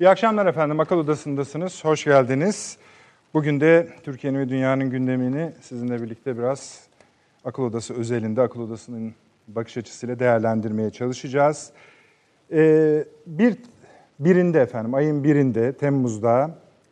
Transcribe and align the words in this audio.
İyi 0.00 0.08
akşamlar 0.08 0.46
efendim. 0.46 0.80
Akıl 0.80 0.98
Odası'ndasınız. 0.98 1.84
Hoş 1.84 2.04
geldiniz. 2.04 2.78
Bugün 3.34 3.60
de 3.60 3.88
Türkiye'nin 4.02 4.38
ve 4.38 4.48
dünyanın 4.48 4.90
gündemini 4.90 5.52
sizinle 5.60 6.02
birlikte 6.02 6.38
biraz 6.38 6.80
Akıl 7.44 7.62
Odası 7.62 7.94
özelinde, 7.94 8.42
Akıl 8.42 8.60
Odası'nın 8.60 9.14
bakış 9.48 9.76
açısıyla 9.76 10.18
değerlendirmeye 10.18 10.90
çalışacağız. 10.90 11.70
Ee, 12.52 13.04
bir 13.26 13.56
birinde 14.20 14.60
efendim, 14.60 14.94
ayın 14.94 15.24
birinde 15.24 15.72
Temmuz'da 15.72 16.50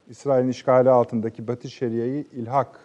İsrail'in 0.09 0.49
işgali 0.49 0.91
altındaki 0.91 1.49
Batı 1.49 1.71
Şeria'yı 1.71 2.25
ilhak 2.33 2.81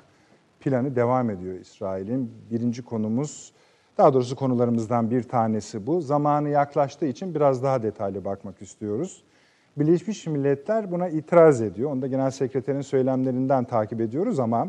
planı 0.59 0.95
devam 0.95 1.29
ediyor 1.29 1.59
İsrail'in. 1.59 2.31
Birinci 2.51 2.81
konumuz, 2.85 3.53
daha 3.97 4.13
doğrusu 4.13 4.35
konularımızdan 4.35 5.11
bir 5.11 5.23
tanesi 5.23 5.87
bu. 5.87 6.01
Zamanı 6.01 6.49
yaklaştığı 6.49 7.05
için 7.05 7.35
biraz 7.35 7.63
daha 7.63 7.83
detaylı 7.83 8.25
bakmak 8.25 8.61
istiyoruz. 8.61 9.23
Birleşmiş 9.77 10.27
Milletler 10.27 10.91
buna 10.91 11.09
itiraz 11.09 11.61
ediyor. 11.61 11.91
Onu 11.91 12.01
da 12.01 12.07
Genel 12.07 12.31
Sekreterin 12.31 12.81
söylemlerinden 12.81 13.63
takip 13.63 14.01
ediyoruz 14.01 14.39
ama 14.39 14.67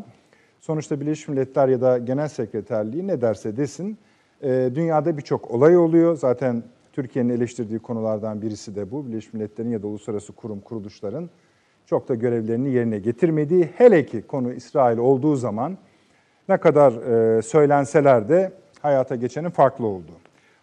sonuçta 0.59 1.01
Birleşmiş 1.01 1.27
Milletler 1.27 1.67
ya 1.67 1.81
da 1.81 1.97
Genel 1.97 2.27
Sekreterliği 2.27 3.07
ne 3.07 3.21
derse 3.21 3.57
desin 3.57 3.97
e, 4.41 4.69
dünyada 4.75 5.17
birçok 5.17 5.51
olay 5.51 5.77
oluyor. 5.77 6.17
Zaten 6.17 6.63
Türkiye'nin 6.93 7.29
eleştirdiği 7.29 7.79
konulardan 7.79 8.41
birisi 8.41 8.75
de 8.75 8.91
bu. 8.91 9.07
Birleşmiş 9.07 9.33
Milletler'in 9.33 9.69
ya 9.69 9.81
da 9.81 9.87
uluslararası 9.87 10.33
kurum 10.33 10.59
kuruluşların 10.59 11.29
çok 11.85 12.09
da 12.09 12.15
görevlerini 12.15 12.69
yerine 12.69 12.99
getirmediği, 12.99 13.69
hele 13.77 14.05
ki 14.05 14.21
konu 14.21 14.53
İsrail 14.53 14.97
olduğu 14.97 15.35
zaman 15.35 15.77
ne 16.49 16.57
kadar 16.57 16.91
e, 17.37 17.41
söylenseler 17.41 18.29
de 18.29 18.51
hayata 18.81 19.15
geçenin 19.15 19.49
farklı 19.49 19.85
olduğu. 19.85 20.17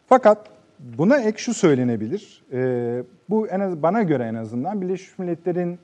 Fakat 0.06 0.51
buna 0.79 1.20
ek 1.20 1.39
şu 1.39 1.55
söylenebilir, 1.55 2.45
e, 2.53 3.03
bu 3.33 3.49
en 3.49 3.61
az 3.61 3.83
bana 3.83 4.03
göre 4.03 4.25
en 4.25 4.35
azından 4.35 4.81
Birleşmiş 4.81 5.19
Milletler'in 5.19 5.79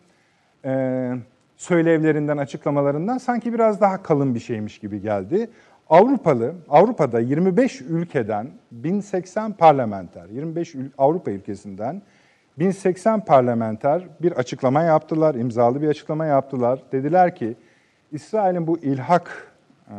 e, 0.64 1.12
söylevlerinden, 1.56 2.36
açıklamalarından 2.36 3.18
sanki 3.18 3.52
biraz 3.52 3.80
daha 3.80 4.02
kalın 4.02 4.34
bir 4.34 4.40
şeymiş 4.40 4.78
gibi 4.78 5.00
geldi. 5.00 5.50
Avrupalı, 5.90 6.54
Avrupa'da 6.68 7.20
25 7.20 7.80
ülkeden 7.80 8.50
1080 8.72 9.52
parlamenter, 9.52 10.28
25 10.28 10.74
Avrupa 10.98 11.30
ülkesinden 11.30 12.02
1080 12.58 13.24
parlamenter 13.24 14.08
bir 14.22 14.32
açıklama 14.32 14.82
yaptılar, 14.82 15.34
imzalı 15.34 15.82
bir 15.82 15.88
açıklama 15.88 16.26
yaptılar. 16.26 16.82
Dediler 16.92 17.36
ki 17.36 17.56
İsrail'in 18.12 18.66
bu 18.66 18.78
ilhak 18.78 19.52
e, 19.90 19.96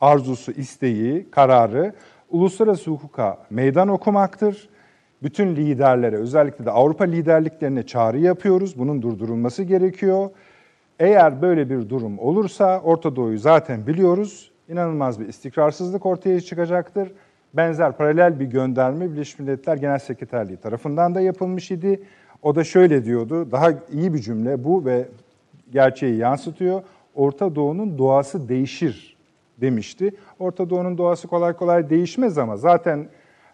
arzusu, 0.00 0.52
isteği, 0.52 1.30
kararı 1.30 1.94
uluslararası 2.30 2.90
hukuka 2.90 3.38
meydan 3.50 3.88
okumaktır. 3.88 4.68
Bütün 5.22 5.56
liderlere, 5.56 6.16
özellikle 6.16 6.64
de 6.64 6.70
Avrupa 6.70 7.04
liderliklerine 7.04 7.82
çağrı 7.82 8.18
yapıyoruz. 8.18 8.78
Bunun 8.78 9.02
durdurulması 9.02 9.62
gerekiyor. 9.62 10.30
Eğer 11.00 11.42
böyle 11.42 11.70
bir 11.70 11.88
durum 11.88 12.18
olursa 12.18 12.80
Orta 12.80 13.16
Doğu'yu 13.16 13.38
zaten 13.38 13.86
biliyoruz. 13.86 14.50
İnanılmaz 14.68 15.20
bir 15.20 15.28
istikrarsızlık 15.28 16.06
ortaya 16.06 16.40
çıkacaktır. 16.40 17.12
Benzer 17.54 17.96
paralel 17.96 18.40
bir 18.40 18.46
gönderme 18.46 19.12
Birleşmiş 19.12 19.38
Milletler 19.38 19.76
Genel 19.76 19.98
Sekreterliği 19.98 20.56
tarafından 20.56 21.14
da 21.14 21.20
yapılmış 21.20 21.70
idi. 21.70 22.02
O 22.42 22.54
da 22.54 22.64
şöyle 22.64 23.04
diyordu, 23.04 23.52
daha 23.52 23.70
iyi 23.92 24.14
bir 24.14 24.18
cümle 24.18 24.64
bu 24.64 24.84
ve 24.84 25.08
gerçeği 25.72 26.16
yansıtıyor. 26.16 26.82
Orta 27.14 27.54
Doğu'nun 27.54 27.98
doğası 27.98 28.48
değişir 28.48 29.16
demişti. 29.60 30.10
Orta 30.38 30.70
Doğu'nun 30.70 30.98
doğası 30.98 31.28
kolay 31.28 31.52
kolay 31.52 31.90
değişmez 31.90 32.38
ama 32.38 32.56
zaten 32.56 33.08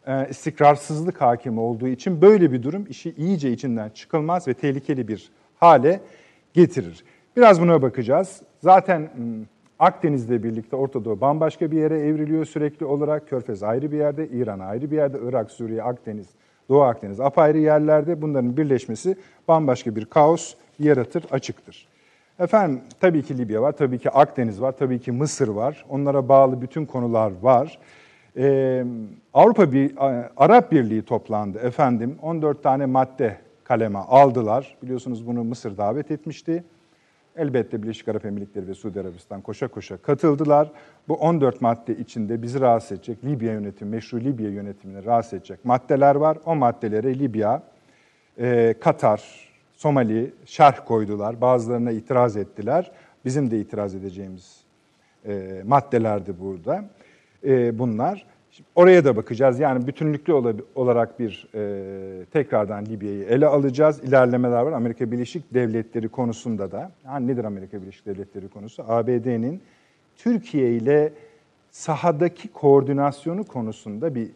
e, 0.06 0.28
istikrarsızlık 0.30 1.20
hakim 1.20 1.58
olduğu 1.58 1.88
için 1.88 2.22
böyle 2.22 2.52
bir 2.52 2.62
durum 2.62 2.86
işi 2.88 3.14
iyice 3.16 3.52
içinden 3.52 3.88
çıkılmaz 3.88 4.48
ve 4.48 4.54
tehlikeli 4.54 5.08
bir 5.08 5.30
hale 5.56 6.00
getirir. 6.54 7.04
Biraz 7.36 7.60
buna 7.60 7.82
bakacağız. 7.82 8.42
Zaten 8.62 9.10
hmm, 9.14 9.44
Akdeniz'le 9.78 10.42
birlikte 10.42 10.76
Orta 10.76 11.04
Doğu 11.04 11.20
bambaşka 11.20 11.70
bir 11.70 11.78
yere 11.78 12.00
evriliyor 12.00 12.44
sürekli 12.44 12.86
olarak. 12.86 13.28
Körfez 13.28 13.62
ayrı 13.62 13.92
bir 13.92 13.98
yerde, 13.98 14.28
İran 14.28 14.58
ayrı 14.58 14.90
bir 14.90 14.96
yerde, 14.96 15.18
Irak, 15.28 15.50
Suriye, 15.50 15.82
Akdeniz, 15.82 16.26
Doğu 16.68 16.82
Akdeniz 16.82 17.20
apayrı 17.20 17.58
yerlerde. 17.58 18.22
Bunların 18.22 18.56
birleşmesi 18.56 19.16
bambaşka 19.48 19.96
bir 19.96 20.04
kaos 20.04 20.54
yaratır, 20.78 21.24
açıktır. 21.30 21.88
Efendim 22.38 22.80
tabii 23.00 23.22
ki 23.22 23.38
Libya 23.38 23.62
var, 23.62 23.72
tabii 23.72 23.98
ki 23.98 24.10
Akdeniz 24.10 24.60
var, 24.60 24.72
tabii 24.72 24.98
ki 24.98 25.12
Mısır 25.12 25.48
var. 25.48 25.84
Onlara 25.88 26.28
bağlı 26.28 26.62
bütün 26.62 26.86
konular 26.86 27.32
var. 27.42 27.78
Ee, 28.36 28.84
Avrupa 29.34 29.72
bir 29.72 29.92
Arap 30.36 30.72
Birliği 30.72 31.02
toplandı 31.02 31.58
efendim. 31.58 32.18
14 32.22 32.62
tane 32.62 32.86
madde 32.86 33.36
kaleme 33.64 33.98
aldılar. 33.98 34.76
Biliyorsunuz 34.82 35.26
bunu 35.26 35.44
Mısır 35.44 35.76
davet 35.76 36.10
etmişti. 36.10 36.64
Elbette 37.36 37.82
Birleşik 37.82 38.08
Arap 38.08 38.24
Emirlikleri 38.24 38.68
ve 38.68 38.74
Suudi 38.74 39.00
Arabistan 39.00 39.40
koşa 39.40 39.68
koşa 39.68 39.96
katıldılar. 39.96 40.70
Bu 41.08 41.14
14 41.14 41.60
madde 41.60 41.96
içinde 41.96 42.42
bizi 42.42 42.60
rahatsız 42.60 42.92
edecek, 42.92 43.24
Libya 43.24 43.52
yönetimi, 43.52 43.90
meşru 43.90 44.20
Libya 44.20 44.50
yönetimini 44.50 45.04
rahatsız 45.04 45.32
edecek 45.32 45.64
maddeler 45.64 46.14
var. 46.14 46.38
O 46.46 46.54
maddelere 46.54 47.18
Libya, 47.18 47.62
e, 48.38 48.74
Katar, 48.80 49.50
Somali 49.72 50.34
şerh 50.44 50.84
koydular. 50.86 51.40
Bazılarına 51.40 51.90
itiraz 51.90 52.36
ettiler. 52.36 52.92
Bizim 53.24 53.50
de 53.50 53.58
itiraz 53.60 53.94
edeceğimiz 53.94 54.60
e, 55.28 55.62
maddelerdi 55.66 56.40
burada 56.40 56.84
e, 57.46 57.78
bunlar. 57.78 58.26
Şimdi 58.50 58.68
oraya 58.74 59.04
da 59.04 59.16
bakacağız. 59.16 59.60
Yani 59.60 59.86
bütünlüklü 59.86 60.32
olarak 60.74 61.18
bir 61.18 61.48
e, 61.54 62.24
tekrardan 62.24 62.86
Libya'yı 62.86 63.24
ele 63.24 63.46
alacağız. 63.46 64.04
İlerlemeler 64.04 64.62
var 64.62 64.72
Amerika 64.72 65.12
Birleşik 65.12 65.54
Devletleri 65.54 66.08
konusunda 66.08 66.72
da. 66.72 66.90
Yani 67.04 67.26
nedir 67.26 67.44
Amerika 67.44 67.82
Birleşik 67.82 68.06
Devletleri 68.06 68.48
konusu? 68.48 68.84
ABD'nin 68.88 69.60
Türkiye 70.16 70.70
ile 70.70 71.12
sahadaki 71.70 72.48
koordinasyonu 72.48 73.44
konusunda 73.44 74.14
bir 74.14 74.30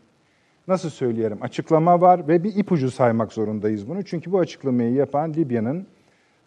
nasıl 0.68 0.90
söyleyelim 0.90 1.38
açıklama 1.42 2.00
var 2.00 2.28
ve 2.28 2.44
bir 2.44 2.56
ipucu 2.56 2.90
saymak 2.90 3.32
zorundayız 3.32 3.88
bunu. 3.88 4.02
Çünkü 4.02 4.32
bu 4.32 4.38
açıklamayı 4.38 4.92
yapan 4.92 5.34
Libya'nın 5.34 5.86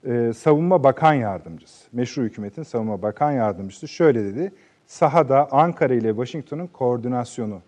e, 0.05 0.33
savunma 0.33 0.83
bakan 0.83 1.13
yardımcısı, 1.13 1.87
meşru 1.93 2.23
hükümetin 2.23 2.63
savunma 2.63 3.01
bakan 3.01 3.31
yardımcısı 3.31 3.87
şöyle 3.87 4.23
dedi 4.25 4.51
sahada 4.87 5.47
Ankara 5.51 5.93
ile 5.93 6.09
Washington'un 6.09 6.67
koordinasyonu 6.67 7.59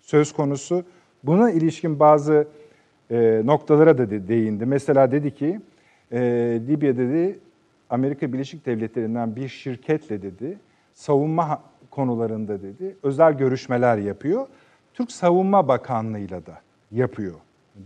söz 0.00 0.32
konusu. 0.32 0.84
Buna 1.24 1.50
ilişkin 1.50 2.00
bazı 2.00 2.48
e, 3.10 3.42
noktalara 3.44 3.98
da 3.98 4.10
de, 4.10 4.28
değindi. 4.28 4.66
Mesela 4.66 5.12
dedi 5.12 5.34
ki 5.34 5.60
e, 6.12 6.20
Libya 6.68 6.96
dedi 6.96 7.38
Amerika 7.90 8.32
Birleşik 8.32 8.66
Devletleri'nden 8.66 9.36
bir 9.36 9.48
şirketle 9.48 10.22
dedi 10.22 10.58
savunma 10.94 11.62
konularında 11.90 12.62
dedi 12.62 12.96
özel 13.02 13.32
görüşmeler 13.32 13.98
yapıyor. 13.98 14.46
Türk 14.94 15.12
Savunma 15.12 15.68
Bakanlığı'yla 15.68 16.46
da 16.46 16.60
yapıyor 16.92 17.34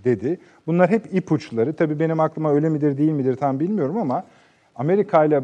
dedi. 0.05 0.39
Bunlar 0.67 0.91
hep 0.91 1.15
ipuçları. 1.15 1.73
Tabii 1.73 2.01
benim 2.01 2.21
aklıma 2.21 2.53
öyle 2.53 2.69
midir 2.69 2.99
değil 2.99 3.13
midir 3.13 3.37
tam 3.37 3.61
bilmiyorum 3.61 3.97
ama 3.97 4.25
Amerika 4.77 5.25
ile 5.25 5.43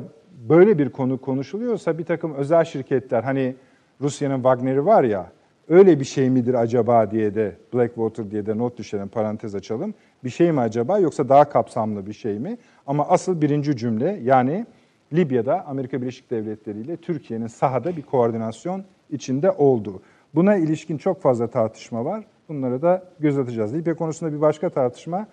böyle 0.48 0.78
bir 0.78 0.90
konu 0.90 1.20
konuşuluyorsa 1.20 1.98
bir 1.98 2.04
takım 2.04 2.34
özel 2.34 2.64
şirketler 2.64 3.22
hani 3.22 3.54
Rusya'nın 4.00 4.36
Wagner'i 4.36 4.86
var 4.86 5.04
ya 5.04 5.32
öyle 5.68 6.00
bir 6.00 6.04
şey 6.04 6.30
midir 6.30 6.54
acaba 6.54 7.10
diye 7.10 7.34
de 7.34 7.56
Blackwater 7.74 8.30
diye 8.30 8.46
de 8.46 8.58
not 8.58 8.78
düşelim 8.78 9.08
parantez 9.08 9.54
açalım. 9.54 9.94
Bir 10.24 10.30
şey 10.30 10.52
mi 10.52 10.60
acaba 10.60 10.98
yoksa 10.98 11.28
daha 11.28 11.48
kapsamlı 11.48 12.06
bir 12.06 12.12
şey 12.12 12.38
mi? 12.38 12.58
Ama 12.86 13.08
asıl 13.08 13.40
birinci 13.40 13.76
cümle 13.76 14.20
yani 14.22 14.66
Libya'da 15.12 15.66
Amerika 15.66 16.02
Birleşik 16.02 16.30
Devletleri 16.30 16.80
ile 16.80 16.96
Türkiye'nin 16.96 17.46
sahada 17.46 17.96
bir 17.96 18.02
koordinasyon 18.02 18.84
içinde 19.10 19.50
olduğu. 19.50 20.02
Buna 20.34 20.56
ilişkin 20.56 20.98
çok 20.98 21.22
fazla 21.22 21.46
tartışma 21.46 22.04
var. 22.04 22.24
Bunları 22.48 22.82
da 22.82 23.04
göz 23.20 23.38
atacağız. 23.38 23.74
Libya 23.74 23.94
konusunda 23.94 24.32
bir 24.32 24.40
başka 24.40 24.70
tartışma. 24.70 25.26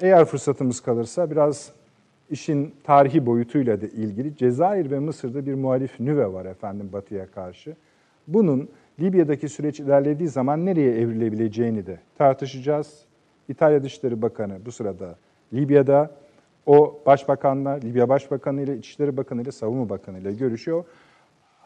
Eğer 0.00 0.24
fırsatımız 0.24 0.80
kalırsa 0.80 1.30
biraz 1.30 1.72
işin 2.30 2.74
tarihi 2.84 3.26
boyutuyla 3.26 3.80
da 3.80 3.86
ilgili 3.86 4.36
Cezayir 4.36 4.90
ve 4.90 4.98
Mısır'da 4.98 5.46
bir 5.46 5.54
muhalif 5.54 6.00
nüve 6.00 6.32
var 6.32 6.44
efendim 6.44 6.90
Batı'ya 6.92 7.30
karşı. 7.30 7.76
Bunun 8.28 8.68
Libya'daki 9.00 9.48
süreç 9.48 9.80
ilerlediği 9.80 10.28
zaman 10.28 10.66
nereye 10.66 11.00
evrilebileceğini 11.00 11.86
de 11.86 11.98
tartışacağız. 12.18 13.04
İtalya 13.48 13.82
Dışişleri 13.82 14.22
Bakanı 14.22 14.58
bu 14.66 14.72
sırada 14.72 15.16
Libya'da 15.52 16.10
o 16.66 17.00
başbakanla, 17.06 17.70
Libya 17.70 18.08
Başbakanı 18.08 18.62
ile, 18.62 18.76
İçişleri 18.76 19.16
Bakanı 19.16 19.42
ile, 19.42 19.52
Savunma 19.52 19.88
Bakanı 19.88 20.18
ile 20.18 20.32
görüşüyor. 20.32 20.84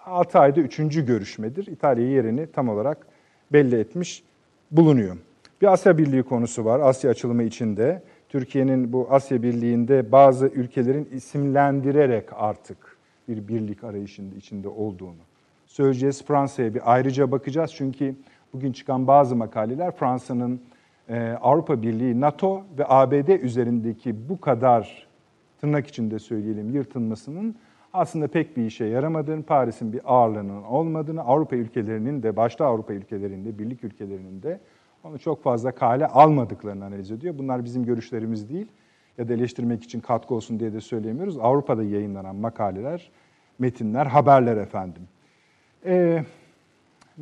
6 0.07 0.39
ayda 0.39 0.61
üçüncü 0.61 1.07
görüşmedir. 1.07 1.67
İtalya 1.67 2.09
yerini 2.09 2.47
tam 2.47 2.69
olarak 2.69 3.07
belli 3.53 3.81
etmiş 3.81 4.25
bulunuyor. 4.71 5.17
Bir 5.63 5.73
Asya 5.73 5.99
Birliği 5.99 6.23
konusu 6.23 6.65
var. 6.65 6.81
Asya 6.81 7.11
açılımı 7.11 7.43
içinde. 7.43 8.03
Türkiye'nin 8.29 8.93
bu 8.93 9.07
Asya 9.11 9.43
Birliği'nde 9.43 10.13
bazı 10.13 10.47
ülkelerin 10.47 11.09
isimlendirerek 11.13 12.25
artık 12.33 12.99
bir 13.29 13.49
birlik 13.49 13.85
arayışında 13.85 14.35
içinde 14.35 14.69
olduğunu 14.69 15.29
söyleyeceğiz. 15.67 16.25
Fransa'ya 16.25 16.75
bir 16.75 16.93
ayrıca 16.93 17.31
bakacağız 17.31 17.73
çünkü 17.75 18.15
bugün 18.53 18.73
çıkan 18.73 19.07
bazı 19.07 19.37
makaleler 19.37 19.97
Fransa'nın 19.97 20.61
e, 21.09 21.31
Avrupa 21.43 21.83
Birliği, 21.83 22.21
NATO 22.21 22.63
ve 22.79 22.85
ABD 22.89 23.29
üzerindeki 23.29 24.29
bu 24.29 24.41
kadar 24.41 25.07
tırnak 25.61 25.87
içinde 25.87 26.19
söyleyelim 26.19 26.75
yırtılmasının 26.75 27.55
aslında 27.93 28.29
pek 28.29 28.57
bir 28.57 28.67
işe 28.67 28.85
yaramadığını, 28.85 29.43
Paris'in 29.43 29.93
bir 29.93 30.01
ağırlığının 30.05 30.63
olmadığını, 30.63 31.23
Avrupa 31.23 31.57
ülkelerinin 31.57 32.23
de 32.23 32.37
başta 32.37 32.67
Avrupa 32.67 32.93
ülkelerinde, 32.93 33.59
birlik 33.59 33.85
ülkelerinin 33.85 34.43
de 34.43 34.61
onu 35.09 35.19
çok 35.19 35.43
fazla 35.43 35.73
kale 35.73 36.07
almadıklarını 36.07 36.85
analiz 36.85 37.11
ediyor. 37.11 37.39
Bunlar 37.39 37.65
bizim 37.65 37.85
görüşlerimiz 37.85 38.49
değil 38.49 38.67
ya 39.19 39.29
da 39.29 39.35
eleştirmek 39.35 39.83
için 39.83 40.01
katkı 40.01 40.35
olsun 40.35 40.61
diye 40.61 40.73
de 40.73 40.81
söyleyemiyoruz. 40.81 41.39
Avrupa'da 41.39 41.83
yayınlanan 41.83 42.37
makaleler, 42.37 43.11
metinler, 43.59 44.07
haberler 44.07 44.57
efendim. 44.57 45.03
Ee, 45.85 46.25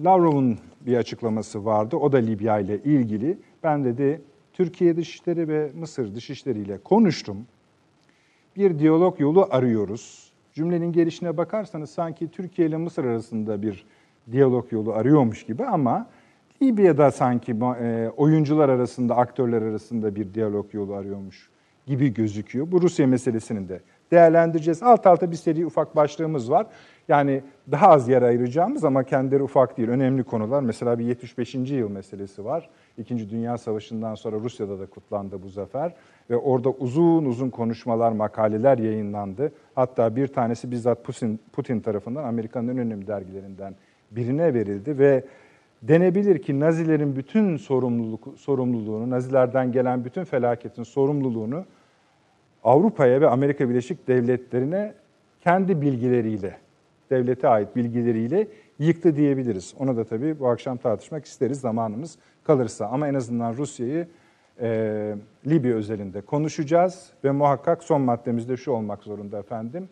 Lavrov'un 0.05 0.59
bir 0.81 0.97
açıklaması 0.97 1.65
vardı. 1.65 1.97
O 1.97 2.13
da 2.13 2.17
Libya 2.17 2.59
ile 2.59 2.83
ilgili. 2.83 3.39
Ben 3.63 3.85
dedi 3.85 4.21
Türkiye 4.53 4.97
Dışişleri 4.97 5.49
ve 5.49 5.71
Mısır 5.75 6.15
Dışişleri 6.15 6.59
ile 6.59 6.79
konuştum. 6.79 7.47
Bir 8.57 8.79
diyalog 8.79 9.21
yolu 9.21 9.47
arıyoruz. 9.51 10.33
Cümlenin 10.53 10.93
gelişine 10.93 11.37
bakarsanız 11.37 11.91
sanki 11.91 12.31
Türkiye 12.31 12.69
ile 12.69 12.77
Mısır 12.77 13.05
arasında 13.05 13.63
bir 13.63 13.87
diyalog 14.33 14.73
yolu 14.73 14.93
arıyormuş 14.93 15.47
gibi 15.47 15.65
ama 15.65 16.07
Libya'da 16.63 17.11
sanki 17.11 17.53
e, 17.53 18.09
oyuncular 18.17 18.69
arasında, 18.69 19.17
aktörler 19.17 19.63
arasında 19.63 20.15
bir 20.15 20.35
diyalog 20.35 20.75
yolu 20.75 20.95
arıyormuş 20.95 21.51
gibi 21.87 22.15
gözüküyor. 22.15 22.73
Bu 22.73 22.83
Rusya 22.83 23.07
meselesinin 23.07 23.69
de 23.69 23.81
değerlendireceğiz. 24.11 24.83
Alt 24.83 25.07
alta 25.07 25.31
bir 25.31 25.37
seri 25.37 25.67
ufak 25.67 25.97
başlığımız 25.97 26.51
var. 26.51 26.67
Yani 27.09 27.43
daha 27.71 27.89
az 27.89 28.09
yer 28.09 28.23
ayıracağımız 28.23 28.85
ama 28.85 29.05
kendileri 29.05 29.43
ufak 29.43 29.77
değil, 29.77 29.89
önemli 29.89 30.25
konular. 30.25 30.63
Mesela 30.63 30.99
bir 30.99 31.05
75. 31.05 31.55
yıl 31.55 31.91
meselesi 31.91 32.45
var. 32.45 32.71
İkinci 32.99 33.31
Dünya 33.31 33.59
Savaşı'ndan 33.59 34.15
sonra 34.15 34.37
Rusya'da 34.37 34.81
da 34.81 34.87
kutlandı 34.87 35.43
bu 35.43 35.49
zafer. 35.49 35.95
Ve 36.31 36.37
orada 36.37 36.71
uzun 36.71 37.25
uzun 37.25 37.51
konuşmalar, 37.51 38.13
makaleler 38.13 38.79
yayınlandı. 38.79 39.53
Hatta 39.75 40.17
bir 40.17 40.27
tanesi 40.27 40.71
bizzat 40.71 41.05
Putin, 41.05 41.41
Putin 41.53 41.81
tarafından 41.81 42.25
Amerika'nın 42.25 42.69
en 42.69 42.79
önemli 42.79 43.07
dergilerinden 43.07 43.75
birine 44.11 44.55
verildi. 44.55 44.99
Ve 44.99 45.25
denebilir 45.83 46.39
ki 46.39 46.61
Nazilerin 46.61 47.17
bütün 47.17 47.57
sorumluluk, 47.57 48.29
sorumluluğunu, 48.37 49.11
Nazilerden 49.11 49.73
gelen 49.73 50.05
bütün 50.05 50.25
felaketin 50.25 50.83
sorumluluğunu 50.83 51.65
Avrupa'ya 52.65 53.21
ve 53.21 53.29
Amerika 53.29 53.69
Birleşik 53.69 54.09
Devletleri'ne 54.09 54.95
kendi 55.41 55.81
bilgileriyle, 55.81 56.57
devlete 57.11 57.49
ait 57.49 57.77
bilgileriyle 57.77 58.49
yıktı 58.79 59.17
diyebiliriz. 59.17 59.75
Onu 59.79 59.97
da 59.97 60.05
tabii 60.05 60.41
bu 60.41 60.49
akşam 60.49 60.77
tartışmak 60.77 61.25
isteriz 61.25 61.61
zamanımız 61.61 62.19
kalırsa. 62.45 62.87
Ama 62.87 63.09
en 63.09 63.15
azından 63.15 63.57
Rusya'yı 63.57 64.09
e, 64.61 65.15
Libya 65.47 65.75
özelinde 65.75 66.21
konuşacağız 66.21 67.11
ve 67.25 67.31
muhakkak 67.31 67.83
son 67.83 68.01
maddemizde 68.01 68.57
şu 68.57 68.71
olmak 68.71 69.03
zorunda 69.03 69.39
efendim. 69.39 69.89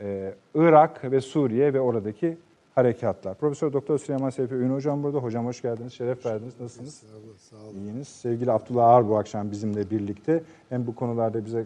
E, 0.00 0.34
Irak 0.54 1.12
ve 1.12 1.20
Suriye 1.20 1.74
ve 1.74 1.80
oradaki 1.80 2.36
harekatlar. 2.74 3.34
Profesör 3.34 3.72
Doktor 3.72 3.98
Süleyman 3.98 4.30
Seyfi 4.30 4.54
Ün 4.54 4.70
hocam 4.74 5.02
burada. 5.02 5.18
Hocam 5.18 5.46
hoş 5.46 5.62
geldiniz, 5.62 5.92
şeref 5.92 6.26
verdiniz. 6.26 6.60
Nasılsınız? 6.60 6.94
Sağ 6.94 7.16
olun, 7.16 7.36
sağ 7.50 7.56
olun. 7.56 7.74
İyiniz. 7.80 8.08
Sevgili 8.08 8.52
Abdullah 8.52 8.88
Ağar 8.88 9.08
bu 9.08 9.16
akşam 9.18 9.50
bizimle 9.50 9.90
birlikte. 9.90 10.42
Hem 10.68 10.86
bu 10.86 10.94
konularda 10.94 11.44
bize 11.44 11.60
e, 11.60 11.64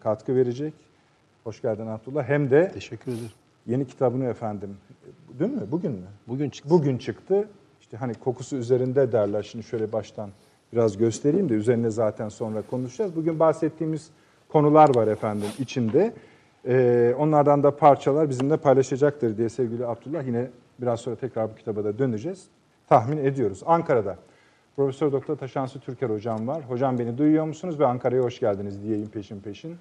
katkı 0.00 0.36
verecek. 0.36 0.74
Hoş 1.44 1.62
geldin 1.62 1.86
Abdullah. 1.86 2.24
Hem 2.28 2.50
de 2.50 2.70
Teşekkür 2.74 3.12
ederim. 3.12 3.30
yeni 3.66 3.86
kitabını 3.86 4.24
efendim. 4.24 4.76
Dün 5.38 5.50
mü? 5.50 5.62
Bugün 5.70 5.92
mü? 5.92 6.06
Bugün 6.28 6.50
çıktı. 6.50 6.70
Bugün 6.70 6.98
çıktı. 6.98 7.48
İşte 7.80 7.96
hani 7.96 8.14
kokusu 8.14 8.56
üzerinde 8.56 9.12
derler. 9.12 9.42
Şimdi 9.42 9.64
şöyle 9.64 9.92
baştan 9.92 10.30
biraz 10.72 10.96
göstereyim 10.96 11.48
de 11.48 11.54
üzerine 11.54 11.90
zaten 11.90 12.28
sonra 12.28 12.62
konuşacağız. 12.62 13.16
Bugün 13.16 13.38
bahsettiğimiz 13.40 14.10
konular 14.48 14.94
var 14.96 15.06
efendim 15.06 15.48
içinde. 15.58 16.12
Ee, 16.66 17.14
onlardan 17.18 17.62
da 17.62 17.76
parçalar 17.76 18.28
bizimle 18.28 18.56
paylaşacaktır 18.56 19.36
diye 19.36 19.48
sevgili 19.48 19.86
Abdullah. 19.86 20.26
Yine 20.26 20.50
biraz 20.78 21.00
sonra 21.00 21.16
tekrar 21.16 21.50
bu 21.50 21.54
kitaba 21.54 21.84
da 21.84 21.98
döneceğiz. 21.98 22.46
Tahmin 22.88 23.16
ediyoruz. 23.16 23.62
Ankara'da 23.66 24.16
Profesör 24.76 25.12
Doktor 25.12 25.36
Taşansı 25.36 25.80
Türker 25.80 26.10
hocam 26.10 26.48
var. 26.48 26.62
Hocam 26.68 26.98
beni 26.98 27.18
duyuyor 27.18 27.44
musunuz 27.44 27.80
ve 27.80 27.86
Ankara'ya 27.86 28.22
hoş 28.22 28.40
geldiniz 28.40 28.82
diyeyim 28.82 29.08
peşin 29.08 29.40
peşin. 29.40 29.76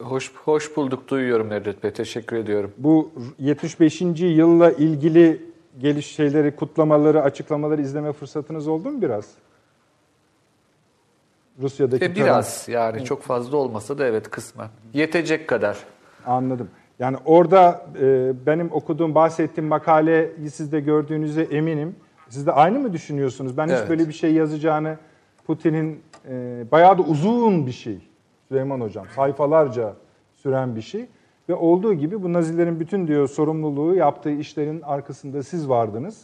Hoş, 0.00 0.32
hoş 0.34 0.76
bulduk, 0.76 1.08
duyuyorum 1.08 1.50
Nedret 1.50 1.82
Bey. 1.82 1.90
Teşekkür 1.90 2.36
ediyorum. 2.36 2.72
Bu 2.78 3.10
75. 3.38 4.00
yılla 4.20 4.72
ilgili 4.72 5.42
geliş 5.78 6.06
şeyleri, 6.06 6.56
kutlamaları, 6.56 7.22
açıklamaları 7.22 7.82
izleme 7.82 8.12
fırsatınız 8.12 8.68
oldu 8.68 8.90
mu 8.90 9.02
biraz? 9.02 9.30
Rusya'daki 11.62 12.04
E, 12.04 12.14
biraz 12.14 12.68
yani 12.68 13.04
çok 13.04 13.22
fazla 13.22 13.56
olmasa 13.56 13.98
da 13.98 14.06
evet 14.06 14.30
kısmen. 14.30 14.68
Yetecek 14.94 15.48
kadar. 15.48 15.78
Anladım. 16.26 16.68
Yani 16.98 17.16
orada 17.24 17.86
e, 18.00 18.32
benim 18.46 18.72
okuduğum, 18.72 19.14
bahsettiğim 19.14 19.68
makaleyi 19.68 20.50
siz 20.50 20.72
de 20.72 20.80
gördüğünüze 20.80 21.42
eminim. 21.42 21.96
Siz 22.28 22.46
de 22.46 22.52
aynı 22.52 22.78
mı 22.78 22.92
düşünüyorsunuz? 22.92 23.56
Ben 23.56 23.66
hiç 23.66 23.72
Evet. 23.72 23.88
böyle 23.88 24.08
bir 24.08 24.12
şey 24.12 24.34
yazacağını 24.34 24.96
Putin'in 25.46 26.00
e, 26.28 26.64
bayağı 26.72 26.98
da 26.98 27.02
uzun 27.02 27.66
bir 27.66 27.72
şey 27.72 27.98
Süleyman 28.48 28.80
Hocam. 28.80 29.06
Sayfalarca 29.16 29.94
süren 30.36 30.76
bir 30.76 30.82
şey. 30.82 31.06
Ve 31.48 31.54
olduğu 31.54 31.94
gibi 31.94 32.22
bu 32.22 32.32
Nazilerin 32.32 32.80
bütün 32.80 33.06
diyor 33.06 33.28
sorumluluğu 33.28 33.94
yaptığı 33.94 34.30
işlerin 34.30 34.80
arkasında 34.80 35.42
siz 35.42 35.68
vardınız. 35.68 36.22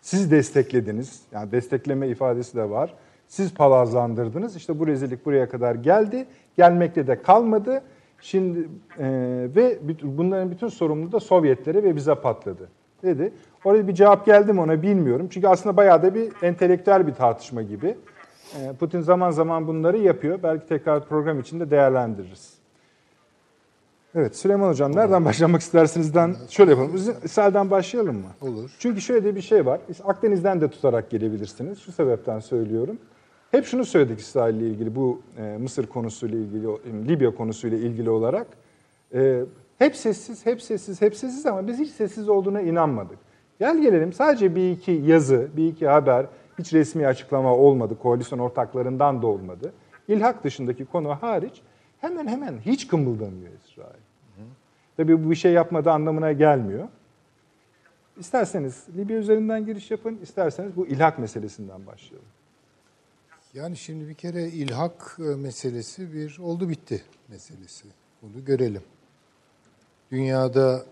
Siz 0.00 0.30
desteklediniz. 0.30 1.22
Yani 1.32 1.52
destekleme 1.52 2.08
ifadesi 2.08 2.56
de 2.56 2.70
var. 2.70 2.94
Siz 3.34 3.54
palazlandırdınız. 3.54 4.56
İşte 4.56 4.78
bu 4.78 4.86
rezillik 4.86 5.26
buraya 5.26 5.48
kadar 5.48 5.74
geldi. 5.74 6.26
Gelmekte 6.56 7.06
de 7.06 7.22
kalmadı. 7.22 7.82
Şimdi 8.20 8.68
e, 8.98 9.06
ve 9.56 9.78
bunların 10.02 10.50
bütün 10.50 10.68
sorumluluğu 10.68 11.12
da 11.12 11.20
Sovyetlere 11.20 11.82
ve 11.82 11.96
bize 11.96 12.14
patladı 12.14 12.68
dedi. 13.02 13.32
Orada 13.64 13.88
bir 13.88 13.94
cevap 13.94 14.26
geldi 14.26 14.52
mi 14.52 14.60
ona 14.60 14.82
bilmiyorum. 14.82 15.28
Çünkü 15.30 15.48
aslında 15.48 15.76
bayağı 15.76 16.02
da 16.02 16.14
bir 16.14 16.32
entelektüel 16.42 17.06
bir 17.06 17.14
tartışma 17.14 17.62
gibi. 17.62 17.96
E, 18.60 18.72
Putin 18.72 19.00
zaman 19.00 19.30
zaman 19.30 19.66
bunları 19.66 19.98
yapıyor. 19.98 20.38
Belki 20.42 20.66
tekrar 20.66 21.08
program 21.08 21.40
içinde 21.40 21.70
değerlendiririz. 21.70 22.54
Evet 24.14 24.36
Süleyman 24.36 24.68
Hocam 24.68 24.96
nereden 24.96 25.24
başlamak 25.24 25.60
istersinizden 25.60 26.36
şöyle 26.48 26.70
yapalım. 26.70 26.96
İsrail'den 27.24 27.70
başlayalım 27.70 28.16
mı? 28.16 28.28
Olur. 28.40 28.70
Çünkü 28.78 29.00
şöyle 29.00 29.24
de 29.24 29.36
bir 29.36 29.42
şey 29.42 29.66
var. 29.66 29.80
Akdeniz'den 30.04 30.60
de 30.60 30.70
tutarak 30.70 31.10
gelebilirsiniz. 31.10 31.78
Şu 31.78 31.92
sebepten 31.92 32.40
söylüyorum. 32.40 32.98
Hep 33.54 33.64
şunu 33.64 33.84
söyledik 33.84 34.20
İsrail 34.20 34.54
ile 34.54 34.66
ilgili 34.66 34.94
bu 34.94 35.20
e, 35.38 35.42
Mısır 35.42 35.86
konusuyla 35.86 36.38
ilgili, 36.38 36.66
e, 36.66 37.08
Libya 37.08 37.34
konusuyla 37.34 37.78
ilgili 37.78 38.10
olarak. 38.10 38.46
E, 39.14 39.40
hep 39.78 39.96
sessiz, 39.96 40.46
hep 40.46 40.62
sessiz, 40.62 41.02
hep 41.02 41.16
sessiz 41.16 41.46
ama 41.46 41.66
biz 41.66 41.78
hiç 41.78 41.90
sessiz 41.90 42.28
olduğuna 42.28 42.60
inanmadık. 42.60 43.18
Gel 43.58 43.82
gelelim 43.82 44.12
sadece 44.12 44.56
bir 44.56 44.70
iki 44.70 44.92
yazı, 44.92 45.48
bir 45.56 45.68
iki 45.68 45.88
haber, 45.88 46.26
hiç 46.58 46.72
resmi 46.72 47.06
açıklama 47.06 47.56
olmadı. 47.56 47.98
Koalisyon 48.02 48.38
ortaklarından 48.38 49.22
da 49.22 49.26
olmadı. 49.26 49.72
İlhak 50.08 50.44
dışındaki 50.44 50.84
konu 50.84 51.08
hariç 51.08 51.62
hemen 52.00 52.26
hemen 52.26 52.58
hiç 52.58 52.88
kımıldamıyor 52.88 53.52
İsrail. 53.64 54.04
Tabii 54.96 55.24
bu 55.24 55.30
bir 55.30 55.36
şey 55.36 55.52
yapmadığı 55.52 55.90
anlamına 55.90 56.32
gelmiyor. 56.32 56.88
İsterseniz 58.18 58.86
Libya 58.96 59.18
üzerinden 59.18 59.66
giriş 59.66 59.90
yapın, 59.90 60.18
isterseniz 60.22 60.76
bu 60.76 60.86
ilhak 60.86 61.18
meselesinden 61.18 61.86
başlayalım. 61.86 62.28
Yani 63.54 63.76
şimdi 63.76 64.08
bir 64.08 64.14
kere 64.14 64.48
ilhak 64.48 65.16
e, 65.18 65.22
meselesi 65.22 66.12
bir 66.12 66.38
oldu 66.38 66.68
bitti 66.68 67.02
meselesi. 67.28 67.84
Bunu 68.22 68.44
görelim. 68.44 68.82
Dünyada 70.10 70.86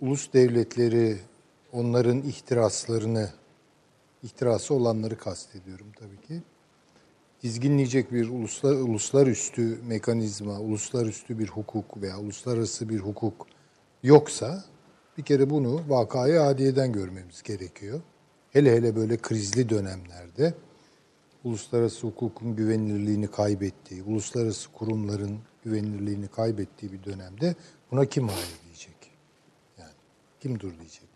ulus 0.00 0.32
devletleri 0.32 1.18
onların 1.72 2.22
ihtiraslarını, 2.22 3.30
ihtirası 4.22 4.74
olanları 4.74 5.18
kastediyorum 5.18 5.86
tabii 5.98 6.20
ki. 6.20 6.42
Dizginleyecek 7.42 8.12
bir 8.12 8.28
uluslar, 8.28 8.72
uluslararası 8.74 9.78
mekanizma, 9.86 10.60
uluslararası 10.60 11.38
bir 11.38 11.48
hukuk 11.48 12.02
veya 12.02 12.18
uluslararası 12.18 12.88
bir 12.88 12.98
hukuk 12.98 13.46
yoksa 14.02 14.64
bir 15.18 15.22
kere 15.22 15.50
bunu 15.50 15.82
vakayı 15.88 16.42
adiyeden 16.42 16.92
görmemiz 16.92 17.42
gerekiyor. 17.42 18.00
Hele 18.50 18.72
hele 18.72 18.96
böyle 18.96 19.16
krizli 19.16 19.68
dönemlerde 19.68 20.54
uluslararası 21.44 22.06
hukukun 22.06 22.56
güvenilirliğini 22.56 23.26
kaybettiği, 23.26 24.02
uluslararası 24.02 24.72
kurumların 24.72 25.38
güvenilirliğini 25.64 26.28
kaybettiği 26.28 26.92
bir 26.92 27.04
dönemde 27.04 27.54
buna 27.90 28.06
kim 28.06 28.28
hayır 28.28 28.48
diyecek? 28.64 28.96
Yani 29.78 29.92
kim 30.40 30.60
dur 30.60 30.72
diyecek? 30.78 31.08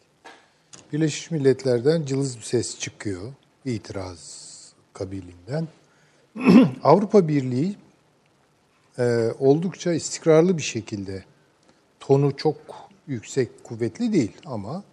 Birleşmiş 0.92 1.30
Milletler'den 1.30 2.04
cılız 2.04 2.36
bir 2.36 2.42
ses 2.42 2.78
çıkıyor, 2.78 3.32
itiraz 3.64 4.48
kabilinden. 4.92 5.68
Avrupa 6.82 7.28
Birliği 7.28 7.76
e, 8.98 9.28
oldukça 9.38 9.92
istikrarlı 9.92 10.56
bir 10.56 10.62
şekilde, 10.62 11.24
tonu 12.00 12.36
çok 12.36 12.56
yüksek, 13.06 13.64
kuvvetli 13.64 14.12
değil 14.12 14.36
ama 14.46 14.84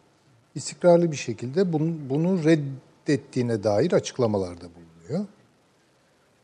istikrarlı 0.55 1.11
bir 1.11 1.17
şekilde 1.17 1.73
bunu, 1.73 1.93
bunu 2.09 2.43
red, 2.43 2.59
tehdit 3.05 3.09
ettiğine 3.09 3.63
dair 3.63 3.91
açıklamalarda 3.91 4.61
bulunuyor. 4.61 4.94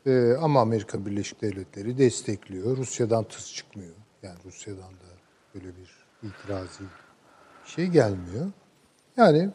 Ee, 0.06 0.32
ama 0.40 0.60
Amerika 0.60 1.06
Birleşik 1.06 1.42
Devletleri 1.42 1.98
destekliyor. 1.98 2.76
Rusya'dan 2.76 3.24
tıs 3.24 3.54
çıkmıyor. 3.54 3.94
Yani 4.22 4.38
Rusya'dan 4.44 4.90
da 4.92 5.12
böyle 5.54 5.66
bir 5.66 5.90
itirazi 6.28 6.84
şey 7.64 7.86
gelmiyor. 7.86 8.46
Yani 9.16 9.50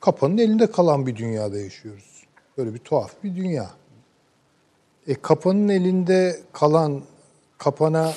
kapanın 0.00 0.38
elinde 0.38 0.70
kalan 0.70 1.06
bir 1.06 1.16
dünyada 1.16 1.58
yaşıyoruz. 1.58 2.24
Böyle 2.58 2.74
bir 2.74 2.78
tuhaf 2.78 3.12
bir 3.24 3.36
dünya. 3.36 3.70
E 5.06 5.14
kapanın 5.14 5.68
elinde 5.68 6.40
kalan 6.52 7.02
kapana 7.58 8.12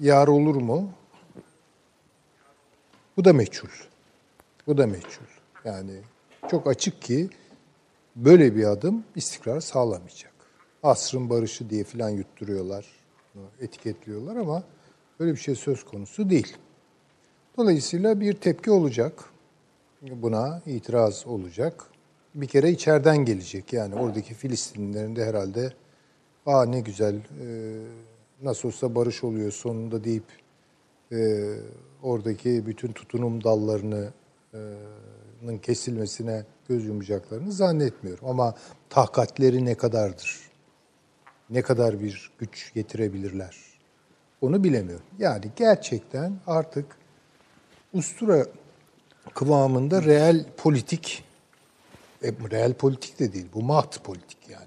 yar 0.00 0.28
olur 0.28 0.54
mu? 0.54 0.90
Bu 3.16 3.24
da 3.24 3.32
meçhul. 3.32 3.68
Bu 4.66 4.78
da 4.78 4.86
meçhul. 4.86 5.26
Yani 5.64 6.00
çok 6.50 6.66
açık 6.66 7.02
ki 7.02 7.30
böyle 8.16 8.56
bir 8.56 8.64
adım 8.64 9.04
istikrar 9.16 9.60
sağlamayacak. 9.60 10.32
Asrın 10.82 11.30
barışı 11.30 11.70
diye 11.70 11.84
filan 11.84 12.08
yutturuyorlar, 12.08 12.86
etiketliyorlar 13.60 14.36
ama 14.36 14.62
böyle 15.20 15.32
bir 15.32 15.38
şey 15.38 15.54
söz 15.54 15.84
konusu 15.84 16.30
değil. 16.30 16.56
Dolayısıyla 17.56 18.20
bir 18.20 18.32
tepki 18.32 18.70
olacak. 18.70 19.24
Buna 20.02 20.62
itiraz 20.66 21.26
olacak. 21.26 21.84
Bir 22.34 22.46
kere 22.46 22.70
içeriden 22.70 23.16
gelecek. 23.16 23.72
Yani 23.72 23.94
oradaki 23.94 24.34
Filistinlilerin 24.34 25.16
de 25.16 25.24
herhalde 25.24 25.72
aa 26.46 26.64
ne 26.64 26.80
güzel 26.80 27.14
e, 27.14 27.78
nasıl 28.42 28.68
olsa 28.68 28.94
barış 28.94 29.24
oluyor 29.24 29.52
sonunda 29.52 30.04
deyip 30.04 30.24
e, 31.12 31.50
oradaki 32.02 32.66
bütün 32.66 32.92
tutunum 32.92 33.44
dallarının 33.44 34.12
kesilmesine 35.62 36.44
göz 36.68 36.84
yumacaklarını 36.84 37.52
zannetmiyorum. 37.52 38.28
Ama 38.28 38.54
takatleri 38.90 39.64
ne 39.64 39.74
kadardır? 39.74 40.40
Ne 41.50 41.62
kadar 41.62 42.00
bir 42.00 42.30
güç 42.38 42.74
getirebilirler? 42.74 43.56
Onu 44.40 44.64
bilemiyorum. 44.64 45.06
Yani 45.18 45.44
gerçekten 45.56 46.32
artık 46.46 46.86
ustura 47.92 48.46
kıvamında 49.34 50.02
reel 50.02 50.44
politik, 50.56 51.24
e, 52.22 52.32
reel 52.50 52.74
politik 52.74 53.18
de 53.18 53.32
değil, 53.32 53.46
bu 53.54 53.62
maht 53.62 54.04
politik 54.04 54.38
yani. 54.48 54.66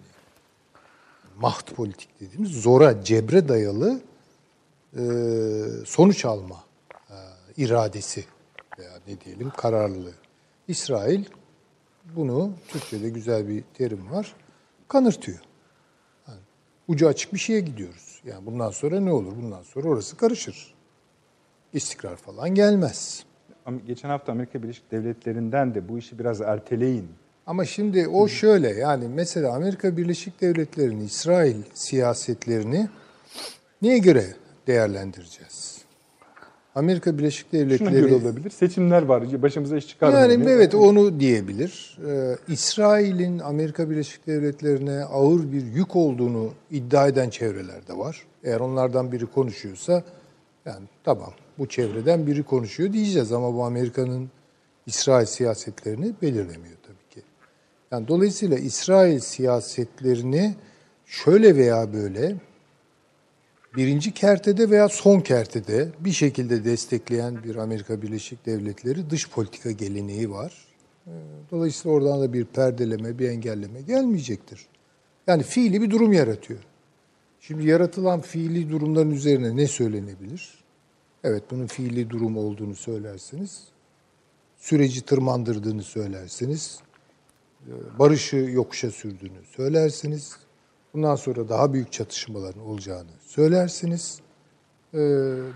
Maht 1.42 1.76
politik 1.76 2.10
dediğimiz 2.20 2.52
zora, 2.52 3.04
cebre 3.04 3.48
dayalı 3.48 4.02
e, 4.98 5.02
sonuç 5.86 6.26
alma 6.26 6.64
e, 7.10 7.16
iradesi 7.58 8.26
veya 8.80 8.92
ne 9.08 9.22
diyelim 9.22 9.50
kararlılığı. 9.50 10.14
İsrail 10.68 11.26
bunu, 12.16 12.52
Türkçe'de 12.68 13.10
güzel 13.10 13.48
bir 13.48 13.64
terim 13.74 14.12
var, 14.12 14.36
kanırtıyor. 14.88 15.40
Yani 16.28 16.40
ucu 16.88 17.08
açık 17.08 17.34
bir 17.34 17.40
şeye 17.40 17.60
gidiyoruz. 17.60 18.22
Yani 18.26 18.46
bundan 18.46 18.72
sonra 18.72 19.00
ne 19.00 19.12
olur? 19.12 19.34
Bundan 19.44 19.64
sonra 19.64 19.88
orası 19.88 20.18
karışır. 20.18 20.74
İstikrar 21.74 22.16
falan 22.16 22.56
gelmez. 22.56 23.24
Geçen 23.88 24.10
hafta 24.10 24.32
Amerika 24.32 24.64
Birleşik 24.64 24.92
Devletleri'nden 24.92 25.76
de 25.76 25.90
bu 25.90 25.98
işi 25.98 26.20
biraz 26.20 26.42
erteleyin. 26.42 27.10
Ama 27.46 27.66
şimdi 27.66 28.08
o 28.08 28.28
şöyle 28.28 28.70
yani 28.70 29.08
mesela 29.08 29.56
Amerika 29.56 29.98
Birleşik 29.98 30.42
Devletleri'nin 30.42 31.06
İsrail 31.06 31.58
siyasetlerini 31.74 32.90
neye 33.82 33.98
göre 33.98 34.26
değerlendireceğiz? 34.68 35.79
Amerika 36.76 37.18
Birleşik 37.18 37.48
Şuna 37.52 37.62
göre 37.62 37.80
Devletleri 37.80 38.14
olabilir. 38.14 38.50
Seçimler 38.50 39.02
var. 39.02 39.42
Başımıza 39.42 39.78
iş 39.78 39.88
çıkar 39.88 40.14
yani 40.14 40.46
diye. 40.46 40.56
evet 40.56 40.76
onu 40.76 41.20
diyebilir. 41.20 41.98
Ee, 42.08 42.36
İsrail'in 42.48 43.40
Amerika 43.40 43.90
Birleşik 43.90 44.28
Devletleri'ne 44.28 45.04
ağır 45.04 45.52
bir 45.52 45.66
yük 45.66 45.96
olduğunu 45.96 46.50
iddia 46.72 47.08
eden 47.08 47.30
çevreler 47.30 47.88
de 47.88 47.98
var. 47.98 48.24
Eğer 48.44 48.60
onlardan 48.60 49.12
biri 49.12 49.26
konuşuyorsa 49.26 50.04
yani 50.66 50.86
tamam 51.04 51.34
bu 51.58 51.68
çevreden 51.68 52.28
biri 52.28 52.44
konuşuyor 52.44 52.94
diyeceğiz 52.94 53.32
ama 53.32 53.56
bu 53.56 53.64
Amerika'nın 53.64 54.30
İsrail 54.86 55.26
siyasetlerini 55.26 56.14
belirlemiyor 56.22 56.78
tabii 56.88 57.10
ki. 57.14 57.22
Yani 57.92 58.08
dolayısıyla 58.08 58.58
İsrail 58.58 59.20
siyasetlerini 59.20 60.56
şöyle 61.06 61.56
veya 61.56 61.94
böyle 61.94 62.36
birinci 63.76 64.14
kertede 64.14 64.70
veya 64.70 64.90
son 64.90 65.20
kertede 65.20 65.90
bir 66.00 66.12
şekilde 66.12 66.66
destekleyen 66.66 67.44
bir 67.44 67.56
Amerika 67.56 68.02
Birleşik 68.02 68.46
Devletleri 68.46 69.10
dış 69.10 69.30
politika 69.30 69.72
geleneği 69.72 70.32
var. 70.32 70.54
Ee, 71.08 71.12
Dolayısıyla 71.52 71.98
oradan 71.98 72.22
da 72.22 72.34
bir 72.34 72.46
perdeleme, 72.46 73.20
bir 73.20 73.30
engelleme 73.30 73.82
gelmeyecektir. 73.82 74.68
Yani 75.28 75.44
fiili 75.44 75.82
bir 75.82 75.90
durum 75.90 76.14
yaratıyor. 76.14 76.60
Şimdi 77.40 77.68
yaratılan 77.68 78.22
fiili 78.22 78.70
durumların 78.70 79.12
üzerine 79.12 79.56
ne 79.56 79.68
söylenebilir? 79.68 80.64
Evet 81.24 81.44
bunun 81.52 81.68
fiili 81.68 82.10
durum 82.10 82.38
olduğunu 82.38 82.76
söylersiniz. 82.76 83.64
Süreci 84.58 85.02
tırmandırdığını 85.02 85.84
söylersiniz. 85.84 86.80
e, 87.68 88.00
Barışı 88.00 88.36
yokuşa 88.36 88.92
sürdüğünü 88.92 89.46
söylersiniz. 89.56 90.38
Bundan 90.94 91.16
sonra 91.16 91.50
daha 91.50 91.74
büyük 91.74 91.92
çatışmaların 91.92 92.62
olacağını 92.62 93.19
söylersiniz. 93.30 94.20
e, 94.94 95.00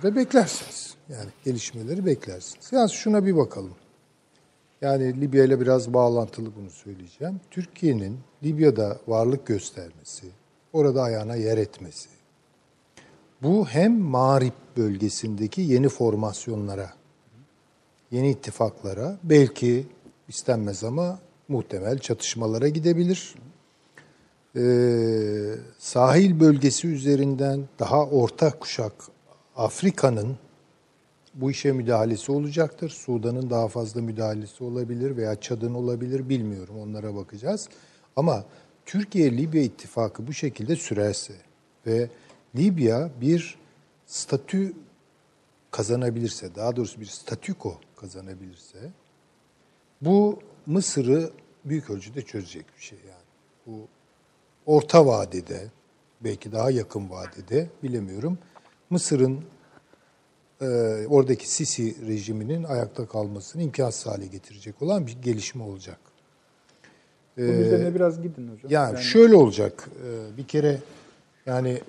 ve 0.03 0.15
beklersiniz. 0.15 0.94
Yani 1.10 1.30
gelişmeleri 1.46 2.06
beklersiniz. 2.06 2.72
Yani 2.72 2.92
şuna 2.92 3.25
bir 3.25 3.36
bakalım. 3.36 3.74
Yani 4.82 5.22
Libya 5.22 5.44
ile 5.44 5.60
biraz 5.60 5.94
bağlantılı 5.94 6.56
bunu 6.56 6.70
söyleyeceğim. 6.70 7.42
Türkiye'nin 7.51 8.20
Libya'da 8.44 9.00
varlık 9.08 9.46
göstermesi, 9.48 10.27
orada 10.74 11.01
ayağına 11.01 11.36
yer 11.36 11.58
etmesi, 11.58 12.10
bu 13.42 13.68
hem 13.68 14.00
Mağrip 14.00 14.53
bölgesindeki 14.77 15.62
yeni 15.62 15.89
formasyonlara, 15.89 16.94
yeni 18.12 18.32
ittifaklara, 18.32 19.18
belki 19.24 19.88
istenmez 20.27 20.84
ama 20.84 21.20
muhtemel 21.48 22.00
çatışmalara 22.00 22.68
gidebilir. 22.68 23.36
Ee, 24.55 25.55
sahil 25.77 26.39
bölgesi 26.39 26.88
üzerinden 26.88 27.63
daha 27.79 28.05
orta 28.05 28.60
kuşak 28.60 28.93
Afrika'nın 29.55 30.38
bu 31.33 31.51
işe 31.51 31.72
müdahalesi 31.72 32.31
olacaktır. 32.31 32.89
Sudan'ın 32.89 33.50
daha 33.50 33.67
fazla 33.67 34.01
müdahalesi 34.01 34.63
olabilir 34.63 35.17
veya 35.17 35.41
Çad'ın 35.41 35.74
olabilir 35.74 36.29
bilmiyorum 36.29 36.75
onlara 36.79 37.15
bakacağız. 37.15 37.69
Ama 38.15 38.45
Türkiye-Libya 38.86 39.62
ittifakı 39.62 40.27
bu 40.27 40.33
şekilde 40.33 40.75
sürerse 40.75 41.33
ve 41.88 42.10
Libya 42.55 43.10
bir 43.22 43.57
statü 44.05 44.74
kazanabilirse, 45.72 46.55
daha 46.55 46.75
doğrusu 46.75 47.01
bir 47.01 47.05
statüko 47.05 47.77
kazanabilirse 47.95 48.91
bu 50.01 50.39
Mısır'ı 50.65 51.31
büyük 51.65 51.89
ölçüde 51.89 52.22
çözecek 52.22 52.65
bir 52.77 52.81
şey 52.81 53.00
yani. 53.07 53.24
Bu 53.67 53.88
orta 54.65 55.05
vadede, 55.05 55.67
belki 56.22 56.51
daha 56.51 56.72
yakın 56.72 57.10
vadede 57.10 57.67
bilemiyorum. 57.84 58.38
Mısır'ın 58.89 59.39
e, 60.62 60.65
oradaki 61.08 61.50
Sisi 61.51 62.08
rejiminin 62.08 62.63
ayakta 62.63 63.08
kalmasını 63.08 63.62
imkansız 63.62 64.05
hale 64.05 64.25
getirecek 64.27 64.82
olan 64.82 65.08
bir 65.08 65.17
gelişme 65.22 65.63
olacak. 65.63 65.98
Bunun 67.38 67.48
üzerine 67.48 67.96
biraz 67.96 68.22
gidin 68.22 68.48
hocam. 68.48 68.72
Yani, 68.72 69.01
şöyle 69.03 69.36
olacak. 69.36 69.89
e, 70.05 70.38
Bir 70.38 70.48
kere 70.48 70.79
yani 71.46 71.82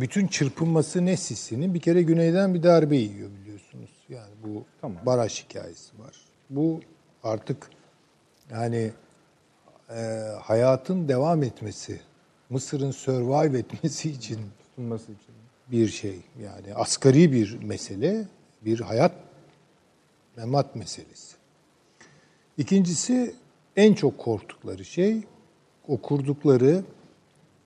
bütün 0.00 0.26
çırpınması 0.26 1.06
ne 1.06 1.16
Sisi'nin 1.16 1.74
bir 1.74 1.80
kere 1.80 2.02
güneyden 2.02 2.54
bir 2.54 2.62
darbe 2.62 2.96
yiyor 2.96 3.30
biliyorsunuz. 3.40 3.90
Yani 4.08 4.30
bu 4.44 4.64
Tamam. 4.80 5.06
baraj 5.06 5.44
hikayesi 5.44 5.98
var. 5.98 6.16
Bu 6.50 6.80
artık 7.22 7.70
yani 8.50 8.92
e, 9.90 10.00
hayatın 10.42 11.08
devam 11.08 11.42
etmesi, 11.42 12.00
Mısır'ın 12.52 12.90
survive 12.90 13.58
etmesi 13.58 14.10
için 14.10 14.38
Sunması 14.76 15.04
için. 15.04 15.34
bir 15.70 15.88
şey. 15.88 16.20
Yani 16.42 16.74
asgari 16.74 17.32
bir 17.32 17.62
mesele, 17.62 18.24
bir 18.64 18.80
hayat 18.80 19.12
memat 20.36 20.76
meselesi. 20.76 21.36
İkincisi 22.58 23.34
en 23.76 23.94
çok 23.94 24.18
korktukları 24.18 24.84
şey 24.84 25.20
o 25.88 25.96
kurdukları 25.96 26.82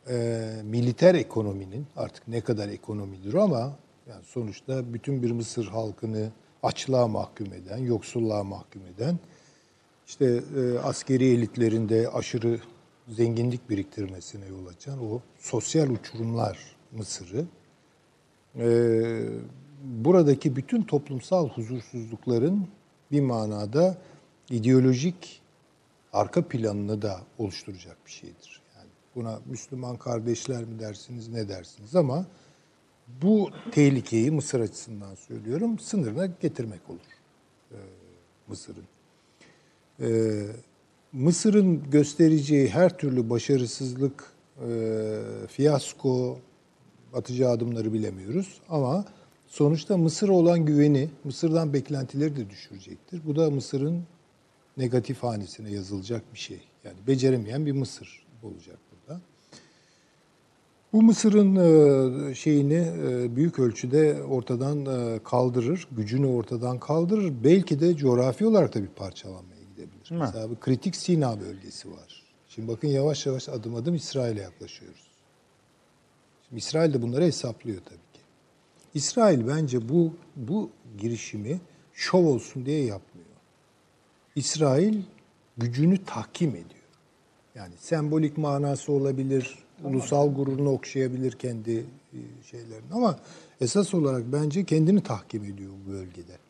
e, 0.09 0.47
militer 0.65 1.15
ekonominin 1.15 1.87
artık 1.97 2.29
ne 2.29 2.41
kadar 2.41 2.69
ekonomidir 2.69 3.35
ama 3.35 3.77
yani 4.09 4.25
sonuçta 4.25 4.95
bütün 4.95 5.23
bir 5.23 5.31
Mısır 5.31 5.67
halkını 5.67 6.31
açlığa 6.63 7.09
mahkum 7.09 7.47
eden, 7.53 7.79
yoksulluğa 7.79 8.45
mahkum 8.45 8.83
eden 8.97 9.19
işte 10.07 10.43
e, 10.57 10.79
askeri 10.79 11.25
elitlerinde 11.25 12.09
aşırı 12.09 12.61
zenginlik 13.09 13.71
biriktirmesine 13.71 14.47
yol 14.47 14.67
açan 14.67 15.05
o 15.05 15.21
sosyal 15.39 15.91
uçurumlar 15.91 16.59
Mısır'ı 16.93 17.45
e, 18.57 18.69
buradaki 19.85 20.57
bütün 20.57 20.83
toplumsal 20.83 21.49
huzursuzlukların 21.49 22.69
bir 23.13 23.21
manada 23.21 23.99
ideolojik 24.51 25.43
arka 26.13 26.49
planını 26.49 27.03
da 27.03 27.21
oluşturacak 27.39 27.97
bir 28.07 28.11
şeydir. 28.11 28.63
Yani 28.77 28.89
buna 29.15 29.41
Müslüman 29.47 29.97
kardeşler 29.97 30.65
mi 30.65 30.79
dersiniz 30.79 31.29
ne 31.29 31.49
dersiniz 31.49 31.97
ama 31.97 32.27
bu 33.23 33.51
tehlikeyi 33.71 34.31
Mısır 34.31 34.61
açısından 34.61 35.15
söylüyorum 35.15 35.79
sınırına 35.79 36.27
getirmek 36.27 36.91
olur 36.91 37.01
e, 37.73 37.79
Mısır'ın. 38.49 38.85
E, 40.01 40.09
Mısır'ın 41.13 41.91
göstereceği 41.91 42.69
her 42.69 42.99
türlü 42.99 43.31
başarısızlık, 43.31 44.33
e, 44.69 44.69
fiyasko, 45.49 46.39
atacağı 47.15 47.51
adımları 47.51 47.93
bilemiyoruz. 47.93 48.61
Ama 48.69 49.05
sonuçta 49.47 49.97
Mısır'a 49.97 50.33
olan 50.33 50.67
güveni, 50.67 51.09
Mısır'dan 51.25 51.73
beklentileri 51.73 52.37
de 52.37 52.51
düşürecektir. 52.51 53.21
Bu 53.27 53.37
da 53.37 53.51
Mısır'ın 53.51 54.03
negatif 54.77 55.23
hanesine 55.23 55.71
yazılacak 55.71 56.23
bir 56.35 56.39
şey. 56.39 56.61
Yani 56.85 56.97
beceremeyen 57.07 57.67
bir 57.67 57.73
Mısır 57.73 58.27
olacak 58.43 58.79
burada. 58.93 59.21
Bu 60.93 61.03
Mısır'ın 61.03 61.57
e, 61.57 62.35
şeyini 62.35 62.89
e, 63.09 63.37
büyük 63.37 63.59
ölçüde 63.59 64.23
ortadan 64.23 64.87
e, 64.87 65.21
kaldırır, 65.25 65.89
gücünü 65.93 66.27
ortadan 66.27 66.79
kaldırır. 66.79 67.33
Belki 67.45 67.81
de 67.81 67.97
coğrafi 67.97 68.47
olarak 68.47 68.75
da 68.75 68.83
bir 68.83 68.89
parçalanmaya 68.89 69.56
gidebilir. 70.09 70.21
mi? 70.21 70.27
Mesela 70.27 70.51
bir 70.51 70.61
kritik 70.61 70.97
Sina 70.97 71.41
bölgesi 71.41 71.91
var. 71.91 72.23
Şimdi 72.49 72.69
bakın 72.69 72.89
yavaş 72.89 73.27
yavaş 73.27 73.49
adım 73.49 73.75
adım 73.75 73.95
İsrail'e 73.95 74.41
yaklaşıyoruz. 74.41 75.07
Şimdi 76.49 76.59
İsrail 76.59 76.95
de 76.95 77.03
bunları 77.03 77.25
hesaplıyor 77.25 77.81
tabii 77.85 77.97
ki. 77.97 78.21
İsrail 78.95 79.49
bence 79.49 79.89
bu 79.89 80.13
bu 80.37 80.71
girişimi 80.99 81.61
şov 81.93 82.25
olsun 82.25 82.67
diye 82.67 82.85
yapmıyor. 82.85 83.27
İsrail 84.37 85.03
gücünü 85.57 86.05
tahkim 86.05 86.51
ediyor. 86.51 86.71
Yani 87.55 87.75
sembolik 87.79 88.39
manası 88.39 88.93
olabilir, 88.93 89.59
ulusal 89.85 90.35
gururunu 90.35 90.71
okşayabilir 90.71 91.33
kendi 91.33 91.79
e, 92.13 92.19
şeylerini 92.51 92.93
ama 92.93 93.19
esas 93.61 93.95
olarak 93.95 94.33
bence 94.33 94.65
kendini 94.65 95.03
tahkim 95.03 95.45
ediyor 95.45 95.73
bu 95.87 95.93
bölgede. 95.93 96.46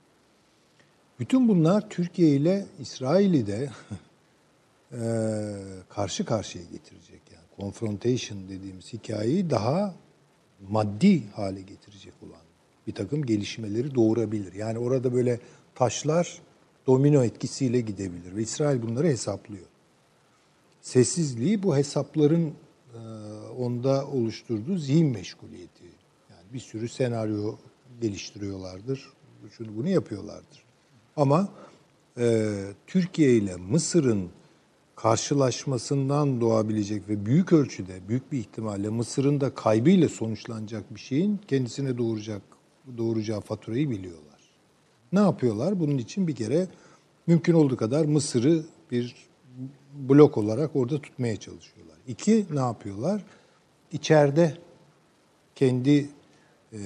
Bütün 1.20 1.48
bunlar 1.48 1.90
Türkiye 1.90 2.30
ile 2.30 2.66
İsrail'i 2.80 3.46
de 3.46 3.70
e, 4.92 5.00
karşı 5.88 6.24
karşıya 6.24 6.64
getirecek. 6.64 7.20
Yani 7.32 7.44
confrontation 7.60 8.48
dediğimiz 8.48 8.92
hikayeyi 8.92 9.50
daha 9.50 9.94
maddi 10.68 11.26
hale 11.26 11.60
getirecek 11.60 12.12
olan 12.22 12.40
bir 12.86 12.94
takım 12.94 13.26
gelişmeleri 13.26 13.94
doğurabilir. 13.94 14.52
Yani 14.52 14.78
orada 14.78 15.14
böyle 15.14 15.40
taşlar 15.74 16.38
domino 16.86 17.24
etkisiyle 17.24 17.80
gidebilir 17.80 18.36
ve 18.36 18.42
İsrail 18.42 18.82
bunları 18.82 19.06
hesaplıyor. 19.06 19.66
Sessizliği 20.80 21.62
bu 21.62 21.76
hesapların 21.76 22.54
e, 22.94 22.98
onda 23.58 24.06
oluşturduğu 24.06 24.78
zihin 24.78 25.06
meşguliyeti. 25.06 25.84
Yani 26.30 26.52
bir 26.52 26.60
sürü 26.60 26.88
senaryo 26.88 27.56
geliştiriyorlardır. 28.00 29.12
Şunu 29.50 29.76
bunu 29.76 29.88
yapıyorlardır. 29.88 30.65
Ama 31.16 31.48
e, 32.18 32.54
Türkiye 32.86 33.32
ile 33.32 33.56
Mısır'ın 33.56 34.30
karşılaşmasından 34.96 36.40
doğabilecek 36.40 37.08
ve 37.08 37.26
büyük 37.26 37.52
ölçüde, 37.52 38.08
büyük 38.08 38.32
bir 38.32 38.38
ihtimalle 38.38 38.88
Mısır'ın 38.88 39.40
da 39.40 39.54
kaybıyla 39.54 40.08
sonuçlanacak 40.08 40.94
bir 40.94 41.00
şeyin 41.00 41.40
kendisine 41.48 41.98
doğuracak 41.98 42.42
doğuracağı 42.98 43.40
faturayı 43.40 43.90
biliyorlar. 43.90 44.40
Ne 45.12 45.20
yapıyorlar? 45.20 45.80
Bunun 45.80 45.98
için 45.98 46.28
bir 46.28 46.34
kere 46.34 46.68
mümkün 47.26 47.54
olduğu 47.54 47.76
kadar 47.76 48.04
Mısır'ı 48.04 48.64
bir 48.90 49.14
blok 49.94 50.38
olarak 50.38 50.76
orada 50.76 51.02
tutmaya 51.02 51.36
çalışıyorlar. 51.36 51.96
İki, 52.08 52.46
ne 52.50 52.60
yapıyorlar? 52.60 53.24
İçeride 53.92 54.54
kendi 55.54 56.08
e, 56.72 56.78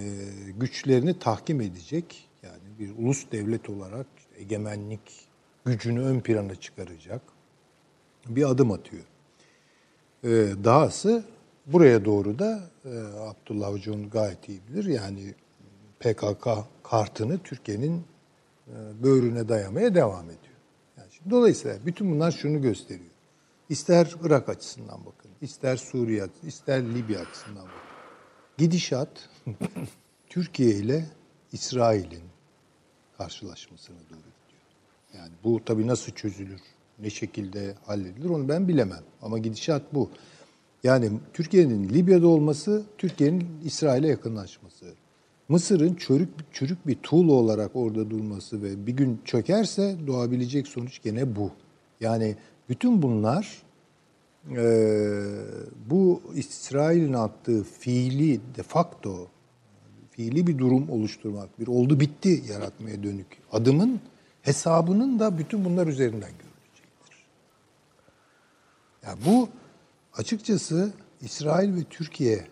güçlerini 0.56 1.18
tahkim 1.18 1.60
edecek, 1.60 2.28
yani 2.43 2.62
bir 2.78 3.04
ulus 3.04 3.32
devlet 3.32 3.71
olarak 3.71 4.06
egemenlik 4.40 5.28
gücünü 5.64 6.00
ön 6.00 6.20
plana 6.20 6.54
çıkaracak 6.54 7.22
bir 8.26 8.50
adım 8.50 8.72
atıyor. 8.72 9.04
E, 10.24 10.28
dahası 10.64 11.24
buraya 11.66 12.04
doğru 12.04 12.38
da 12.38 12.60
e, 12.84 12.98
Abdullah 13.18 13.88
onu 13.88 14.10
gayet 14.10 14.48
iyi 14.48 14.60
bilir. 14.68 14.84
Yani 14.84 15.34
PKK 16.00 16.48
kartını 16.82 17.38
Türkiye'nin 17.38 18.04
e, 18.68 18.74
böğrüne 19.02 19.48
dayamaya 19.48 19.94
devam 19.94 20.24
ediyor. 20.24 20.56
Yani 20.98 21.08
şimdi, 21.10 21.30
dolayısıyla 21.30 21.76
bütün 21.86 22.10
bunlar 22.10 22.30
şunu 22.30 22.62
gösteriyor. 22.62 23.10
İster 23.68 24.14
Irak 24.22 24.48
açısından 24.48 25.00
bakın, 25.06 25.30
ister 25.40 25.76
Suriye, 25.76 26.26
ister 26.42 26.94
Libya 26.94 27.20
açısından 27.20 27.62
bakın. 27.62 27.90
Gidişat 28.58 29.28
Türkiye 30.28 30.70
ile 30.70 31.06
İsrail'in 31.52 32.29
karşılaşmasına 33.21 33.97
doğru 33.97 34.19
gidiyor. 34.19 34.63
Yani 35.15 35.33
bu 35.45 35.65
tabii 35.65 35.87
nasıl 35.87 36.13
çözülür, 36.13 36.61
ne 36.99 37.11
şekilde 37.11 37.75
halledilir 37.87 38.28
onu 38.28 38.49
ben 38.49 38.69
bilemem. 38.69 39.02
Ama 39.23 39.39
gidişat 39.39 39.83
bu. 39.95 40.11
Yani 40.85 41.11
Türkiye'nin 41.33 41.89
Libya'da 41.89 42.26
olması, 42.26 42.83
Türkiye'nin 42.99 43.47
İsrail'e 43.65 44.09
yakınlaşması. 44.09 44.87
Mısır'ın 45.49 45.95
çürük, 45.95 46.28
çürük 46.52 46.87
bir 46.87 46.95
tuğla 46.95 47.33
olarak 47.33 47.71
orada 47.75 48.11
durması 48.11 48.63
ve 48.63 48.87
bir 48.87 48.93
gün 48.93 49.21
çökerse 49.25 49.97
doğabilecek 50.06 50.69
sonuç 50.69 51.02
gene 51.02 51.37
bu. 51.37 51.50
Yani 52.00 52.37
bütün 52.69 53.02
bunlar 53.02 53.63
e, 54.56 54.65
bu 55.91 56.23
İsrail'in 56.35 57.13
attığı 57.13 57.65
fiili 57.65 58.41
de 58.56 58.63
facto 58.63 59.28
fiili 60.21 60.47
bir 60.47 60.59
durum 60.59 60.91
oluşturmak, 60.91 61.61
bir 61.61 61.67
oldu 61.67 62.00
bitti 62.00 62.43
yaratmaya 62.49 63.02
dönük 63.02 63.26
adımın 63.52 64.00
hesabının 64.43 65.19
da 65.19 65.39
bütün 65.39 65.65
bunlar 65.65 65.87
üzerinden 65.87 66.30
görülecektir. 66.30 67.25
Yani 69.06 69.19
bu 69.26 69.49
açıkçası 70.17 70.93
İsrail 71.21 71.76
ve 71.76 71.85
Türkiye 71.91 72.47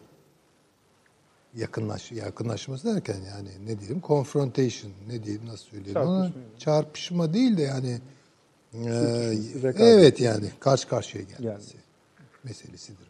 yakınlaş 1.56 2.12
yakınlaşması 2.12 2.94
derken 2.94 3.16
yani 3.34 3.48
ne 3.66 3.80
diyelim 3.80 4.02
confrontation 4.06 4.92
ne 5.08 5.24
diyeyim 5.24 5.46
nasıl 5.46 5.64
söyleyelim 5.64 5.94
Çarpışma 5.94 6.20
ona 6.20 6.32
çarpışma 6.58 7.34
değil 7.34 7.56
de 7.56 7.62
yani 7.62 8.00
e, 8.74 8.78
rekabet. 9.62 9.80
evet 9.80 10.20
yani 10.20 10.46
karşı 10.60 10.88
karşıya 10.88 11.24
gelmesi 11.24 11.46
Yani. 11.46 11.84
meselesidir. 12.44 13.08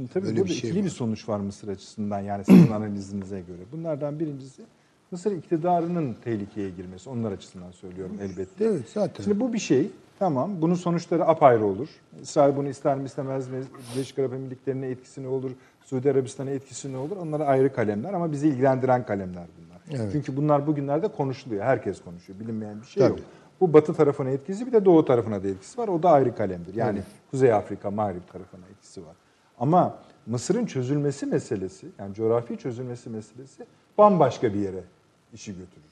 Şimdi 0.00 0.12
tabii 0.12 0.24
Böyle 0.24 0.36
burada 0.36 0.48
bir 0.48 0.54
şey 0.54 0.70
ikili 0.70 0.80
var. 0.80 0.86
bir 0.86 0.90
sonuç 0.90 1.28
var 1.28 1.40
Mısır 1.40 1.68
açısından 1.68 2.20
yani 2.20 2.44
sizin 2.44 2.70
analizinize 2.72 3.40
göre. 3.40 3.58
Bunlardan 3.72 4.20
birincisi 4.20 4.62
Mısır 5.10 5.32
iktidarının 5.32 6.16
tehlikeye 6.24 6.70
girmesi. 6.70 7.10
Onlar 7.10 7.32
açısından 7.32 7.70
söylüyorum 7.70 8.16
elbette. 8.20 8.64
Evet 8.64 8.82
zaten. 8.94 9.24
Şimdi 9.24 9.40
bu 9.40 9.52
bir 9.52 9.58
şey. 9.58 9.90
Tamam. 10.18 10.50
Bunun 10.62 10.74
sonuçları 10.74 11.26
apayrı 11.26 11.64
olur. 11.64 11.88
İsrail 12.22 12.56
bunu 12.56 12.68
ister 12.68 12.96
mi 12.96 13.04
istemez 13.04 13.48
mi? 13.48 13.56
Birleşik 13.94 14.18
Arap 14.18 14.32
Emirlikleri'ne 14.32 14.86
etkisi 14.86 15.22
ne 15.22 15.28
olur? 15.28 15.50
Suudi 15.84 16.10
Arabistan'a 16.10 16.50
etkisi 16.50 16.92
ne 16.92 16.96
olur? 16.96 17.16
Onlar 17.16 17.40
ayrı 17.40 17.72
kalemler 17.72 18.12
ama 18.12 18.32
bizi 18.32 18.48
ilgilendiren 18.48 19.06
kalemler 19.06 19.46
bunlar. 19.58 20.02
Evet. 20.02 20.12
Çünkü 20.12 20.36
bunlar 20.36 20.66
bugünlerde 20.66 21.08
konuşuluyor. 21.08 21.64
Herkes 21.64 22.00
konuşuyor. 22.04 22.40
Bilinmeyen 22.40 22.80
bir 22.80 22.86
şey 22.86 23.02
Tabii. 23.02 23.20
yok. 23.20 23.28
Bu 23.60 23.72
batı 23.72 23.94
tarafına 23.94 24.30
etkisi 24.30 24.66
bir 24.66 24.72
de 24.72 24.84
doğu 24.84 25.04
tarafına 25.04 25.42
da 25.42 25.48
etkisi 25.48 25.78
var. 25.78 25.88
O 25.88 26.02
da 26.02 26.10
ayrı 26.10 26.34
kalemdir. 26.34 26.74
Yani 26.74 27.02
Kuzey 27.30 27.52
Afrika, 27.52 27.90
Mağrip 27.90 28.32
tarafına 28.32 28.64
etkisi 28.72 29.06
var. 29.06 29.16
Ama 29.60 29.98
Mısır'ın 30.26 30.66
çözülmesi 30.66 31.26
meselesi, 31.26 31.86
yani 31.98 32.14
coğrafi 32.14 32.56
çözülmesi 32.56 33.10
meselesi 33.10 33.66
bambaşka 33.98 34.54
bir 34.54 34.58
yere 34.58 34.84
işi 35.32 35.52
götürür. 35.52 35.90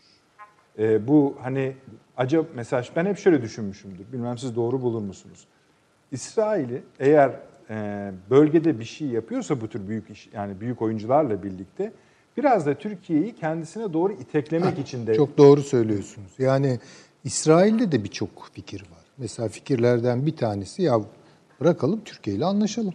Ee, 0.78 1.08
bu 1.08 1.36
hani 1.42 1.76
acaba 2.16 2.48
mesela 2.54 2.82
ben 2.96 3.06
hep 3.06 3.18
şöyle 3.18 3.42
düşünmüşümdür. 3.42 4.04
Bilmem 4.12 4.38
siz 4.38 4.56
doğru 4.56 4.82
bulur 4.82 5.02
musunuz? 5.02 5.46
İsrail'i 6.12 6.82
eğer 6.98 7.40
e, 7.70 8.10
bölgede 8.30 8.78
bir 8.78 8.84
şey 8.84 9.08
yapıyorsa 9.08 9.60
bu 9.60 9.68
tür 9.68 9.88
büyük 9.88 10.10
iş 10.10 10.28
yani 10.32 10.60
büyük 10.60 10.82
oyuncularla 10.82 11.42
birlikte 11.42 11.92
biraz 12.36 12.66
da 12.66 12.74
Türkiye'yi 12.74 13.34
kendisine 13.34 13.92
doğru 13.92 14.12
iteklemek 14.12 14.78
için 14.78 15.06
de 15.06 15.14
Çok 15.14 15.38
doğru 15.38 15.62
söylüyorsunuz. 15.62 16.32
Yani 16.38 16.78
İsrail'de 17.24 17.92
de 17.92 18.04
birçok 18.04 18.50
fikir 18.52 18.80
var. 18.80 19.04
Mesela 19.18 19.48
fikirlerden 19.48 20.26
bir 20.26 20.36
tanesi 20.36 20.82
ya 20.82 21.00
bırakalım 21.60 22.00
Türkiye 22.04 22.36
ile 22.36 22.44
anlaşalım. 22.44 22.94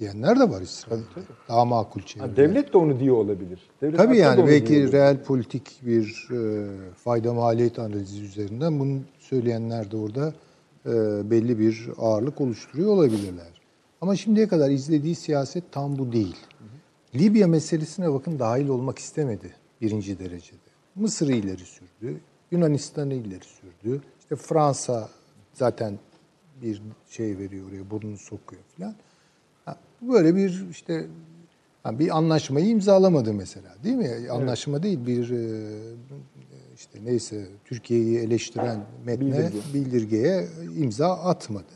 Diyenler 0.00 0.40
de 0.40 0.50
var 0.50 0.62
İsrail'de. 0.62 1.20
Daha 1.48 1.64
makul 1.64 2.00
Ha, 2.00 2.06
çevreler. 2.06 2.36
devlet 2.36 2.72
de 2.72 2.78
onu 2.78 3.00
diyor 3.00 3.16
olabilir. 3.16 3.60
Devlet 3.82 3.96
Tabii 3.96 4.16
yani 4.18 4.46
belki 4.46 4.92
reel 4.92 5.22
politik 5.22 5.80
bir 5.86 6.28
e, 6.32 6.66
fayda 6.94 7.34
maliyet 7.34 7.78
analizi 7.78 8.22
üzerinden 8.22 8.80
bunu 8.80 9.00
söyleyenler 9.18 9.90
de 9.90 9.96
orada 9.96 10.34
e, 10.86 10.90
belli 11.30 11.58
bir 11.58 11.88
ağırlık 11.98 12.40
oluşturuyor 12.40 12.90
olabilirler. 12.92 13.60
Ama 14.00 14.16
şimdiye 14.16 14.48
kadar 14.48 14.70
izlediği 14.70 15.14
siyaset 15.14 15.72
tam 15.72 15.98
bu 15.98 16.12
değil. 16.12 16.36
Libya 17.14 17.46
meselesine 17.48 18.12
bakın 18.12 18.38
dahil 18.38 18.68
olmak 18.68 18.98
istemedi 18.98 19.54
birinci 19.80 20.18
derecede. 20.18 20.58
Mısır'ı 20.94 21.32
ileri 21.32 21.64
sürdü, 21.64 22.20
Yunanistan'ı 22.50 23.14
ileri 23.14 23.44
sürdü. 23.44 24.02
İşte 24.20 24.36
Fransa 24.36 25.08
zaten 25.52 25.98
bir 26.62 26.82
şey 27.10 27.38
veriyor 27.38 27.68
oraya 27.68 27.90
burnunu 27.90 28.18
sokuyor 28.18 28.62
falan. 28.78 28.94
Böyle 30.08 30.36
bir 30.36 30.64
işte 30.70 31.06
ha, 31.82 31.98
bir 31.98 32.16
anlaşmayı 32.16 32.66
imzalamadı 32.66 33.34
mesela 33.34 33.74
değil 33.84 33.96
mi? 33.96 34.30
Anlaşma 34.30 34.82
değil 34.82 35.06
bir 35.06 35.30
e, 35.30 35.70
işte 36.74 36.98
neyse 37.04 37.46
Türkiye'yi 37.64 38.18
eleştiren 38.18 38.80
metne 39.04 39.20
Bildirge. 39.26 39.58
bildirgeye 39.74 40.48
imza 40.76 41.08
atmadı. 41.08 41.72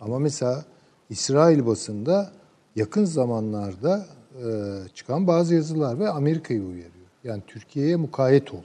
Ama 0.00 0.18
mesela 0.18 0.64
İsrail 1.10 1.66
basında 1.66 2.32
yakın 2.76 3.04
zamanlarda 3.04 4.06
e, 4.44 4.78
çıkan 4.94 5.26
bazı 5.26 5.54
yazılar 5.54 5.98
ve 5.98 6.08
Amerika'yı 6.08 6.62
uyarıyor. 6.62 7.06
Yani 7.24 7.42
Türkiye'ye 7.46 7.96
mukayyet 7.96 8.54
ol. 8.54 8.64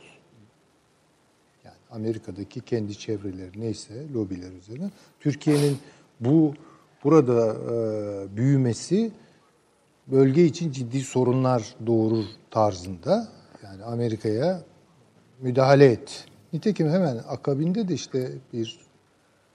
Yani 1.64 1.76
Amerika'daki 1.92 2.62
kendi 2.62 2.98
çevreleri 2.98 3.62
neyse 3.62 3.94
lobiler 4.14 4.52
üzerine 4.52 4.90
Türkiye'nin 5.20 5.78
bu 6.20 6.54
burada 7.04 7.54
e, 7.54 8.38
büyümesi 8.38 9.12
bölge 10.08 10.46
için 10.46 10.72
ciddi 10.72 11.02
sorunlar 11.02 11.76
doğurur 11.88 12.26
tarzında. 12.52 13.28
Yani 13.64 13.84
Amerika'ya 13.84 14.62
müdahale 15.40 15.86
et. 15.86 16.26
Nitekim 16.54 16.90
hemen 16.90 17.18
akabinde 17.28 17.88
de 17.88 17.94
işte 17.94 18.32
bir 18.54 18.80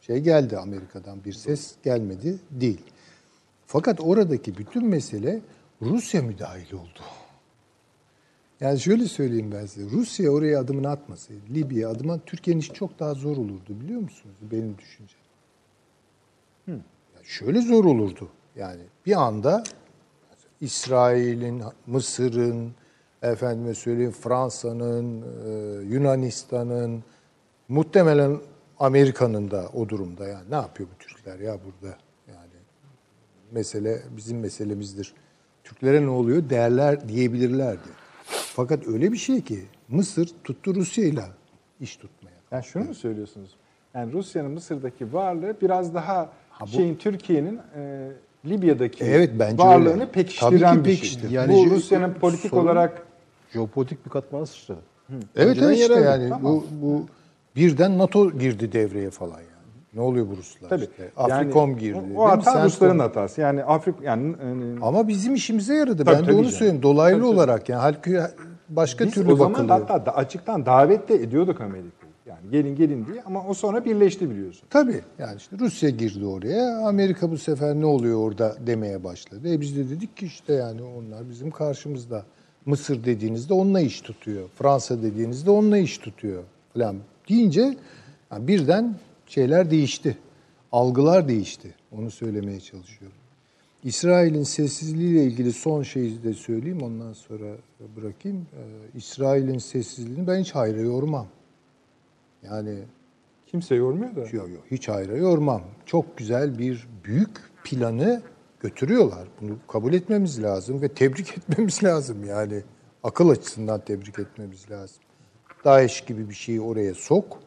şey 0.00 0.18
geldi 0.20 0.58
Amerika'dan 0.58 1.24
bir 1.24 1.32
ses 1.32 1.74
gelmedi 1.82 2.38
değil. 2.50 2.80
Fakat 3.66 4.00
oradaki 4.00 4.58
bütün 4.58 4.86
mesele 4.86 5.40
Rusya 5.82 6.22
müdahil 6.22 6.74
oldu. 6.74 7.00
Yani 8.60 8.80
şöyle 8.80 9.06
söyleyeyim 9.06 9.52
ben 9.52 9.66
size. 9.66 9.90
Rusya 9.90 10.30
oraya 10.30 10.60
adımını 10.60 10.90
atmasaydı, 10.90 11.40
Libya 11.54 11.90
adıma 11.90 12.18
Türkiye'nin 12.26 12.60
işi 12.60 12.72
çok 12.72 12.98
daha 12.98 13.14
zor 13.14 13.36
olurdu 13.36 13.80
biliyor 13.80 14.00
musunuz? 14.00 14.36
Benim 14.42 14.78
düşüncem. 14.78 15.18
Yani 16.66 16.80
şöyle 17.22 17.60
zor 17.60 17.84
olurdu. 17.84 18.28
Yani 18.56 18.82
bir 19.06 19.22
anda 19.22 19.64
İsrail'in, 20.60 21.62
Mısır'ın, 21.86 22.72
efendime 23.22 23.74
söyleyeyim 23.74 24.12
Fransa'nın, 24.12 25.22
e, 25.22 25.82
Yunanistan'ın, 25.82 27.04
muhtemelen 27.68 28.38
Amerika'nın 28.78 29.50
da 29.50 29.68
o 29.74 29.88
durumda 29.88 30.28
yani 30.28 30.50
ne 30.50 30.54
yapıyor 30.54 30.88
bu 30.94 30.98
Türkler 30.98 31.38
ya 31.38 31.58
burada 31.64 31.96
yani 32.28 32.52
mesele 33.50 34.02
bizim 34.16 34.40
meselemizdir. 34.40 35.14
Türklere 35.64 36.02
ne 36.02 36.10
oluyor 36.10 36.50
derler 36.50 37.08
diyebilirlerdi. 37.08 37.88
Fakat 38.54 38.86
öyle 38.86 39.12
bir 39.12 39.16
şey 39.16 39.40
ki 39.40 39.66
Mısır 39.88 40.30
tuttu 40.44 40.74
Rusya'yla 40.74 41.28
iş 41.80 41.96
tutmaya. 41.96 42.36
Yani 42.50 42.64
şunu 42.64 42.84
mu 42.84 42.94
söylüyorsunuz? 42.94 43.56
Yani 43.94 44.12
Rusya'nın 44.12 44.50
Mısır'daki 44.50 45.12
varlığı 45.12 45.56
biraz 45.60 45.94
daha 45.94 46.32
şeyin 46.66 46.96
Türkiye'nin 46.96 47.60
e, 47.76 48.08
Libya'daki 48.46 49.04
Evet, 49.04 49.30
bence 49.38 49.62
varlığını 49.62 49.92
öyle. 49.92 50.10
pekiştiren 50.10 50.60
Tabii 50.74 50.78
bir 50.78 50.84
pekiştir. 50.84 51.20
şey. 51.20 51.30
Yani 51.30 51.52
Bu 51.54 51.70
Rusya'nın 51.70 52.14
politik 52.14 52.50
sorun- 52.50 52.62
olarak 52.64 53.02
Jeopolitik 53.52 54.04
bir 54.06 54.10
katmana 54.10 54.46
sıçradı. 54.46 54.80
Evet 55.36 55.58
evet 55.62 55.78
işte 55.78 55.94
yani 55.94 56.28
Tamam. 56.28 56.42
bu 56.52 56.64
bu 56.82 57.06
birden 57.56 57.98
NATO 57.98 58.30
girdi 58.30 58.72
devreye 58.72 59.10
falan 59.10 59.30
yani. 59.38 59.46
Ne 59.94 60.00
oluyor 60.00 60.26
bu 60.26 60.36
Ruslar 60.36 60.68
tabii. 60.68 60.84
işte. 60.84 61.10
Afrikom 61.16 61.78
girdi. 61.78 62.00
O, 62.16 62.24
hata 62.28 62.50
Sen- 62.52 62.64
Rusların 62.64 62.98
hatası. 62.98 63.40
Yani 63.40 63.64
Afrik 63.64 63.94
yani 64.02 64.34
Ama 64.82 65.08
bizim 65.08 65.34
işimize 65.34 65.74
yaradı. 65.74 66.04
Tabii, 66.04 66.14
ben 66.16 66.22
de 66.22 66.26
tabii 66.26 66.34
onu 66.34 66.42
canım. 66.42 66.56
söyleyeyim. 66.56 66.82
Dolaylı 66.82 67.18
Tabii, 67.18 67.26
olarak 67.28 67.68
yani 67.68 67.80
halbuki 67.80 68.18
başka 68.68 69.04
biz 69.06 69.14
türlü 69.14 69.32
o 69.32 69.36
zaman 69.36 69.52
bakılıyor. 69.52 69.80
hatta 69.80 70.06
da 70.06 70.16
açıktan 70.16 70.66
davet 70.66 71.08
de 71.08 71.14
ediyorduk 71.14 71.60
Amerika'yı. 71.60 71.92
Yani 72.42 72.50
gelin 72.50 72.76
gelin 72.76 73.06
diye 73.06 73.22
ama 73.22 73.46
o 73.46 73.54
sonra 73.54 73.84
birleşti 73.84 74.30
biliyorsun. 74.30 74.62
Tabii 74.70 75.00
yani 75.18 75.36
işte 75.36 75.56
Rusya 75.58 75.90
girdi 75.90 76.26
oraya. 76.26 76.78
Amerika 76.86 77.30
bu 77.30 77.38
sefer 77.38 77.74
ne 77.74 77.86
oluyor 77.86 78.18
orada 78.18 78.56
demeye 78.66 79.04
başladı. 79.04 79.54
E 79.54 79.60
biz 79.60 79.76
de 79.76 79.90
dedik 79.90 80.16
ki 80.16 80.26
işte 80.26 80.52
yani 80.52 80.82
onlar 80.82 81.30
bizim 81.30 81.50
karşımızda. 81.50 82.24
Mısır 82.66 83.04
dediğinizde 83.04 83.54
onunla 83.54 83.80
iş 83.80 84.00
tutuyor. 84.00 84.48
Fransa 84.54 85.02
dediğinizde 85.02 85.50
onunla 85.50 85.78
iş 85.78 85.98
tutuyor 85.98 86.42
falan 86.74 86.96
deyince 87.28 87.76
yani 88.32 88.48
birden 88.48 88.94
şeyler 89.26 89.70
değişti. 89.70 90.18
Algılar 90.72 91.28
değişti. 91.28 91.74
Onu 91.92 92.10
söylemeye 92.10 92.60
çalışıyorum. 92.60 93.16
İsrail'in 93.84 94.42
sessizliğiyle 94.42 95.24
ilgili 95.24 95.52
son 95.52 95.82
şeyi 95.82 96.22
de 96.22 96.34
söyleyeyim 96.34 96.82
ondan 96.82 97.12
sonra 97.12 97.56
bırakayım. 97.96 98.46
Ee, 98.52 98.98
İsrail'in 98.98 99.58
sessizliğini 99.58 100.26
ben 100.26 100.40
hiç 100.40 100.54
hayra 100.54 100.80
yormam. 100.80 101.26
Yani 102.42 102.84
Kimse 103.52 103.74
yormuyor 103.74 104.16
da. 104.16 104.20
Yok 104.20 104.32
yok 104.32 104.64
hiç 104.70 104.88
ayrı 104.88 105.18
yormam. 105.18 105.62
Çok 105.86 106.18
güzel 106.18 106.58
bir 106.58 106.88
büyük 107.04 107.30
planı 107.64 108.22
götürüyorlar. 108.60 109.28
Bunu 109.40 109.56
kabul 109.68 109.92
etmemiz 109.92 110.42
lazım 110.42 110.82
ve 110.82 110.88
tebrik 110.88 111.30
etmemiz 111.38 111.84
lazım 111.84 112.24
yani. 112.24 112.62
Akıl 113.02 113.28
açısından 113.28 113.80
tebrik 113.80 114.18
etmemiz 114.18 114.70
lazım. 114.70 115.02
Daesh 115.64 116.04
gibi 116.04 116.28
bir 116.28 116.34
şeyi 116.34 116.60
oraya 116.60 116.94
sok. 116.94 117.38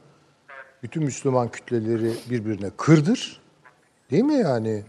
Bütün 0.84 1.03
Müslüman 1.03 1.51
kütleleri 1.51 2.12
birbirine 2.29 2.69
kırdır. 2.77 3.41
Değil 4.12 4.23
mi 4.23 4.36
yani? 4.36 4.84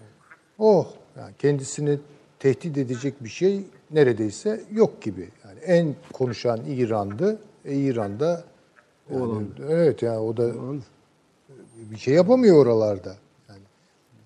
Oh, 0.58 0.86
yani 1.18 1.34
kendisini 1.38 1.98
tehdit 2.38 2.78
edecek 2.78 3.24
bir 3.24 3.28
şey 3.28 3.64
neredeyse 3.90 4.60
yok 4.72 5.02
gibi. 5.02 5.28
Yani 5.44 5.58
en 5.60 5.94
konuşan 6.12 6.60
İran'dı. 6.66 7.38
E, 7.64 7.74
İran'da 7.74 8.44
yani, 9.10 9.46
evet 9.68 10.02
yani 10.02 10.18
o 10.18 10.36
da 10.36 10.52
bir 11.90 11.96
şey 11.96 12.14
yapamıyor 12.14 12.56
oralarda. 12.56 13.14
Yani 13.48 13.60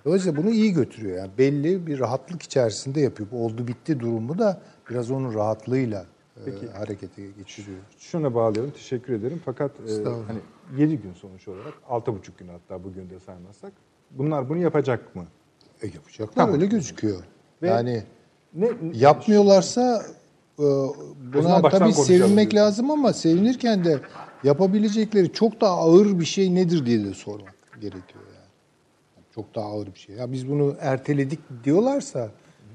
dolayısıyla 0.05 0.43
bunu 0.43 0.51
iyi 0.51 0.73
götürüyor. 0.73 1.19
Yani 1.19 1.31
belli 1.39 1.87
bir 1.87 1.99
rahatlık 2.01 2.43
içerisinde 2.43 3.01
yapıyor. 3.01 3.29
Bu 3.33 3.45
oldu 3.45 3.67
bitti 3.69 4.01
durumu 4.01 4.39
da 4.39 4.61
biraz 4.91 5.11
onun 5.11 5.35
rahatlığıyla 5.35 6.07
e, 6.47 6.79
harekete 6.79 7.23
geçiriyor. 7.39 7.79
Şuna 7.99 8.35
bağlayalım. 8.35 8.71
Teşekkür 8.71 9.13
ederim. 9.13 9.43
Fakat 9.45 9.71
e, 9.81 10.05
hani 10.05 10.39
7 10.77 10.99
gün 10.99 11.13
sonuç 11.13 11.49
olarak 11.49 11.75
6,5 11.89 12.13
gün 12.39 12.49
hatta 12.49 12.85
bugün 12.85 13.11
de 13.11 13.21
saymazsak. 13.21 13.73
Bunlar 14.11 14.49
bunu 14.49 14.59
yapacak 14.59 15.17
mı? 15.17 15.25
E 15.83 15.87
yapacaklar 15.87 16.35
Tamam. 16.35 16.55
öyle 16.55 16.67
gözüküyor. 16.67 17.25
Ve 17.63 17.69
yani 17.69 18.03
Ne 18.55 18.71
yapmıyorlarsa 18.95 20.03
e, 20.59 20.63
buna 21.35 21.63
tabii 21.69 21.93
sevinmek 21.93 22.51
diyorsun. 22.51 22.57
lazım 22.57 22.91
ama 22.91 23.13
sevinirken 23.13 23.85
de 23.85 24.01
yapabilecekleri 24.45 25.33
çok 25.33 25.61
daha 25.61 25.77
ağır 25.77 26.21
bir 26.21 26.25
şey 26.25 26.55
nedir 26.55 26.87
diye 26.87 27.05
de 27.05 27.15
sormak 27.15 27.55
gerekiyor 27.81 28.25
yani. 28.35 28.51
Çok 29.35 29.55
daha 29.55 29.67
ağır 29.67 29.95
bir 29.95 29.99
şey. 29.99 30.17
Ya 30.17 30.33
biz 30.33 30.49
bunu 30.49 30.77
erteledik 30.81 31.41
diyorlarsa 31.65 32.31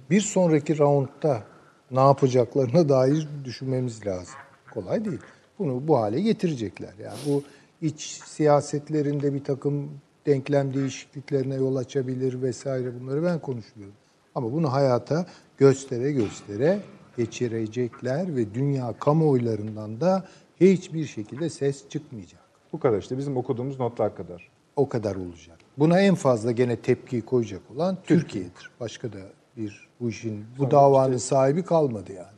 bir 0.10 0.22
sonraki 0.22 0.78
roundda 0.78 1.44
ne 1.92 2.00
yapacaklarına 2.00 2.90
dair 2.90 3.28
düşünmemiz 3.44 4.06
lazım. 4.06 4.36
Kolay 4.74 5.06
değil. 5.06 5.20
Bunu 5.60 5.88
bu 5.88 5.98
hale 5.98 6.22
getirecekler. 6.22 6.94
Yani 7.04 7.18
bu 7.26 7.44
iç 7.82 8.22
siyasetlerinde 8.26 9.34
bir 9.34 9.44
takım 9.44 9.90
denklem 10.26 10.74
değişikliklerine 10.74 11.56
yol 11.56 11.76
açabilir 11.76 12.42
vesaire 12.42 13.00
bunları 13.00 13.24
ben 13.24 13.40
konuşmuyorum. 13.40 13.96
Ama 14.36 14.54
bunu 14.54 14.74
hayata 14.74 15.26
göstere 15.58 16.12
göstere 16.12 16.80
geçirecekler 17.18 18.36
ve 18.36 18.54
dünya 18.54 18.94
kamuoylarından 19.00 20.02
da 20.02 20.26
hiçbir 20.62 21.06
şekilde 21.06 21.50
ses 21.50 21.90
çıkmayacak. 21.90 22.40
bu 22.74 22.80
kadar 22.80 22.98
işte 23.00 23.18
bizim 23.18 23.38
okuduğumuz 23.38 23.80
notlar 23.80 24.16
kadar. 24.16 24.50
O 24.76 24.90
kadar 24.90 25.16
olacak. 25.16 25.58
Buna 25.78 26.00
en 26.02 26.16
fazla 26.16 26.52
gene 26.52 26.76
tepkiyi 26.76 27.22
koyacak 27.22 27.62
olan 27.76 27.98
Türkiye'dir. 28.04 28.72
Başka 28.80 29.14
da 29.14 29.18
bir 29.58 29.88
bu 30.00 30.10
işin, 30.10 30.46
bu 30.60 30.72
davanın 30.72 31.18
sahibi 31.18 31.64
kalmadı 31.64 32.14
yani. 32.14 32.36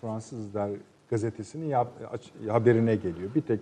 Fransızlar 0.00 0.70
gazetesinin 1.10 1.66
yap- 1.66 1.92
haberine 2.48 2.96
geliyor. 2.96 3.34
Bir 3.34 3.40
tek 3.40 3.60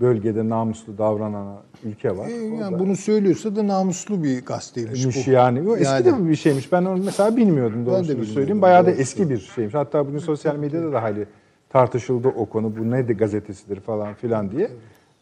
bölgede 0.00 0.48
namuslu 0.48 0.98
davranan 0.98 1.56
ülke 1.84 2.16
var. 2.16 2.28
E, 2.28 2.32
yani 2.32 2.74
da 2.74 2.78
bunu 2.78 2.96
söylüyorsa 2.96 3.56
da 3.56 3.66
namuslu 3.66 4.22
bir 4.22 4.44
gazeteymiş 4.44 5.04
bu. 5.04 5.06
Miş 5.06 5.28
yani. 5.28 5.70
O 5.70 5.76
eski 5.76 5.84
Yani- 5.86 6.04
de 6.04 6.28
bir 6.28 6.36
şeymiş. 6.36 6.72
Ben 6.72 6.84
onu 6.84 7.04
mesela 7.04 7.36
bilmiyordum 7.36 7.86
doğrusunu 7.86 8.08
bilmiyordum, 8.08 8.34
söyleyeyim. 8.34 8.62
Bayağı 8.62 8.82
da 8.82 8.86
doğrusu. 8.86 9.00
eski 9.02 9.30
bir 9.30 9.38
şeymiş. 9.38 9.74
Hatta 9.74 10.06
bugün 10.06 10.18
sosyal 10.18 10.56
medyada 10.56 10.92
da 10.92 11.02
hali 11.02 11.26
tartışıldı 11.70 12.28
o 12.28 12.46
konu. 12.46 12.76
Bu 12.76 12.90
ne 12.90 13.08
de 13.08 13.12
gazetesidir 13.12 13.80
falan 13.80 14.14
filan 14.14 14.50
diye. 14.50 14.70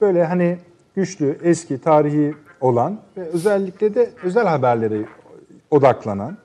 Böyle 0.00 0.24
hani 0.24 0.58
güçlü, 0.96 1.38
eski, 1.42 1.78
tarihi 1.80 2.34
olan 2.60 2.98
ve 3.16 3.20
özellikle 3.28 3.94
de 3.94 4.10
özel 4.22 4.46
haberlere 4.46 4.98
odaklanan, 5.70 6.36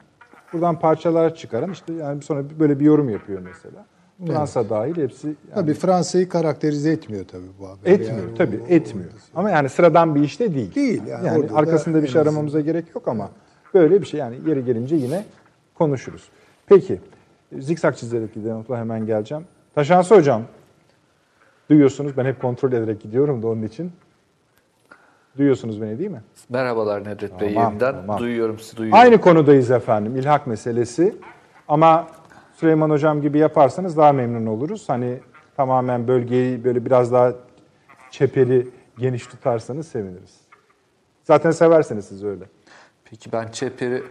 buradan 0.54 0.80
parçalar 0.80 1.36
çıkaran 1.36 1.72
işte 1.72 1.94
yani 1.94 2.22
sonra 2.22 2.44
böyle 2.60 2.80
bir 2.80 2.86
yorum 2.86 3.10
yapıyor 3.10 3.42
mesela. 3.42 3.86
Fransa 4.28 4.70
dahil 4.70 4.96
hepsi 4.98 5.28
yani 5.28 5.36
Tabii 5.56 5.74
Fransa'yı 5.74 6.30
karakterize 6.30 6.92
etmiyor 6.92 7.26
tabii 7.28 7.48
bu 7.60 7.68
haber. 7.68 7.92
etmiyor 7.92 8.18
Yani 8.28 8.38
tabii 8.38 8.60
o- 8.70 8.74
etmiyor. 8.74 9.10
Ama 9.36 9.50
yani 9.50 9.70
sıradan 9.70 10.16
bir 10.16 10.22
işte 10.22 10.56
değil. 10.56 10.76
Değil 10.76 11.02
yani. 11.08 11.28
Yani 11.28 11.50
da 11.50 11.56
arkasında 11.56 12.04
bir 12.04 12.08
şey 12.08 12.22
azından- 12.22 12.34
aramamıza 12.34 12.60
gerek 12.62 12.86
yok 12.96 13.08
ama 13.08 13.30
böyle 13.74 14.02
bir 14.02 14.06
şey 14.06 14.20
yani 14.20 14.36
yeri 14.48 14.66
gelince 14.66 14.96
yine 14.96 15.26
konuşuruz. 15.76 16.30
Peki 16.66 17.00
zikzak 17.60 17.98
çizerek 17.98 18.34
gidelim. 18.34 18.64
Hemen 18.68 19.06
geleceğim. 19.06 19.44
Taşansı 19.76 20.16
hocam 20.16 20.44
duyuyorsunuz 21.70 22.18
ben 22.18 22.26
hep 22.26 22.42
kontrol 22.42 22.72
ederek 22.74 23.02
gidiyorum 23.02 23.44
da 23.44 23.48
onun 23.48 23.62
için. 23.64 23.92
Duyuyorsunuz 25.38 25.82
beni 25.82 26.00
değil 26.00 26.10
mi? 26.12 26.22
Merhabalar 26.50 27.04
Nedret 27.06 27.40
Bey 27.42 27.54
Tamam, 27.54 27.70
yeniden. 27.72 27.96
tamam. 27.96 28.20
Duyuyorum 28.20 28.60
sizi 28.60 28.78
duyuyorum. 28.78 29.00
Aynı 29.02 29.22
konudayız 29.22 29.72
efendim, 29.72 30.16
ilhak 30.16 30.48
meselesi. 30.48 31.16
Ama 31.68 32.08
Süleyman 32.56 32.90
Hocam 32.90 33.22
gibi 33.22 33.38
yaparsanız 33.38 33.98
daha 33.98 34.12
memnun 34.14 34.46
oluruz. 34.46 34.90
Hani 34.90 35.20
tamamen 35.58 36.08
bölgeyi 36.08 36.64
böyle 36.64 36.86
biraz 36.86 37.12
daha 37.12 37.34
çeperi 38.12 38.68
geniş 38.98 39.28
tutarsanız 39.28 39.88
seviniriz. 39.88 40.42
Zaten 41.24 41.52
seversiniz 41.52 42.06
siz 42.06 42.24
öyle. 42.24 42.44
Peki 43.06 43.32
ben 43.32 43.48
çeperi 43.48 44.04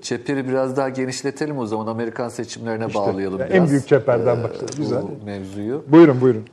çeperi 0.01 0.47
biraz 0.47 0.77
daha 0.77 0.89
genişletelim 0.89 1.57
o 1.57 1.65
zaman 1.65 1.87
Amerikan 1.87 2.29
seçimlerine 2.29 2.93
bağlayalım 2.93 3.41
en 3.41 3.49
biraz. 3.49 3.69
büyük 3.69 3.87
çeperden 3.87 4.39
e, 4.39 4.43
başladı. 4.43 4.71
bu 4.77 4.81
Güzel. 4.81 5.03
mevzuyu. 5.25 5.83
Buyurun 5.87 6.21
buyurun. 6.21 6.45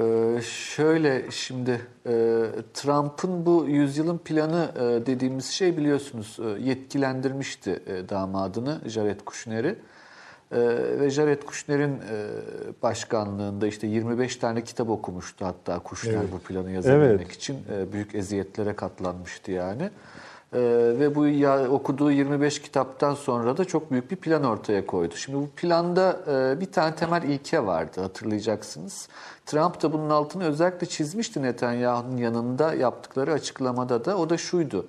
Ee, 0.00 0.40
şöyle 0.42 1.30
şimdi 1.30 1.80
e, 2.06 2.10
Trump'ın 2.74 3.46
bu 3.46 3.64
yüzyılın 3.68 4.18
planı 4.18 4.70
e, 4.76 5.06
dediğimiz 5.06 5.46
şey 5.46 5.76
biliyorsunuz 5.76 6.38
e, 6.40 6.62
yetkilendirmişti 6.62 7.82
e, 7.86 8.08
damadını 8.08 8.80
Jared 8.86 9.20
Kushner'i. 9.26 9.68
E, 10.52 10.58
ve 11.00 11.10
Jared 11.10 11.42
Kushner'in 11.42 11.92
e, 11.92 12.26
başkanlığında 12.82 13.66
işte 13.66 13.86
25 13.86 14.36
tane 14.36 14.64
kitap 14.64 14.90
okumuştu 14.90 15.46
hatta 15.46 15.78
Kushner 15.78 16.32
bu 16.32 16.38
planı 16.38 16.70
yazabilmek 16.70 17.20
Evet. 17.20 17.30
için 17.36 17.56
e, 17.76 17.92
büyük 17.92 18.14
eziyetlere 18.14 18.76
katlanmıştı 18.76 19.52
yani. 19.52 19.90
E, 20.52 20.60
ve 20.98 21.14
bu 21.14 21.26
ya, 21.26 21.70
okuduğu 21.70 22.10
25 22.10 22.62
kitaptan 22.62 23.14
sonra 23.14 23.56
da 23.56 23.64
çok 23.64 23.90
büyük 23.90 24.10
bir 24.10 24.16
plan 24.16 24.44
ortaya 24.44 24.86
koydu. 24.86 25.14
Şimdi 25.16 25.38
bu 25.38 25.48
planda 25.48 26.20
e, 26.28 26.60
bir 26.60 26.72
tane 26.72 26.94
temel 26.94 27.22
ilke 27.22 27.66
vardı 27.66 28.00
hatırlayacaksınız. 28.00 29.08
Trump 29.46 29.82
da 29.82 29.92
bunun 29.92 30.10
altını 30.10 30.44
özellikle 30.44 30.86
çizmişti 30.86 31.42
Netanyahu'nun 31.42 32.16
yanında 32.16 32.74
yaptıkları 32.74 33.32
açıklamada 33.32 34.04
da 34.04 34.18
o 34.18 34.30
da 34.30 34.36
şuydu. 34.36 34.86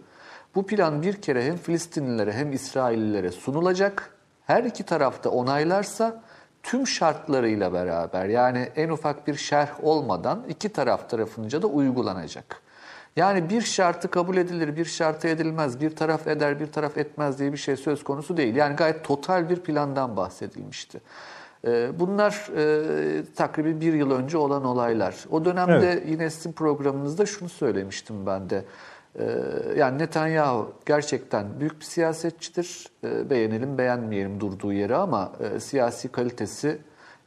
Bu 0.56 0.66
plan 0.66 1.02
bir 1.02 1.22
kere 1.22 1.46
hem 1.46 1.58
Filistinlilere 1.58 2.34
hem 2.34 2.54
İsraillilere 2.54 3.32
sunulacak. 3.32 4.10
Her 4.46 4.64
iki 4.64 4.84
tarafta 4.84 5.30
onaylarsa 5.30 6.22
tüm 6.64 6.88
şartlarıyla 6.88 7.74
beraber 7.74 8.26
yani 8.26 8.70
en 8.76 8.90
ufak 8.90 9.28
bir 9.28 9.36
şerh 9.36 9.84
olmadan 9.84 10.44
iki 10.50 10.70
taraf 10.70 11.10
tarafınca 11.10 11.62
da 11.62 11.68
uygulanacak. 11.68 12.63
Yani 13.16 13.50
bir 13.50 13.62
şartı 13.62 14.08
kabul 14.12 14.38
edilir, 14.38 14.76
bir 14.76 14.86
şartı 14.86 15.28
edilmez, 15.28 15.82
bir 15.82 15.96
taraf 15.96 16.28
eder, 16.28 16.60
bir 16.60 16.68
taraf 16.72 16.98
etmez 16.98 17.40
diye 17.40 17.52
bir 17.52 17.58
şey 17.58 17.76
söz 17.76 18.04
konusu 18.04 18.38
değil. 18.38 18.56
Yani 18.56 18.76
gayet 18.76 19.04
total 19.04 19.50
bir 19.50 19.56
plandan 19.60 20.18
bahsedilmişti. 20.18 21.02
Ee, 21.68 21.90
Bunlar 22.00 22.50
e, 22.58 23.24
takribi 23.36 23.82
bir 23.82 23.94
yıl 23.94 24.12
önce 24.12 24.38
olan 24.38 24.66
olaylar. 24.66 25.16
O 25.32 25.46
dönemde 25.46 25.92
Evet. 25.92 26.04
yine 26.08 26.30
sizin 26.30 26.52
programınızda 26.52 27.26
şunu 27.26 27.50
söylemiştim 27.50 28.26
ben 28.26 28.50
de. 28.50 28.66
Ee, 29.20 29.24
Yani 29.78 29.98
Netanyahu 29.98 30.74
gerçekten 30.86 31.60
büyük 31.60 31.80
bir 31.80 31.86
siyasetçidir. 31.86 32.88
Ee, 33.04 33.30
Beğenelim 33.30 33.78
beğenmeyelim 33.78 34.40
durduğu 34.40 34.74
yeri 34.74 34.96
ama 34.96 35.32
e, 35.56 35.60
siyasi 35.60 36.08
kalitesi 36.08 36.78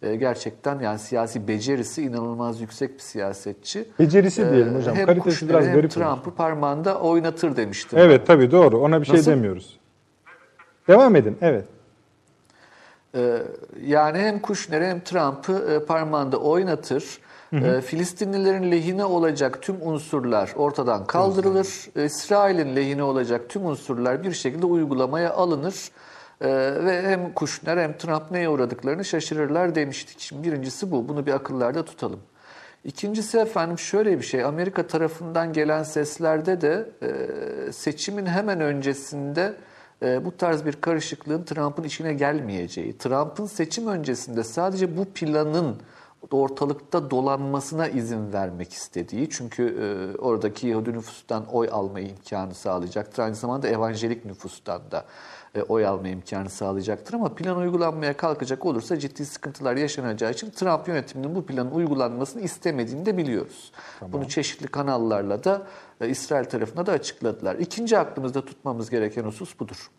e, 0.03 0.17
gerçekten 0.17 0.81
yani 0.81 0.99
siyasi 0.99 1.49
becerisi 1.49 2.03
inanılmaz 2.03 2.61
yüksek 2.61 2.95
bir 2.95 2.99
siyasetçi. 3.03 3.89
Becerisi 3.99 4.51
diyelim 4.51 4.75
Ee, 4.75 4.79
hocam. 4.79 4.97
Hem 4.97 5.07
Kalitesi 5.07 5.25
Kushner'i 5.31 5.51
biraz 5.55 5.67
hem 5.67 5.75
garip. 5.75 5.91
Trump'ı 5.91 6.35
parmağında 6.35 7.01
oynatır 7.01 7.57
demiştim. 7.57 7.99
Evet 7.99 8.27
tabii 8.27 8.51
doğru. 8.51 8.79
Ona 8.81 9.01
bir 9.01 9.07
şey 9.07 9.17
Nasıl? 9.17 9.31
demiyoruz. 9.31 9.79
Devam 10.89 11.17
edin. 11.17 11.39
Evet. 11.41 11.65
Ee, 13.15 13.43
Yani 13.87 14.19
hem 14.19 14.41
Kushner'i 14.41 14.87
hem 14.87 15.01
Trump'ı 15.01 15.53
e, 15.83 15.85
parmağında 15.87 16.37
oynatır. 16.37 17.19
Ee, 17.53 17.81
Filistinlilerin 17.81 18.71
lehine 18.71 19.05
olacak 19.05 19.63
tüm 19.63 19.77
unsurlar 19.83 20.53
ortadan 20.57 21.07
kaldırılır. 21.07 21.69
Ee, 21.97 22.05
İsrail'in 22.05 22.77
lehine 22.77 23.03
olacak 23.03 23.41
tüm 23.49 23.67
unsurlar 23.67 24.23
bir 24.23 24.33
şekilde 24.33 24.67
uygulamaya 24.67 25.33
alınır. 25.35 25.75
Ee, 26.41 26.49
Ve 26.85 27.03
hem 27.03 27.33
Kushner 27.33 27.77
hem 27.77 27.99
Trump 27.99 28.31
neye 28.31 28.49
uğradıklarını 28.49 29.05
şaşırırlar 29.05 29.75
demiştik. 29.75 30.21
Şimdi 30.21 30.49
birincisi 30.49 30.91
bu. 30.91 31.09
Bunu 31.09 31.27
bir 31.27 31.33
akıllarda 31.33 31.85
tutalım. 31.85 32.21
İkincisi 32.85 33.39
efendim 33.39 33.79
şöyle 33.79 34.19
bir 34.19 34.25
şey. 34.25 34.45
Amerika 34.45 34.87
tarafından 34.87 35.53
gelen 35.53 35.83
seslerde 35.83 36.61
de 36.61 36.89
e, 37.03 37.73
seçimin 37.73 38.27
hemen 38.27 38.61
öncesinde 38.61 39.55
e, 40.03 40.25
bu 40.25 40.37
tarz 40.37 40.65
bir 40.65 40.73
karışıklığın 40.73 41.45
Trump'ın 41.45 41.83
işine 41.83 42.15
gelmeyeceği, 42.15 42.99
Trump'ın 42.99 43.47
seçim 43.47 43.87
öncesinde 43.89 44.45
sadece 44.45 44.97
bu 44.97 45.05
planın 45.05 45.77
ortalıkta 46.31 47.11
dolanmasına 47.11 47.89
izin 47.89 48.33
vermek 48.33 48.73
istediği. 48.73 49.31
Çünkü 49.31 49.63
e, 49.65 50.19
oradaki 50.19 50.67
Yahudi 50.67 50.93
nüfustan 50.93 51.47
oy 51.47 51.69
alma 51.73 52.01
imkanı 52.01 52.55
sağlayacaktır. 52.55 53.23
Aynı 53.23 53.35
zamanda 53.35 53.69
evanjelik 53.69 54.25
nüfustan 54.25 54.91
da 54.91 55.05
oy 55.63 55.87
alma 55.87 56.09
imkanı 56.09 56.51
sağlayacaktır. 56.51 57.15
Ama 57.15 57.35
plan 57.35 57.57
uygulanmaya 57.57 58.17
kalkacak 58.17 58.67
olursa 58.67 58.99
ciddi 58.99 59.27
sıkıntılar 59.27 59.77
yaşanacağı 59.77 60.31
için 60.31 60.51
Trump 60.51 60.89
yönetiminin 60.89 61.35
bu 61.35 61.47
planın 61.47 61.71
uygulanmasını 61.71 62.43
istemediğini 62.43 63.07
de 63.07 63.17
biliyoruz. 63.17 63.73
Bunu 64.03 64.29
çeşitli 64.29 64.67
kanallarla 64.67 65.45
da 65.45 65.67
e, 66.01 66.09
İsrail 66.09 66.45
tarafına 66.45 66.87
da 66.87 66.93
açıkladılar. 66.93 67.57
İkinci 67.57 67.99
aklımızda 67.99 68.45
tutmamız 68.45 68.91
gereken 68.91 69.25
husus 69.25 69.61
budur. 69.61 69.91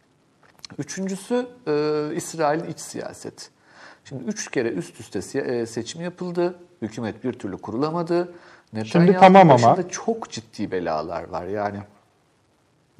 Üçüncüsü 0.77 1.47
e, 1.67 2.09
İsrail'in 2.15 2.69
iç 2.69 2.79
siyaseti. 2.79 3.45
Şimdi 4.03 4.23
üç 4.23 4.51
kere 4.51 4.69
üst 4.69 4.99
üste 4.99 5.39
e, 5.39 5.65
seçim 5.65 6.01
yapıldı. 6.01 6.55
Hükümet 6.81 7.23
bir 7.23 7.33
türlü 7.33 7.57
kurulamadı. 7.57 8.33
Netanyahu'nun 8.73 9.19
tamam 9.19 9.51
ama. 9.51 9.89
çok 9.89 10.29
ciddi 10.29 10.71
belalar 10.71 11.29
var. 11.29 11.45
Yani 11.45 11.77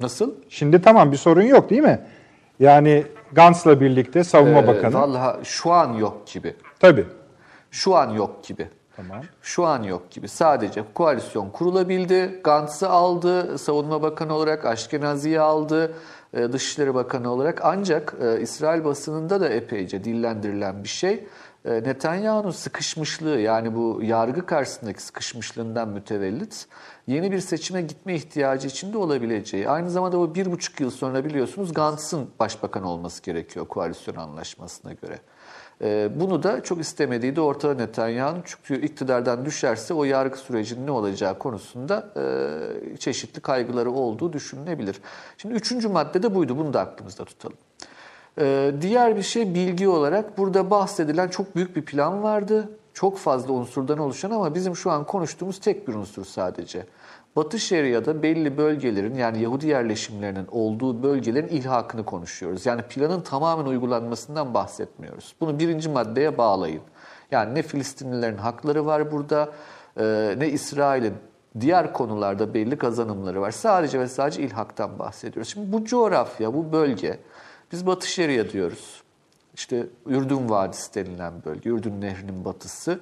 nasıl? 0.00 0.34
Şimdi 0.48 0.82
tamam 0.82 1.12
bir 1.12 1.16
sorun 1.16 1.42
yok 1.42 1.70
değil 1.70 1.82
mi? 1.82 2.00
Yani 2.60 3.06
Gantz'la 3.32 3.80
birlikte 3.80 4.24
savunma 4.24 4.58
Ee, 4.58 4.66
bakanı. 4.66 4.94
Vallahi 4.94 5.44
şu 5.44 5.72
an 5.72 5.92
yok 5.92 6.26
gibi. 6.26 6.54
Tabii. 6.80 7.06
Şu 7.70 7.96
an 7.96 8.10
yok 8.10 8.44
gibi. 8.44 8.68
Tamam. 8.96 9.22
Şu 9.42 9.66
an 9.66 9.82
yok 9.82 10.10
gibi. 10.10 10.28
Sadece 10.28 10.84
koalisyon 10.94 11.50
kurulabildi. 11.50 12.40
Gantz'ı 12.44 12.88
aldı. 12.90 13.58
Savunma 13.58 14.02
Bakanı 14.02 14.34
olarak 14.34 14.64
Aşkenazi'yi 14.64 15.40
aldı. 15.40 15.92
e, 16.34 16.52
Dışişleri 16.52 16.94
Bakanı 16.94 17.32
olarak. 17.32 17.60
Ancak 17.64 18.14
e, 18.22 18.40
İsrail 18.40 18.84
basınında 18.84 19.40
da 19.40 19.48
epeyce 19.48 20.04
dillendirilen 20.04 20.84
bir 20.84 20.88
şey. 20.88 21.26
E, 21.64 21.72
Netanyahu'nun 21.72 22.50
sıkışmışlığı 22.50 23.40
yani 23.40 23.74
bu 23.74 24.00
yargı 24.02 24.46
karşısındaki 24.46 25.02
sıkışmışlığından 25.02 25.88
mütevellit 25.88 26.66
yeni 27.06 27.32
bir 27.32 27.40
seçime 27.40 27.82
gitme 27.82 28.14
ihtiyacı 28.14 28.68
içinde 28.68 28.98
olabileceği. 28.98 29.68
Aynı 29.68 29.90
zamanda 29.90 30.18
bu 30.18 30.34
bir 30.34 30.52
buçuk 30.52 30.80
yıl 30.80 30.90
sonra 30.90 31.24
biliyorsunuz 31.24 31.74
Gantz'ın 31.74 32.30
başbakan 32.40 32.82
olması 32.82 33.22
gerekiyor 33.22 33.68
koalisyon 33.68 34.16
anlaşmasına 34.16 34.92
göre. 34.92 35.18
Ee, 35.82 36.08
Bunu 36.16 36.42
da 36.42 36.62
çok 36.62 36.80
istemediği 36.80 37.36
de 37.36 37.40
ortada 37.40 37.74
Netanyahu'nun. 37.74 38.42
Çünkü 38.44 38.86
iktidardan 38.86 39.44
düşerse 39.44 39.94
o 39.94 40.04
yargı 40.04 40.36
sürecinin 40.36 40.86
ne 40.86 40.90
olacağı 40.90 41.38
konusunda 41.38 42.08
e, 42.16 42.96
çeşitli 42.96 43.40
kaygıları 43.40 43.90
olduğu 43.90 44.32
düşünülebilir. 44.32 45.00
Şimdi 45.38 45.54
üçüncü 45.54 45.88
madde 45.88 46.22
de 46.22 46.34
buydu. 46.34 46.56
Bunu 46.58 46.72
da 46.72 46.80
aklımızda 46.80 47.24
tutalım. 47.24 47.56
Ee, 48.40 48.72
Diğer 48.80 49.16
bir 49.16 49.22
şey 49.22 49.54
bilgi 49.54 49.88
olarak 49.88 50.38
burada 50.38 50.70
bahsedilen 50.70 51.28
çok 51.28 51.56
büyük 51.56 51.76
bir 51.76 51.84
plan 51.84 52.22
vardı. 52.22 52.68
Çok 52.94 53.18
fazla 53.18 53.52
unsurdan 53.52 53.98
oluşan 53.98 54.30
ama 54.30 54.54
bizim 54.54 54.76
şu 54.76 54.90
an 54.90 55.04
konuştuğumuz 55.04 55.60
tek 55.60 55.88
bir 55.88 55.94
unsur 55.94 56.24
sadece. 56.24 56.86
Batı 57.36 57.58
Şeria'da 57.58 58.22
belli 58.22 58.56
bölgelerin 58.58 59.14
yani 59.14 59.42
Yahudi 59.42 59.66
yerleşimlerinin 59.66 60.46
olduğu 60.50 61.02
bölgelerin 61.02 61.48
ilhakını 61.48 62.04
konuşuyoruz. 62.04 62.66
Yani 62.66 62.82
planın 62.82 63.20
tamamen 63.20 63.64
uygulanmasından 63.64 64.54
bahsetmiyoruz. 64.54 65.34
Bunu 65.40 65.58
birinci 65.58 65.88
maddeye 65.88 66.38
bağlayın. 66.38 66.80
Yani 67.30 67.54
ne 67.54 67.62
Filistinlilerin 67.62 68.36
hakları 68.36 68.86
var 68.86 69.12
burada 69.12 69.48
e, 69.96 70.34
ne 70.38 70.48
İsrail'in 70.48 71.14
diğer 71.60 71.92
konularda 71.92 72.54
belli 72.54 72.78
kazanımları 72.78 73.40
var. 73.40 73.50
Sadece 73.50 74.00
ve 74.00 74.08
sadece 74.08 74.42
ilhaktan 74.42 74.98
bahsediyoruz. 74.98 75.52
Şimdi 75.52 75.72
bu 75.72 75.84
coğrafya, 75.84 76.54
bu 76.54 76.72
bölge 76.72 77.18
biz 77.72 77.86
Batı 77.86 78.08
Şeria 78.08 78.50
diyoruz. 78.50 79.02
İşte 79.54 79.86
Ürdün 80.06 80.48
Vadisi 80.48 80.94
denilen 80.94 81.32
bölge, 81.44 81.70
Ürdün 81.70 82.00
Nehri'nin 82.00 82.44
batısı. 82.44 83.00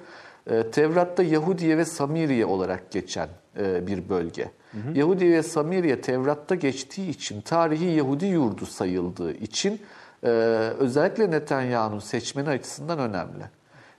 Ee, 0.49 0.71
Tevrat'ta 0.71 1.23
Yahudiye 1.23 1.77
ve 1.77 1.85
Samiriye 1.85 2.45
olarak 2.45 2.91
geçen 2.91 3.29
e, 3.59 3.87
bir 3.87 4.09
bölge. 4.09 4.51
Yahudiye 4.93 5.37
ve 5.37 5.43
Samiriye 5.43 6.01
Tevrat'ta 6.01 6.55
geçtiği 6.55 7.09
için, 7.09 7.41
tarihi 7.41 7.85
Yahudi 7.85 8.25
yurdu 8.25 8.65
sayıldığı 8.65 9.31
için 9.31 9.81
e, 10.23 10.27
özellikle 10.79 11.31
Netanyahu'nun 11.31 11.99
seçmeni 11.99 12.49
açısından 12.49 12.99
önemli. 12.99 13.43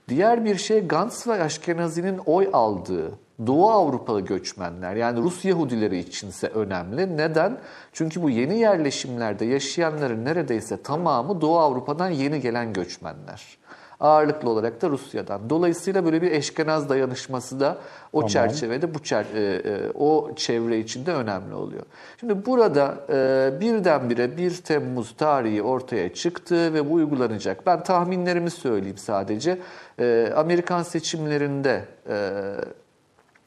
Diğer 0.08 0.44
bir 0.44 0.56
şey 0.56 0.86
Gantz 0.86 1.26
ve 1.26 1.42
Aşkenazi'nin 1.42 2.18
oy 2.18 2.50
aldığı 2.52 3.12
Doğu 3.46 3.70
Avrupalı 3.70 4.20
göçmenler 4.20 4.96
yani 4.96 5.22
Rus 5.22 5.44
Yahudileri 5.44 5.98
içinse 5.98 6.46
önemli. 6.46 7.16
Neden? 7.16 7.58
Çünkü 7.92 8.22
bu 8.22 8.30
yeni 8.30 8.58
yerleşimlerde 8.58 9.44
yaşayanların 9.44 10.24
neredeyse 10.24 10.82
tamamı 10.82 11.40
Doğu 11.40 11.58
Avrupa'dan 11.58 12.10
yeni 12.10 12.40
gelen 12.40 12.72
göçmenler. 12.72 13.58
Ağırlıklı 14.00 14.50
olarak 14.50 14.82
da 14.82 14.88
Rusya'dan. 14.88 15.50
Dolayısıyla 15.50 16.04
böyle 16.04 16.22
bir 16.22 16.32
eşkenaz 16.32 16.88
dayanışması 16.88 17.60
da 17.60 17.78
o 18.12 18.18
Tamam. 18.20 18.28
çerçevede 18.28 18.94
bu 18.94 19.02
çer, 19.02 19.26
e, 19.34 19.40
e, 19.40 19.90
o 19.94 20.30
çevre 20.36 20.78
içinde 20.78 21.12
önemli 21.12 21.54
oluyor. 21.54 21.82
Şimdi 22.20 22.46
burada 22.46 22.94
e, 23.08 23.60
birdenbire 23.60 24.36
1 24.36 24.56
Temmuz 24.56 25.16
tarihi 25.16 25.62
ortaya 25.62 26.14
çıktı 26.14 26.74
ve 26.74 26.90
bu 26.90 26.94
uygulanacak. 26.94 27.66
Ben 27.66 27.82
tahminlerimi 27.82 28.50
söyleyeyim 28.50 28.98
sadece. 28.98 29.58
E, 30.00 30.32
Amerikan 30.36 30.82
seçimlerinde 30.82 31.84
e, 32.08 32.42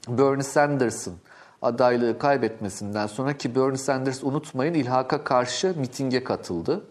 Bernie 0.07 0.43
Sanders'ın 0.43 1.13
adaylığı 1.61 2.19
kaybetmesinden 2.19 3.07
sonra 3.07 3.37
ki 3.37 3.55
Bernie 3.55 3.77
Sanders 3.77 4.23
unutmayın 4.23 4.73
ilhaka 4.73 5.23
karşı 5.23 5.73
mitinge 5.77 6.23
katıldı. 6.23 6.83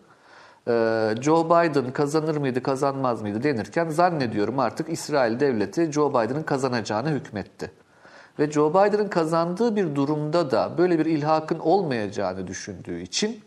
Ee, 0.68 1.14
Joe 1.20 1.46
Biden 1.46 1.92
kazanır 1.92 2.37
mıydı 2.37 2.62
kazanmaz 2.62 3.23
mıydı 3.23 3.42
denirken 3.42 3.88
zannediyorum 3.88 4.59
artık 4.59 4.88
İsrail 4.88 5.40
devleti 5.40 5.92
Joe 5.92 6.11
Biden'ın 6.11 6.42
kazanacağını 6.42 7.11
hükmetti. 7.11 7.70
Ve 8.38 8.51
Joe 8.51 8.70
Biden'ın 8.70 9.09
kazandığı 9.09 9.77
bir 9.77 9.94
durumda 9.94 10.51
da 10.51 10.79
böyle 10.79 10.99
bir 10.99 11.07
ilhakın 11.07 11.59
olmayacağını 11.59 12.46
düşündüğü 12.46 13.01
için 13.01 13.40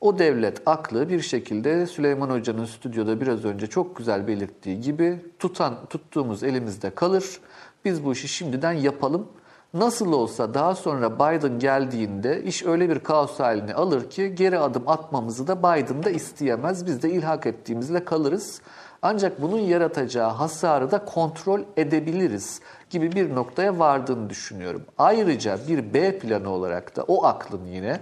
o 0.00 0.18
devlet 0.18 0.62
aklı 0.66 1.08
bir 1.08 1.20
şekilde 1.20 1.86
Süleyman 1.86 2.30
Hoca'nın 2.30 2.64
stüdyoda 2.64 3.20
biraz 3.20 3.44
önce 3.44 3.66
çok 3.66 3.96
güzel 3.96 4.26
belirttiği 4.26 4.80
gibi 4.80 5.24
tutan 5.38 5.86
tuttuğumuz 5.90 6.42
elimizde 6.42 6.90
kalır. 6.90 7.40
Biz 7.86 8.04
bu 8.04 8.12
işi 8.12 8.28
şimdiden 8.28 8.72
yapalım. 8.72 9.28
Nasıl 9.74 10.12
olsa 10.12 10.54
daha 10.54 10.74
sonra 10.74 11.14
Biden 11.14 11.58
geldiğinde 11.58 12.42
iş 12.42 12.66
öyle 12.66 12.88
bir 12.88 12.98
kaos 12.98 13.40
halini 13.40 13.74
alır 13.74 14.10
ki 14.10 14.34
geri 14.34 14.58
adım 14.58 14.88
atmamızı 14.88 15.46
da 15.46 15.58
Biden 15.58 16.02
da 16.02 16.10
isteyemez. 16.10 16.86
Biz 16.86 17.02
de 17.02 17.10
ilhak 17.10 17.46
ettiğimizle 17.46 18.04
kalırız. 18.04 18.60
Ancak 19.02 19.42
bunun 19.42 19.58
yaratacağı 19.58 20.30
hasarı 20.30 20.90
da 20.90 21.04
kontrol 21.04 21.60
edebiliriz 21.76 22.60
gibi 22.90 23.12
bir 23.12 23.34
noktaya 23.34 23.78
vardığını 23.78 24.30
düşünüyorum. 24.30 24.82
Ayrıca 24.98 25.58
bir 25.68 25.94
B 25.94 26.18
planı 26.18 26.50
olarak 26.50 26.96
da 26.96 27.02
o 27.02 27.24
aklın 27.24 27.66
yine 27.66 28.00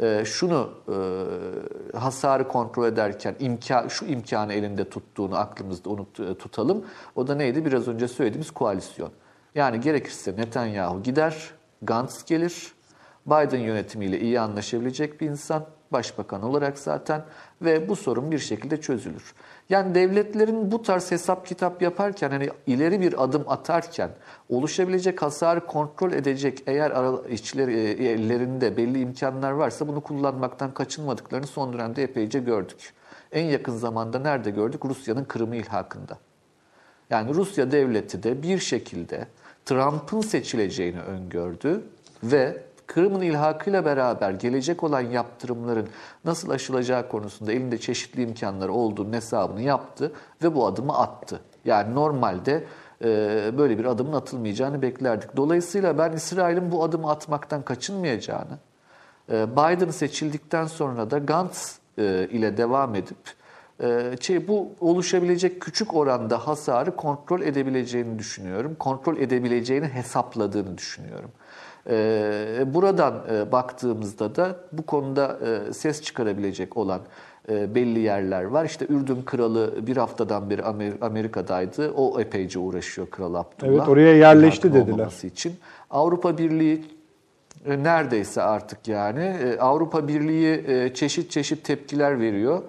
e, 0.00 0.24
şunu 0.24 0.70
e, 0.88 0.96
hasarı 1.98 2.48
kontrol 2.48 2.86
ederken 2.86 3.34
imkan, 3.38 3.88
şu 3.88 4.04
imkanı 4.04 4.52
elinde 4.52 4.90
tuttuğunu 4.90 5.36
aklımızda 5.36 5.90
unut, 5.90 6.20
e, 6.20 6.34
tutalım. 6.34 6.84
O 7.16 7.26
da 7.26 7.34
neydi? 7.34 7.64
Biraz 7.64 7.88
önce 7.88 8.08
söylediğimiz 8.08 8.50
koalisyon. 8.50 9.10
Yani 9.56 9.80
gerekirse 9.80 10.36
Netanyahu 10.36 11.02
gider, 11.02 11.50
Gantz 11.82 12.24
gelir, 12.24 12.72
Biden 13.26 13.58
yönetimiyle 13.58 14.20
iyi 14.20 14.40
anlaşabilecek 14.40 15.20
bir 15.20 15.30
insan, 15.30 15.66
başbakan 15.92 16.42
olarak 16.42 16.78
zaten 16.78 17.24
ve 17.62 17.88
bu 17.88 17.96
sorun 17.96 18.30
bir 18.30 18.38
şekilde 18.38 18.80
çözülür. 18.80 19.34
Yani 19.68 19.94
devletlerin 19.94 20.72
bu 20.72 20.82
tarz 20.82 21.10
hesap 21.10 21.46
kitap 21.46 21.82
yaparken 21.82 22.30
hani 22.30 22.50
ileri 22.66 23.00
bir 23.00 23.24
adım 23.24 23.44
atarken 23.48 24.10
oluşabilecek 24.48 25.22
hasarı 25.22 25.66
kontrol 25.66 26.12
edecek 26.12 26.62
eğer 26.66 26.90
ara- 26.90 27.28
içleri, 27.28 27.74
e, 27.74 28.12
ellerinde 28.12 28.76
belli 28.76 29.00
imkanlar 29.00 29.50
varsa 29.50 29.88
bunu 29.88 30.00
kullanmaktan 30.00 30.74
kaçınmadıklarını 30.74 31.46
son 31.46 31.72
dönemde 31.72 32.02
epeyce 32.02 32.38
gördük. 32.38 32.92
En 33.32 33.44
yakın 33.44 33.76
zamanda 33.76 34.18
nerede 34.18 34.50
gördük? 34.50 34.84
Rusya'nın 34.84 35.24
Kırım'ı 35.24 35.56
ilhakında. 35.56 36.18
Yani 37.10 37.34
Rusya 37.34 37.70
devleti 37.70 38.22
de 38.22 38.42
bir 38.42 38.58
şekilde 38.58 39.26
Trump'ın 39.66 40.20
seçileceğini 40.20 41.00
öngördü 41.00 41.82
ve 42.22 42.62
Kırım'ın 42.86 43.20
ilhakıyla 43.20 43.84
beraber 43.84 44.30
gelecek 44.30 44.82
olan 44.82 45.00
yaptırımların 45.00 45.88
nasıl 46.24 46.50
aşılacağı 46.50 47.08
konusunda 47.08 47.52
elinde 47.52 47.78
çeşitli 47.78 48.22
imkanları 48.22 48.72
olduğunun 48.72 49.12
hesabını 49.12 49.62
yaptı 49.62 50.12
ve 50.42 50.54
bu 50.54 50.66
adımı 50.66 50.98
attı. 50.98 51.40
Yani 51.64 51.94
normalde 51.94 52.64
e, 53.04 53.08
böyle 53.58 53.78
bir 53.78 53.84
adımın 53.84 54.12
atılmayacağını 54.12 54.82
beklerdik. 54.82 55.36
Dolayısıyla 55.36 55.98
ben 55.98 56.12
İsrail'in 56.12 56.72
bu 56.72 56.84
adımı 56.84 57.10
atmaktan 57.10 57.62
kaçınmayacağını, 57.62 58.58
e, 59.32 59.52
Biden 59.52 59.90
seçildikten 59.90 60.66
sonra 60.66 61.10
da 61.10 61.18
Gantz 61.18 61.78
e, 61.98 62.28
ile 62.30 62.56
devam 62.56 62.94
edip 62.94 63.16
şey, 64.20 64.48
bu 64.48 64.68
oluşabilecek 64.80 65.60
küçük 65.60 65.94
oranda 65.94 66.46
hasarı 66.46 66.96
kontrol 66.96 67.40
edebileceğini 67.40 68.18
düşünüyorum. 68.18 68.76
Kontrol 68.78 69.16
edebileceğini 69.16 69.86
hesapladığını 69.86 70.78
düşünüyorum. 70.78 71.30
E, 71.90 72.64
Buradan 72.74 73.22
e, 73.32 73.52
baktığımızda 73.52 74.36
da 74.36 74.56
bu 74.72 74.86
konuda 74.86 75.38
e, 75.68 75.72
ses 75.72 76.02
çıkarabilecek 76.02 76.76
olan 76.76 77.00
e, 77.50 77.74
belli 77.74 77.98
yerler 77.98 78.44
var. 78.44 78.64
İşte 78.64 78.86
Ürdün 78.88 79.22
kralı 79.22 79.86
bir 79.86 79.96
haftadan 79.96 80.50
beri 80.50 80.62
Amer- 80.62 81.00
Amerika'daydı. 81.00 81.90
O 81.90 82.20
epeyce 82.20 82.58
uğraşıyor 82.58 83.10
Kral 83.10 83.34
Abdullah. 83.34 83.72
Evet, 83.72 83.88
oraya 83.88 84.16
yerleşti 84.16 84.74
dediler. 84.74 85.08
için. 85.22 85.54
Avrupa 85.90 86.38
Birliği 86.38 86.84
neredeyse 87.66 88.42
artık 88.42 88.88
yani 88.88 89.36
Avrupa 89.60 90.08
Birliği 90.08 90.64
çeşit 90.94 91.30
çeşit 91.30 91.64
tepkiler 91.64 92.20
veriyor. 92.20 92.62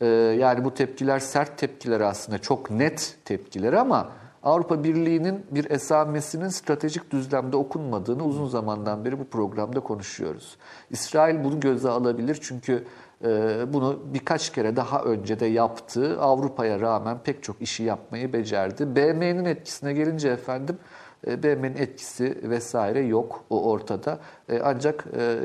E, 0.00 0.06
Yani 0.38 0.64
bu 0.64 0.74
tepkiler 0.74 1.18
sert 1.18 1.58
tepkiler 1.58 2.00
aslında 2.00 2.38
çok 2.38 2.70
net 2.70 3.16
tepkiler 3.24 3.72
ama 3.72 4.08
Avrupa 4.42 4.84
Birliği'nin 4.84 5.46
bir 5.50 5.70
esamesinin 5.70 6.48
stratejik 6.48 7.10
düzlemde 7.10 7.56
okunmadığını 7.56 8.24
uzun 8.24 8.46
zamandan 8.46 9.04
beri 9.04 9.18
bu 9.18 9.24
programda 9.24 9.80
konuşuyoruz. 9.80 10.56
İsrail 10.90 11.44
bunu 11.44 11.60
göze 11.60 11.88
alabilir 11.88 12.38
çünkü 12.42 12.84
e, 13.24 13.58
bunu 13.72 13.98
birkaç 14.14 14.52
kere 14.52 14.76
daha 14.76 15.02
önce 15.02 15.40
de 15.40 15.46
yaptı. 15.46 16.20
Avrupa'ya 16.20 16.80
rağmen 16.80 17.18
pek 17.24 17.42
çok 17.42 17.62
işi 17.62 17.82
yapmayı 17.82 18.32
becerdi. 18.32 18.96
BM'nin 18.96 19.44
etkisine 19.44 19.92
gelince 19.92 20.28
efendim 20.28 20.78
e, 21.26 21.42
BM'nin 21.42 21.76
etkisi 21.76 22.38
vesaire 22.42 23.00
yok 23.00 23.44
o 23.50 23.70
ortada. 23.70 24.18
E, 24.48 24.60
Ancak 24.64 25.04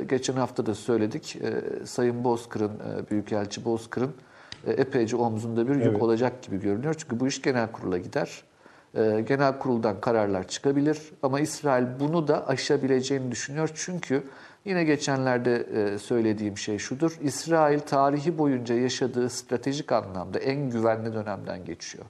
geçen 0.09 0.33
hafta 0.33 0.65
da 0.65 0.75
söyledik 0.75 1.37
Sayın 1.85 2.23
Bozkır'ın, 2.23 2.71
Büyükelçi 3.11 3.65
Bozkır'ın 3.65 4.11
epeyce 4.67 5.15
omzunda 5.15 5.67
bir 5.67 5.75
yük 5.75 5.83
Evet. 5.85 6.01
olacak 6.01 6.43
gibi 6.43 6.59
görünüyor. 6.59 6.95
Çünkü 6.97 7.19
bu 7.19 7.27
iş 7.27 7.41
genel 7.41 7.71
kurula 7.71 7.97
gider. 7.97 8.43
E, 8.95 9.21
Genel 9.27 9.59
kuruldan 9.59 10.01
kararlar 10.01 10.47
çıkabilir 10.47 10.99
ama 11.23 11.39
İsrail 11.39 11.85
bunu 11.99 12.27
da 12.27 12.47
aşabileceğini 12.47 13.31
düşünüyor. 13.31 13.69
Çünkü 13.75 14.23
yine 14.65 14.83
geçenlerde 14.83 15.55
e, 15.55 15.97
söylediğim 15.97 16.57
şey 16.57 16.77
şudur. 16.77 17.17
İsrail 17.21 17.79
tarihi 17.79 18.37
boyunca 18.37 18.75
yaşadığı 18.75 19.29
stratejik 19.29 19.91
anlamda 19.91 20.39
en 20.39 20.69
güvenli 20.69 21.13
dönemden 21.13 21.65
geçiyor. 21.65 22.05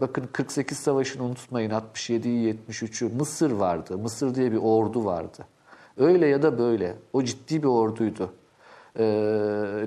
Bakın 0.00 0.28
48 0.32 0.78
Savaşı'nı 0.78 1.22
unutmayın 1.24 1.70
67'yi 1.70 2.54
73'ü 2.70 3.16
Mısır 3.16 3.50
vardı. 3.50 3.98
Mısır 3.98 4.34
diye 4.34 4.52
bir 4.52 4.56
ordu 4.56 5.04
vardı. 5.04 5.46
Öyle 5.98 6.26
ya 6.26 6.42
da 6.42 6.58
böyle. 6.58 6.94
O 7.12 7.22
ciddi 7.22 7.62
bir 7.62 7.68
orduydu. 7.68 8.32
Ee, 8.98 9.04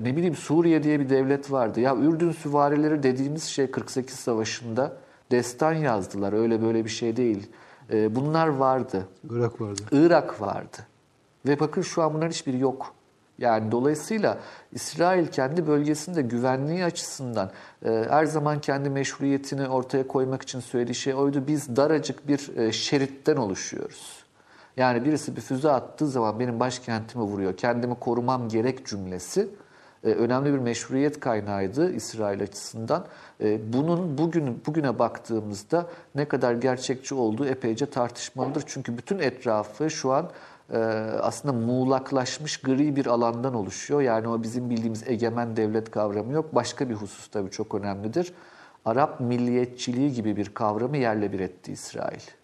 ne 0.02 0.16
bileyim 0.16 0.34
Suriye 0.34 0.82
diye 0.82 1.00
bir 1.00 1.10
devlet 1.10 1.52
vardı. 1.52 1.80
Ya 1.80 1.96
Ürdün 1.96 2.32
süvarileri 2.32 3.02
dediğimiz 3.02 3.44
şey 3.44 3.70
48 3.70 4.16
Savaşı'nda 4.16 4.92
destan 5.30 5.72
yazdılar. 5.72 6.32
Öyle 6.32 6.62
böyle 6.62 6.84
bir 6.84 6.90
şey 6.90 7.16
değil. 7.16 7.50
Ee, 7.92 8.14
bunlar 8.14 8.48
vardı. 8.48 9.08
Irak 9.30 9.60
vardı. 9.60 9.82
Irak 9.92 10.40
vardı. 10.40 10.76
Ve 11.46 11.60
bakın 11.60 11.82
şu 11.82 12.02
an 12.02 12.14
bunların 12.14 12.30
hiçbiri 12.30 12.58
yok. 12.58 12.94
Yani 13.38 13.72
dolayısıyla 13.72 14.38
İsrail 14.72 15.26
kendi 15.26 15.66
bölgesinde 15.66 16.22
güvenliği 16.22 16.84
açısından 16.84 17.50
e, 17.84 18.04
her 18.08 18.24
zaman 18.24 18.60
kendi 18.60 18.90
meşruiyetini 18.90 19.68
ortaya 19.68 20.06
koymak 20.06 20.42
için 20.42 20.60
söylediği 20.60 20.94
şey 20.94 21.14
oydu. 21.14 21.44
Biz 21.46 21.76
daracık 21.76 22.28
bir 22.28 22.56
e, 22.56 22.72
şeritten 22.72 23.36
oluşuyoruz. 23.36 24.17
Yani 24.78 25.04
birisi 25.04 25.36
bir 25.36 25.40
füze 25.40 25.70
attığı 25.70 26.08
zaman 26.08 26.40
benim 26.40 26.60
başkentimi 26.60 27.24
vuruyor, 27.24 27.56
kendimi 27.56 27.94
korumam 27.94 28.48
gerek 28.48 28.86
cümlesi 28.86 29.48
e, 30.04 30.08
önemli 30.08 30.52
bir 30.52 30.58
meşruiyet 30.58 31.20
kaynağıydı 31.20 31.92
İsrail 31.92 32.42
açısından. 32.42 33.04
E, 33.40 33.72
Bunun 33.72 34.18
bugün 34.18 34.62
bugüne 34.66 34.98
baktığımızda 34.98 35.86
ne 36.14 36.28
kadar 36.28 36.54
gerçekçi 36.54 37.14
olduğu 37.14 37.46
epeyce 37.46 37.86
tartışmalıdır. 37.86 38.62
Çünkü 38.66 38.98
bütün 38.98 39.18
etrafı 39.18 39.90
şu 39.90 40.12
an 40.12 40.30
e, 40.72 40.78
aslında 41.22 41.52
muğlaklaşmış 41.66 42.60
gri 42.60 42.96
bir 42.96 43.06
alandan 43.06 43.54
oluşuyor. 43.54 44.00
Yani 44.00 44.28
o 44.28 44.42
bizim 44.42 44.70
bildiğimiz 44.70 45.08
egemen 45.08 45.56
devlet 45.56 45.90
kavramı 45.90 46.32
yok. 46.32 46.54
Başka 46.54 46.88
bir 46.90 46.94
husus 46.94 47.28
tabii 47.28 47.50
çok 47.50 47.74
önemlidir. 47.74 48.32
Arap 48.84 49.20
milliyetçiliği 49.20 50.12
gibi 50.12 50.36
bir 50.36 50.54
kavramı 50.54 50.96
yerle 50.96 51.32
bir 51.32 51.40
etti 51.40 51.72
İsrail. 51.72 52.37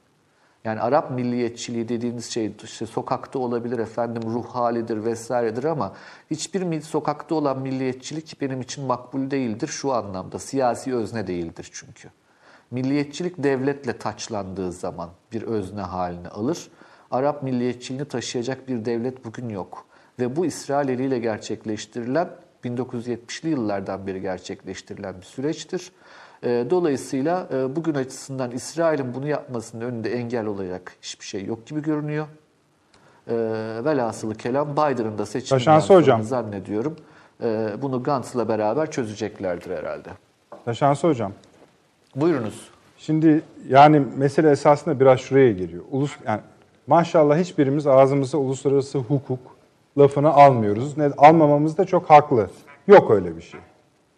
Yani 0.64 0.80
Arap 0.80 1.10
milliyetçiliği 1.10 1.88
dediğimiz 1.88 2.30
şey 2.30 2.52
işte 2.64 2.86
sokakta 2.86 3.38
olabilir 3.38 3.78
efendim 3.78 4.22
ruh 4.26 4.46
halidir 4.46 5.04
vesairedir 5.04 5.64
ama 5.64 5.92
hiçbir 6.30 6.80
sokakta 6.80 7.34
olan 7.34 7.58
milliyetçilik 7.58 8.40
benim 8.40 8.60
için 8.60 8.84
makbul 8.84 9.30
değildir 9.30 9.68
şu 9.68 9.92
anlamda. 9.92 10.38
Siyasi 10.38 10.94
özne 10.94 11.26
değildir 11.26 11.70
çünkü. 11.72 12.08
Milliyetçilik 12.70 13.42
devletle 13.42 13.98
taçlandığı 13.98 14.72
zaman 14.72 15.10
bir 15.32 15.42
özne 15.42 15.80
halini 15.80 16.28
alır. 16.28 16.70
Arap 17.10 17.42
milliyetçiliğini 17.42 18.08
taşıyacak 18.08 18.68
bir 18.68 18.84
devlet 18.84 19.24
bugün 19.24 19.48
yok. 19.48 19.86
Ve 20.20 20.36
bu 20.36 20.46
İsrail 20.46 20.88
eliyle 20.88 21.18
gerçekleştirilen 21.18 22.28
1970'li 22.64 23.48
yıllardan 23.48 24.06
beri 24.06 24.20
gerçekleştirilen 24.20 25.16
bir 25.20 25.26
süreçtir. 25.26 25.92
E, 26.44 26.66
dolayısıyla 26.70 27.48
e, 27.52 27.76
bugün 27.76 27.94
açısından 27.94 28.50
İsrail'in 28.50 29.14
bunu 29.14 29.28
yapmasının 29.28 29.84
önünde 29.84 30.12
engel 30.12 30.46
olarak 30.46 30.96
hiçbir 31.02 31.24
şey 31.24 31.44
yok 31.44 31.66
gibi 31.66 31.82
görünüyor. 31.82 32.26
E, 33.28 33.34
velhasılı 33.84 34.34
kelam 34.34 34.72
Biden'ın 34.72 35.18
da 35.18 35.26
hocam. 35.94 36.22
zannediyorum 36.22 36.96
e, 37.42 37.68
bunu 37.82 38.02
Gantz'la 38.02 38.48
beraber 38.48 38.90
çözeceklerdir 38.90 39.70
herhalde. 39.76 40.08
Taşansı 40.64 41.08
hocam. 41.08 41.32
Buyurunuz. 42.16 42.68
Şimdi 42.98 43.42
yani 43.68 44.02
mesele 44.16 44.50
esasında 44.50 45.00
biraz 45.00 45.20
şuraya 45.20 45.52
geliyor. 45.52 45.84
Ulus 45.90 46.16
yani 46.26 46.40
maşallah 46.86 47.38
hiçbirimiz 47.38 47.86
ağzımıza 47.86 48.38
uluslararası 48.38 48.98
hukuk 48.98 49.38
lafını 49.98 50.30
almıyoruz. 50.30 50.96
Ne 50.98 51.10
almamamız 51.18 51.78
da 51.78 51.84
çok 51.84 52.10
haklı. 52.10 52.50
Yok 52.86 53.10
öyle 53.10 53.36
bir 53.36 53.42
şey. 53.42 53.60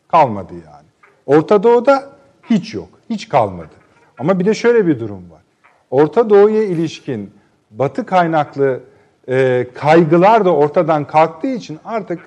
Kalmadı 0.09 0.55
yani. 0.55 0.87
Orta 1.27 1.63
Doğu'da 1.63 2.16
hiç 2.51 2.75
yok. 2.75 2.89
Hiç 3.11 3.29
kalmadı. 3.29 3.75
Ama 4.19 4.41
bir 4.41 4.45
de 4.45 4.55
şöyle 4.55 4.87
bir 4.87 5.01
durum 5.01 5.31
var. 5.31 5.43
Orta 5.91 6.31
Doğu'ya 6.31 6.63
ilişkin 6.63 7.31
batı 7.71 8.07
kaynaklı 8.07 8.81
e, 9.29 9.67
kaygılar 9.75 10.45
da 10.45 10.55
ortadan 10.55 11.05
kalktığı 11.05 11.47
için 11.47 11.79
artık 11.85 12.21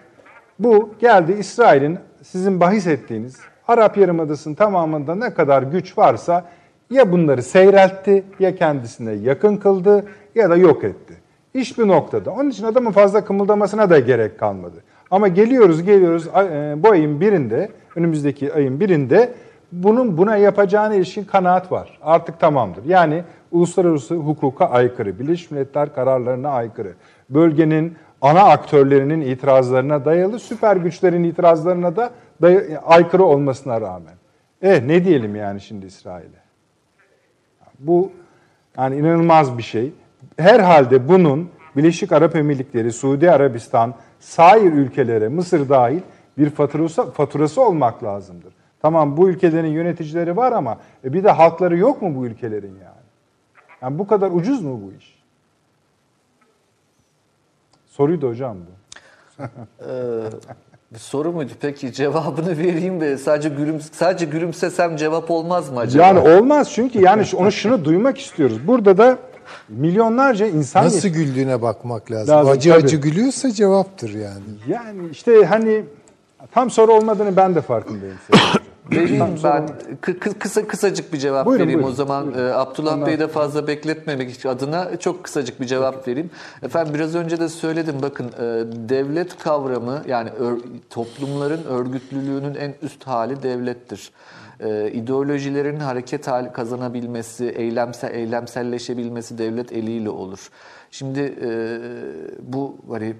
bu 0.59 0.93
geldi 0.99 1.36
İsrail'in 1.39 1.99
sizin 2.24 2.59
bahis 2.59 2.88
ettiğiniz 2.88 3.38
Arap 3.67 3.97
Yarımadası'nın 3.97 4.55
tamamında 4.55 5.15
ne 5.15 5.34
kadar 5.34 5.63
güç 5.63 5.97
varsa 5.97 6.45
ya 6.89 7.11
bunları 7.11 7.43
seyreltti 7.43 8.24
ya 8.39 8.55
kendisine 8.55 9.11
yakın 9.11 9.57
kıldı 9.57 10.05
ya 10.36 10.49
da 10.49 10.55
yok 10.55 10.84
etti. 10.84 11.13
İş 11.53 11.78
bir 11.78 11.88
noktada. 11.88 12.32
Onun 12.32 12.49
için 12.49 12.63
adamın 12.63 12.91
fazla 12.91 13.26
kımıldamasına 13.26 13.89
da 13.89 13.99
gerek 13.99 14.39
kalmadı. 14.39 14.84
Ama 15.11 15.28
geliyoruz 15.28 15.84
geliyoruz 15.84 16.28
e, 16.28 16.76
bu 16.78 16.89
ayın 16.89 17.22
birinde, 17.22 17.70
önümüzdeki 17.95 18.53
ayın 18.53 18.80
birinde 18.80 19.34
bunun 19.72 20.17
buna 20.17 20.38
yapacağına 20.38 20.95
ilişkin 20.95 21.24
kanaat 21.24 21.72
var. 21.72 21.99
Artık 22.01 22.39
tamamdır. 22.39 22.86
Yani 22.86 23.24
uluslararası 23.51 24.15
hukuka 24.15 24.65
aykırı, 24.65 25.20
Birleşmiş 25.20 25.51
Milletler 25.51 25.95
kararlarına 25.95 26.49
aykırı, 26.49 26.93
bölgenin 27.30 27.95
ana 28.22 28.41
aktörlerinin 28.41 29.22
itirazlarına 29.22 30.05
dayalı, 30.05 30.39
süper 30.39 30.76
güçlerin 30.76 31.24
itirazlarına 31.24 31.95
da 31.95 32.11
day- 32.41 32.78
aykırı 32.86 33.24
olmasına 33.24 33.82
rağmen. 33.82 34.13
E 34.61 34.88
ne 34.88 35.05
diyelim 35.05 35.36
yani 35.36 35.61
şimdi 35.61 35.86
İsrail'e? 35.86 36.39
Bu 37.80 38.11
yani 38.78 38.95
inanılmaz 38.97 39.57
bir 39.57 39.63
şey. 39.63 39.93
Herhalde 40.38 41.07
bunun 41.07 41.49
Birleşik 41.78 42.11
Arap 42.11 42.36
Emirlikleri, 42.36 42.91
Suudi 42.91 43.32
Arabistan, 43.32 43.93
sair 44.20 44.72
ülkelere, 44.72 45.28
Mısır 45.28 45.70
dahil 45.70 45.99
bir 46.38 46.49
faturası, 46.49 47.11
faturası 47.11 47.61
olmak 47.61 48.03
lazımdır. 48.03 48.53
Tamam 48.82 49.17
bu 49.17 49.30
ülkelerin 49.30 49.71
yöneticileri 49.71 50.38
var 50.38 50.51
ama 50.51 50.77
e 51.03 51.13
bir 51.13 51.23
de 51.23 51.32
halkları 51.32 51.77
yok 51.77 52.01
mu 52.01 52.15
bu 52.15 52.25
ülkelerin 52.25 52.75
yani? 52.84 52.99
Yani 53.82 53.99
bu 53.99 54.07
kadar 54.07 54.32
ucuz 54.32 54.61
mu 54.61 54.82
bu 54.84 54.91
iş? 54.99 55.19
Soruydu 57.86 58.30
hocam 58.30 58.57
bu. 58.57 59.43
Bir 60.93 60.99
soru 60.99 61.32
muydu? 61.32 61.51
Peki 61.61 61.93
cevabını 61.93 62.57
vereyim 62.57 63.01
de 63.01 63.17
sadece 63.17 63.49
gülüm 63.49 63.82
sadece 63.82 64.25
gülümsesem 64.25 64.95
cevap 64.95 65.32
olmaz 65.32 65.69
mı 65.69 65.80
acaba? 65.80 66.03
Yani 66.03 66.19
olmaz 66.19 66.71
çünkü 66.73 67.01
yani 67.01 67.25
onu 67.38 67.51
şunu 67.51 67.86
duymak 67.86 68.17
istiyoruz. 68.17 68.67
Burada 68.67 68.97
da 68.97 69.17
milyonlarca 69.69 70.45
insan 70.45 70.86
Nasıl 70.86 71.09
güldüğüne 71.09 71.61
bakmak 71.61 72.11
lazım. 72.11 72.36
Lazım, 72.36 72.51
acı 72.51 72.69
tabii. 72.69 72.84
acı 72.84 72.97
gülüyorsa 72.97 73.51
cevaptır 73.51 74.13
yani. 74.13 74.43
yani 74.67 75.09
işte 75.11 75.45
hani 75.45 75.84
tam 76.51 76.69
soru 76.69 76.93
olmadığını 76.93 77.36
ben 77.36 77.55
de 77.55 77.61
farkındayım. 77.61 78.17
Vereyim 78.91 79.19
ben 79.43 79.69
kı- 80.01 80.19
kı- 80.19 80.39
kısa 80.39 80.67
kısacık 80.67 81.13
bir 81.13 81.17
cevap 81.17 81.45
Buyurun, 81.45 81.63
vereyim 81.63 81.79
buyurun, 81.79 81.93
o 81.93 81.95
zaman. 81.95 82.33
Ee, 82.37 82.41
Abdullah 82.41 83.05
Bey'i 83.05 83.19
de 83.19 83.27
fazla 83.27 83.67
bekletmemek 83.67 84.45
adına 84.45 84.99
çok 84.99 85.23
kısacık 85.23 85.61
bir 85.61 85.65
cevap 85.65 86.07
vereyim. 86.07 86.29
Efendim 86.63 86.93
biraz 86.93 87.15
önce 87.15 87.39
de 87.39 87.49
söyledim 87.49 87.95
bakın 88.01 88.25
e, 88.27 88.43
devlet 88.89 89.37
kavramı 89.37 90.01
yani 90.07 90.29
toplumların 90.89 91.63
örgütlülüğünün 91.63 92.55
en 92.55 92.73
üst 92.81 93.07
hali 93.07 93.43
devlettir. 93.43 94.11
E, 94.59 94.91
ideolojilerin 94.91 95.79
hareket 95.79 96.27
hali 96.27 96.51
kazanabilmesi, 96.51 97.45
eylemsel 97.45 98.13
eylemselleşebilmesi 98.13 99.37
devlet 99.37 99.71
eliyle 99.71 100.09
olur. 100.09 100.49
Şimdi 100.91 101.19
e, 101.19 101.79
bu 102.53 102.77
hani 102.89 103.13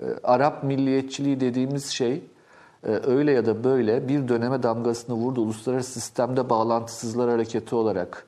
e, 0.00 0.04
Arap 0.24 0.64
milliyetçiliği 0.64 1.40
dediğimiz 1.40 1.86
şey 1.86 2.22
öyle 2.82 3.32
ya 3.32 3.46
da 3.46 3.64
böyle 3.64 4.08
bir 4.08 4.28
döneme 4.28 4.62
damgasını 4.62 5.16
vurdu. 5.16 5.40
Uluslararası 5.40 6.00
sistemde 6.00 6.50
bağlantısızlar 6.50 7.30
hareketi 7.30 7.74
olarak, 7.74 8.26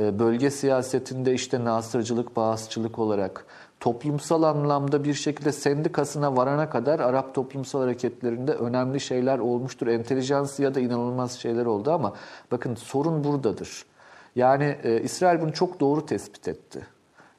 e, 0.00 0.18
bölge 0.18 0.50
siyasetinde 0.50 1.34
işte 1.34 1.64
nasırcılık, 1.64 2.36
bağızçılık 2.36 2.98
olarak, 2.98 3.46
toplumsal 3.80 4.42
anlamda 4.42 5.04
bir 5.04 5.14
şekilde 5.14 5.52
sendikasına 5.52 6.36
varana 6.36 6.70
kadar 6.70 7.00
Arap 7.00 7.34
toplumsal 7.34 7.80
hareketlerinde 7.80 8.52
önemli 8.52 9.00
şeyler 9.00 9.38
olmuştur. 9.38 9.86
Entelijansiya 9.86 10.74
da 10.74 10.80
inanılmaz 10.80 11.32
şeyler 11.32 11.66
oldu 11.66 11.92
ama 11.92 12.12
bakın 12.52 12.74
sorun 12.74 13.24
buradadır. 13.24 13.84
Yani 14.36 14.76
e, 14.82 15.02
İsrail 15.02 15.40
bunu 15.40 15.52
çok 15.52 15.80
doğru 15.80 16.06
tespit 16.06 16.48
etti. 16.48 16.86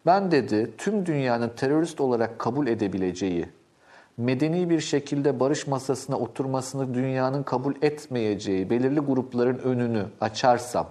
Ben 0.06 0.32
dedi 0.32 0.72
tüm 0.78 1.06
dünyanın 1.06 1.50
terörist 1.50 2.02
olarak 2.02 2.40
kabul 2.40 2.68
edebileceği 2.68 3.50
medeni 4.18 4.70
bir 4.70 4.80
şekilde 4.80 5.40
barış 5.40 5.68
masasına 5.68 6.18
oturmasını 6.18 6.94
dünyanın 6.94 7.44
kabul 7.44 7.74
etmeyeceği 7.82 8.70
belirli 8.70 9.00
grupların 9.00 9.58
önünü 9.58 10.06
açarsam 10.22 10.90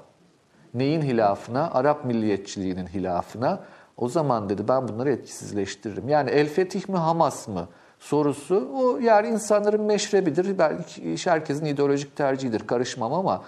neyin 0.75 1.03
hilafına? 1.03 1.71
Arap 1.71 2.05
milliyetçiliğinin 2.05 2.87
hilafına. 2.87 3.61
O 3.97 4.09
zaman 4.09 4.49
dedi 4.49 4.68
ben 4.68 4.89
bunları 4.89 5.11
etkisizleştiririm. 5.11 6.09
Yani 6.09 6.31
El 6.31 6.49
Fetih 6.49 6.89
mi 6.89 6.97
Hamas 6.97 7.49
mı 7.49 7.68
sorusu 7.99 8.71
o 8.75 8.99
yani 8.99 9.29
insanların 9.29 9.83
meşrebidir. 9.83 10.59
Belki 10.59 11.16
herkesin 11.31 11.64
ideolojik 11.64 12.16
tercihidir 12.16 12.66
karışmam 12.66 13.12
ama 13.12 13.45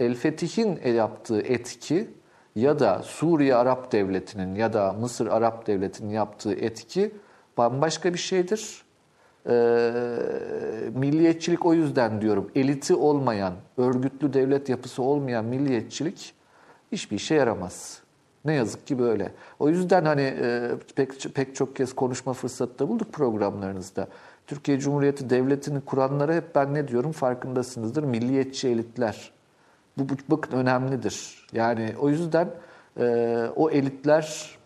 El 0.00 0.14
Fetih'in 0.14 0.92
yaptığı 0.92 1.40
etki 1.40 2.10
ya 2.56 2.78
da 2.78 3.02
Suriye 3.02 3.54
Arap 3.54 3.92
Devleti'nin 3.92 4.54
ya 4.54 4.72
da 4.72 4.92
Mısır 4.92 5.26
Arap 5.26 5.66
Devleti'nin 5.66 6.10
yaptığı 6.10 6.52
etki 6.52 7.12
bambaşka 7.58 8.14
bir 8.14 8.18
şeydir. 8.18 8.85
Ee, 9.48 10.18
milliyetçilik 10.94 11.66
o 11.66 11.74
yüzden 11.74 12.20
diyorum 12.20 12.50
eliti 12.54 12.94
olmayan, 12.94 13.54
örgütlü 13.76 14.32
devlet 14.32 14.68
yapısı 14.68 15.02
olmayan 15.02 15.44
milliyetçilik 15.44 16.34
hiçbir 16.92 17.16
işe 17.16 17.34
yaramaz. 17.34 18.00
Ne 18.44 18.54
yazık 18.54 18.86
ki 18.86 18.98
böyle. 18.98 19.32
O 19.58 19.68
yüzden 19.68 20.04
hani 20.04 20.34
e, 20.42 20.70
pek 20.96 21.34
pek 21.34 21.54
çok 21.54 21.76
kez 21.76 21.92
konuşma 21.92 22.32
fırsatı 22.32 22.78
da 22.78 22.88
bulduk 22.88 23.12
programlarınızda. 23.12 24.08
Türkiye 24.46 24.78
Cumhuriyeti 24.78 25.30
Devleti'ni 25.30 25.80
kuranlara 25.80 26.34
hep 26.34 26.54
ben 26.54 26.74
ne 26.74 26.88
diyorum 26.88 27.12
farkındasınızdır. 27.12 28.02
Milliyetçi 28.02 28.68
elitler. 28.68 29.30
Bu, 29.98 30.08
bu 30.08 30.14
bakın 30.28 30.56
önemlidir. 30.56 31.46
Yani 31.52 31.94
o 32.00 32.08
yüzden 32.08 32.48
e, 32.98 33.36
o 33.56 33.70
elitler 33.70 34.56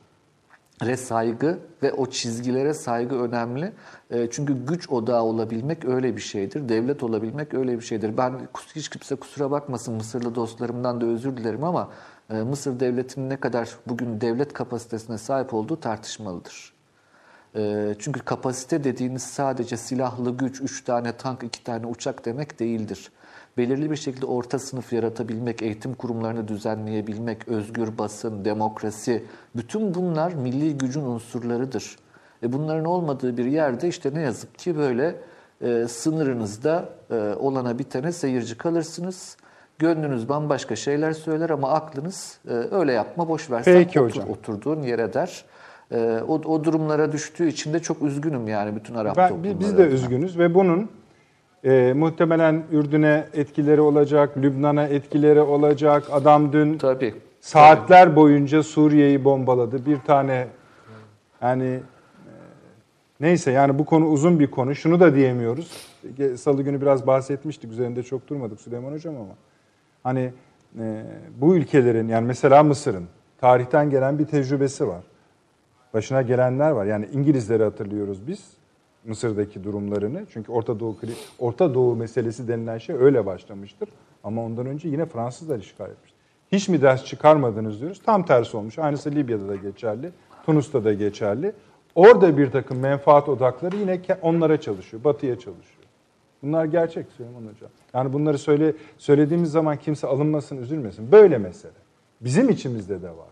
re 0.85 0.97
saygı 0.97 1.59
ve 1.83 1.93
o 1.93 2.07
çizgilere 2.07 2.75
saygı 2.75 3.15
önemli. 3.15 3.73
E, 4.11 4.31
çünkü 4.31 4.67
güç 4.67 4.91
odağı 4.91 5.23
olabilmek 5.23 5.85
öyle 5.85 6.17
bir 6.17 6.21
şeydir. 6.21 6.69
Devlet 6.69 7.03
olabilmek 7.03 7.55
öyle 7.55 7.77
bir 7.79 7.85
şeydir. 7.85 8.17
Ben 8.17 8.33
hiç 8.75 8.89
kimse 8.89 9.17
kusura 9.17 9.51
bakmasın 9.51 9.95
Mısırlı 9.95 10.35
dostlarımdan 10.35 11.01
da 11.01 11.07
özür 11.07 11.37
dilerim 11.37 11.65
ama 11.65 11.91
e, 12.31 12.35
Mısır 12.35 12.81
devletinin 12.81 13.31
ne 13.31 13.37
kadar 13.37 13.69
bugün 13.87 14.21
devlet 14.21 14.53
kapasitesine 14.53 15.19
sahip 15.19 15.55
olduğu 15.55 15.81
tartışmalıdır. 15.81 16.73
E, 17.57 17.95
çünkü 17.99 18.21
kapasite 18.21 18.85
dediğiniz 18.85 19.23
sadece 19.23 19.77
silahlı 19.77 20.37
güç, 20.37 20.61
3 20.61 20.85
tane 20.85 21.13
tank, 21.13 21.43
2 21.43 21.65
tane 21.65 21.87
uçak 21.87 22.25
demek 22.25 22.61
değildir 22.61 23.11
belirli 23.61 23.91
bir 23.91 23.97
şekilde 23.97 24.27
orta 24.27 24.59
sınıf 24.59 24.93
yaratabilmek, 24.93 25.63
eğitim 25.63 25.95
kurumlarını 25.95 26.49
düzenleyebilmek, 26.49 27.49
özgür 27.49 27.99
basın, 27.99 28.45
demokrasi, 28.45 29.25
bütün 29.57 29.95
bunlar 29.95 30.33
milli 30.33 30.79
gücün 30.79 31.01
unsurlarıdır. 31.03 31.97
E 32.43 32.53
bunların 32.53 32.85
olmadığı 32.85 33.37
bir 33.37 33.45
yerde 33.45 33.89
işte 33.89 34.11
ne 34.15 34.21
yazık 34.21 34.59
ki 34.59 34.77
böyle 34.77 35.15
e, 35.61 35.87
sınırınızda 35.89 36.89
e, 37.11 37.15
olana 37.15 37.79
bitene 37.79 38.13
seyirci 38.13 38.59
kalırsınız. 38.59 39.37
Gönlünüz 39.79 40.29
bambaşka 40.29 40.77
şeyler 40.77 41.13
söyler 41.13 41.51
ama 41.51 41.71
aklınız 41.71 42.39
e, 42.49 42.53
öyle 42.53 42.93
yapma 42.93 43.29
boş 43.29 43.51
versen 43.51 43.75
Peki 43.85 44.01
otur, 44.01 44.11
hocam. 44.11 44.31
oturduğun 44.31 44.83
yere 44.83 45.13
der. 45.15 45.45
E, 45.93 46.21
o, 46.29 46.35
o 46.35 46.65
durumlara 46.65 47.13
düştüğü 47.13 47.49
için 47.49 47.73
de 47.73 47.79
çok 47.81 48.03
üzgünüm 48.03 48.49
yani 48.49 48.77
bütün 48.77 48.95
Arap 48.95 49.17
Ben, 49.17 49.29
toplumları. 49.29 49.61
biz 49.61 49.79
de 49.79 49.83
üzgünüz 49.83 50.39
ve 50.39 50.55
bunun 50.55 50.91
e, 51.65 51.93
muhtemelen 51.97 52.63
Ürdün'e 52.73 53.27
etkileri 53.35 53.81
olacak, 53.81 54.37
Lübnan'a 54.37 54.87
etkileri 54.87 55.41
olacak. 55.41 56.05
Adam 56.13 56.53
dün 56.53 56.79
Tabii. 56.79 57.15
saatler 57.41 58.17
boyunca 58.17 58.63
Suriye'yi 58.63 59.25
bombaladı. 59.25 59.87
Bir 59.87 60.01
tane 60.01 60.47
yani 61.43 61.65
e, 61.65 62.33
neyse 63.21 63.51
yani 63.51 63.79
bu 63.79 63.85
konu 63.85 64.07
uzun 64.07 64.41
bir 64.41 64.51
konu. 64.51 64.75
Şunu 64.75 65.01
da 65.01 65.15
diyemiyoruz. 65.15 65.87
Salı 66.37 66.63
günü 66.63 66.81
biraz 66.81 67.07
bahsetmiştik. 67.07 67.73
Üzerinde 67.73 68.03
çok 68.03 68.29
durmadık 68.29 68.61
Süleyman 68.61 68.93
Hocam 68.93 69.17
ama. 69.17 69.35
Hani 70.03 70.33
e, 70.79 71.03
bu 71.41 71.57
ülkelerin 71.57 72.09
yani 72.09 72.27
mesela 72.27 72.63
Mısır'ın 72.63 73.05
tarihten 73.41 73.91
gelen 73.91 74.19
bir 74.19 74.27
tecrübesi 74.27 74.89
var. 74.89 75.03
Başına 75.95 76.23
gelenler 76.23 76.71
var. 76.71 76.85
Yani 76.85 77.09
İngilizleri 77.13 77.63
hatırlıyoruz 77.63 78.27
biz 78.27 78.60
Mısır'daki 79.05 79.65
durumlarını. 79.65 80.27
Çünkü 80.33 80.53
Orta 80.53 80.81
Doğu 80.81 80.97
Orta 81.39 81.75
Doğu 81.75 81.97
meselesi 81.97 82.49
denilen 82.49 82.79
şey 82.79 82.97
öyle 82.97 83.27
başlamıştır. 83.27 83.89
Ama 84.25 84.45
ondan 84.45 84.67
önce 84.67 84.89
yine 84.89 85.07
Fransızlar 85.07 85.59
işgal 85.59 85.91
etmiştir. 85.91 86.21
Hiç 86.53 86.69
mi 86.69 86.83
ders 86.83 87.05
çıkarmadınız 87.05 87.81
diyoruz. 87.81 88.03
Tam 88.07 88.25
tersi 88.25 88.57
olmuş. 88.57 88.79
Aynısı 88.79 89.11
Libya'da 89.11 89.49
da 89.49 89.57
geçerli. 89.57 90.11
Tunus'ta 90.47 90.85
da 90.85 90.93
geçerli. 90.93 91.53
Orada 91.95 92.39
bir 92.39 92.51
takım 92.51 92.79
menfaat 92.79 93.29
odakları 93.29 93.77
yine 93.77 94.01
onlara 94.23 94.61
çalışıyor. 94.61 95.05
Batı'ya 95.05 95.39
çalışıyor. 95.39 95.81
Bunlar 96.43 96.65
gerçek 96.65 97.07
Süleyman 97.17 97.41
Hocam. 97.41 97.71
Yani 97.95 98.13
bunları 98.13 98.39
söyle 98.39 98.75
söylediğimiz 98.99 99.51
zaman 99.51 99.77
kimse 99.77 100.07
alınmasın, 100.07 100.57
üzülmesin. 100.57 101.13
Böyle 101.13 101.39
mesele. 101.39 101.73
Bizim 102.21 102.49
içimizde 102.49 103.03
de 103.03 103.09
var. 103.09 103.31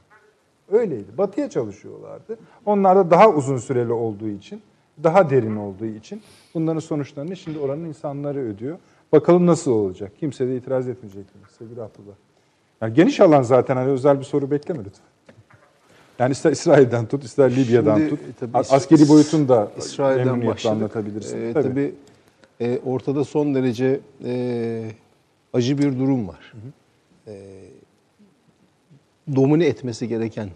Öyleydi. 0.71 1.19
Batı'ya 1.19 1.51
çalışıyorlardı. 1.51 2.39
Onlar 2.67 2.97
da 2.97 3.11
daha 3.11 3.31
uzun 3.31 3.57
süreli 3.57 3.93
olduğu 3.93 4.29
için, 4.29 4.63
daha 5.05 5.31
derin 5.31 5.57
olduğu 5.57 5.87
için 5.87 6.23
bunların 6.55 6.81
sonuçlarını 6.81 7.37
şimdi 7.37 7.59
oranın 7.59 7.85
insanları 7.85 8.39
ödüyor. 8.39 8.79
Bakalım 9.13 9.47
nasıl 9.47 9.71
olacak? 9.71 10.13
Kimse 10.21 10.49
de 10.49 10.57
itiraz 10.57 10.89
etmeyecek 10.89 11.25
mi? 11.25 11.41
Sevgili 11.59 11.83
Abdullah. 11.83 12.15
Yani 12.81 12.95
geniş 12.95 13.21
alan 13.21 13.43
zaten 13.43 13.77
hani 13.77 13.91
özel 13.91 14.19
bir 14.19 14.25
soru 14.25 14.51
bekleme 14.51 14.79
lütfen. 14.85 15.07
Yani 16.19 16.33
ister 16.33 16.53
İsrail'den 16.53 17.07
tut, 17.07 17.25
ister 17.25 17.57
Libya'dan 17.57 17.97
Şimdi, 17.97 18.11
tut. 18.11 18.21
e, 18.21 18.33
tabii 18.41 18.59
Askeri 18.59 19.09
boyutunu 19.09 19.49
da 19.49 19.73
İsrail'den 19.79 20.47
başladık. 20.47 20.77
anlatabilirsin. 20.77 21.43
Ee, 21.43 21.53
tabii. 21.53 21.69
tabii 21.69 21.95
e, 22.61 22.79
ortada 22.87 23.25
son 23.25 23.55
derece 23.55 24.01
e, 24.25 24.91
acı 25.53 25.79
bir 25.79 25.99
durum 25.99 26.29
var. 26.29 26.53
E, 27.27 27.63
domine 29.37 29.67
etmesi 29.67 30.09
gereken 30.09 30.49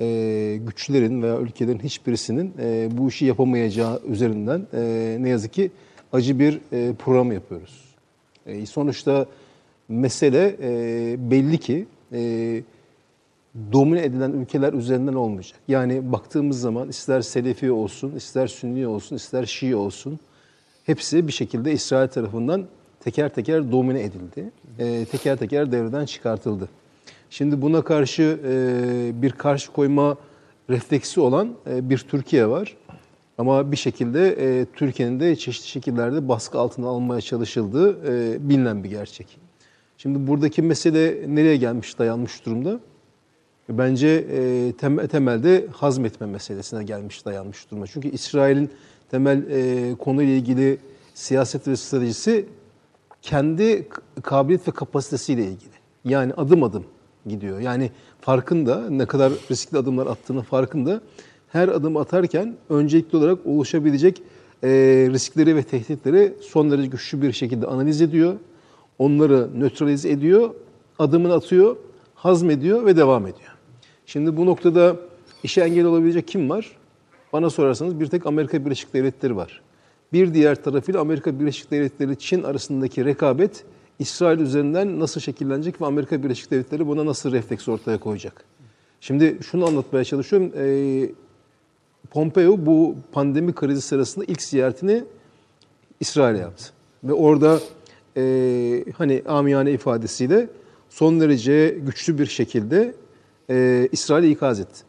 e, 0.00 0.58
güçlerin 0.66 1.22
veya 1.22 1.38
ülkelerin 1.38 1.78
hiçbirisinin 1.78 2.54
e, 2.58 2.88
bu 2.90 3.08
işi 3.08 3.24
yapamayacağı 3.24 4.02
üzerinden 4.08 4.66
e, 4.74 5.16
ne 5.20 5.28
yazık 5.28 5.52
ki 5.52 5.70
acı 6.12 6.38
bir 6.38 6.60
e, 6.72 6.94
program 6.94 7.32
yapıyoruz. 7.32 7.84
E, 8.46 8.66
sonuçta 8.66 9.26
mesele 9.88 10.56
e, 10.62 11.30
belli 11.30 11.58
ki 11.58 11.86
e, 12.12 12.62
domine 13.72 14.04
edilen 14.04 14.32
ülkeler 14.32 14.72
üzerinden 14.72 15.14
olmayacak. 15.14 15.58
Yani 15.68 16.12
baktığımız 16.12 16.60
zaman 16.60 16.88
ister 16.88 17.20
Selefi 17.20 17.72
olsun, 17.72 18.12
ister 18.16 18.46
Sünni 18.46 18.86
olsun, 18.86 19.16
ister 19.16 19.46
Şii 19.46 19.76
olsun 19.76 20.18
hepsi 20.86 21.26
bir 21.26 21.32
şekilde 21.32 21.72
İsrail 21.72 22.08
tarafından 22.08 22.66
teker 23.00 23.28
teker 23.28 23.72
domine 23.72 24.02
edildi. 24.02 24.50
E, 24.78 25.04
teker 25.04 25.36
teker 25.36 25.72
devreden 25.72 26.04
çıkartıldı. 26.04 26.68
Şimdi 27.30 27.62
buna 27.62 27.82
karşı 27.82 28.40
e, 28.44 29.22
bir 29.22 29.32
karşı 29.32 29.72
koyma 29.72 30.16
refleksi 30.70 31.20
olan 31.20 31.54
e, 31.70 31.90
bir 31.90 31.98
Türkiye 31.98 32.48
var. 32.48 32.76
Ama 33.38 33.72
bir 33.72 33.76
şekilde 33.76 34.28
e, 34.60 34.64
Türkiye'nin 34.64 35.20
de 35.20 35.36
çeşitli 35.36 35.68
şekillerde 35.68 36.28
baskı 36.28 36.58
altına 36.58 36.86
almaya 36.86 37.20
çalışıldığı 37.20 37.98
e, 38.06 38.48
bilinen 38.48 38.84
bir 38.84 38.90
gerçek. 38.90 39.38
Şimdi 39.98 40.26
buradaki 40.26 40.62
mesele 40.62 41.34
nereye 41.34 41.56
gelmiş, 41.56 41.98
dayanmış 41.98 42.46
durumda? 42.46 42.80
Bence 43.68 44.08
e, 44.08 44.38
tem- 44.70 45.08
temelde 45.08 45.66
hazmetme 45.72 46.26
meselesine 46.26 46.84
gelmiş, 46.84 47.24
dayanmış 47.26 47.70
durumda. 47.70 47.86
Çünkü 47.86 48.08
İsrail'in 48.08 48.70
temel 49.10 49.44
e, 49.50 49.94
konuyla 49.94 50.34
ilgili 50.34 50.78
siyaset 51.14 51.68
ve 51.68 51.76
stratejisi 51.76 52.46
kendi 53.22 53.88
kabiliyet 54.22 54.68
ve 54.68 54.72
kapasitesiyle 54.72 55.44
ilgili. 55.44 55.74
Yani 56.04 56.34
adım 56.34 56.62
adım 56.62 56.84
gidiyor. 57.26 57.60
Yani 57.60 57.90
farkında, 58.20 58.90
ne 58.90 59.06
kadar 59.06 59.32
riskli 59.50 59.78
adımlar 59.78 60.06
attığını 60.06 60.42
farkında. 60.42 61.00
Her 61.48 61.68
adım 61.68 61.96
atarken 61.96 62.54
öncelikli 62.70 63.16
olarak 63.16 63.46
oluşabilecek 63.46 64.22
e, 64.62 64.68
riskleri 65.12 65.56
ve 65.56 65.62
tehditleri 65.62 66.34
son 66.40 66.70
derece 66.70 66.88
güçlü 66.88 67.22
bir 67.22 67.32
şekilde 67.32 67.66
analiz 67.66 68.02
ediyor. 68.02 68.34
Onları 68.98 69.48
nötralize 69.60 70.10
ediyor, 70.10 70.50
adımını 70.98 71.34
atıyor, 71.34 71.76
hazmediyor 72.14 72.86
ve 72.86 72.96
devam 72.96 73.26
ediyor. 73.26 73.50
Şimdi 74.06 74.36
bu 74.36 74.46
noktada 74.46 74.96
işe 75.42 75.60
engel 75.60 75.84
olabilecek 75.84 76.28
kim 76.28 76.50
var? 76.50 76.76
Bana 77.32 77.50
sorarsanız 77.50 78.00
bir 78.00 78.06
tek 78.06 78.26
Amerika 78.26 78.64
Birleşik 78.64 78.94
Devletleri 78.94 79.36
var. 79.36 79.60
Bir 80.12 80.34
diğer 80.34 80.62
tarafıyla 80.62 81.00
Amerika 81.00 81.40
Birleşik 81.40 81.70
Devletleri 81.70 82.18
Çin 82.18 82.42
arasındaki 82.42 83.04
rekabet 83.04 83.64
İsrail 83.98 84.38
üzerinden 84.38 85.00
nasıl 85.00 85.20
şekillenecek 85.20 85.80
ve 85.80 85.86
Amerika 85.86 86.22
Birleşik 86.22 86.50
Devletleri 86.50 86.86
buna 86.86 87.06
nasıl 87.06 87.32
refleks 87.32 87.68
ortaya 87.68 87.98
koyacak? 87.98 88.44
Şimdi 89.00 89.38
şunu 89.50 89.66
anlatmaya 89.66 90.04
çalışıyorum. 90.04 90.52
Ee, 90.56 91.10
Pompeo 92.10 92.66
bu 92.66 92.96
pandemi 93.12 93.54
krizi 93.54 93.80
sırasında 93.80 94.24
ilk 94.24 94.42
ziyaretini 94.42 95.04
İsrail'e 96.00 96.38
yaptı. 96.38 96.64
Ve 97.04 97.12
orada 97.12 97.60
e, 98.16 98.84
hani 98.98 99.22
amiyane 99.26 99.72
ifadesiyle 99.72 100.48
son 100.90 101.20
derece 101.20 101.78
güçlü 101.86 102.18
bir 102.18 102.26
şekilde 102.26 102.94
e, 103.50 103.88
İsrail'i 103.92 104.30
ikaz 104.30 104.60
etti. 104.60 104.87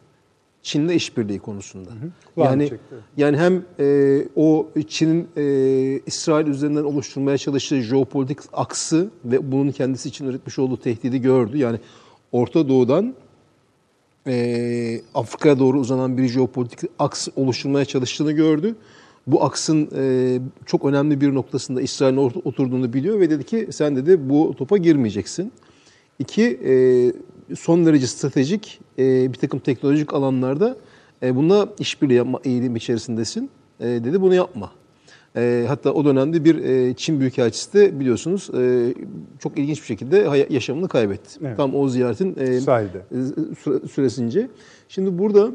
Çin'le 0.62 0.88
işbirliği 0.88 1.38
konusunda. 1.38 1.90
Kulağını 2.34 2.50
Yani 2.62 2.68
çekti. 2.68 2.94
yani 3.16 3.36
hem 3.36 3.64
e, 3.80 4.18
o 4.36 4.68
Çin'in 4.88 5.28
e, 5.36 5.42
İsrail 6.06 6.46
üzerinden 6.46 6.84
oluşturmaya 6.84 7.38
çalıştığı 7.38 7.80
jeopolitik 7.80 8.38
aksı 8.52 9.10
ve 9.24 9.52
bunun 9.52 9.70
kendisi 9.70 10.08
için 10.08 10.26
üretmiş 10.26 10.58
olduğu 10.58 10.76
tehdidi 10.76 11.20
gördü. 11.20 11.58
Yani 11.58 11.78
Orta 12.32 12.68
Doğu'dan 12.68 13.14
e, 14.26 15.00
Afrika'ya 15.14 15.58
doğru 15.58 15.80
uzanan 15.80 16.18
bir 16.18 16.28
jeopolitik 16.28 16.90
aks 16.98 17.28
oluşturmaya 17.36 17.84
çalıştığını 17.84 18.32
gördü. 18.32 18.74
Bu 19.26 19.44
aksın 19.44 19.88
e, 19.96 20.38
çok 20.66 20.84
önemli 20.84 21.20
bir 21.20 21.34
noktasında 21.34 21.80
İsrail'in 21.80 22.16
oturduğunu 22.16 22.92
biliyor 22.92 23.20
ve 23.20 23.30
dedi 23.30 23.44
ki 23.44 23.68
sen 23.70 23.96
dedi 23.96 24.28
bu 24.30 24.54
topa 24.58 24.76
girmeyeceksin. 24.76 25.52
İki, 26.18 26.42
e, 26.64 26.72
son 27.56 27.86
derece 27.86 28.06
stratejik 28.06 28.80
e, 28.98 29.32
bir 29.32 29.38
takım 29.38 29.60
teknolojik 29.60 30.14
alanlarda 30.14 30.76
e, 31.22 31.36
bununla 31.36 31.68
işbirliği 31.78 32.14
yapma 32.14 32.40
eğilim 32.44 32.76
içerisindesin. 32.76 33.50
E, 33.80 33.84
dedi 33.86 34.20
bunu 34.20 34.34
yapma. 34.34 34.70
E, 35.36 35.64
hatta 35.68 35.92
o 35.92 36.04
dönemde 36.04 36.44
bir 36.44 36.64
e, 36.64 36.94
Çin 36.94 37.20
Büyükelçisi 37.20 37.72
de 37.72 38.00
biliyorsunuz 38.00 38.50
e, 38.58 38.94
çok 39.38 39.58
ilginç 39.58 39.80
bir 39.80 39.86
şekilde 39.86 40.46
yaşamını 40.50 40.88
kaybetti. 40.88 41.38
Evet. 41.42 41.56
Tam 41.56 41.74
o 41.76 41.88
ziyaretin 41.88 42.36
e, 42.40 42.60
Sahilde. 42.60 42.98
süre- 43.64 43.88
süresince. 43.88 44.48
Şimdi 44.88 45.18
burada 45.18 45.50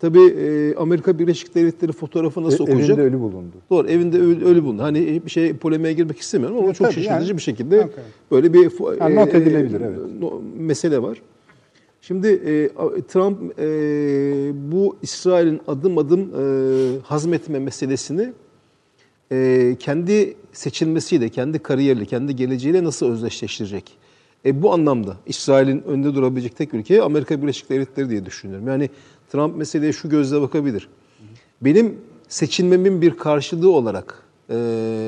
tabii 0.00 0.20
e, 0.38 0.74
Amerika 0.74 1.18
Birleşik 1.18 1.54
Devletleri 1.54 1.92
fotoğrafı 1.92 2.42
nasıl 2.42 2.58
E- 2.58 2.62
okunacak? 2.62 2.98
Evinde 2.98 3.02
ölü 3.02 3.20
bulundu. 3.20 3.56
Doğru 3.70 3.88
evinde 3.88 4.20
öyle, 4.20 4.44
öyle 4.44 4.62
bulundu. 4.64 4.82
Hani 4.82 5.22
bir 5.26 5.30
şey 5.30 5.52
polemiğe 5.56 5.92
girmek 5.92 6.18
istemiyorum 6.18 6.58
ama 6.58 6.70
E, 6.70 6.74
çok 6.74 6.86
şaşırtıcı 6.86 7.08
yani- 7.10 7.36
bir 7.36 7.42
şekilde 7.42 7.76
Okay. 7.80 8.04
böyle 8.30 8.52
bir 8.52 8.70
Yani 9.00 9.16
not 9.16 9.34
edilebilir, 9.34 9.80
evet. 9.80 9.98
no- 10.20 10.42
mesele 10.56 11.02
var. 11.02 11.22
Şimdi 12.00 12.28
e, 12.28 12.68
Trump 13.08 13.38
e, 13.58 13.64
bu 14.72 14.96
İsrail'in 15.02 15.60
adım 15.66 15.98
adım 15.98 16.20
e, 16.20 17.00
hazmetme 17.02 17.58
meselesini 17.58 18.32
e, 19.32 19.76
kendi 19.78 20.34
seçilmesiyle, 20.52 21.28
kendi 21.28 21.58
kariyeriyle, 21.58 22.04
kendi 22.04 22.36
geleceğiyle 22.36 22.84
nasıl 22.84 23.06
özdeşleştirecek? 23.12 23.98
E, 24.46 24.62
bu 24.62 24.72
anlamda 24.72 25.16
İsrail'in 25.26 25.82
önünde 25.82 26.14
durabilecek 26.14 26.56
tek 26.56 26.74
ülke 26.74 27.02
Amerika 27.02 27.42
Birleşik 27.42 27.70
Devletleri 27.70 28.10
diye 28.10 28.26
düşünüyorum. 28.26 28.68
Yani 28.68 28.90
Trump 29.32 29.56
meseleye 29.56 29.92
şu 29.92 30.08
gözle 30.08 30.40
bakabilir. 30.40 30.88
Benim 31.60 31.96
seçilmemin 32.28 33.02
bir 33.02 33.16
karşılığı 33.16 33.70
olarak 33.70 34.22
e, 34.50 34.54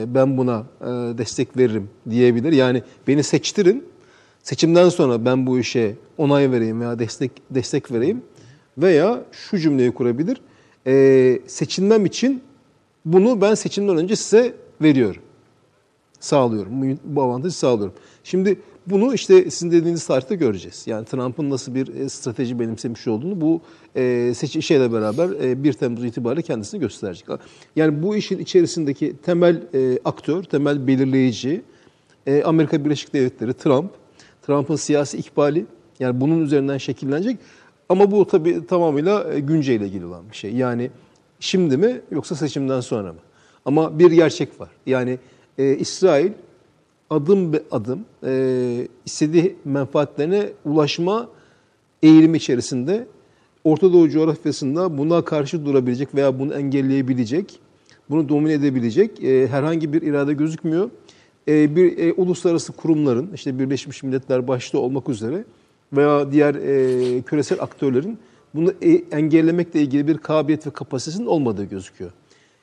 ben 0.06 0.38
buna 0.38 0.64
e, 0.80 0.84
destek 1.18 1.56
veririm 1.56 1.90
diyebilir. 2.10 2.52
Yani 2.52 2.82
beni 3.08 3.22
seçtirin, 3.22 3.84
seçimden 4.42 4.88
sonra 4.88 5.24
ben 5.24 5.46
bu 5.46 5.58
işe 5.58 5.94
onay 6.18 6.50
vereyim 6.50 6.80
veya 6.80 6.98
destek 6.98 7.30
destek 7.50 7.92
vereyim 7.92 8.22
veya 8.78 9.24
şu 9.32 9.58
cümleyi 9.58 9.92
kurabilir. 9.92 10.40
E, 10.86 11.40
seçilmem 11.46 12.06
için 12.06 12.42
bunu 13.04 13.40
ben 13.40 13.54
seçimden 13.54 13.96
önce 13.96 14.16
size 14.16 14.54
veriyorum. 14.82 15.22
Sağlıyorum. 16.20 16.98
Bu 17.04 17.22
avantajı 17.22 17.56
sağlıyorum. 17.56 17.94
Şimdi 18.24 18.58
bunu 18.86 19.14
işte 19.14 19.50
sizin 19.50 19.72
dediğiniz 19.72 20.06
tarihte 20.06 20.34
göreceğiz. 20.34 20.82
Yani 20.86 21.04
Trump'ın 21.04 21.50
nasıl 21.50 21.74
bir 21.74 21.94
e, 21.94 22.08
strateji 22.08 22.60
benimsemiş 22.60 23.08
olduğunu 23.08 23.40
bu 23.40 23.60
e, 23.96 24.32
seçim 24.34 24.62
şeyle 24.62 24.92
beraber 24.92 25.28
e, 25.28 25.64
1 25.64 25.72
Temmuz 25.72 26.04
itibariyle 26.04 26.42
kendisini 26.42 26.80
gösterecek. 26.80 27.28
Yani 27.76 28.02
bu 28.02 28.16
işin 28.16 28.38
içerisindeki 28.38 29.16
temel 29.16 29.62
e, 29.74 29.98
aktör, 30.04 30.42
temel 30.42 30.86
belirleyici 30.86 31.62
e, 32.26 32.42
Amerika 32.42 32.84
Birleşik 32.84 33.12
Devletleri, 33.14 33.54
Trump. 33.54 33.90
Trump'ın 34.46 34.76
siyasi 34.76 35.18
ikbali 35.18 35.66
yani 36.00 36.20
bunun 36.20 36.40
üzerinden 36.40 36.78
şekillenecek. 36.78 37.38
Ama 37.88 38.10
bu 38.10 38.26
tabii 38.26 38.66
tamamıyla 38.66 39.34
e, 39.34 39.40
günceyle 39.40 39.86
ilgili 39.86 40.04
olan 40.04 40.30
bir 40.30 40.36
şey. 40.36 40.54
Yani 40.54 40.90
şimdi 41.40 41.76
mi 41.76 42.00
yoksa 42.10 42.34
seçimden 42.34 42.80
sonra 42.80 43.12
mı? 43.12 43.18
Ama 43.64 43.98
bir 43.98 44.10
gerçek 44.10 44.60
var. 44.60 44.70
Yani 44.86 45.18
e, 45.58 45.76
İsrail 45.76 46.32
adım 47.10 47.52
be 47.52 47.62
adım 47.70 48.04
e, 48.26 48.88
istediği 49.06 49.56
menfaatlerine 49.64 50.48
ulaşma 50.64 51.28
eğilimi 52.02 52.36
içerisinde 52.36 53.06
Orta 53.64 53.92
Doğu 53.92 54.10
coğrafyasında 54.10 54.98
buna 54.98 55.24
karşı 55.24 55.66
durabilecek 55.66 56.14
veya 56.14 56.38
bunu 56.38 56.54
engelleyebilecek, 56.54 57.60
bunu 58.10 58.28
domine 58.28 58.52
edebilecek 58.52 59.24
e, 59.24 59.46
herhangi 59.46 59.92
bir 59.92 60.02
irade 60.02 60.32
gözükmüyor. 60.32 60.90
E, 61.48 61.76
bir 61.76 61.98
e, 61.98 62.12
uluslararası 62.12 62.72
kurumların, 62.72 63.30
işte 63.34 63.58
Birleşmiş 63.58 64.02
Milletler 64.02 64.48
başta 64.48 64.78
olmak 64.78 65.08
üzere 65.08 65.44
veya 65.92 66.32
diğer 66.32 66.54
e, 66.54 67.22
küresel 67.22 67.60
aktörlerin 67.60 68.18
bunu 68.54 68.74
e, 68.82 68.90
engellemekle 68.90 69.80
ilgili 69.80 70.08
bir 70.08 70.18
kabiliyet 70.18 70.66
ve 70.66 70.70
kapasitesinin 70.70 71.26
olmadığı 71.26 71.64
gözüküyor. 71.64 72.10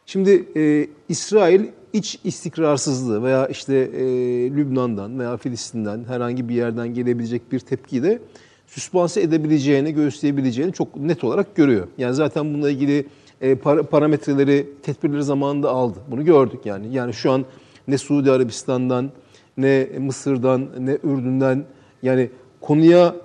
Şimdi 0.05 0.45
e, 0.55 0.87
İsrail 1.09 1.65
iç 1.93 2.19
istikrarsızlığı 2.23 3.23
veya 3.23 3.47
işte 3.47 3.75
e, 3.75 4.03
Lübnan'dan 4.51 5.19
veya 5.19 5.37
Filistin'den 5.37 6.03
herhangi 6.07 6.49
bir 6.49 6.55
yerden 6.55 6.93
gelebilecek 6.93 7.51
bir 7.51 7.59
tepkiyi 7.59 8.03
de 8.03 8.19
süspanse 8.67 9.21
edebileceğini, 9.21 9.93
göğüsleyebileceğini 9.93 10.73
çok 10.73 10.95
net 10.95 11.23
olarak 11.23 11.55
görüyor. 11.55 11.87
Yani 11.97 12.13
zaten 12.13 12.53
bununla 12.53 12.69
ilgili 12.69 13.05
e, 13.41 13.53
par- 13.53 13.83
parametreleri, 13.83 14.69
tedbirleri 14.83 15.23
zamanında 15.23 15.69
aldı. 15.69 15.99
Bunu 16.11 16.25
gördük 16.25 16.59
yani. 16.65 16.93
Yani 16.93 17.13
şu 17.13 17.31
an 17.31 17.45
ne 17.87 17.97
Suudi 17.97 18.31
Arabistan'dan, 18.31 19.09
ne 19.57 19.87
Mısır'dan, 19.99 20.67
ne 20.79 20.97
Ürdün'den 21.03 21.63
yani 22.03 22.29
konuya 22.61 23.15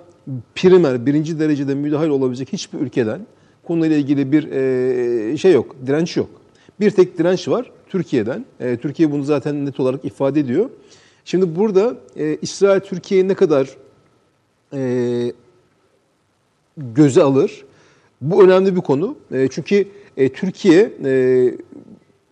primer, 0.55 1.05
birinci 1.05 1.39
derecede 1.39 1.75
müdahil 1.75 2.09
olabilecek 2.09 2.53
hiçbir 2.53 2.79
ülkeden 2.79 3.27
konuyla 3.63 3.97
ilgili 3.97 4.31
bir 4.31 4.51
e, 4.51 5.37
şey 5.37 5.53
yok, 5.53 5.75
direnç 5.85 6.17
yok. 6.17 6.29
Bir 6.79 6.91
tek 6.91 7.17
direnç 7.17 7.47
var 7.47 7.71
Türkiye'den. 7.89 8.45
E, 8.59 8.77
Türkiye 8.77 9.11
bunu 9.11 9.23
zaten 9.23 9.65
net 9.65 9.79
olarak 9.79 10.05
ifade 10.05 10.39
ediyor. 10.39 10.69
Şimdi 11.25 11.55
burada 11.55 11.95
e, 12.15 12.37
İsrail 12.41 12.79
Türkiye'yi 12.79 13.27
ne 13.27 13.33
kadar 13.33 13.69
e, 14.73 15.33
göze 16.77 17.23
alır? 17.23 17.65
Bu 18.21 18.43
önemli 18.43 18.75
bir 18.75 18.81
konu. 18.81 19.15
E, 19.31 19.47
çünkü 19.51 19.87
e, 20.17 20.29
Türkiye 20.29 20.93
e, 21.05 21.11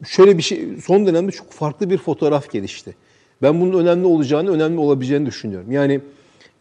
şöyle 0.07 0.37
bir 0.37 0.43
şey, 0.43 0.67
son 0.85 1.05
dönemde 1.07 1.31
çok 1.31 1.51
farklı 1.51 1.89
bir 1.89 1.97
fotoğraf 1.97 2.51
gelişti. 2.51 2.95
Ben 3.41 3.61
bunun 3.61 3.79
önemli 3.79 4.05
olacağını, 4.05 4.51
önemli 4.51 4.79
olabileceğini 4.79 5.25
düşünüyorum. 5.25 5.71
Yani 5.71 6.01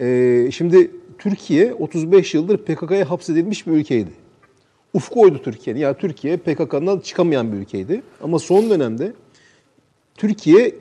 e, 0.00 0.48
şimdi 0.52 0.90
Türkiye 1.18 1.74
35 1.74 2.34
yıldır 2.34 2.58
PKK'ya 2.58 3.10
hapsedilmiş 3.10 3.66
bir 3.66 3.72
ülkeydi. 3.72 4.10
Ufku 4.94 5.20
oydu 5.20 5.42
Türkiye'nin. 5.42 5.80
Yani 5.80 5.96
Türkiye 5.98 6.36
PKK'dan 6.36 6.98
çıkamayan 6.98 7.52
bir 7.52 7.56
ülkeydi. 7.56 8.02
Ama 8.22 8.38
son 8.38 8.70
dönemde 8.70 9.12
Türkiye 10.16 10.74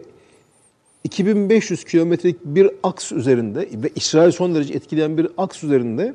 2500 1.04 1.84
kilometrelik 1.84 2.46
bir 2.46 2.70
aks 2.84 3.12
üzerinde 3.12 3.60
ve 3.60 3.90
İsrail 3.96 4.32
son 4.32 4.56
derece 4.56 4.74
etkileyen 4.74 5.18
bir 5.18 5.28
aks 5.38 5.64
üzerinde 5.64 6.14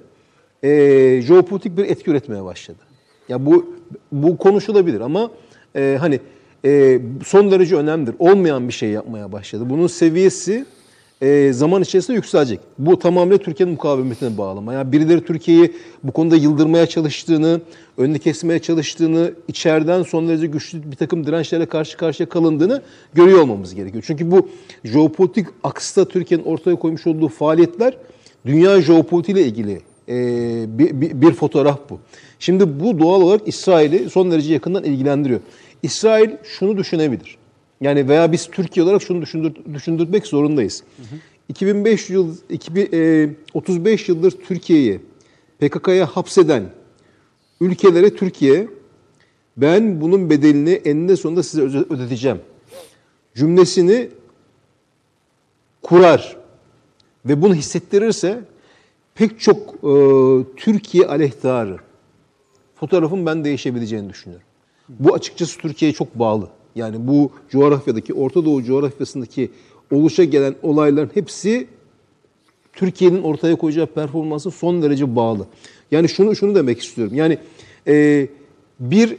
e, 0.62 1.22
jeopolitik 1.22 1.76
bir 1.76 1.84
etki 1.84 2.10
üretmeye 2.10 2.44
başladı. 2.44 2.78
Ya 3.28 3.46
bu 3.46 3.74
bu 4.12 4.36
konuşulabilir 4.36 5.00
ama 5.00 5.30
e, 5.76 5.96
hani 6.00 6.20
e, 6.64 7.00
son 7.24 7.50
derece 7.50 7.76
önemlidir. 7.76 8.14
Olmayan 8.18 8.68
bir 8.68 8.72
şey 8.72 8.88
yapmaya 8.90 9.32
başladı. 9.32 9.70
Bunun 9.70 9.86
seviyesi 9.86 10.66
e, 11.22 11.52
zaman 11.52 11.82
içerisinde 11.82 12.16
yükselecek. 12.16 12.60
Bu 12.78 12.98
tamamen 12.98 13.38
Türkiye'nin 13.38 13.72
mukavemetine 13.72 14.38
bağlı. 14.38 14.74
Yani 14.74 14.92
birileri 14.92 15.24
Türkiye'yi 15.24 15.72
bu 16.04 16.12
konuda 16.12 16.36
yıldırmaya 16.36 16.86
çalıştığını, 16.86 17.60
önünü 17.96 18.18
kesmeye 18.18 18.58
çalıştığını, 18.58 19.32
içeriden 19.48 20.02
son 20.02 20.28
derece 20.28 20.46
güçlü 20.46 20.90
bir 20.90 20.96
takım 20.96 21.26
dirençlere 21.26 21.66
karşı 21.66 21.96
karşıya 21.96 22.28
kalındığını 22.28 22.82
görüyor 23.14 23.40
olmamız 23.40 23.74
gerekiyor. 23.74 24.04
Çünkü 24.06 24.30
bu 24.30 24.48
jeopolitik 24.84 25.46
aksta 25.64 26.04
Türkiye'nin 26.04 26.44
ortaya 26.44 26.76
koymuş 26.76 27.06
olduğu 27.06 27.28
faaliyetler 27.28 27.96
dünya 28.46 28.82
jeopolitiğiyle 28.82 29.46
ilgili 29.46 29.80
e, 30.08 30.78
bir, 30.78 31.00
bir, 31.00 31.22
bir 31.22 31.32
fotoğraf 31.32 31.90
bu. 31.90 31.98
Şimdi 32.38 32.80
bu 32.80 32.98
doğal 32.98 33.20
olarak 33.20 33.48
İsrail'i 33.48 34.10
son 34.10 34.30
derece 34.30 34.52
yakından 34.52 34.84
ilgilendiriyor. 34.84 35.40
İsrail 35.82 36.30
şunu 36.44 36.76
düşünebilir. 36.76 37.36
Yani 37.80 38.08
veya 38.08 38.32
biz 38.32 38.46
Türkiye 38.46 38.84
olarak 38.84 39.02
şunu 39.02 39.22
düşündür, 39.22 39.52
düşündürmek 39.74 40.26
zorundayız. 40.26 40.82
Hı 40.96 41.02
hı. 41.02 41.18
2005 41.48 42.10
yıl 42.10 42.36
2000, 42.50 42.88
e, 42.92 43.30
35 43.54 44.08
yıldır 44.08 44.30
Türkiye'yi 44.30 45.00
PKK'ya 45.58 46.06
hapseden 46.06 46.64
ülkelere 47.60 48.16
Türkiye 48.16 48.68
ben 49.56 50.00
bunun 50.00 50.30
bedelini 50.30 50.70
eninde 50.70 51.16
sonunda 51.16 51.42
size 51.42 51.62
ödeteceğim 51.62 52.38
cümlesini 53.34 54.08
kurar 55.82 56.36
ve 57.24 57.42
bunu 57.42 57.54
hissettirirse 57.54 58.40
pek 59.14 59.40
çok 59.40 59.74
e, 59.74 59.90
Türkiye 60.56 61.06
aleyhtarı 61.06 61.76
fotoğrafın 62.74 63.26
ben 63.26 63.44
değişebileceğini 63.44 64.10
düşünüyorum. 64.10 64.46
Bu 64.88 65.14
açıkçası 65.14 65.58
Türkiye'ye 65.58 65.94
çok 65.94 66.18
bağlı. 66.18 66.48
Yani 66.78 66.96
bu 67.08 67.30
coğrafyadaki, 67.50 68.14
Orta 68.14 68.44
Doğu 68.44 68.62
coğrafyasındaki 68.62 69.50
oluşa 69.90 70.24
gelen 70.24 70.54
olayların 70.62 71.10
hepsi 71.14 71.66
Türkiye'nin 72.72 73.22
ortaya 73.22 73.56
koyacağı 73.56 73.86
performansı 73.86 74.50
son 74.50 74.82
derece 74.82 75.16
bağlı. 75.16 75.46
Yani 75.90 76.08
şunu 76.08 76.36
şunu 76.36 76.54
demek 76.54 76.82
istiyorum. 76.82 77.14
Yani 77.14 77.38
e, 77.86 78.26
bir 78.80 79.16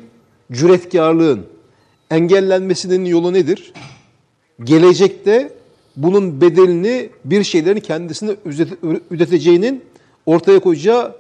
cüretkarlığın 0.52 1.46
engellenmesinin 2.12 3.06
yolu 3.06 3.34
nedir? 3.34 3.74
Gelecekte 4.64 5.54
bunun 5.96 6.42
bedelini 6.42 7.10
bir 7.26 7.44
şeylerin 7.44 7.80
kendisine 7.80 8.36
üreteceğinin 9.12 9.82
ortaya 10.26 10.60
koyacağı 10.60 11.16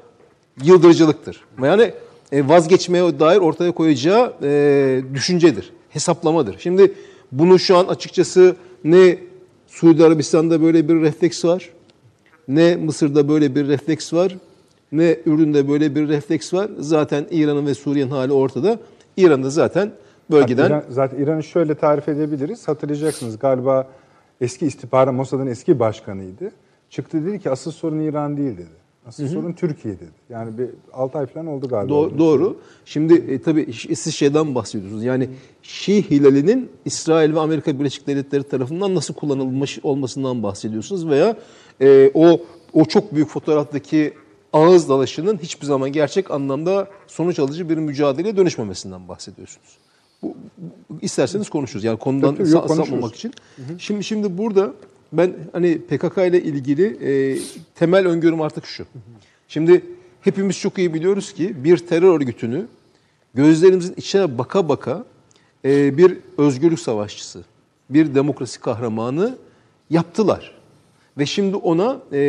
yıldırıcılıktır. 0.64 1.44
Yani 1.64 1.94
e, 2.32 2.48
vazgeçmeye 2.48 3.20
dair 3.20 3.38
ortaya 3.38 3.72
koyacağı 3.72 4.34
e, 4.44 5.02
düşüncedir 5.14 5.72
hesaplamadır. 5.90 6.56
Şimdi 6.60 6.94
bunu 7.32 7.60
şu 7.60 7.78
an 7.78 7.86
açıkçası 7.86 8.56
ne 8.84 9.18
Suudi 9.68 10.06
Arabistan'da 10.06 10.62
böyle 10.62 10.90
bir 10.90 11.02
refleks 11.02 11.46
var, 11.46 11.70
ne 12.48 12.76
Mısır'da 12.76 13.30
böyle 13.30 13.56
bir 13.56 13.68
refleks 13.68 14.14
var, 14.14 14.38
ne 14.92 15.18
Ürdün'de 15.26 15.70
böyle 15.70 15.96
bir 15.96 16.08
refleks 16.08 16.54
var. 16.54 16.70
Zaten 16.80 17.26
İran'ın 17.32 17.66
ve 17.66 17.74
Suriye'nin 17.74 18.12
hali 18.12 18.34
ortada. 18.34 18.80
İran'da 19.18 19.50
zaten 19.50 19.92
bölgeden... 20.32 20.68
İran, 20.68 20.84
zaten 20.90 21.18
İran'ı 21.18 21.44
şöyle 21.44 21.76
tarif 21.76 22.10
edebiliriz. 22.10 22.68
Hatırlayacaksınız 22.68 23.40
galiba 23.40 23.88
eski 24.42 24.66
istihbarat 24.66 25.14
Mossad'ın 25.14 25.48
eski 25.48 25.80
başkanıydı. 25.80 26.52
Çıktı 26.90 27.26
dedi 27.26 27.40
ki 27.40 27.50
asıl 27.50 27.72
sorun 27.72 28.00
İran 28.00 28.38
değil 28.38 28.58
dedi. 28.58 28.80
Asıl 29.10 29.24
hı 29.24 29.28
hı. 29.28 29.32
sorun 29.32 29.53
Türkiye 29.53 29.95
dedi. 29.95 30.10
Yani 30.30 30.57
bir 30.57 30.70
6 30.93 31.18
ay 31.18 31.26
falan 31.26 31.47
oldu 31.47 31.68
galiba. 31.68 31.93
Do- 31.93 32.18
doğru. 32.18 32.57
Şimdi 32.86 33.14
e, 33.14 33.41
tabii 33.41 33.74
siz 33.74 34.16
şeyden 34.16 34.55
bahsediyorsunuz. 34.55 35.03
Yani 35.03 35.30
Şii 35.62 36.10
hilalinin 36.10 36.70
İsrail 36.86 37.34
ve 37.34 37.39
Amerika 37.39 37.80
Birleşik 37.80 38.07
Devletleri 38.07 38.43
tarafından 38.43 38.95
nasıl 38.95 39.14
kullanılmış 39.14 39.80
olmasından 39.84 40.43
bahsediyorsunuz 40.43 41.07
veya 41.07 41.38
e, 41.82 42.12
o 42.14 42.41
o 42.74 42.86
çok 42.86 43.16
büyük 43.16 43.30
fotoğraftaki 43.30 44.14
ağız 44.53 44.89
dalaşının 44.89 45.38
hiçbir 45.38 45.66
zaman 45.66 45.91
gerçek 45.91 46.32
anlamda 46.32 46.88
sonuç 47.07 47.39
alıcı 47.39 47.70
bir 47.70 47.78
mücadeleye 47.78 48.38
dönüşmemesinden 48.38 49.07
bahsediyorsunuz. 49.07 49.78
Bu, 50.22 50.36
bu 50.89 50.95
isterseniz 51.01 51.49
konuşuruz. 51.49 51.84
Yani 51.84 51.99
konudan 51.99 52.36
Tabii, 52.36 52.47
sapmamak 52.47 53.16
için. 53.16 53.34
Hı 53.55 53.62
hı. 53.62 53.80
Şimdi 53.80 54.03
şimdi 54.03 54.38
burada 54.38 54.74
ben 55.14 55.34
hani 55.51 55.82
PKK 55.82 56.18
ile 56.18 56.43
ilgili 56.43 56.86
e, 57.12 57.39
temel 57.76 58.07
öngörüm 58.07 58.41
artık 58.41 58.66
şu. 58.66 58.86
Şimdi 59.47 59.82
hepimiz 60.22 60.60
çok 60.60 60.78
iyi 60.78 60.93
biliyoruz 60.93 61.34
ki 61.34 61.64
bir 61.64 61.78
terör 61.78 62.14
örgütünü 62.16 62.68
gözlerimizin 63.34 63.93
içine 63.97 64.38
baka 64.38 64.70
baka 64.70 65.05
e, 65.66 65.97
bir 65.97 66.18
özgürlük 66.38 66.80
savaşçısı, 66.80 67.43
bir 67.89 68.16
demokrasi 68.16 68.60
kahramanı 68.60 69.38
yaptılar. 69.89 70.60
Ve 71.18 71.26
şimdi 71.26 71.55
ona 71.55 71.99
e, 72.12 72.20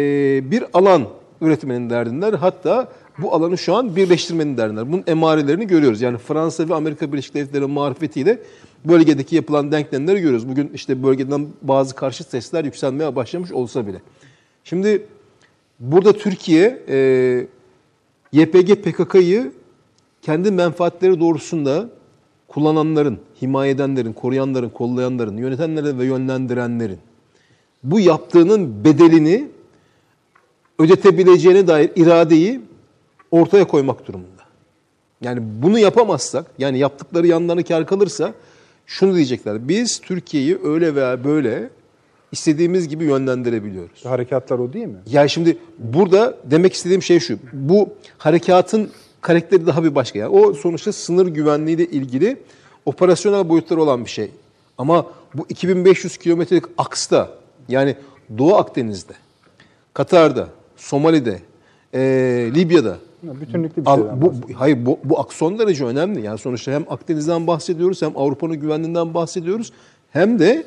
bir 0.50 0.64
alan 0.72 1.08
üretmenin 1.40 1.90
derdindeler. 1.90 2.32
Hatta 2.32 2.88
bu 3.18 3.34
alanı 3.34 3.58
şu 3.58 3.74
an 3.74 3.96
birleştirmenin 3.96 4.56
derdindeler. 4.56 4.92
Bunun 4.92 5.04
emarelerini 5.06 5.66
görüyoruz. 5.66 6.00
Yani 6.00 6.18
Fransa 6.18 6.68
ve 6.68 6.74
Amerika 6.74 7.12
Birleşik 7.12 7.34
Devletleri 7.34 7.66
marifetiyle 7.66 8.38
bölgedeki 8.84 9.36
yapılan 9.36 9.72
denklemleri 9.72 10.20
görüyoruz. 10.20 10.48
Bugün 10.48 10.70
işte 10.74 11.02
bölgeden 11.02 11.48
bazı 11.62 11.94
karşı 11.94 12.24
sesler 12.24 12.64
yükselmeye 12.64 13.16
başlamış 13.16 13.52
olsa 13.52 13.86
bile. 13.86 14.00
Şimdi 14.64 15.06
burada 15.80 16.12
Türkiye 16.12 16.82
e, 16.88 17.46
YPG 18.32 18.74
PKK'yı 18.74 19.52
kendi 20.22 20.50
menfaatleri 20.50 21.20
doğrusunda 21.20 21.90
kullananların, 22.48 23.18
himaye 23.42 23.70
edenlerin, 23.70 24.12
koruyanların, 24.12 24.68
kollayanların, 24.68 25.36
yönetenlerin 25.36 25.98
ve 25.98 26.04
yönlendirenlerin 26.04 26.98
bu 27.84 28.00
yaptığının 28.00 28.84
bedelini 28.84 29.48
ödetebileceğine 30.78 31.66
dair 31.66 31.90
iradeyi 31.96 32.60
ortaya 33.30 33.64
koymak 33.64 34.06
durumunda. 34.06 34.42
Yani 35.20 35.40
bunu 35.42 35.78
yapamazsak, 35.78 36.46
yani 36.58 36.78
yaptıkları 36.78 37.26
yanlarına 37.26 37.62
kar 37.62 37.86
kalırsa 37.86 38.34
şunu 38.90 39.16
diyecekler. 39.16 39.68
Biz 39.68 40.00
Türkiye'yi 40.00 40.58
öyle 40.64 40.94
veya 40.94 41.24
böyle 41.24 41.70
istediğimiz 42.32 42.88
gibi 42.88 43.04
yönlendirebiliyoruz. 43.04 44.04
Harekatlar 44.04 44.58
o 44.58 44.72
değil 44.72 44.86
mi? 44.86 44.98
Yani 45.06 45.30
şimdi 45.30 45.58
burada 45.78 46.34
demek 46.44 46.72
istediğim 46.72 47.02
şey 47.02 47.20
şu. 47.20 47.38
Bu 47.52 47.88
harekatın 48.18 48.90
karakteri 49.20 49.66
daha 49.66 49.84
bir 49.84 49.94
başka. 49.94 50.18
Yani 50.18 50.28
o 50.28 50.54
sonuçta 50.54 50.92
sınır 50.92 51.26
güvenliği 51.26 51.76
ile 51.76 51.86
ilgili 51.86 52.36
operasyonel 52.86 53.48
boyutları 53.48 53.82
olan 53.82 54.04
bir 54.04 54.10
şey. 54.10 54.30
Ama 54.78 55.06
bu 55.34 55.46
2500 55.48 56.16
kilometrelik 56.16 56.64
aksta 56.78 57.30
yani 57.68 57.96
Doğu 58.38 58.54
Akdeniz'de, 58.54 59.12
Katar'da, 59.94 60.48
Somali'de, 60.76 61.40
eee, 61.94 62.54
Libya'da 62.54 62.98
Bütünlüklü 63.22 63.84
bir 63.84 63.90
şeyden 63.90 64.22
bu, 64.22 64.34
hayır 64.54 64.86
bu, 64.86 64.98
bu 65.04 65.20
akson 65.20 65.58
derece 65.58 65.84
önemli. 65.84 66.26
Yani 66.26 66.38
sonuçta 66.38 66.72
hem 66.72 66.84
Akdeniz'den 66.88 67.46
bahsediyoruz 67.46 68.02
hem 68.02 68.12
Avrupa'nın 68.16 68.56
güvenliğinden 68.56 69.14
bahsediyoruz 69.14 69.72
hem 70.10 70.38
de 70.38 70.64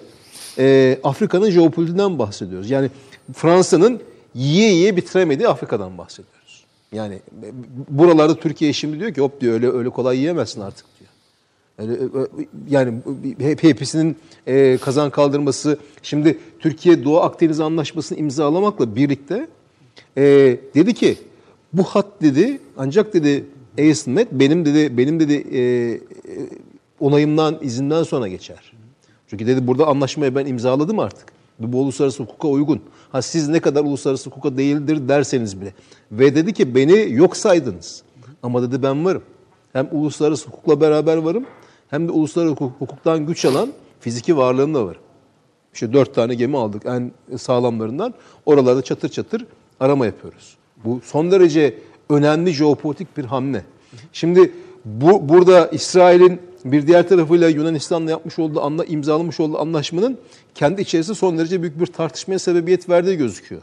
e, 0.57 0.99
Afrika'nın 1.03 1.49
jeopolitiğinden 1.49 2.19
bahsediyoruz. 2.19 2.69
Yani 2.69 2.89
Fransa'nın 3.33 4.01
yiye 4.35 4.73
yiye 4.73 4.97
bitiremediği 4.97 5.47
Afrika'dan 5.47 5.97
bahsediyoruz. 5.97 6.65
Yani 6.91 7.15
e, 7.15 7.47
buralarda 7.89 8.35
Türkiye 8.35 8.73
şimdi 8.73 8.99
diyor 8.99 9.13
ki 9.13 9.21
hop 9.21 9.41
diyor 9.41 9.53
öyle 9.53 9.71
öyle 9.71 9.89
kolay 9.89 10.17
yiyemezsin 10.17 10.61
artık 10.61 10.85
diyor. 10.99 11.09
Yani, 11.79 11.97
yani 12.69 12.93
hep 13.39 13.63
hepsinin 13.63 14.17
e, 14.47 14.77
kazan 14.77 15.09
kaldırması. 15.09 15.77
Şimdi 16.03 16.39
Türkiye 16.59 17.03
Doğu 17.03 17.19
Akdeniz 17.19 17.59
Anlaşması'nı 17.59 18.17
imzalamakla 18.19 18.95
birlikte 18.95 19.47
e, 20.17 20.23
dedi 20.75 20.93
ki 20.93 21.17
bu 21.73 21.83
hat 21.83 22.05
dedi 22.21 22.59
ancak 22.77 23.13
dedi 23.13 23.45
ASMET 23.79 24.31
benim 24.31 24.65
dedi 24.65 24.97
benim 24.97 25.19
dedi 25.19 25.33
e, 25.33 25.61
e, 25.61 25.99
onayımdan 26.99 27.57
izinden 27.61 28.03
sonra 28.03 28.27
geçer. 28.27 28.73
Çünkü 29.27 29.47
dedi 29.47 29.67
burada 29.67 29.87
anlaşmayı 29.87 30.35
ben 30.35 30.45
imzaladım 30.45 30.99
artık. 30.99 31.33
Bu 31.59 31.81
uluslararası 31.81 32.23
hukuka 32.23 32.47
uygun. 32.47 32.81
Ha 33.11 33.21
siz 33.21 33.47
ne 33.49 33.59
kadar 33.59 33.83
uluslararası 33.83 34.29
hukuka 34.29 34.57
değildir 34.57 35.09
derseniz 35.09 35.61
bile. 35.61 35.73
Ve 36.11 36.35
dedi 36.35 36.53
ki 36.53 36.75
beni 36.75 37.13
yok 37.13 37.37
saydınız. 37.37 38.03
Ama 38.43 38.61
dedi 38.61 38.83
ben 38.83 39.05
varım. 39.05 39.23
Hem 39.73 39.87
uluslararası 39.91 40.47
hukukla 40.47 40.81
beraber 40.81 41.17
varım 41.17 41.45
hem 41.89 42.07
de 42.07 42.11
uluslararası 42.11 42.55
hukuk- 42.55 42.79
hukuktan 42.79 43.25
güç 43.25 43.45
alan 43.45 43.73
fiziki 43.99 44.37
varlığımla 44.37 44.85
varım. 44.85 45.01
İşte 45.73 45.93
dört 45.93 46.15
tane 46.15 46.35
gemi 46.35 46.57
aldık 46.57 46.85
en 46.85 47.11
sağlamlarından. 47.37 48.13
Oralarda 48.45 48.81
çatır 48.81 49.09
çatır 49.09 49.45
arama 49.79 50.05
yapıyoruz. 50.05 50.57
Bu 50.85 51.01
son 51.03 51.31
derece 51.31 51.77
önemli 52.09 52.51
jeopolitik 52.51 53.17
bir 53.17 53.25
hamle. 53.25 53.65
Şimdi 54.13 54.51
bu 54.85 55.29
burada 55.29 55.67
İsrail'in 55.67 56.39
bir 56.65 56.87
diğer 56.87 57.09
tarafıyla 57.09 57.49
Yunanistan'la 57.49 58.11
yapmış 58.11 58.39
olduğu 58.39 58.61
anla, 58.61 58.85
imzalamış 58.85 59.39
olduğu 59.39 59.59
anlaşmanın 59.59 60.17
kendi 60.55 60.81
içerisinde 60.81 61.15
son 61.15 61.37
derece 61.37 61.61
büyük 61.61 61.79
bir 61.79 61.85
tartışmaya 61.85 62.39
sebebiyet 62.39 62.89
verdiği 62.89 63.17
gözüküyor. 63.17 63.61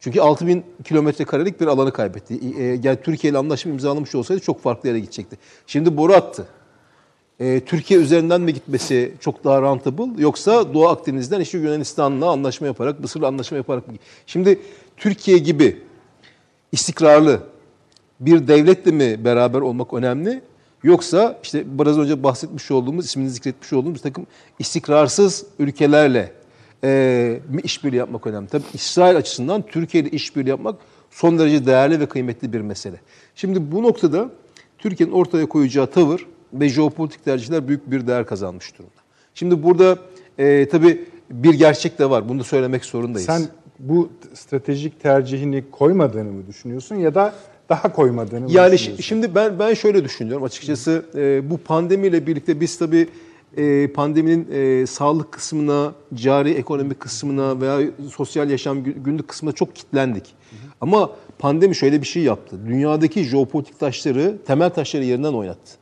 Çünkü 0.00 0.20
6000 0.20 0.64
kilometre 0.84 1.24
karelik 1.24 1.60
bir 1.60 1.66
alanı 1.66 1.92
kaybetti. 1.92 2.40
E, 2.58 2.64
Yani 2.82 2.98
Türkiye 3.04 3.30
ile 3.30 3.38
anlaşma 3.38 3.72
imzalamış 3.72 4.14
olsaydı 4.14 4.40
çok 4.40 4.62
farklı 4.62 4.88
yere 4.88 5.00
gidecekti. 5.00 5.38
Şimdi 5.66 5.96
boru 5.96 6.12
attı. 6.12 6.46
E, 7.40 7.60
Türkiye 7.60 8.00
üzerinden 8.00 8.40
mi 8.40 8.54
gitmesi 8.54 9.14
çok 9.20 9.44
daha 9.44 9.62
rentable 9.62 10.22
yoksa 10.22 10.74
Doğu 10.74 10.88
Akdeniz'den 10.88 11.40
işte 11.40 11.58
Yunanistan'la 11.58 12.30
anlaşma 12.30 12.66
yaparak, 12.66 13.00
Mısır'la 13.00 13.26
anlaşma 13.26 13.56
yaparak 13.56 13.88
mı? 13.88 13.94
Şimdi 14.26 14.60
Türkiye 14.96 15.38
gibi 15.38 15.76
istikrarlı 16.72 17.40
bir 18.20 18.48
devletle 18.48 18.90
mi 18.90 19.24
beraber 19.24 19.60
olmak 19.60 19.94
önemli 19.94 20.42
yoksa 20.82 21.38
işte 21.42 21.78
biraz 21.78 21.98
önce 21.98 22.22
bahsetmiş 22.22 22.70
olduğumuz, 22.70 23.04
ismini 23.04 23.30
zikretmiş 23.30 23.72
olduğumuz 23.72 23.94
bir 23.94 24.02
takım 24.02 24.26
istikrarsız 24.58 25.46
ülkelerle 25.58 26.32
e, 26.84 27.40
mi 27.48 27.60
işbirliği 27.64 27.96
yapmak 27.96 28.26
önemli. 28.26 28.48
Tabii 28.48 28.64
İsrail 28.74 29.16
açısından 29.16 29.62
Türkiye 29.62 30.02
ile 30.02 30.10
işbirliği 30.10 30.48
yapmak 30.48 30.76
son 31.10 31.38
derece 31.38 31.66
değerli 31.66 32.00
ve 32.00 32.06
kıymetli 32.06 32.52
bir 32.52 32.60
mesele. 32.60 33.00
Şimdi 33.34 33.72
bu 33.72 33.82
noktada 33.82 34.30
Türkiye'nin 34.78 35.14
ortaya 35.14 35.46
koyacağı 35.46 35.86
tavır 35.86 36.26
ve 36.52 36.68
jeopolitik 36.68 37.24
tercihler 37.24 37.68
büyük 37.68 37.90
bir 37.90 38.06
değer 38.06 38.26
kazanmış 38.26 38.78
durumda. 38.78 39.00
Şimdi 39.34 39.62
burada 39.62 39.98
e, 40.38 40.68
tabii 40.68 41.04
bir 41.30 41.54
gerçek 41.54 41.98
de 41.98 42.10
var. 42.10 42.28
Bunu 42.28 42.40
da 42.40 42.44
söylemek 42.44 42.84
zorundayız. 42.84 43.26
Sen 43.26 43.42
bu 43.88 44.08
stratejik 44.34 45.00
tercihini 45.00 45.64
koymadığını 45.70 46.32
mı 46.32 46.46
düşünüyorsun 46.46 46.94
ya 46.94 47.14
da 47.14 47.34
daha 47.68 47.92
koymadığını 47.92 48.40
mı 48.40 48.46
Yani 48.50 48.72
düşünüyorsun? 48.72 49.02
şi- 49.02 49.06
şimdi 49.06 49.34
ben 49.34 49.58
ben 49.58 49.74
şöyle 49.74 50.04
düşünüyorum 50.04 50.44
açıkçası 50.44 51.04
e, 51.14 51.50
bu 51.50 51.58
pandemiyle 51.58 52.26
birlikte 52.26 52.60
biz 52.60 52.78
tabii 52.78 53.08
e, 53.56 53.88
pandeminin 53.92 54.48
e, 54.52 54.86
sağlık 54.86 55.32
kısmına, 55.32 55.92
cari 56.14 56.50
ekonomi 56.50 56.94
kısmına 56.94 57.60
veya 57.60 57.80
sosyal 58.14 58.50
yaşam 58.50 58.78
gü- 58.78 59.02
günlük 59.02 59.28
kısmına 59.28 59.54
çok 59.54 59.76
kitlendik. 59.76 60.34
Ama 60.80 61.10
pandemi 61.38 61.74
şöyle 61.76 62.00
bir 62.02 62.06
şey 62.06 62.22
yaptı. 62.22 62.56
Dünyadaki 62.66 63.24
jeopolitik 63.24 63.78
taşları, 63.80 64.38
temel 64.46 64.70
taşları 64.70 65.04
yerinden 65.04 65.32
oynattı. 65.32 65.72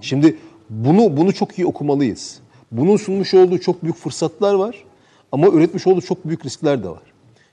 Şimdi 0.00 0.36
bunu 0.70 1.16
bunu 1.16 1.32
çok 1.32 1.58
iyi 1.58 1.66
okumalıyız. 1.66 2.40
Bunun 2.72 2.96
sunmuş 2.96 3.34
olduğu 3.34 3.58
çok 3.58 3.82
büyük 3.82 3.96
fırsatlar 3.96 4.54
var 4.54 4.84
ama 5.32 5.48
üretmiş 5.48 5.86
olduğu 5.86 6.00
çok 6.00 6.26
büyük 6.26 6.44
riskler 6.46 6.84
de 6.84 6.88
var. 6.88 7.02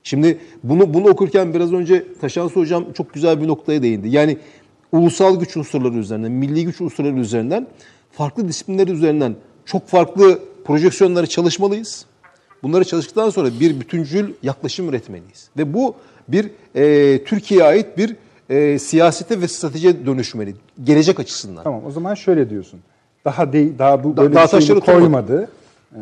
Şimdi 0.06 0.38
bunu 0.62 0.94
bunu 0.94 1.08
okurken 1.08 1.54
biraz 1.54 1.72
önce 1.72 2.04
Taşansı 2.20 2.60
hocam 2.60 2.92
çok 2.92 3.14
güzel 3.14 3.42
bir 3.42 3.48
noktaya 3.48 3.82
değindi. 3.82 4.08
Yani 4.08 4.38
ulusal 4.92 5.40
güç 5.40 5.56
unsurları 5.56 5.94
üzerinden, 5.94 6.32
milli 6.32 6.64
güç 6.64 6.80
unsurları 6.80 7.16
üzerinden, 7.16 7.66
farklı 8.12 8.48
disiplinler 8.48 8.88
üzerinden 8.88 9.34
çok 9.64 9.88
farklı 9.88 10.38
projeksiyonları 10.64 11.26
çalışmalıyız. 11.26 12.06
Bunları 12.62 12.84
çalıştıktan 12.84 13.30
sonra 13.30 13.48
bir 13.60 13.80
bütüncül 13.80 14.32
yaklaşım 14.42 14.88
üretmeliyiz. 14.88 15.50
Ve 15.56 15.74
bu 15.74 15.94
bir 16.28 16.50
e, 16.74 17.24
Türkiye'ye 17.24 17.66
ait 17.66 17.98
bir 17.98 18.16
e, 18.50 18.78
siyasete 18.78 19.40
ve 19.40 19.48
stratejiye 19.48 20.06
dönüşmeli. 20.06 20.54
Gelecek 20.84 21.20
açısından. 21.20 21.64
Tamam 21.64 21.82
o 21.86 21.90
zaman 21.90 22.14
şöyle 22.14 22.50
diyorsun. 22.50 22.80
Daha 23.24 23.52
değil, 23.52 23.72
daha 23.78 24.04
bu 24.04 24.16
Da- 24.16 24.22
böyle 24.22 24.34
daha 24.34 24.44
bir 24.44 24.50
taşları 24.50 24.80
koymadı. 24.80 25.48
Ee, 25.96 26.00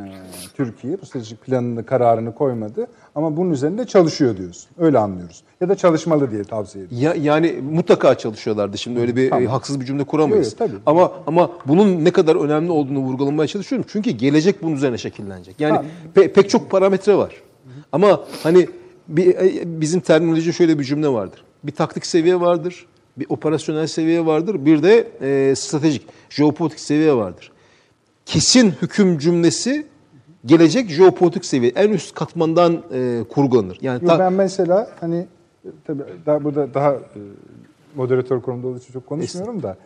Türkiye 0.55 1.01
bu 1.01 1.07
stratejik 1.07 1.43
planını, 1.43 1.87
kararını 1.87 2.35
koymadı 2.35 2.87
ama 3.15 3.37
bunun 3.37 3.51
üzerinde 3.51 3.87
çalışıyor 3.87 4.37
diyorsun. 4.37 4.71
Öyle 4.79 4.99
anlıyoruz. 4.99 5.43
Ya 5.61 5.69
da 5.69 5.75
çalışmalı 5.75 6.31
diye 6.31 6.45
tavsiye 6.45 6.85
ediyorsun. 6.85 7.07
Ya, 7.07 7.15
yani 7.35 7.53
mutlaka 7.73 8.19
çalışıyorlardı. 8.19 8.79
Şimdi 8.79 9.01
öyle 9.01 9.17
bir 9.17 9.31
Tamam. 9.31 9.45
e, 9.45 9.47
haksız 9.47 9.81
bir 9.81 9.85
cümle 9.87 10.05
kuramayız. 10.05 10.47
Yok, 10.47 10.59
tabii. 10.59 10.77
Ama 10.87 11.13
ama 11.27 11.51
bunun 11.67 12.05
ne 12.05 12.11
kadar 12.11 12.37
önemli 12.37 12.71
olduğunu 12.71 12.99
vurgulamaya 12.99 13.47
çalışıyorum. 13.47 13.87
Çünkü 13.93 14.11
gelecek 14.11 14.63
bunun 14.63 14.77
üzerine 14.77 14.99
şekillenecek. 14.99 15.61
Yani 15.61 15.79
pe- 16.17 16.33
pek 16.33 16.51
çok 16.51 16.71
parametre 16.71 17.17
var. 17.17 17.35
Ama 17.93 18.25
hani 18.43 18.69
bir, 19.09 19.35
e, 19.35 19.81
bizim 19.81 20.01
terminoloji 20.01 20.53
şöyle 20.53 20.79
bir 20.79 20.85
cümle 20.85 21.09
vardır. 21.09 21.45
Bir 21.65 21.73
taktik 21.73 22.07
seviye 22.07 22.41
vardır, 22.41 22.87
bir 23.17 23.27
operasyonel 23.29 23.87
seviye 23.87 24.27
vardır, 24.27 24.65
bir 24.65 24.83
de 24.83 25.09
e, 25.21 25.55
stratejik, 25.55 26.07
jeopolitik 26.31 26.81
seviye 26.81 27.15
vardır. 27.15 27.53
Kesin 28.27 28.71
hüküm 28.83 29.19
cümlesi 29.19 29.87
gelecek 30.47 30.91
jeopolitik 30.91 31.45
seviye 31.45 31.73
en 31.75 31.91
üst 31.91 32.15
katmandan 32.15 32.83
e, 32.93 33.25
kurgulanır. 33.29 33.79
Yani 33.81 34.05
Yo, 34.05 34.19
ben 34.19 34.33
mesela 34.33 34.91
hani 35.01 35.27
tabii 35.85 36.03
daha 36.27 36.45
burada 36.45 36.75
daha 36.75 36.93
e, 36.93 36.99
moderatör 37.95 38.41
konumda 38.41 38.67
olduğu 38.67 38.79
için 38.79 38.93
çok 38.93 39.07
konuşmuyorum 39.07 39.63
da 39.63 39.77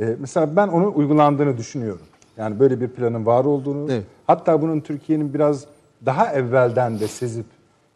e, 0.00 0.16
mesela 0.20 0.56
ben 0.56 0.68
onun 0.68 0.92
uygulandığını 0.92 1.58
düşünüyorum. 1.58 2.06
Yani 2.36 2.60
böyle 2.60 2.80
bir 2.80 2.88
planın 2.88 3.26
var 3.26 3.44
olduğunu 3.44 3.92
Evet. 3.92 4.04
hatta 4.26 4.62
bunun 4.62 4.80
Türkiye'nin 4.80 5.34
biraz 5.34 5.64
daha 6.06 6.32
evvelden 6.32 7.00
de 7.00 7.08
sezip 7.08 7.46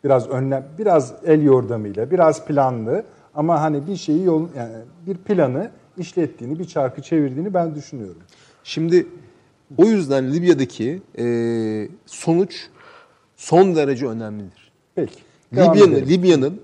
biraz 0.04 0.28
önlem 0.28 0.64
biraz 0.78 1.14
el 1.26 1.42
yordamıyla 1.42 2.10
biraz 2.10 2.46
planlı 2.46 3.04
ama 3.34 3.60
hani 3.60 3.86
bir 3.86 3.96
şeyi 3.96 4.24
yol 4.24 4.48
yani 4.56 4.72
bir 5.06 5.16
planı 5.16 5.70
işlettiğini 5.98 6.58
bir 6.58 6.64
çarkı 6.64 7.02
çevirdiğini 7.02 7.54
ben 7.54 7.74
düşünüyorum. 7.74 8.22
Şimdi 8.64 9.06
o 9.78 9.84
yüzden 9.84 10.32
Libya'daki 10.34 11.02
e, 11.18 11.88
sonuç 12.06 12.66
son 13.36 13.76
derece 13.76 14.06
önemlidir. 14.06 14.72
Peki. 14.94 15.14
Libya'nın. 15.52 16.06
Libya'nın 16.06 16.60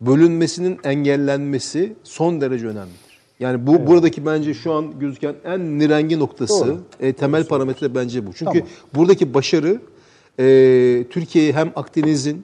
bölünmesinin 0.00 0.78
engellenmesi 0.84 1.92
son 2.02 2.40
derece 2.40 2.66
önemlidir. 2.66 3.18
Yani 3.40 3.66
bu 3.66 3.86
buradaki 3.86 4.26
bence 4.26 4.54
şu 4.54 4.72
an 4.72 4.98
gözüken 4.98 5.34
en 5.44 5.78
nirengi 5.78 6.18
noktası, 6.18 6.66
Doğru. 6.66 6.80
e, 7.00 7.12
temel 7.12 7.44
parametre 7.44 7.94
bence 7.94 8.26
bu. 8.26 8.32
Çünkü 8.32 8.58
Tamam. 8.58 8.68
buradaki 8.94 9.34
başarı 9.34 9.80
e, 10.40 11.04
Türkiye'yi 11.10 11.52
hem 11.52 11.72
Akdeniz'in 11.76 12.42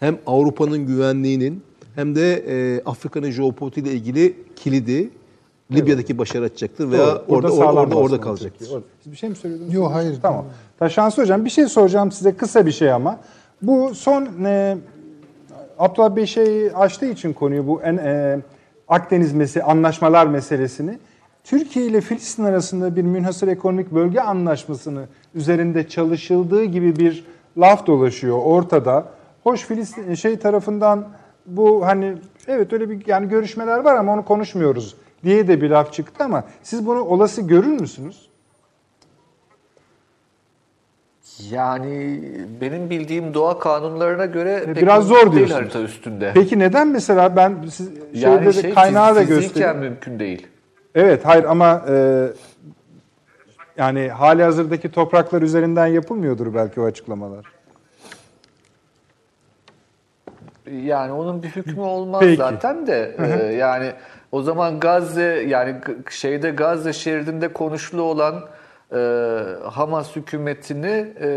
hem 0.00 0.18
Avrupa'nın 0.26 0.86
güvenliğinin 0.86 1.62
hem 1.94 2.14
de 2.14 2.44
e, 2.48 2.82
Afrika'nın 2.84 3.30
jeopolitiği 3.30 3.86
ile 3.86 3.92
ilgili 3.92 4.36
kilidi 4.56 5.10
Libya'daki 5.74 6.18
başarı 6.18 6.44
açacaktır 6.44 6.90
veya 6.90 7.06
orada 7.06 7.22
orada 7.28 7.52
orada, 7.52 7.80
orada 7.80 7.90
basmalı 7.90 8.20
kalacaktır. 8.20 8.70
Orada. 8.70 8.84
Siz 9.02 9.12
bir 9.12 9.16
şey 9.16 9.28
mi 9.28 9.36
söylüyordunuz? 9.36 9.74
Yok, 9.74 9.90
hayır. 9.92 10.18
Tamam. 10.22 10.44
Taşansı 10.78 11.22
Hocam 11.22 11.44
bir 11.44 11.50
şey 11.50 11.66
soracağım 11.66 12.12
size 12.12 12.36
kısa 12.36 12.66
bir 12.66 12.72
şey 12.72 12.92
ama. 12.92 13.18
Bu 13.62 13.94
son 13.94 14.44
e, 14.44 14.76
Abdullah 15.78 16.16
Bey 16.16 16.26
şey 16.26 16.70
açtığı 16.74 17.06
için 17.06 17.32
konuyu 17.32 17.66
bu 17.66 17.82
en, 17.82 17.96
e, 17.96 18.38
Akdeniz 18.88 19.32
meselesi, 19.32 19.62
anlaşmalar 19.62 20.26
meselesini. 20.26 20.98
Türkiye 21.44 21.86
ile 21.86 22.00
Filistin 22.00 22.44
arasında 22.44 22.96
bir 22.96 23.02
münhasır 23.02 23.48
ekonomik 23.48 23.90
bölge 23.92 24.20
anlaşmasını 24.20 25.04
üzerinde 25.34 25.88
çalışıldığı 25.88 26.64
gibi 26.64 26.96
bir 26.96 27.24
laf 27.58 27.86
dolaşıyor 27.86 28.38
ortada. 28.44 29.06
Hoş 29.42 29.60
Filistin 29.60 30.14
şey 30.14 30.38
tarafından 30.38 31.08
bu 31.46 31.86
hani 31.86 32.14
evet 32.48 32.72
öyle 32.72 32.90
bir 32.90 33.06
yani 33.06 33.28
görüşmeler 33.28 33.78
var 33.78 33.96
ama 33.96 34.12
onu 34.12 34.24
konuşmuyoruz 34.24 34.96
diye 35.24 35.48
de 35.48 35.60
bir 35.60 35.70
laf 35.70 35.92
çıktı 35.92 36.24
ama 36.24 36.44
siz 36.62 36.86
bunu 36.86 37.00
olası 37.00 37.42
görür 37.42 37.80
müsünüz? 37.80 38.32
Yani 41.50 42.20
benim 42.60 42.90
bildiğim 42.90 43.34
doğa 43.34 43.58
kanunlarına 43.58 44.26
göre 44.26 44.64
pek 44.66 44.76
biraz 44.76 45.06
zor 45.06 45.16
değil 45.16 45.32
diyorsunuz. 45.32 45.60
harita 45.60 45.80
üstünde. 45.80 46.30
Peki 46.34 46.58
neden 46.58 46.88
mesela 46.88 47.36
ben 47.36 47.56
siz 47.70 47.90
yani 48.12 48.54
şey, 48.54 48.74
kaynağı 48.74 49.14
da 49.14 49.22
göstereyim. 49.22 49.78
mümkün 49.78 50.18
değil. 50.18 50.46
Evet 50.94 51.24
hayır 51.24 51.44
ama 51.44 51.84
e, 51.88 52.26
yani 53.76 54.08
hali 54.08 54.42
hazırdaki 54.42 54.90
topraklar 54.90 55.42
üzerinden 55.42 55.86
yapılmıyordur 55.86 56.54
belki 56.54 56.80
o 56.80 56.84
açıklamalar. 56.84 57.46
Yani 60.72 61.12
onun 61.12 61.42
bir 61.42 61.48
hükmü 61.48 61.80
olmaz 61.80 62.20
Peki. 62.20 62.36
zaten 62.36 62.86
de 62.86 63.16
e, 63.18 63.52
yani 63.54 63.92
o 64.32 64.42
zaman 64.42 64.80
Gazze 64.80 65.44
yani 65.48 65.76
şeyde 66.10 66.50
Gazze 66.50 66.92
şeridinde 66.92 67.48
konuşulu 67.48 68.02
olan 68.02 68.44
e, 68.92 68.98
Hamas 69.64 70.16
hükümetini 70.16 71.06
e, 71.20 71.30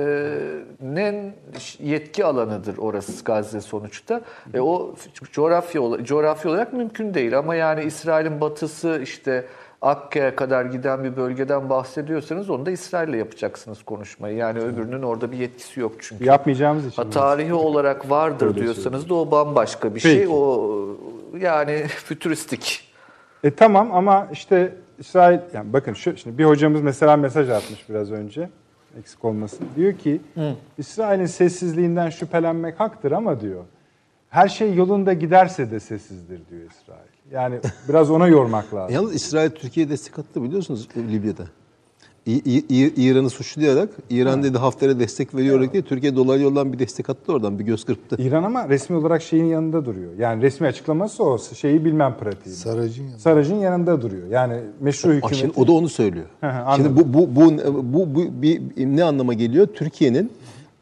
nen 0.81 1.33
yetki 1.79 2.25
alanıdır 2.25 2.77
orası 2.77 3.23
Gazze 3.23 3.61
sonuçta. 3.61 4.21
E, 4.53 4.59
o 4.59 4.95
coğrafya 5.31 5.81
coğrafya 6.03 6.51
olarak 6.51 6.73
mümkün 6.73 7.13
değil 7.13 7.37
ama 7.37 7.55
yani 7.55 7.83
İsrail'in 7.83 8.41
batısı 8.41 8.99
işte 9.03 9.45
Akka'ya 9.81 10.35
kadar 10.35 10.65
giden 10.65 11.03
bir 11.03 11.17
bölgeden 11.17 11.69
bahsediyorsanız 11.69 12.49
onu 12.49 12.65
da 12.65 12.71
İsrail'le 12.71 13.17
yapacaksınız 13.17 13.83
konuşmayı. 13.83 14.37
Yani 14.37 14.59
öbürünün 14.59 15.01
orada 15.01 15.31
bir 15.31 15.37
yetkisi 15.37 15.79
yok 15.79 15.91
çünkü. 15.99 16.25
Yapmayacağımız 16.25 16.87
için. 16.87 17.03
Ha, 17.03 17.09
tarihi 17.09 17.53
olarak 17.53 18.09
vardır 18.09 18.47
Öyle 18.47 18.61
diyorsanız 18.61 19.09
da 19.09 19.15
o 19.15 19.31
bambaşka 19.31 19.95
bir 19.95 19.99
şey. 19.99 20.17
Peki. 20.17 20.29
O 20.29 20.71
yani 21.39 21.87
fütüristik. 21.87 22.91
E 23.43 23.51
tamam 23.51 23.91
ama 23.91 24.27
işte 24.31 24.73
İsrail 24.99 25.39
yani 25.53 25.73
bakın 25.73 25.93
şu 25.93 26.17
şimdi 26.17 26.37
bir 26.37 26.45
hocamız 26.45 26.81
mesela 26.81 27.17
mesaj 27.17 27.49
atmış 27.49 27.89
biraz 27.89 28.11
önce 28.11 28.49
eksik 28.99 29.25
olmasın. 29.25 29.67
Diyor 29.75 29.93
ki 29.93 30.21
İsrail'in 30.77 31.25
sessizliğinden 31.25 32.09
şüphelenmek 32.09 32.79
haktır 32.79 33.11
ama 33.11 33.41
diyor 33.41 33.63
her 34.35 34.47
şey 34.47 34.75
yolunda 34.75 35.13
giderse 35.13 35.71
de 35.71 35.79
sessizdir 35.79 36.41
diyor 36.49 36.61
İsrail. 36.71 37.15
Yani 37.31 37.59
biraz 37.89 38.11
ona 38.11 38.27
yormak 38.27 38.73
lazım. 38.73 38.95
Yalnız 38.95 39.15
İsrail 39.15 39.49
Türkiye'ye 39.49 39.89
destek 39.89 40.19
attı 40.19 40.43
biliyorsunuz 40.43 40.87
Libya'da. 40.97 41.43
İran'ı 42.25 43.29
suçlayarak, 43.29 43.89
İran 44.09 44.43
dedi 44.43 44.57
Hafter'e 44.57 44.99
destek 44.99 45.35
veriyor 45.35 45.71
diye 45.73 45.83
Türkiye 45.83 46.15
dolaylı 46.15 46.43
yoldan 46.43 46.73
bir 46.73 46.79
destek 46.79 47.09
attı 47.09 47.33
oradan, 47.33 47.59
bir 47.59 47.63
göz 47.63 47.85
kırptı. 47.85 48.15
İran 48.19 48.43
ama 48.43 48.69
resmi 48.69 48.95
olarak 48.95 49.21
şeyin 49.21 49.45
yanında 49.45 49.85
duruyor. 49.85 50.11
Yani 50.19 50.41
resmi 50.41 50.67
açıklaması 50.67 51.23
o 51.23 51.37
şeyi 51.37 51.85
bilmem 51.85 52.17
pratiği. 52.19 52.55
Saracın 52.55 53.03
yanında. 53.03 53.19
Saraj'ın 53.19 53.55
yanında 53.55 54.01
duruyor. 54.01 54.27
Yani 54.29 54.59
meşru 54.79 55.13
hükümeti. 55.13 55.37
Şimdi 55.37 55.53
o 55.55 55.67
da 55.67 55.71
onu 55.71 55.89
söylüyor. 55.89 56.25
Şimdi 56.75 56.95
bu 56.95 57.13
bu 57.13 57.35
bu 57.35 57.53
bu, 57.93 58.15
bu 58.15 58.41
bir, 58.41 58.61
ne 58.77 59.03
anlama 59.03 59.33
geliyor? 59.33 59.67
Türkiye'nin 59.67 60.31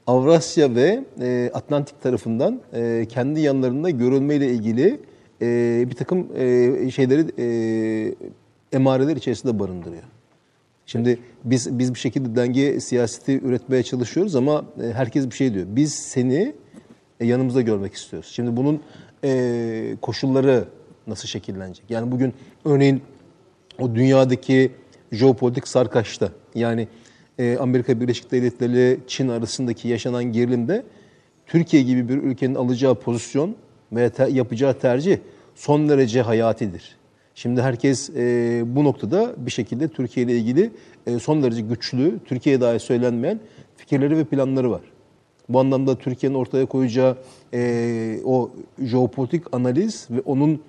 Avrasya 0.08 0.76
ve 0.76 1.04
e, 1.22 1.52
Atlantik 1.54 2.02
tarafından 2.02 2.60
e, 2.74 3.06
kendi 3.10 3.40
yanlarında 3.40 3.90
görülmeyle 3.90 4.48
ilgili 4.48 5.00
e, 5.42 5.86
bir 5.90 5.96
takım 5.96 6.28
e, 6.38 6.92
şeyleri 6.92 7.26
e, 7.40 8.16
emareler 8.74 9.16
içerisinde 9.16 9.60
barındırıyor. 9.60 10.04
Şimdi 10.86 11.20
biz 11.44 11.80
biz 11.80 11.94
bir 11.94 12.00
şekilde 12.00 12.36
denge 12.36 12.80
siyaseti 12.80 13.40
üretmeye 13.42 13.84
çalışıyoruz 13.84 14.36
ama 14.36 14.66
e, 14.84 14.94
herkes 14.94 15.30
bir 15.30 15.36
şey 15.36 15.54
diyor. 15.54 15.66
Biz 15.70 15.94
seni 15.94 16.56
e, 17.20 17.26
yanımızda 17.26 17.62
görmek 17.62 17.94
istiyoruz. 17.94 18.30
Şimdi 18.34 18.58
bunun 18.58 18.82
e, 19.24 19.96
koşulları 20.02 20.66
nasıl 21.08 21.28
şekillenecek? 21.28 21.86
Yani 21.90 22.12
bugün 22.12 22.34
örneğin 22.66 23.02
o 23.80 23.96
dünyadaki 23.96 24.72
jeopolitik 25.12 25.68
sarkaçta 25.68 26.30
yani 26.56 26.88
Amerika 27.60 28.02
Birleşik 28.02 28.32
Devletleri 28.32 28.72
ile 28.72 28.98
Çin 29.08 29.30
arasındaki 29.30 29.88
yaşanan 29.88 30.24
gerilimde 30.24 30.84
Türkiye 31.48 31.84
gibi 31.84 32.10
bir 32.10 32.18
ülkenin 32.18 32.56
alacağı 32.56 32.96
pozisyon 32.96 33.56
veya 33.92 34.12
yapacağı 34.30 34.80
tercih 34.80 35.18
son 35.56 35.90
derece 35.90 36.22
hayatidir. 36.22 36.98
Şimdi 37.36 37.62
herkes 37.62 38.10
e, 38.10 38.64
bu 38.66 38.84
noktada 38.84 39.34
bir 39.38 39.52
şekilde 39.52 39.88
Türkiye 39.88 40.26
ile 40.26 40.38
ilgili 40.38 40.72
e, 41.08 41.20
son 41.20 41.44
derece 41.44 41.62
güçlü, 41.62 42.20
Türkiye'ye 42.26 42.62
dair 42.62 42.80
söylenmeyen 42.80 43.40
fikirleri 43.78 44.18
ve 44.18 44.24
planları 44.24 44.72
var. 44.72 44.82
Bu 45.50 45.60
anlamda 45.60 45.98
Türkiye'nin 45.98 46.38
ortaya 46.38 46.66
koyacağı 46.66 47.18
e, 47.54 48.20
o 48.26 48.52
jeopolitik 48.80 49.44
analiz 49.56 50.08
ve 50.12 50.22
onun 50.26 50.62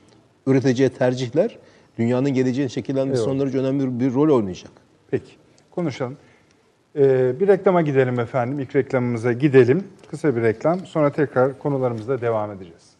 üreteceği 0.46 0.88
tercihler 0.88 1.58
dünyanın 1.98 2.30
geleceğini 2.30 2.70
şekillenmesi 2.70 3.22
son 3.22 3.40
derece 3.40 3.58
önemli 3.58 3.84
bir, 3.84 4.06
bir 4.06 4.14
rol 4.14 4.36
oynayacak. 4.36 4.72
Peki 5.10 5.32
konuşalım. 5.70 6.16
Ee, 6.96 7.40
bir 7.40 7.48
reklama 7.48 7.82
gidelim 7.82 8.20
efendim. 8.20 8.60
İlk 8.60 8.76
reklamımıza 8.76 9.32
gidelim. 9.32 9.84
Kısa 10.10 10.36
bir 10.36 10.42
reklam. 10.42 10.86
Sonra 10.86 11.12
tekrar 11.12 11.58
konularımızda 11.58 12.20
devam 12.20 12.52
edeceğiz. 12.52 12.94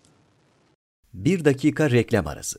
Bir 1.14 1.44
dakika 1.44 1.90
reklam 1.90 2.26
arası. 2.26 2.58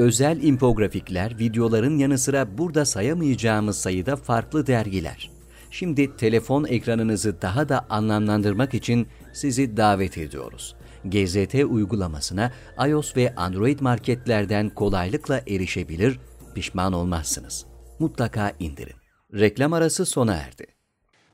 Özel 0.00 0.42
infografikler, 0.42 1.38
videoların 1.38 1.98
yanı 1.98 2.18
sıra 2.18 2.58
burada 2.58 2.84
sayamayacağımız 2.84 3.78
sayıda 3.78 4.16
farklı 4.16 4.66
dergiler. 4.66 5.30
Şimdi 5.70 6.16
telefon 6.16 6.64
ekranınızı 6.64 7.42
daha 7.42 7.68
da 7.68 7.86
anlamlandırmak 7.90 8.74
için 8.74 9.08
sizi 9.32 9.76
davet 9.76 10.18
ediyoruz. 10.18 10.76
GZT 11.04 11.54
uygulamasına 11.54 12.52
iOS 12.88 13.16
ve 13.16 13.34
Android 13.34 13.80
marketlerden 13.80 14.70
kolaylıkla 14.70 15.40
erişebilir, 15.48 16.20
pişman 16.54 16.92
olmazsınız. 16.92 17.66
Mutlaka 17.98 18.52
indirin. 18.58 18.96
Reklam 19.34 19.72
arası 19.72 20.06
sona 20.06 20.34
erdi. 20.34 20.66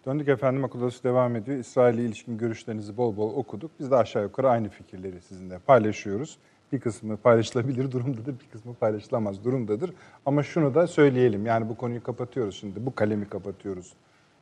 Döndük 0.06 0.28
efendim 0.28 0.64
akıl 0.64 0.78
odası 0.78 1.04
devam 1.04 1.36
ediyor. 1.36 1.58
İsrail 1.58 1.94
ile 1.94 2.04
ilişkin 2.04 2.38
görüşlerinizi 2.38 2.96
bol 2.96 3.16
bol 3.16 3.36
okuduk. 3.36 3.70
Biz 3.80 3.90
de 3.90 3.96
aşağı 3.96 4.22
yukarı 4.22 4.50
aynı 4.50 4.68
fikirleri 4.68 5.20
sizinle 5.20 5.58
paylaşıyoruz. 5.58 6.38
Bir 6.72 6.80
kısmı 6.80 7.16
paylaşılabilir 7.16 7.92
durumdadır, 7.92 8.40
bir 8.40 8.46
kısmı 8.52 8.74
paylaşılamaz 8.74 9.44
durumdadır. 9.44 9.92
Ama 10.26 10.42
şunu 10.42 10.74
da 10.74 10.86
söyleyelim. 10.86 11.46
Yani 11.46 11.68
bu 11.68 11.76
konuyu 11.76 12.02
kapatıyoruz 12.02 12.60
şimdi. 12.60 12.86
Bu 12.86 12.94
kalemi 12.94 13.28
kapatıyoruz 13.28 13.92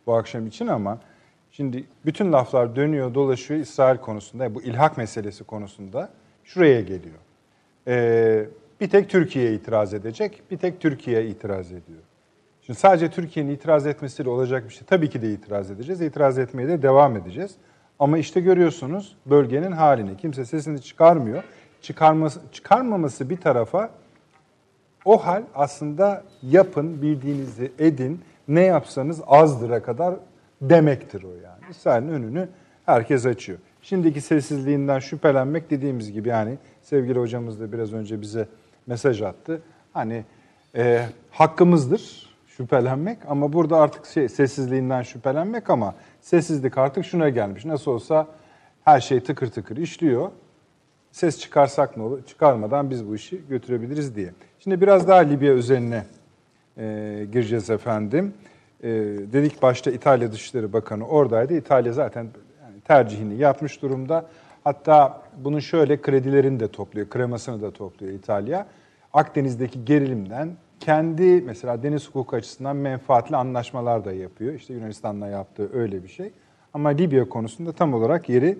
bu 0.06 0.14
akşam 0.14 0.46
için 0.46 0.66
ama 0.66 0.98
şimdi 1.50 1.84
bütün 2.06 2.32
laflar 2.32 2.76
dönüyor 2.76 3.14
dolaşıyor 3.14 3.60
İsrail 3.60 3.98
konusunda. 3.98 4.54
Bu 4.54 4.62
ilhak 4.62 4.96
meselesi 4.96 5.44
konusunda 5.44 6.10
şuraya 6.44 6.80
geliyor. 6.80 7.18
Ee, 7.88 8.46
bir 8.80 8.90
tek 8.90 9.10
Türkiye 9.10 9.54
itiraz 9.54 9.94
edecek, 9.94 10.42
bir 10.50 10.56
tek 10.56 10.80
Türkiye 10.80 11.26
itiraz 11.26 11.66
ediyor. 11.66 12.02
Şimdi 12.62 12.78
sadece 12.78 13.10
Türkiye'nin 13.10 13.50
itiraz 13.50 13.86
etmesiyle 13.86 14.30
olacak 14.30 14.64
bir 14.68 14.74
şey. 14.74 14.86
Tabii 14.86 15.10
ki 15.10 15.22
de 15.22 15.32
itiraz 15.32 15.70
edeceğiz. 15.70 16.00
İtiraz 16.00 16.38
etmeye 16.38 16.68
de 16.68 16.82
devam 16.82 17.16
edeceğiz. 17.16 17.54
Ama 17.98 18.18
işte 18.18 18.40
görüyorsunuz 18.40 19.16
bölgenin 19.26 19.72
halini. 19.72 20.16
Kimse 20.16 20.44
sesini 20.44 20.82
çıkarmıyor. 20.82 21.44
Çıkarması, 21.84 22.40
çıkarmaması 22.52 23.30
bir 23.30 23.36
tarafa 23.36 23.90
o 25.04 25.26
hal 25.26 25.42
aslında 25.54 26.24
yapın, 26.42 27.02
bildiğinizi 27.02 27.72
edin, 27.78 28.20
ne 28.48 28.60
yapsanız 28.60 29.22
azdıra 29.26 29.82
kadar 29.82 30.14
demektir 30.60 31.22
o 31.22 31.28
yani. 31.28 31.70
İsrail'in 31.70 32.08
önünü 32.08 32.48
herkes 32.86 33.26
açıyor. 33.26 33.58
Şimdiki 33.82 34.20
sessizliğinden 34.20 34.98
şüphelenmek 34.98 35.70
dediğimiz 35.70 36.12
gibi 36.12 36.28
yani 36.28 36.58
sevgili 36.82 37.18
hocamız 37.18 37.60
da 37.60 37.72
biraz 37.72 37.92
önce 37.92 38.20
bize 38.20 38.48
mesaj 38.86 39.22
attı. 39.22 39.62
Hani 39.92 40.24
e, 40.76 41.06
hakkımızdır 41.30 42.30
şüphelenmek 42.46 43.18
ama 43.28 43.52
burada 43.52 43.76
artık 43.76 44.06
şey, 44.06 44.28
sessizliğinden 44.28 45.02
şüphelenmek 45.02 45.70
ama 45.70 45.94
sessizlik 46.20 46.78
artık 46.78 47.04
şuna 47.04 47.28
gelmiş. 47.28 47.64
Nasıl 47.64 47.90
olsa 47.90 48.26
her 48.84 49.00
şey 49.00 49.20
tıkır 49.20 49.50
tıkır 49.50 49.76
işliyor. 49.76 50.30
Ses 51.14 51.40
çıkarsak 51.40 51.96
ne 51.96 52.02
olur? 52.02 52.22
Çıkarmadan 52.26 52.90
biz 52.90 53.08
bu 53.08 53.14
işi 53.14 53.40
götürebiliriz 53.48 54.16
diye. 54.16 54.30
Şimdi 54.58 54.80
biraz 54.80 55.08
daha 55.08 55.18
Libya 55.18 55.52
özeline 55.52 56.04
e, 56.78 57.26
gireceğiz 57.32 57.70
efendim. 57.70 58.34
E, 58.82 58.88
dedik 59.32 59.62
başta 59.62 59.90
İtalya 59.90 60.32
Dışişleri 60.32 60.72
Bakanı 60.72 61.06
oradaydı. 61.06 61.54
İtalya 61.54 61.92
zaten 61.92 62.28
yani 62.62 62.80
tercihini 62.80 63.36
yapmış 63.36 63.82
durumda. 63.82 64.26
Hatta 64.64 65.22
bunun 65.44 65.58
şöyle 65.58 66.00
kredilerini 66.00 66.60
de 66.60 66.68
topluyor, 66.68 67.08
kremasını 67.08 67.62
da 67.62 67.70
topluyor 67.70 68.12
İtalya. 68.12 68.66
Akdeniz'deki 69.12 69.84
gerilimden 69.84 70.50
kendi 70.80 71.42
mesela 71.46 71.82
deniz 71.82 72.08
hukuku 72.08 72.36
açısından 72.36 72.76
menfaatli 72.76 73.36
anlaşmalar 73.36 74.04
da 74.04 74.12
yapıyor. 74.12 74.54
İşte 74.54 74.74
Yunanistan'la 74.74 75.26
yaptığı 75.26 75.78
öyle 75.78 76.02
bir 76.02 76.08
şey. 76.08 76.30
Ama 76.72 76.88
Libya 76.88 77.28
konusunda 77.28 77.72
tam 77.72 77.94
olarak 77.94 78.28
yeri 78.28 78.58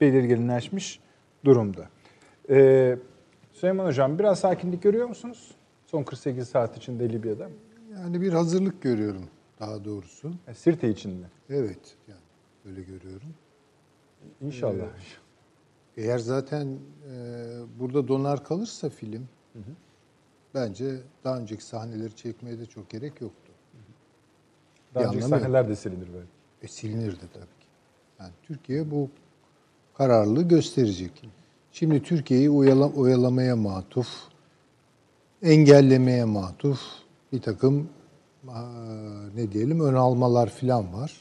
belirginleşmiş 0.00 1.03
durumda. 1.44 1.88
Ee, 2.50 2.98
Süleyman 3.52 3.86
Hocam 3.86 4.18
biraz 4.18 4.38
sakinlik 4.38 4.82
görüyor 4.82 5.08
musunuz? 5.08 5.54
Son 5.86 6.02
48 6.02 6.48
saat 6.48 6.76
içinde 6.76 7.08
Libya'da. 7.12 7.48
Yani 7.92 8.20
bir 8.20 8.32
hazırlık 8.32 8.82
görüyorum 8.82 9.24
daha 9.60 9.84
doğrusu. 9.84 10.32
E, 10.48 10.54
Sirte 10.54 10.88
için 10.88 11.12
mi? 11.12 11.26
Evet, 11.50 11.96
yani 12.08 12.20
öyle 12.66 12.82
görüyorum. 12.82 13.34
İnşallah. 14.40 14.86
Eğer 15.96 16.18
zaten 16.18 16.66
e, 16.66 17.16
burada 17.80 18.08
donar 18.08 18.44
kalırsa 18.44 18.88
film, 18.88 19.28
bence 20.54 21.00
daha 21.24 21.38
önceki 21.38 21.64
sahneleri 21.64 22.16
çekmeye 22.16 22.58
de 22.58 22.66
çok 22.66 22.90
gerek 22.90 23.20
yoktu. 23.20 23.52
Daha 24.94 25.02
bir 25.02 25.08
önceki 25.08 25.24
anlamı 25.24 25.34
yok. 25.34 25.42
sahneler 25.42 25.68
de 25.68 25.76
silinir 25.76 26.12
böyle. 26.12 26.26
E, 26.62 26.68
silinirdi 26.68 27.28
tabii 27.32 27.44
ki. 27.44 27.66
Yani 28.20 28.32
Türkiye 28.42 28.90
bu 28.90 29.10
kararlılığı 29.94 30.48
gösterecek. 30.48 31.12
Şimdi 31.72 32.02
Türkiye'yi 32.02 32.50
oyala, 32.50 32.88
oyalamaya 32.88 33.56
matuf, 33.56 34.08
engellemeye 35.42 36.24
matuf 36.24 36.80
bir 37.32 37.40
takım 37.40 37.88
ne 39.34 39.52
diyelim 39.52 39.80
ön 39.80 39.94
almalar 39.94 40.50
filan 40.50 40.92
var. 40.92 41.20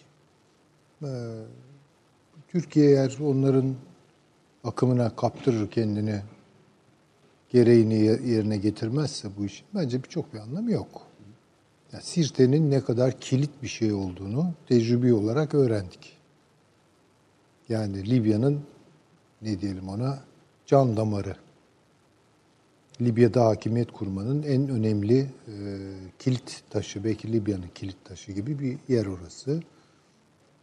Ee, 1.03 1.07
Türkiye 2.47 2.89
eğer 2.89 3.17
onların 3.23 3.75
akımına 4.63 5.15
kaptırır 5.15 5.71
kendini 5.71 6.21
gereğini 7.49 7.93
yerine 8.03 8.57
getirmezse 8.57 9.27
bu 9.37 9.45
işin 9.45 9.65
bence 9.75 10.03
birçok 10.03 10.33
bir 10.33 10.39
anlamı 10.39 10.71
yok. 10.71 11.01
Ya 11.93 12.01
Sirte'nin 12.01 12.71
ne 12.71 12.81
kadar 12.81 13.19
kilit 13.19 13.63
bir 13.63 13.67
şey 13.67 13.93
olduğunu 13.93 14.53
tecrübi 14.67 15.13
olarak 15.13 15.55
öğrendik. 15.55 16.12
Yani 17.73 18.09
Libya'nın 18.09 18.61
ne 19.41 19.61
diyelim 19.61 19.89
ona 19.89 20.19
can 20.65 20.97
damarı. 20.97 21.35
Libya'da 23.01 23.45
hakimiyet 23.45 23.91
kurmanın 23.91 24.43
en 24.43 24.69
önemli 24.69 25.19
e, 25.19 25.55
kilit 26.19 26.63
taşı, 26.69 27.03
belki 27.03 27.33
Libya'nın 27.33 27.67
kilit 27.75 28.05
taşı 28.05 28.31
gibi 28.31 28.59
bir 28.59 28.77
yer 28.87 29.05
orası. 29.05 29.63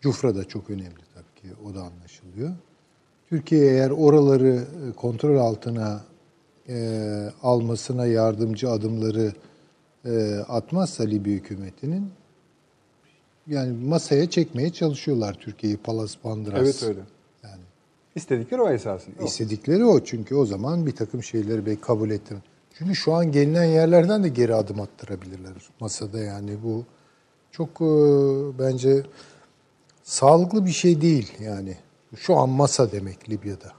Cufra 0.00 0.34
da 0.34 0.44
çok 0.44 0.70
önemli 0.70 1.00
tabii 1.14 1.42
ki, 1.42 1.54
o 1.64 1.74
da 1.74 1.82
anlaşılıyor. 1.82 2.50
Türkiye 3.28 3.70
eğer 3.70 3.90
oraları 3.90 4.64
e, 4.88 4.92
kontrol 4.92 5.36
altına 5.36 6.04
e, 6.68 7.28
almasına 7.42 8.06
yardımcı 8.06 8.70
adımları 8.70 9.32
e, 10.04 10.34
atmazsa 10.48 11.04
Libya 11.04 11.32
hükümetinin 11.32 12.10
yani 13.50 13.84
masaya 13.84 14.30
çekmeye 14.30 14.70
çalışıyorlar 14.70 15.34
Türkiye'yi 15.34 15.76
Palas 15.76 16.16
Bandras. 16.24 16.60
Evet 16.60 16.82
öyle. 16.82 17.00
Yani 17.42 17.60
İstedikleri 18.14 18.62
o 18.62 18.70
esasında. 18.70 19.22
O. 19.22 19.24
istedikleri 19.24 19.84
o 19.84 20.04
çünkü 20.04 20.34
o 20.34 20.46
zaman 20.46 20.86
bir 20.86 20.92
takım 20.92 21.22
şeyleri 21.22 21.66
belki 21.66 21.80
kabul 21.80 22.10
ettir. 22.10 22.38
Çünkü 22.78 22.94
şu 22.94 23.14
an 23.14 23.32
gelinen 23.32 23.64
yerlerden 23.64 24.24
de 24.24 24.28
geri 24.28 24.54
adım 24.54 24.80
attırabilirler 24.80 25.52
masada 25.80 26.18
yani 26.18 26.56
bu 26.64 26.84
çok 27.52 27.68
e, 27.80 27.88
bence 28.58 29.02
sağlıklı 30.02 30.66
bir 30.66 30.70
şey 30.72 31.00
değil 31.00 31.32
yani. 31.40 31.76
Şu 32.16 32.36
an 32.36 32.48
masa 32.48 32.92
demek 32.92 33.30
Libya'da. 33.30 33.72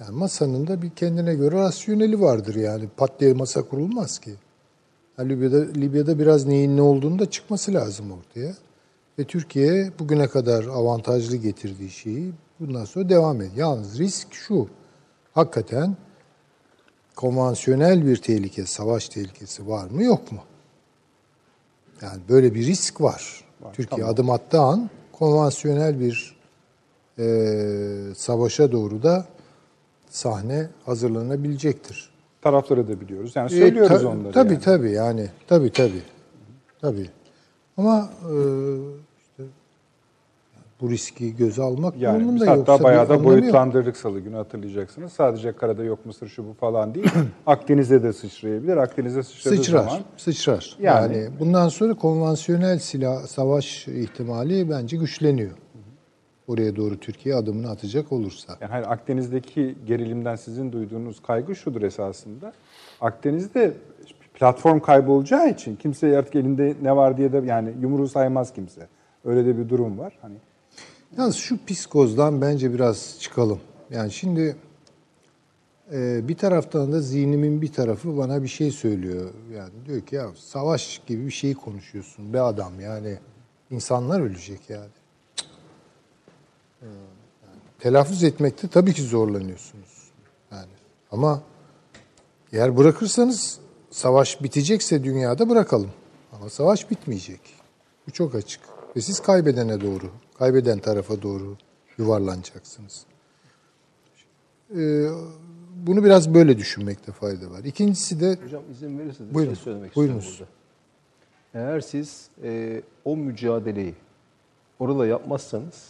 Yani 0.00 0.16
masanın 0.16 0.66
da 0.66 0.82
bir 0.82 0.90
kendine 0.90 1.34
göre 1.34 1.56
rasyoneli 1.56 2.20
vardır 2.20 2.54
yani. 2.54 2.88
Pat 2.96 3.20
diye 3.20 3.34
masa 3.34 3.62
kurulmaz 3.62 4.18
ki. 4.18 4.34
Yani 5.18 5.28
Libya'da, 5.28 5.56
Libya'da 5.56 6.18
biraz 6.18 6.46
neyin 6.46 6.76
ne 6.76 6.82
olduğunu 6.82 7.18
da 7.18 7.30
çıkması 7.30 7.74
lazım 7.74 8.12
ortaya. 8.12 8.54
Ve 9.18 9.24
Türkiye 9.24 9.92
bugüne 9.98 10.28
kadar 10.28 10.64
avantajlı 10.64 11.36
getirdiği 11.36 11.90
şeyi 11.90 12.32
bundan 12.60 12.84
sonra 12.84 13.08
devam 13.08 13.36
ediyor. 13.36 13.56
Yalnız 13.56 13.98
risk 13.98 14.34
şu. 14.34 14.68
Hakikaten 15.34 15.96
konvansiyonel 17.16 18.06
bir 18.06 18.16
tehlike, 18.16 18.66
savaş 18.66 19.08
tehlikesi 19.08 19.68
var 19.68 19.90
mı 19.90 20.02
yok 20.02 20.32
mu? 20.32 20.38
Yani 22.02 22.20
böyle 22.28 22.54
bir 22.54 22.66
risk 22.66 23.00
var. 23.00 23.44
Türkiye 23.72 24.06
adım 24.06 24.30
attığı 24.30 24.60
an 24.60 24.90
konvansiyonel 25.12 26.00
bir 26.00 26.36
e, 27.18 28.14
savaşa 28.16 28.72
doğru 28.72 29.02
da 29.02 29.26
sahne 30.10 30.68
hazırlanabilecektir. 30.86 32.10
Tarafları 32.42 32.88
da 32.88 33.00
biliyoruz. 33.00 33.32
Yani 33.34 33.46
E, 33.54 33.58
söylüyoruz 33.58 34.02
ta- 34.02 34.08
onları. 34.08 34.32
Tabii 34.32 34.52
yani. 34.52 34.62
tabii 34.62 34.90
yani. 34.92 35.28
Tabii 35.48 35.72
tabii. 35.72 36.02
Tabii. 36.80 37.10
Ama 37.76 38.10
e, 38.22 38.32
bu 40.80 40.90
riski 40.90 41.36
göze 41.36 41.62
almak 41.62 41.96
Yani 41.96 42.18
biz 42.18 42.24
durumunda 42.24 42.44
hatta 42.50 42.56
yoksa 42.56 42.78
bir 42.78 42.84
bayağı 42.84 43.08
da 43.08 43.14
yok. 43.14 43.24
boyutlandırdık 43.24 43.96
salı 43.96 44.20
günü 44.20 44.36
hatırlayacaksınız. 44.36 45.12
Sadece 45.12 45.52
karada 45.52 45.84
yok 45.84 46.06
Mısır 46.06 46.28
şu 46.28 46.48
bu 46.48 46.52
falan 46.52 46.94
değil. 46.94 47.10
Akdeniz'e 47.46 48.02
de 48.02 48.12
sıçrayabilir. 48.12 48.76
Akdeniz'e 48.76 49.22
sıçradığı 49.22 49.56
Sıçrar, 49.56 49.84
zaman 49.84 50.00
sıçrar. 50.16 50.76
Yani- 50.80 51.16
Yani, 51.16 51.28
bundan 51.40 51.68
sonra 51.68 51.94
konvansiyonel 51.94 52.78
silah 52.78 53.22
savaş 53.26 53.88
ihtimali 53.88 54.70
bence 54.70 54.96
güçleniyor. 54.96 55.50
Oraya 56.48 56.76
doğru 56.76 56.96
Türkiye 57.00 57.34
adımını 57.34 57.70
atacak 57.70 58.12
olursa. 58.12 58.56
yani 58.60 58.70
hayır, 58.70 58.86
Akdeniz'deki 58.88 59.74
gerilimden 59.86 60.36
sizin 60.36 60.72
duyduğunuz 60.72 61.22
kaygı 61.22 61.54
şudur 61.56 61.82
esasında. 61.82 62.52
Akdeniz'de 63.00 63.72
platform 64.34 64.80
kaybolacağı 64.80 65.48
için 65.50 65.76
kimse 65.76 66.18
artık 66.18 66.34
elinde 66.36 66.74
ne 66.82 66.96
var 66.96 67.16
diye 67.16 67.32
de 67.32 67.42
yani 67.46 67.70
yumruğu 67.80 68.08
saymaz 68.08 68.52
kimse. 68.52 68.86
Öyle 69.24 69.46
de 69.46 69.58
bir 69.58 69.68
durum 69.68 69.98
var. 69.98 70.18
Hani 70.22 70.34
Yalnız 71.16 71.36
şu 71.36 71.66
psikozdan 71.66 72.40
bence 72.40 72.74
biraz 72.74 73.16
çıkalım. 73.20 73.60
Yani 73.90 74.12
şimdi 74.12 74.56
e, 75.92 76.28
bir 76.28 76.36
taraftan 76.36 76.92
da 76.92 77.00
zihnimin 77.00 77.62
bir 77.62 77.72
tarafı 77.72 78.16
bana 78.16 78.42
bir 78.42 78.48
şey 78.48 78.70
söylüyor. 78.70 79.30
Yani 79.54 79.72
diyor 79.86 80.00
ki 80.00 80.14
ya 80.14 80.30
savaş 80.36 81.02
gibi 81.06 81.26
bir 81.26 81.30
şey 81.30 81.54
konuşuyorsun 81.54 82.32
be 82.32 82.40
adam 82.40 82.80
yani. 82.80 83.18
insanlar 83.70 84.20
ölecek 84.20 84.60
yani. 84.70 84.88
Yani 86.82 86.94
telaffuz 87.78 88.24
etmekte 88.24 88.68
tabii 88.68 88.94
ki 88.94 89.02
zorlanıyorsunuz. 89.02 90.10
Yani 90.52 90.72
ama 91.10 91.42
eğer 92.52 92.76
bırakırsanız 92.76 93.58
savaş 93.90 94.42
bitecekse 94.42 95.04
dünyada 95.04 95.48
bırakalım. 95.48 95.90
Ama 96.32 96.50
savaş 96.50 96.90
bitmeyecek. 96.90 97.40
Bu 98.06 98.10
çok 98.12 98.34
açık. 98.34 98.60
Ve 98.96 99.00
siz 99.00 99.20
kaybedene 99.20 99.80
doğru, 99.80 100.10
kaybeden 100.38 100.78
tarafa 100.78 101.22
doğru 101.22 101.56
yuvarlanacaksınız. 101.98 103.04
Ee, 104.76 105.08
bunu 105.86 106.04
biraz 106.04 106.34
böyle 106.34 106.58
düşünmekte 106.58 107.12
fayda 107.12 107.50
var. 107.50 107.64
İkincisi 107.64 108.20
de 108.20 108.38
Hocam 108.44 108.62
izin 108.72 108.98
verirseniz 108.98 109.30
bir 109.30 109.34
Buyurun, 109.34 109.54
şey 109.54 109.62
söylemek 109.64 109.96
buyurunuz. 109.96 110.24
istiyorum 110.24 110.54
burada. 111.54 111.64
Eğer 111.70 111.80
siz 111.80 112.28
e, 112.42 112.82
o 113.04 113.16
mücadeleyi 113.16 113.94
orada 114.78 115.06
yapmazsanız 115.06 115.88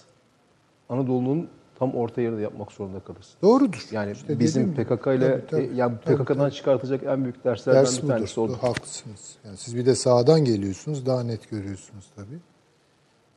Anadolu'nun 0.89 1.49
tam 1.79 1.95
orta 1.95 2.21
yerinde 2.21 2.43
yapmak 2.43 2.73
zorunda 2.73 3.01
kalırsınız. 3.01 3.37
doğrudur. 3.43 3.89
Yani 3.93 4.13
İşte 4.13 4.39
bizim. 4.39 4.75
PKK 4.75 5.07
ile 5.07 5.47
Tabii, 5.47 5.63
e, 5.63 5.71
yani 5.75 5.97
PKK'dan 5.99 6.25
tabii. 6.39 6.53
çıkartacak 6.53 7.03
en 7.05 7.23
büyük 7.23 7.45
derslerden 7.45 7.81
Ders 7.85 8.03
bir 8.03 8.09
tanesi 8.09 8.41
oldu. 8.41 8.59
Haklısınız. 8.61 9.37
Yani 9.45 9.57
siz 9.57 9.77
bir 9.77 9.87
de 9.87 9.95
sağdan 9.95 10.45
geliyorsunuz, 10.45 11.07
daha 11.07 11.23
net 11.23 11.51
görüyorsunuz 11.51 12.07
tabii. 12.17 12.39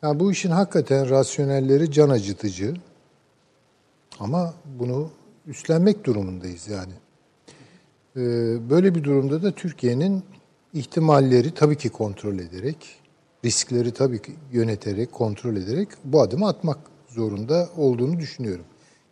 Yani 0.03 0.19
bu 0.19 0.31
işin 0.31 0.51
hakikaten 0.51 1.09
rasyonelleri 1.09 1.91
can 1.91 2.09
acıtıcı. 2.09 2.73
Ama 4.19 4.53
bunu 4.79 5.09
üstlenmek 5.47 6.03
durumundayız 6.05 6.67
yani. 6.67 6.93
Ee, 8.15 8.19
böyle 8.69 8.95
bir 8.95 9.03
durumda 9.03 9.43
da 9.43 9.51
Türkiye'nin 9.51 10.23
ihtimalleri 10.73 11.53
tabii 11.53 11.77
ki 11.77 11.89
kontrol 11.89 12.39
ederek, 12.39 12.77
riskleri 13.45 13.91
tabii 13.91 14.21
ki 14.21 14.35
yöneterek, 14.51 15.11
kontrol 15.11 15.55
ederek 15.55 15.89
bu 16.03 16.21
adımı 16.21 16.47
atmak 16.47 16.77
zorunda 17.07 17.69
olduğunu 17.77 18.19
düşünüyorum. 18.19 18.65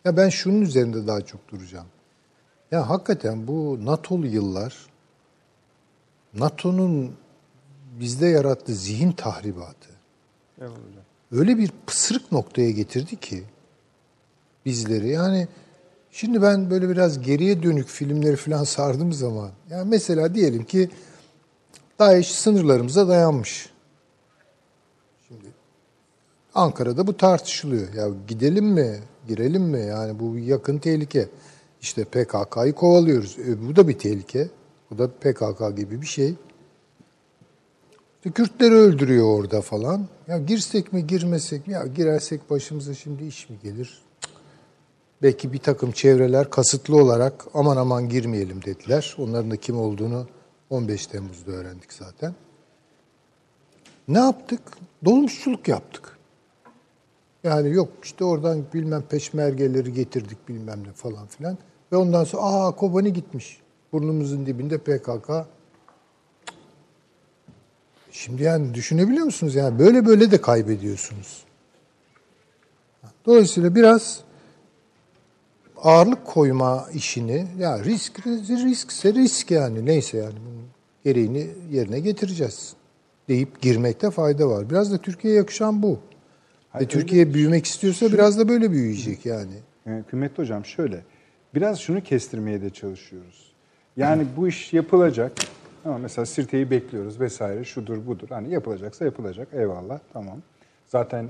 Ya 0.04 0.16
ben 0.16 0.28
şunun 0.28 0.62
üzerinde 0.62 1.06
daha 1.06 1.20
çok 1.20 1.48
duracağım. 1.48 1.86
Ya 2.70 2.88
hakikaten 2.88 3.46
bu 3.46 3.78
NATO'lu 3.84 4.26
yıllar 4.26 4.76
NATO'nun 6.34 7.12
bizde 8.00 8.26
yarattığı 8.26 8.74
zihin 8.74 9.12
tahribatı 9.12 9.99
öyle 11.32 11.58
bir 11.58 11.70
pısırık 11.86 12.32
noktaya 12.32 12.70
getirdi 12.70 13.16
ki 13.16 13.42
bizleri. 14.66 15.08
Yani 15.08 15.48
şimdi 16.10 16.42
ben 16.42 16.70
böyle 16.70 16.88
biraz 16.88 17.22
geriye 17.22 17.62
dönük 17.62 17.88
filmleri 17.88 18.36
falan 18.36 18.64
sardığım 18.64 19.12
zaman 19.12 19.50
yani 19.70 19.88
mesela 19.88 20.34
diyelim 20.34 20.64
ki 20.64 20.90
DAEŞ 21.98 22.30
sınırlarımıza 22.30 23.08
dayanmış. 23.08 23.70
Şimdi 25.28 25.44
Ankara'da 26.54 27.06
bu 27.06 27.16
tartışılıyor. 27.16 27.94
Ya 27.94 28.08
gidelim 28.28 28.64
mi? 28.64 29.00
Girelim 29.28 29.62
mi? 29.62 29.80
Yani 29.80 30.18
bu 30.18 30.38
yakın 30.38 30.78
tehlike. 30.78 31.28
İşte 31.80 32.04
PKK'yı 32.04 32.72
kovalıyoruz. 32.72 33.38
E, 33.38 33.68
bu 33.68 33.76
da 33.76 33.88
bir 33.88 33.98
tehlike. 33.98 34.48
Bu 34.90 34.98
da 34.98 35.10
PKK 35.10 35.76
gibi 35.76 36.02
bir 36.02 36.06
şey. 36.06 36.34
İşte 38.20 38.30
Kürtleri 38.30 38.74
öldürüyor 38.74 39.38
orada 39.38 39.60
falan. 39.60 40.06
Ya 40.28 40.38
girsek 40.38 40.92
mi 40.92 41.06
girmesek 41.06 41.66
mi? 41.66 41.72
Ya 41.72 41.86
girersek 41.86 42.50
başımıza 42.50 42.94
şimdi 42.94 43.24
iş 43.24 43.50
mi 43.50 43.56
gelir? 43.62 44.02
Belki 45.22 45.52
bir 45.52 45.58
takım 45.58 45.92
çevreler 45.92 46.50
kasıtlı 46.50 46.96
olarak 46.96 47.46
aman 47.54 47.76
aman 47.76 48.08
girmeyelim 48.08 48.64
dediler. 48.64 49.16
Onların 49.18 49.50
da 49.50 49.56
kim 49.56 49.80
olduğunu 49.80 50.26
15 50.70 51.06
Temmuz'da 51.06 51.50
öğrendik 51.52 51.92
zaten. 51.92 52.34
Ne 54.08 54.18
yaptık? 54.18 54.60
Dolmuşçuluk 55.04 55.68
yaptık. 55.68 56.18
Yani 57.44 57.74
yok 57.74 57.88
işte 58.02 58.24
oradan 58.24 58.64
bilmem 58.74 59.02
peşmergeleri 59.02 59.92
getirdik 59.92 60.48
bilmem 60.48 60.84
ne 60.88 60.92
falan 60.92 61.26
filan. 61.26 61.58
Ve 61.92 61.96
ondan 61.96 62.24
sonra 62.24 62.42
aa 62.42 62.76
Kobani 62.76 63.12
gitmiş. 63.12 63.60
Burnumuzun 63.92 64.46
dibinde 64.46 64.78
PKK. 64.78 65.30
Şimdi 68.12 68.42
yani 68.42 68.74
düşünebiliyor 68.74 69.24
musunuz? 69.24 69.54
Yani 69.54 69.78
böyle 69.78 70.06
böyle 70.06 70.30
de 70.30 70.40
kaybediyorsunuz. 70.40 71.44
Dolayısıyla 73.26 73.74
biraz 73.74 74.20
ağırlık 75.76 76.24
koyma 76.24 76.88
işini 76.94 77.46
ya 77.58 77.84
risk 77.84 78.26
riskse 78.26 79.14
risk 79.14 79.50
yani 79.50 79.86
neyse 79.86 80.18
yani 80.18 80.34
bunun 80.46 80.66
gereğini 81.04 81.50
yerine 81.70 82.00
getireceğiz 82.00 82.74
deyip 83.28 83.60
girmekte 83.60 84.10
fayda 84.10 84.48
var. 84.48 84.70
Biraz 84.70 84.92
da 84.92 84.98
Türkiye'ye 84.98 85.38
yakışan 85.38 85.82
bu. 85.82 85.98
Ve 86.80 86.86
Türkiye 86.86 87.34
büyümek 87.34 87.66
istiyorsa 87.66 88.12
biraz 88.12 88.38
da 88.38 88.48
böyle 88.48 88.70
büyüyecek 88.70 89.26
yani. 89.26 89.54
Yani 89.86 90.02
kıymetli 90.02 90.42
hocam 90.42 90.64
şöyle, 90.64 91.04
biraz 91.54 91.78
şunu 91.78 92.02
kestirmeye 92.02 92.62
de 92.62 92.70
çalışıyoruz. 92.70 93.52
Yani 93.96 94.26
bu 94.36 94.48
iş 94.48 94.72
yapılacak 94.72 95.32
ama 95.84 95.98
mesela 95.98 96.26
Sirte'yi 96.26 96.70
bekliyoruz 96.70 97.20
vesaire 97.20 97.64
şudur 97.64 98.06
budur. 98.06 98.26
Hani 98.30 98.52
yapılacaksa 98.52 99.04
yapılacak 99.04 99.48
eyvallah 99.52 99.98
tamam. 100.12 100.36
Zaten 100.86 101.26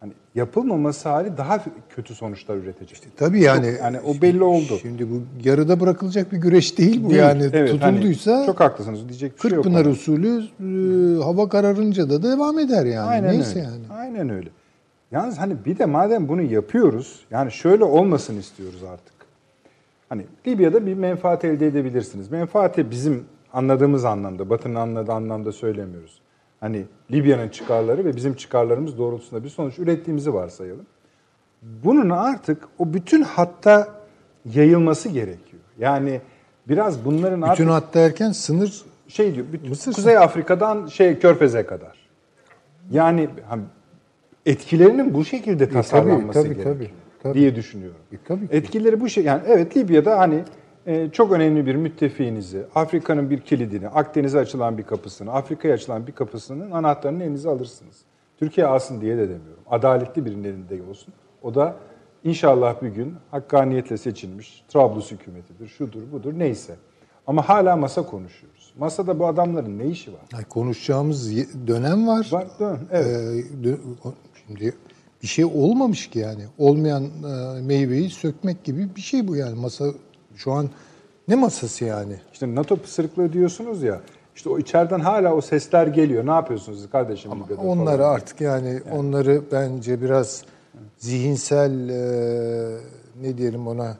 hani 0.00 0.12
yapılmaması 0.34 1.08
hali 1.08 1.36
daha 1.36 1.64
kötü 1.88 2.14
sonuçlar 2.14 2.56
üretecek. 2.56 2.98
Tabii 3.16 3.40
yani. 3.40 3.70
Çok- 3.70 3.80
yani 3.80 4.00
o 4.00 4.22
belli 4.22 4.42
oldu. 4.44 4.78
Şimdi 4.82 5.10
bu 5.10 5.22
yarıda 5.44 5.80
bırakılacak 5.80 6.32
bir 6.32 6.36
güreş 6.38 6.78
değil 6.78 7.04
bu 7.04 7.10
Değil. 7.10 7.20
yani. 7.20 7.50
Evet, 7.52 7.70
Tutulduysa 7.70 8.36
hani 8.36 8.46
çok 8.46 8.60
haklısınız 8.60 9.08
diyecek 9.08 9.34
bir 9.36 9.40
şey 9.40 9.50
yok. 9.50 9.64
Kırkpınar 9.64 9.86
usulü 9.86 10.42
e, 10.60 11.22
hava 11.22 11.48
kararınca 11.48 12.10
da 12.10 12.22
devam 12.22 12.58
eder 12.58 12.86
yani. 12.86 13.08
Aynen 13.08 13.30
Neyse 13.32 13.58
öyle. 13.58 13.68
yani. 13.68 13.82
Aynen 13.90 14.28
öyle. 14.30 14.48
Yalnız 15.12 15.38
hani 15.38 15.56
bir 15.64 15.78
de 15.78 15.84
madem 15.86 16.28
bunu 16.28 16.42
yapıyoruz, 16.42 17.20
yani 17.30 17.52
şöyle 17.52 17.84
olmasın 17.84 18.38
istiyoruz 18.38 18.82
artık. 18.92 19.12
Hani 20.08 20.26
Libya'da 20.46 20.86
bir 20.86 20.94
menfaat 20.94 21.44
elde 21.44 21.66
edebilirsiniz. 21.66 22.30
Menfaati 22.30 22.90
bizim 22.90 23.24
anladığımız 23.52 24.04
anlamda, 24.04 24.50
Batı'nın 24.50 24.74
anladığı 24.74 25.12
anlamda 25.12 25.52
söylemiyoruz. 25.52 26.20
Hani 26.60 26.84
Libya'nın 27.10 27.48
çıkarları 27.48 28.04
ve 28.04 28.16
bizim 28.16 28.34
çıkarlarımız 28.34 28.98
doğrultusunda 28.98 29.44
bir 29.44 29.48
sonuç 29.48 29.78
ürettiğimizi 29.78 30.34
varsayalım. 30.34 30.86
Bunun 31.62 32.10
artık 32.10 32.68
o 32.78 32.94
bütün 32.94 33.22
hatta 33.22 33.88
yayılması 34.54 35.08
gerekiyor. 35.08 35.62
Yani 35.78 36.20
biraz 36.68 37.04
bunların 37.04 37.42
artık 37.42 37.58
Bütün 37.58 37.70
hat 37.70 37.94
derken 37.94 38.32
sınır 38.32 38.84
şey 39.08 39.34
diyor, 39.34 39.46
bütün, 39.52 39.68
Mısır 39.68 39.92
Kuzey 39.92 40.18
Afrika'dan 40.18 40.86
şey 40.86 41.18
Körfez'e 41.18 41.66
kadar. 41.66 41.98
Yani 42.90 43.28
hani 43.48 43.62
etkilerinin 44.46 45.14
bu 45.14 45.24
şekilde 45.24 45.70
tasarlanması 45.70 46.42
tabii, 46.42 46.48
gerekiyor 46.48 46.74
tabii, 46.74 46.90
tabii. 47.22 47.34
diye 47.34 47.56
düşünüyorum. 47.56 48.00
E, 48.12 48.16
tabii 48.28 48.48
ki. 48.48 48.56
Etkileri 48.56 49.00
bu 49.00 49.08
şey 49.08 49.24
yani 49.24 49.42
evet 49.46 49.76
Libya'da 49.76 50.18
hani 50.18 50.34
e, 50.34 50.44
çok 51.12 51.32
önemli 51.32 51.66
bir 51.66 51.74
müttefiğinizi, 51.74 52.64
Afrika'nın 52.74 53.30
bir 53.30 53.40
kilidini, 53.40 53.88
Akdeniz'e 53.88 54.38
açılan 54.38 54.78
bir 54.78 54.82
kapısını, 54.82 55.32
Afrika'ya 55.32 55.74
açılan 55.74 56.06
bir 56.06 56.12
kapısının 56.12 56.70
anahtarını 56.70 57.22
elinize 57.22 57.48
alırsınız. 57.48 57.96
Türkiye 58.38 58.66
alsın 58.66 59.00
diye 59.00 59.16
de 59.16 59.22
demiyorum. 59.22 59.62
Adaletli 59.70 60.24
birinin 60.24 60.44
elinde 60.44 60.90
olsun. 60.90 61.14
O 61.42 61.54
da 61.54 61.76
inşallah 62.24 62.82
bir 62.82 62.88
gün 62.88 63.14
hakkaniyetle 63.30 63.96
seçilmiş 63.96 64.64
Trablus 64.68 65.10
hükümetidir, 65.10 65.68
şudur 65.68 66.12
budur 66.12 66.32
neyse. 66.36 66.76
Ama 67.26 67.48
hala 67.48 67.76
masa 67.76 68.02
konuşuyoruz. 68.06 68.72
Masada 68.78 69.18
bu 69.18 69.26
adamların 69.26 69.78
ne 69.78 69.86
işi 69.86 70.12
var? 70.12 70.20
yani 70.32 70.44
konuşacağımız 70.44 71.36
dönem 71.66 72.06
var. 72.06 72.28
Var, 72.32 72.46
dön, 72.60 72.78
evet. 72.90 73.44
Ee, 73.64 73.74
şimdi 74.46 74.74
bir 75.22 75.26
şey 75.26 75.44
olmamış 75.44 76.10
ki 76.10 76.18
yani. 76.18 76.42
Olmayan 76.58 77.04
e, 77.04 77.60
meyveyi 77.60 78.10
sökmek 78.10 78.64
gibi 78.64 78.96
bir 78.96 79.00
şey 79.00 79.28
bu 79.28 79.36
yani. 79.36 79.60
Masa 79.60 79.84
şu 80.36 80.52
an 80.52 80.70
ne 81.28 81.34
masası 81.34 81.84
yani? 81.84 82.16
İşte 82.32 82.54
NATO 82.54 82.76
pısırıklığı 82.76 83.32
diyorsunuz 83.32 83.82
ya. 83.82 84.00
İşte 84.36 84.50
o 84.50 84.58
içeriden 84.58 85.00
hala 85.00 85.34
o 85.34 85.40
sesler 85.40 85.86
geliyor. 85.86 86.26
Ne 86.26 86.30
yapıyorsunuz 86.30 86.78
siz 86.78 86.90
kardeşim 86.90 87.32
Libya'da 87.32 87.56
falan. 87.56 87.68
Onları 87.68 88.06
artık 88.06 88.40
yani, 88.40 88.80
onları 88.92 89.42
bence 89.52 90.02
biraz 90.02 90.44
zihinsel 90.98 91.88
e, 91.88 92.78
ne 93.22 93.38
diyelim 93.38 93.66
ona 93.66 93.96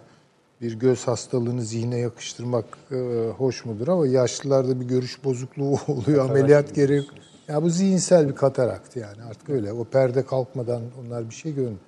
bir 0.60 0.78
göz 0.78 1.08
hastalığını 1.08 1.62
zihne 1.62 1.98
yakıştırmak 1.98 2.64
e, 2.90 3.28
hoş 3.38 3.64
mudur 3.64 3.88
ama 3.88 4.06
yaşlılarda 4.06 4.80
bir 4.80 4.84
görüş 4.84 5.24
bozukluğu 5.24 5.78
oluyor 5.88 6.30
ameliyat 6.30 6.74
gerek. 6.74 7.04
Ya 7.48 7.62
bu 7.62 7.70
zihinsel 7.70 8.28
bir 8.28 8.34
katarakt 8.34 8.96
yani 8.96 9.22
artık 9.30 9.50
öyle. 9.50 9.72
O 9.72 9.84
perde 9.84 10.24
kalkmadan 10.24 10.82
onlar 11.00 11.30
bir 11.30 11.34
şey 11.34 11.54
görün. 11.54 11.78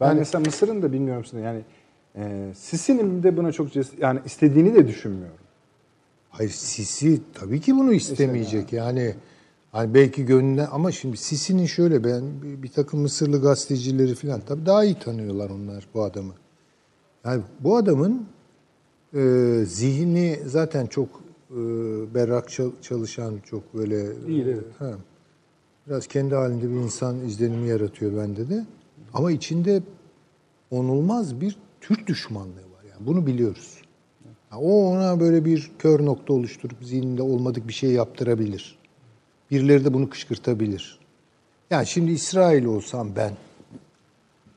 Ben 0.00 0.16
mesela 0.16 0.44
Mısır'ın 0.44 0.82
da 0.82 0.92
bilmiyorum 0.92 1.24
size 1.24 1.42
yani 1.42 1.62
e, 2.16 2.52
Sisi'nin 2.54 3.22
de 3.22 3.36
buna 3.36 3.52
çok 3.52 3.68
ces- 3.68 4.00
yani 4.00 4.20
istediğini 4.24 4.74
de 4.74 4.88
düşünmüyorum. 4.88 5.36
Hayır 6.30 6.50
Sisi 6.50 7.20
tabii 7.34 7.60
ki 7.60 7.76
bunu 7.76 7.92
istemeyecek. 7.92 8.72
Yani 8.72 9.14
hani 9.72 9.94
belki 9.94 10.24
gönlüne 10.26 10.66
ama 10.66 10.92
şimdi 10.92 11.16
Sisi'nin 11.16 11.66
şöyle 11.66 12.04
ben 12.04 12.22
bir, 12.62 12.68
takım 12.68 13.00
Mısırlı 13.00 13.42
gazetecileri 13.42 14.14
falan 14.14 14.40
tabii 14.40 14.66
daha 14.66 14.84
iyi 14.84 14.98
tanıyorlar 14.98 15.50
onlar 15.50 15.86
bu 15.94 16.02
adamı. 16.02 16.32
Yani 17.24 17.42
bu 17.60 17.76
adamın 17.76 18.26
e, 19.14 19.20
zihni 19.66 20.38
zaten 20.46 20.86
çok 20.86 21.08
e, 21.50 21.56
berrak 22.14 22.50
çal- 22.50 22.82
çalışan 22.82 23.34
çok 23.44 23.74
böyle 23.74 24.06
İyi, 24.28 24.42
evet. 24.42 24.64
ha, 24.78 24.90
biraz 25.86 26.06
kendi 26.06 26.34
halinde 26.34 26.70
bir 26.70 26.74
insan 26.76 27.20
izlenimi 27.24 27.68
yaratıyor 27.68 28.16
bende 28.16 28.48
de. 28.48 28.64
Ama 29.14 29.30
içinde 29.30 29.82
onulmaz 30.70 31.40
bir 31.40 31.56
Türk 31.88 32.06
düşmanlığı 32.06 32.72
var. 32.72 32.84
Yani 32.90 33.06
bunu 33.06 33.26
biliyoruz. 33.26 33.76
Ya 34.52 34.58
O 34.58 34.90
ona 34.90 35.20
böyle 35.20 35.44
bir 35.44 35.70
kör 35.78 36.04
nokta 36.04 36.32
oluşturup 36.32 36.84
zihninde 36.84 37.22
olmadık 37.22 37.68
bir 37.68 37.72
şey 37.72 37.90
yaptırabilir. 37.90 38.78
Birileri 39.50 39.84
de 39.84 39.94
bunu 39.94 40.10
kışkırtabilir. 40.10 41.00
Yani 41.70 41.86
şimdi 41.86 42.10
İsrail 42.10 42.64
olsam 42.64 43.16
ben, 43.16 43.32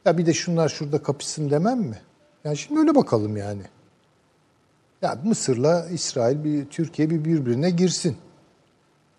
ya 0.06 0.18
bir 0.18 0.26
de 0.26 0.34
şunlar 0.34 0.70
şurada 0.70 1.04
kapışsın 1.04 1.50
demem 1.50 1.80
mi? 1.80 2.00
Yani 2.44 2.58
şimdi 2.58 2.80
öyle 2.80 2.96
bakalım 2.96 3.38
yani. 3.38 3.62
Ya 5.02 5.22
Mısır'la 5.24 5.90
İsrail, 5.90 6.44
bir 6.44 6.66
Türkiye 6.66 7.10
bir 7.10 7.26
birbirine 7.26 7.70
girsin. 7.70 8.18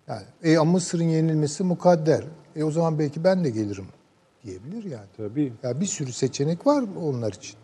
Yani 0.07 0.23
e, 0.43 0.57
ama 0.57 0.71
Mısır'ın 0.71 1.03
yenilmesi 1.03 1.63
mukadder. 1.63 2.23
E 2.55 2.63
o 2.63 2.71
zaman 2.71 2.99
belki 2.99 3.23
ben 3.23 3.43
de 3.43 3.49
gelirim 3.49 3.87
diyebilir 4.43 4.83
yani. 4.83 5.07
Tabii. 5.17 5.53
Ya 5.63 5.81
bir 5.81 5.85
sürü 5.85 6.11
seçenek 6.11 6.67
var 6.67 6.83
onlar 7.01 7.31
için. 7.31 7.60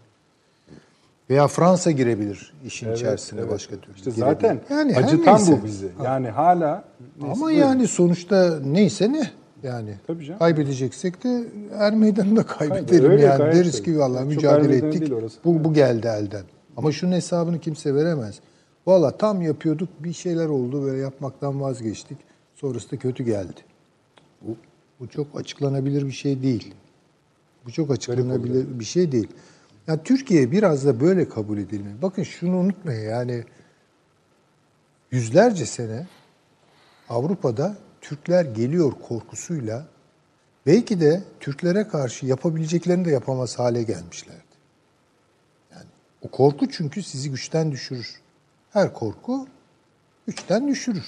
Veya 1.30 1.48
Fransa 1.48 1.92
girebilir 1.92 2.54
işin 2.66 2.94
içerisine 2.94 3.40
evet. 3.42 3.52
başka 3.52 3.76
türlü. 3.76 3.96
İşte 3.96 4.12
girebilir. 4.12 4.34
zaten 4.34 4.60
Yani 4.70 4.96
acıtan 4.96 5.42
bu 5.48 5.66
bizi. 5.66 5.90
Yani 6.04 6.30
hala 6.30 6.84
neyse, 7.20 7.32
Ama 7.32 7.46
buyurun. 7.46 7.62
yani 7.62 7.88
sonuçta 7.88 8.60
neyse 8.66 9.14
ne 9.14 9.32
yani. 9.64 9.94
Tabii 10.08 10.26
canım. 10.26 10.40
Kaybedeceksek 10.40 11.24
de 11.24 11.44
er 11.74 11.94
meydanında 11.94 12.44
kaybedelim 12.46 13.12
Öyle 13.12 13.22
yani. 13.22 13.40
Deriz 13.40 13.84
ki 13.84 14.00
valla 14.00 14.18
Çok 14.18 14.22
er 14.22 14.28
mücadele 14.28 14.68
meydanı 14.68 14.96
ettik. 14.96 15.14
Bu, 15.46 15.64
bu 15.64 15.74
geldi 15.74 16.08
elden. 16.08 16.44
Ama 16.78 16.92
şunun 16.92 17.12
hesabını 17.12 17.60
kimse 17.60 17.96
veremez. 17.96 18.40
Valla 18.88 19.18
tam 19.18 19.42
yapıyorduk 19.42 19.90
bir 20.00 20.14
şeyler 20.14 20.46
oldu 20.46 20.86
ve 20.86 20.98
yapmaktan 20.98 21.62
vazgeçtik. 21.62 22.18
Sonrası 22.56 22.92
da 22.92 22.98
kötü 22.98 23.24
geldi. 23.24 23.62
Bu, 24.42 24.56
bu 25.00 25.08
çok 25.08 25.28
açıklanabilir 25.36 26.06
bir 26.06 26.12
şey 26.12 26.44
değil. 26.44 26.74
Bu 27.66 27.72
çok 27.72 27.92
açıklanabilir 27.92 28.80
bir 28.80 28.86
şey 28.86 29.12
değil. 29.12 29.28
Yani 29.88 30.04
Türkiye 30.04 30.52
biraz 30.52 30.86
da 30.86 31.00
böyle 31.00 31.30
kabul 31.30 31.58
edilmeli. 31.58 32.02
Bakın 32.02 32.24
şunu 32.24 32.58
unutmayın 32.58 33.10
yani 33.10 33.44
yüzlerce 35.12 35.66
sene 35.66 36.08
Avrupa'da 37.10 37.78
Türkler 38.02 38.46
geliyor 38.46 38.94
korkusuyla 39.08 39.88
belki 40.66 41.02
de 41.02 41.24
Türklere 41.40 41.88
karşı 41.88 42.26
yapabileceklerini 42.26 43.06
de 43.06 43.12
yapamaz 43.12 43.60
hale 43.60 43.84
gelmişlerdi. 43.84 44.42
Yani 45.72 45.86
o 46.22 46.32
korku 46.32 46.70
çünkü 46.70 47.04
sizi 47.04 47.32
güçten 47.32 47.72
düşürür. 47.72 48.22
Her 48.74 48.94
korku 48.94 49.48
güçten 50.28 50.68
düşürür. 50.68 51.06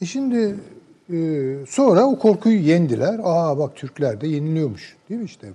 E 0.00 0.06
şimdi 0.06 0.56
e, 1.12 1.56
sonra 1.68 2.04
o 2.04 2.18
korkuyu 2.18 2.60
yendiler. 2.60 3.20
Aa 3.22 3.58
bak 3.58 3.76
Türkler 3.76 4.20
de 4.20 4.26
yeniliyormuş. 4.28 4.96
Değil 5.08 5.20
mi 5.20 5.26
işte? 5.26 5.48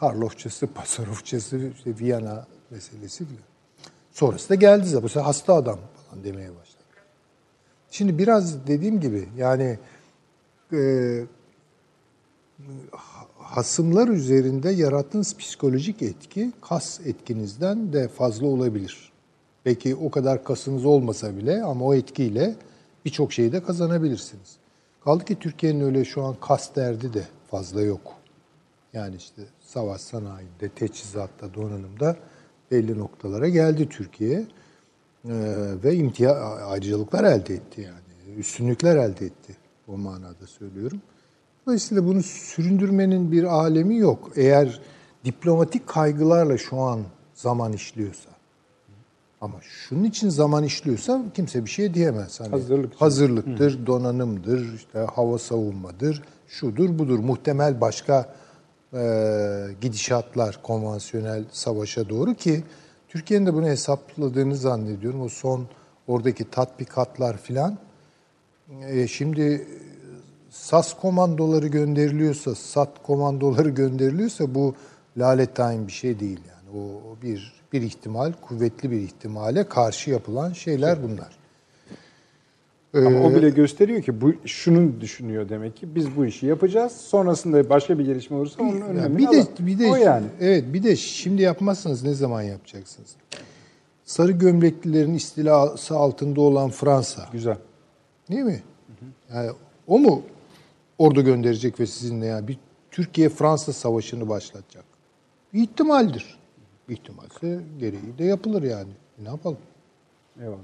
Karlofçası, 0.00 0.66
Pasarofçası, 0.66 1.70
işte 1.76 1.98
Viyana 1.98 2.46
meselesi 2.70 3.24
filan. 3.24 3.42
Sonrası 4.12 4.48
da 4.48 4.54
geldi 4.54 4.86
zaten. 4.86 5.02
Bu 5.02 5.08
sefer 5.08 5.24
hasta 5.24 5.54
adam 5.54 5.78
falan 6.10 6.24
demeye 6.24 6.50
başladı. 6.50 6.84
Şimdi 7.90 8.18
biraz 8.18 8.66
dediğim 8.66 9.00
gibi 9.00 9.28
yani 9.36 9.78
e, 10.72 11.24
hasımlar 13.38 14.08
üzerinde 14.08 14.70
yarattığınız 14.70 15.36
psikolojik 15.36 16.02
etki 16.02 16.52
kas 16.60 17.00
etkinizden 17.00 17.92
de 17.92 18.08
fazla 18.08 18.46
olabilir. 18.46 19.12
Belki 19.64 19.96
o 19.96 20.10
kadar 20.10 20.44
kasınız 20.44 20.84
olmasa 20.84 21.36
bile 21.36 21.62
ama 21.62 21.84
o 21.84 21.94
etkiyle 21.94 22.54
birçok 23.04 23.32
şeyi 23.32 23.52
de 23.52 23.62
kazanabilirsiniz. 23.62 24.56
Kaldı 25.04 25.24
ki 25.24 25.38
Türkiye'nin 25.38 25.80
öyle 25.80 26.04
şu 26.04 26.24
an 26.24 26.36
kas 26.40 26.76
derdi 26.76 27.14
de 27.14 27.24
fazla 27.50 27.82
yok. 27.82 28.14
Yani 28.92 29.16
işte 29.16 29.42
savaş 29.68 30.00
sanayinde, 30.00 30.68
teçhizatta, 30.76 31.54
donanımda 31.54 32.16
belli 32.70 32.98
noktalara 32.98 33.48
geldi 33.48 33.88
Türkiye. 33.88 34.38
Ee, 34.38 35.30
ve 35.84 35.94
imtiyaz 35.94 36.62
ayrıcalıklar 36.62 37.24
elde 37.24 37.54
etti 37.54 37.80
yani. 37.80 38.38
Üstünlükler 38.38 38.96
elde 38.96 39.26
etti. 39.26 39.56
O 39.88 39.96
manada 39.96 40.46
söylüyorum. 40.46 41.00
Dolayısıyla 41.66 42.06
bunu 42.06 42.22
süründürmenin 42.22 43.32
bir 43.32 43.44
alemi 43.44 43.96
yok. 43.96 44.30
Eğer 44.36 44.80
diplomatik 45.24 45.86
kaygılarla 45.86 46.58
şu 46.58 46.80
an 46.80 47.00
zaman 47.34 47.72
işliyorsa. 47.72 48.30
Ama 49.40 49.54
şunun 49.62 50.04
için 50.04 50.28
zaman 50.28 50.64
işliyorsa 50.64 51.22
kimse 51.34 51.64
bir 51.64 51.70
şey 51.70 51.94
diyemez. 51.94 52.40
Hani 52.40 52.50
Hazırlık 52.50 52.94
için. 52.94 52.98
Hazırlıktır, 52.98 53.86
donanımdır, 53.86 54.74
işte 54.74 54.98
hava 54.98 55.38
savunmadır, 55.38 56.22
şudur 56.48 56.98
budur. 56.98 57.18
Muhtemel 57.18 57.80
başka 57.80 58.34
e, 58.94 59.00
gidişatlar 59.80 60.62
konvansiyonel 60.62 61.44
savaşa 61.52 62.08
doğru 62.08 62.34
ki 62.34 62.64
Türkiye'nin 63.08 63.46
de 63.46 63.54
bunu 63.54 63.66
hesapladığını 63.66 64.56
zannediyorum. 64.56 65.22
O 65.22 65.28
son 65.28 65.66
oradaki 66.06 66.50
tatbikatlar 66.50 67.36
filan. 67.36 67.78
E, 68.82 69.06
şimdi 69.06 69.66
SAS 70.50 70.94
komandoları 70.94 71.66
gönderiliyorsa, 71.66 72.54
SAT 72.54 73.02
komandoları 73.02 73.68
gönderiliyorsa 73.68 74.54
bu 74.54 74.74
lalettayn 75.16 75.86
bir 75.86 75.92
şey 75.92 76.20
değil 76.20 76.40
yani. 76.48 76.78
O 76.78 77.10
o 77.10 77.22
bir 77.22 77.58
bir 77.72 77.82
ihtimal, 77.82 78.32
kuvvetli 78.32 78.90
bir 78.90 79.00
ihtimale 79.00 79.68
karşı 79.68 80.10
yapılan 80.10 80.52
şeyler 80.52 81.02
bunlar. 81.02 81.37
Ama 83.06 83.20
o 83.26 83.34
bile 83.34 83.50
gösteriyor 83.50 84.02
ki 84.02 84.20
bu 84.20 84.32
şunun 84.44 85.00
düşünüyor 85.00 85.48
demek 85.48 85.76
ki 85.76 85.94
biz 85.94 86.16
bu 86.16 86.26
işi 86.26 86.46
yapacağız. 86.46 86.92
Sonrasında 86.92 87.70
başka 87.70 87.98
bir 87.98 88.04
gelişme 88.04 88.36
olursa 88.36 88.62
onun 88.62 88.80
önlemini 88.80 89.18
bir 89.18 89.22
de 89.22 89.28
alalım. 89.28 89.48
bir 89.60 89.78
de 89.78 89.86
o 89.90 89.96
yani. 89.96 90.26
evet 90.40 90.64
bir 90.72 90.82
de 90.82 90.96
şimdi 90.96 91.42
yapmazsanız 91.42 92.02
ne 92.04 92.14
zaman 92.14 92.42
yapacaksınız? 92.42 93.16
Sarı 94.04 94.32
gömleklilerin 94.32 95.14
istilası 95.14 95.96
altında 95.96 96.40
olan 96.40 96.70
Fransa, 96.70 97.28
Güzel. 97.32 97.56
değil 98.30 98.42
mi? 98.42 98.62
Yani 99.34 99.50
o 99.86 99.98
mu 99.98 100.22
ordu 100.98 101.24
gönderecek 101.24 101.80
ve 101.80 101.86
sizinle 101.86 102.26
yani 102.26 102.48
bir 102.48 102.58
Türkiye 102.90 103.28
Fransa 103.28 103.72
savaşını 103.72 104.28
başlatacak? 104.28 104.84
Bir 105.54 105.60
ihtimaldir. 105.62 106.38
Bir 106.88 106.94
ihtimalse 106.94 107.60
gereği 107.78 108.18
de 108.18 108.24
yapılır 108.24 108.62
yani. 108.62 108.92
Ne 109.22 109.28
yapalım? 109.28 109.58
Eyvallah. 110.40 110.58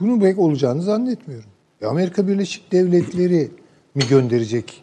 Bunun 0.00 0.20
pek 0.20 0.38
olacağını 0.38 0.82
zannetmiyorum. 0.82 1.50
E 1.82 1.86
Amerika 1.86 2.28
Birleşik 2.28 2.72
Devletleri 2.72 3.50
mi 3.94 4.02
gönderecek 4.10 4.82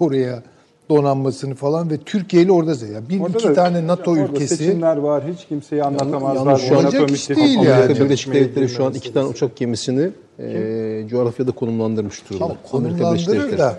oraya 0.00 0.42
donanmasını 0.90 1.54
falan 1.54 1.90
ve 1.90 1.98
Türkiye 1.98 2.42
ile 2.42 2.52
orada 2.52 2.86
ya 2.86 3.08
bir 3.08 3.20
Orada 3.20 3.38
iki 3.38 3.48
da- 3.48 3.54
tane 3.54 3.86
NATO 3.86 4.10
orada 4.10 4.22
ülkesi 4.22 4.56
seçimler 4.56 4.96
var. 4.96 5.24
Hiç 5.34 5.46
kimseyi 5.46 5.84
anlatamazlar. 5.84 6.46
yalnız 6.46 6.62
şu 6.62 6.78
an 6.78 6.84
NATO 6.84 7.06
iş 7.06 7.28
değil 7.30 7.58
yani. 7.60 7.72
Amerika 7.84 8.04
Birleşik 8.04 8.34
Devletleri 8.34 8.68
şu 8.68 8.84
an 8.84 8.94
iki 8.94 9.12
tane 9.12 9.26
uçak 9.26 9.56
gemisini 9.56 10.10
e, 10.38 11.06
coğrafyada 11.10 11.50
konumlandırmış 11.52 12.30
durumda. 12.30 12.44
Tamam, 12.46 12.56
Amerika 12.72 13.10
Birleşik 13.10 13.26
konumlandırır 13.26 13.38
Devletleri. 13.38 13.58
da 13.58 13.78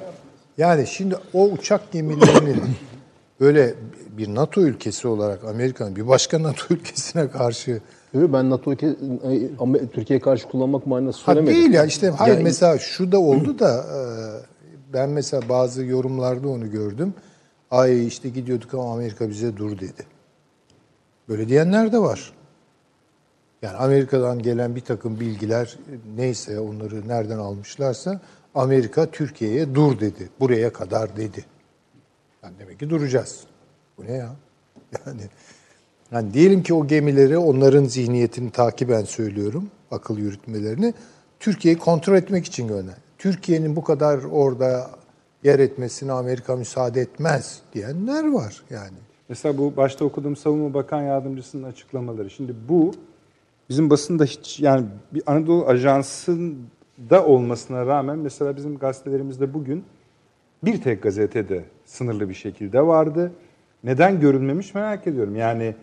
yani 0.58 0.88
şimdi 0.88 1.16
o 1.34 1.44
uçak 1.50 1.92
gemilerinin 1.92 2.62
böyle 3.40 3.74
bir 4.18 4.36
NATO 4.36 4.62
ülkesi 4.62 5.08
olarak 5.08 5.44
Amerika'nın 5.44 5.96
bir 5.96 6.08
başka 6.08 6.44
NATO 6.44 6.74
ülkesine 6.74 7.28
karşı 7.30 7.82
Yok, 8.22 8.34
Ben 8.34 8.50
NATO 8.50 8.74
e, 8.74 8.78
Türkiye'ye 9.94 10.20
karşı 10.22 10.48
kullanmak 10.48 10.88
manası 10.88 11.20
Ha 11.26 11.26
söylemedim. 11.34 11.56
değil 11.56 11.74
ya 11.74 11.86
işte 11.86 12.10
hayır 12.10 12.34
Yani- 12.34 12.44
mesela 12.44 12.78
şu 12.78 13.12
da 13.12 13.20
oldu 13.20 13.60
da 13.60 13.78
e, 13.78 14.00
ben 14.94 15.10
mesela 15.10 15.50
bazı 15.50 15.86
yorumlarda 15.86 16.48
onu 16.50 16.72
gördüm. 16.72 17.14
Ay 17.72 18.08
işte 18.08 18.30
gidiyorduk 18.30 18.74
ama 18.74 18.94
Amerika 18.94 19.30
bize 19.30 19.58
dur 19.58 19.72
dedi. 19.80 20.06
Böyle 21.30 21.48
diyenler 21.50 21.92
de 21.92 22.00
var. 22.00 22.34
Yani 23.62 23.78
Amerika'dan 23.78 24.40
gelen 24.40 24.76
bir 24.76 24.82
takım 24.82 25.20
bilgiler 25.20 25.78
neyse 26.18 26.60
onları 26.60 27.08
nereden 27.08 27.38
almışlarsa 27.38 28.22
Amerika 28.56 29.06
Türkiye'ye 29.12 29.76
dur 29.76 30.00
dedi. 30.00 30.30
Buraya 30.40 30.74
kadar 30.74 31.18
dedi. 31.18 31.46
Yani 32.44 32.54
demek 32.60 32.80
ki 32.80 32.90
duracağız. 32.90 33.40
Bu 33.98 34.06
ne 34.06 34.12
ya? 34.14 34.30
Yani 35.06 35.22
yani 36.12 36.34
diyelim 36.34 36.64
ki 36.64 36.74
o 36.74 36.88
gemileri 36.88 37.38
onların 37.38 37.84
zihniyetini 37.84 38.52
takiben 38.52 39.04
söylüyorum, 39.04 39.70
akıl 39.92 40.18
yürütmelerini 40.18 40.94
Türkiye'yi 41.40 41.80
kontrol 41.80 42.16
etmek 42.16 42.46
için 42.46 42.68
gönder. 42.68 42.96
Türkiye'nin 43.18 43.76
bu 43.76 43.84
kadar 43.84 44.24
orada 44.24 44.90
yer 45.44 45.60
etmesine 45.60 46.12
Amerika 46.12 46.56
müsaade 46.56 47.02
etmez 47.02 47.62
diyenler 47.74 48.32
var 48.32 48.64
yani. 48.70 48.98
Mesela 49.30 49.58
bu 49.58 49.78
başta 49.78 50.06
okuduğum 50.06 50.36
Savunma 50.36 50.74
Bakan 50.74 51.02
Yardımcısının 51.02 51.64
açıklamaları. 51.64 52.30
Şimdi 52.30 52.56
bu 52.70 52.94
bizim 53.70 53.90
basında 53.90 54.24
hiç 54.24 54.60
yani 54.60 54.86
bir 55.14 55.24
Anadolu 55.26 55.68
Ajansı'nda 55.68 57.26
olmasına 57.26 57.86
rağmen 57.86 58.18
mesela 58.18 58.56
bizim 58.56 58.78
gazetelerimizde 58.78 59.54
bugün 59.54 59.84
bir 60.64 60.82
tek 60.82 61.04
gazetede 61.04 61.64
sınırlı 61.86 62.30
bir 62.30 62.34
şekilde 62.34 62.88
vardı. 62.88 63.32
Neden 63.84 64.20
görülmemiş 64.20 64.74
merak 64.74 65.08
ediyorum. 65.08 65.36
Yani 65.36 65.76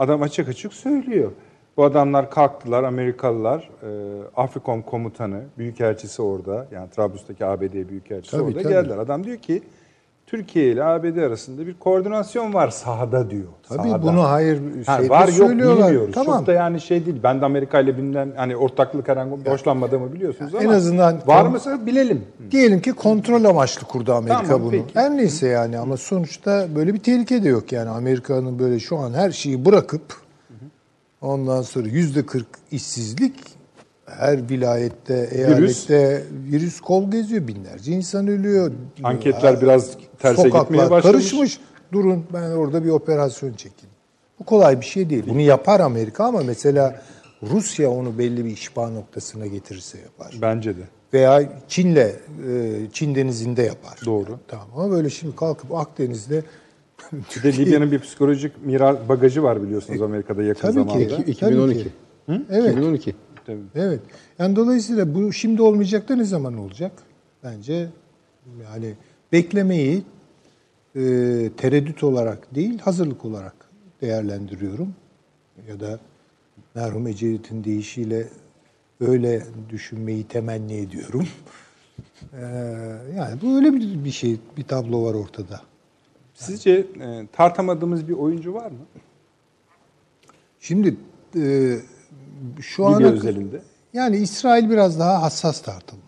adam 0.00 0.22
açık 0.22 0.48
açık 0.48 0.72
söylüyor. 0.72 1.32
Bu 1.76 1.84
adamlar 1.84 2.30
kalktılar 2.30 2.84
Amerikalılar, 2.84 3.70
e, 3.82 3.88
Afrikom 4.36 4.82
komutanı, 4.82 5.42
büyükelçisi 5.58 6.22
orada. 6.22 6.66
Yani 6.72 6.90
Trablus'taki 6.90 7.46
ABD 7.46 7.88
büyükelçisi 7.88 8.30
Tabii, 8.30 8.42
orada 8.42 8.62
tabii. 8.62 8.72
geldiler. 8.72 8.98
Adam 8.98 9.24
diyor 9.24 9.36
ki 9.36 9.62
Türkiye 10.30 10.72
ile 10.72 10.84
ABD 10.84 11.16
arasında 11.16 11.66
bir 11.66 11.74
koordinasyon 11.74 12.54
var 12.54 12.70
sahada 12.70 13.30
diyor. 13.30 13.44
Tabii 13.68 13.88
Sahada. 13.88 14.02
bunu 14.02 14.22
hayır 14.22 14.60
Ha, 14.86 14.96
şeyde 14.96 15.08
var 15.10 15.28
yok 15.28 15.50
bilmiyoruz. 15.50 16.14
Tamam. 16.14 16.38
Çok 16.38 16.46
da 16.46 16.52
yani 16.52 16.80
şey 16.80 17.06
değil. 17.06 17.16
Ben 17.22 17.40
de 17.40 17.44
Amerika 17.44 17.80
ile 17.80 17.98
bilinen 17.98 18.32
hani 18.36 18.56
ortaklık 18.56 19.08
herhangi 19.08 19.50
hoşlanmadığımı 19.50 20.12
biliyorsunuz 20.12 20.54
en 20.54 20.64
ama 20.64 20.74
azından- 20.76 21.18
var 21.26 21.46
mıysa 21.46 21.86
bilelim. 21.86 22.22
Diyelim 22.50 22.80
ki 22.80 22.92
kontrol 22.92 23.44
amaçlı 23.44 23.86
kurdu 23.86 24.12
Amerika 24.14 24.42
Tamam, 24.42 24.62
bunu. 24.62 24.70
peki. 24.70 24.84
Her 24.94 25.16
neyse 25.16 25.46
yani 25.48 25.78
ama 25.78 25.96
sonuçta 25.96 26.66
böyle 26.76 26.94
bir 26.94 26.98
tehlike 26.98 27.44
de 27.44 27.48
yok 27.48 27.72
yani 27.72 27.90
Amerika'nın 27.90 28.58
böyle 28.58 28.78
şu 28.80 28.96
an 28.98 29.12
her 29.12 29.30
şeyi 29.30 29.64
bırakıp 29.64 30.02
ondan 31.20 31.62
sonra 31.62 31.88
yüzde 31.88 32.26
40 32.26 32.46
işsizlik 32.70 33.34
her 34.18 34.48
vilayette, 34.50 35.28
eyalette 35.32 36.22
virüs 36.52 36.80
kol 36.80 37.10
geziyor. 37.10 37.48
Binlerce 37.48 37.92
insan 37.92 38.28
ölüyor. 38.28 38.72
Anketler 39.02 39.60
biraz 39.62 39.90
terse 40.18 40.42
Sokaklar 40.42 40.60
gitmeye 40.62 40.90
başlamış. 40.90 41.02
karışmış. 41.02 41.58
Durun 41.92 42.24
ben 42.32 42.50
orada 42.50 42.84
bir 42.84 42.90
operasyon 42.90 43.52
çekeyim. 43.52 43.94
Bu 44.40 44.44
kolay 44.44 44.80
bir 44.80 44.86
şey 44.86 45.10
değil. 45.10 45.24
Bunu 45.28 45.40
yapar 45.40 45.80
Amerika 45.80 46.24
ama 46.24 46.40
mesela 46.46 47.02
Rusya 47.42 47.90
onu 47.90 48.18
belli 48.18 48.44
bir 48.44 48.50
işbah 48.50 48.90
noktasına 48.90 49.46
getirirse 49.46 49.98
yapar 49.98 50.34
Bence 50.42 50.76
de. 50.76 50.80
veya 51.12 51.42
Çin'le 51.68 51.96
e, 51.96 52.12
Çin 52.92 53.14
denizinde 53.14 53.62
yapar. 53.62 53.98
Doğru. 54.06 54.38
Tamam 54.48 54.66
ama 54.76 54.90
böyle 54.90 55.10
şimdi 55.10 55.36
kalkıp 55.36 55.74
Akdeniz'de 55.74 56.42
Bir 57.36 57.42
de 57.42 57.56
Libya'nın 57.56 57.90
bir 57.92 57.98
psikolojik 57.98 58.66
miras 58.66 58.96
bagajı 59.08 59.42
var 59.42 59.62
biliyorsunuz 59.62 60.02
Amerika'da 60.02 60.42
yakın 60.42 60.60
Tabii 60.60 60.72
ki. 60.72 60.92
zamanda. 60.92 61.16
Tabii 61.16 61.30
2012. 61.30 61.82
ki. 61.82 61.90
Evet. 62.50 62.72
2012. 62.72 63.14
Tabii. 63.50 63.84
Evet. 63.84 64.00
Yani 64.38 64.56
dolayısıyla 64.56 65.14
bu 65.14 65.32
şimdi 65.32 65.62
olmayacak 65.62 66.08
da 66.08 66.16
ne 66.16 66.24
zaman 66.24 66.58
olacak? 66.58 66.92
Bence 67.44 67.88
yani 68.62 68.94
beklemeyi 69.32 70.02
e, 70.96 71.00
tereddüt 71.56 72.04
olarak 72.04 72.54
değil, 72.54 72.78
hazırlık 72.78 73.24
olarak 73.24 73.54
değerlendiriyorum. 74.00 74.94
Ya 75.68 75.80
da 75.80 76.00
merhum 76.74 77.06
Ecevit'in 77.06 77.64
deyişiyle 77.64 78.28
öyle 79.00 79.42
düşünmeyi 79.70 80.24
temenni 80.24 80.76
ediyorum. 80.76 81.26
E, 82.32 82.42
yani 83.16 83.40
bu 83.42 83.56
öyle 83.56 83.72
bir, 83.72 84.04
bir 84.04 84.10
şey, 84.10 84.36
bir 84.56 84.62
tablo 84.62 85.04
var 85.04 85.14
ortada. 85.14 85.60
Sizce 86.34 86.70
e, 86.70 87.26
tartamadığımız 87.32 88.08
bir 88.08 88.12
oyuncu 88.12 88.54
var 88.54 88.70
mı? 88.70 88.78
Şimdi 90.60 90.96
e, 91.36 91.76
şu 92.60 92.82
Libya 92.82 92.96
ana 92.96 93.06
özelinde. 93.06 93.60
yani 93.92 94.16
İsrail 94.16 94.70
biraz 94.70 94.98
daha 94.98 95.22
hassas 95.22 95.62
tartılmalı. 95.62 96.06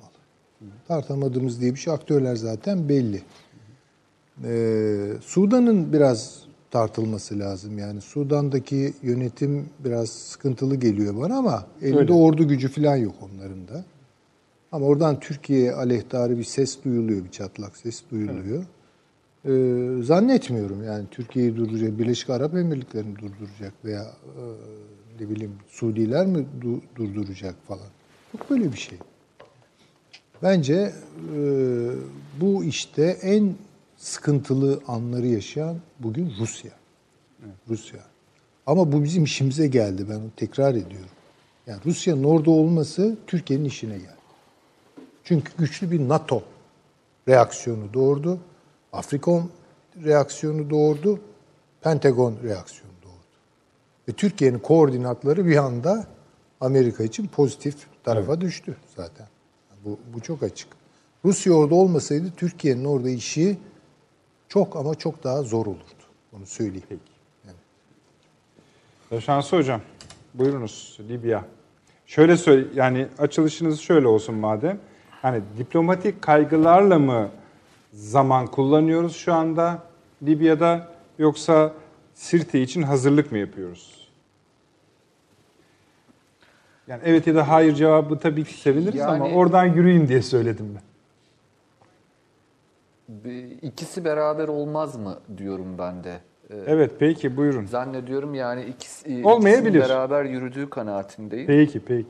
Tartamadığımız 0.89 1.61
diye 1.61 1.75
bir 1.75 1.79
şey 1.79 1.95
aktörler 1.95 2.37
zaten 2.37 2.89
belli. 2.89 3.23
Ee, 4.45 5.13
Sudan'ın 5.21 5.93
biraz 5.93 6.43
tartılması 6.71 7.39
lazım. 7.39 7.79
Yani 7.79 8.01
Sudan'daki 8.01 8.95
yönetim 9.03 9.69
biraz 9.85 10.09
sıkıntılı 10.11 10.77
geliyor 10.77 11.17
bana 11.21 11.37
ama 11.37 11.67
elinde 11.83 11.99
Öyle. 11.99 12.13
ordu 12.13 12.49
gücü 12.49 12.69
falan 12.69 12.97
yok 12.97 13.15
onların 13.23 13.69
da. 13.69 13.85
Ama 14.73 14.87
oradan 14.87 15.21
Türkiye'ye 15.21 15.73
aleyhtarı 15.73 16.39
bir 16.39 16.45
ses 16.45 16.85
duyuluyor, 16.85 17.25
bir 17.25 17.31
çatlak 17.31 17.77
ses 17.77 18.03
duyuluyor. 18.11 18.65
Ee, 19.45 20.03
zannetmiyorum 20.03 20.85
yani 20.85 21.05
Türkiye'yi 21.11 21.57
durduracak, 21.57 21.99
Birleşik 21.99 22.31
Arap 22.31 22.55
Emirlikleri'ni 22.55 23.17
durduracak 23.17 23.73
veya 23.85 24.03
e, 24.03 24.43
ne 25.21 25.29
bileyim 25.29 25.55
Suudiler 25.69 26.27
mi 26.27 26.47
du- 26.61 26.81
durduracak 26.97 27.55
falan. 27.69 27.87
Yok 28.35 28.51
böyle 28.51 28.73
bir 28.73 28.79
şey. 28.79 28.99
Bence 30.43 30.93
e, 31.37 31.43
bu 32.41 32.65
işte 32.65 33.03
en 33.23 33.55
sıkıntılı 33.97 34.81
anları 34.89 35.27
yaşayan 35.27 35.77
bugün 35.99 36.33
Rusya. 36.41 36.73
Rusya. 37.69 38.01
Ama 38.67 38.93
bu 38.93 39.05
bizim 39.05 39.25
işimize 39.25 39.67
geldi. 39.67 40.07
Ben 40.11 40.15
onu 40.15 40.31
tekrar 40.37 40.71
ediyorum. 40.75 41.11
Yani 41.67 41.81
Rusya'nın 41.87 42.25
orada 42.25 42.51
olması 42.51 43.17
Türkiye'nin 43.27 43.65
işine 43.65 43.99
geldi. 43.99 44.23
Çünkü 45.25 45.53
güçlü 45.59 45.91
bir 45.91 46.09
NATO 46.09 46.43
reaksiyonu 47.29 47.95
doğurdu. 47.95 48.39
Afrikon 48.93 49.51
reaksiyonu 50.05 50.71
doğurdu. 50.71 51.21
Pentagon 51.81 52.37
reaksiyonu. 52.43 52.82
Ve 54.13 54.17
Türkiye'nin 54.17 54.59
koordinatları 54.59 55.47
bir 55.47 55.57
anda 55.57 56.07
Amerika 56.61 57.05
için 57.05 57.27
pozitif 57.27 57.77
tarafa 58.05 58.41
düştü 58.41 58.77
zaten. 58.97 59.27
Bu, 59.85 59.99
bu 60.15 60.21
çok 60.21 60.43
açık. 60.43 60.69
Rusya 61.25 61.53
orada 61.53 61.75
olmasaydı 61.75 62.33
Türkiye'nin 62.37 62.85
orada 62.85 63.11
işi 63.11 63.59
çok 64.49 64.77
ama 64.77 64.95
çok 64.95 65.25
daha 65.25 65.43
zor 65.43 65.67
olurdu. 65.67 66.03
Onu 66.37 66.47
söyleyeyim. 66.47 67.01
Şansı 69.21 69.57
Hocam, 69.57 69.81
buyurunuz 70.35 70.99
Libya. 71.09 71.45
Şöyle 72.07 72.37
söyle, 72.37 72.67
yani 72.75 73.09
açılışınız 73.19 73.81
şöyle 73.81 74.09
olsun 74.09 74.35
madem. 74.35 74.79
Hani 75.23 75.43
diplomatik 75.59 76.23
kaygılarla 76.23 76.99
mı 76.99 77.31
zaman 77.93 78.47
kullanıyoruz 78.47 79.17
şu 79.17 79.35
anda 79.35 79.83
Libya'da 80.23 80.89
yoksa 81.19 81.75
Sirte 82.15 82.63
için 82.63 82.83
hazırlık 82.83 83.33
mı 83.33 83.39
yapıyoruz? 83.39 84.02
Yani 86.93 87.03
evet 87.07 87.27
ya 87.27 87.35
da 87.35 87.49
hayır 87.49 87.75
cevabı 87.75 88.19
tabii 88.19 88.45
ki 88.45 88.55
seviniriz 88.55 89.01
ama 89.01 89.27
Yani- 89.27 89.37
oradan 89.37 89.65
yürüyün 89.65 90.09
diye 90.09 90.23
söyledim 90.23 90.75
ben. 90.75 90.83
İkisi 93.63 94.05
beraber 94.05 94.49
olmaz 94.49 94.97
mı 94.97 95.19
diyorum 95.39 95.79
ben 95.79 96.05
de. 96.05 96.21
Ee, 96.51 96.55
Evet 96.67 96.93
peki 96.99 97.37
buyurun. 97.37 97.67
Zannediyorum 97.67 98.35
yani 98.35 98.65
ikisi 98.65 99.21
ikisinin 99.21 99.75
beraber 99.75 100.25
yürüdüğü 100.25 100.71
kanaatindeyim. 100.71 101.47
Peki 101.47 101.81
peki. 101.81 102.09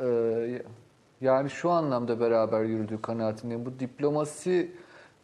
Ee, 0.00 0.62
yani 1.20 1.50
şu 1.50 1.70
anlamda 1.70 2.20
beraber 2.20 2.64
yürüdüğü 2.64 3.02
kanaatindeyim. 3.02 3.66
Bu 3.66 3.78
diplomasi 3.80 4.70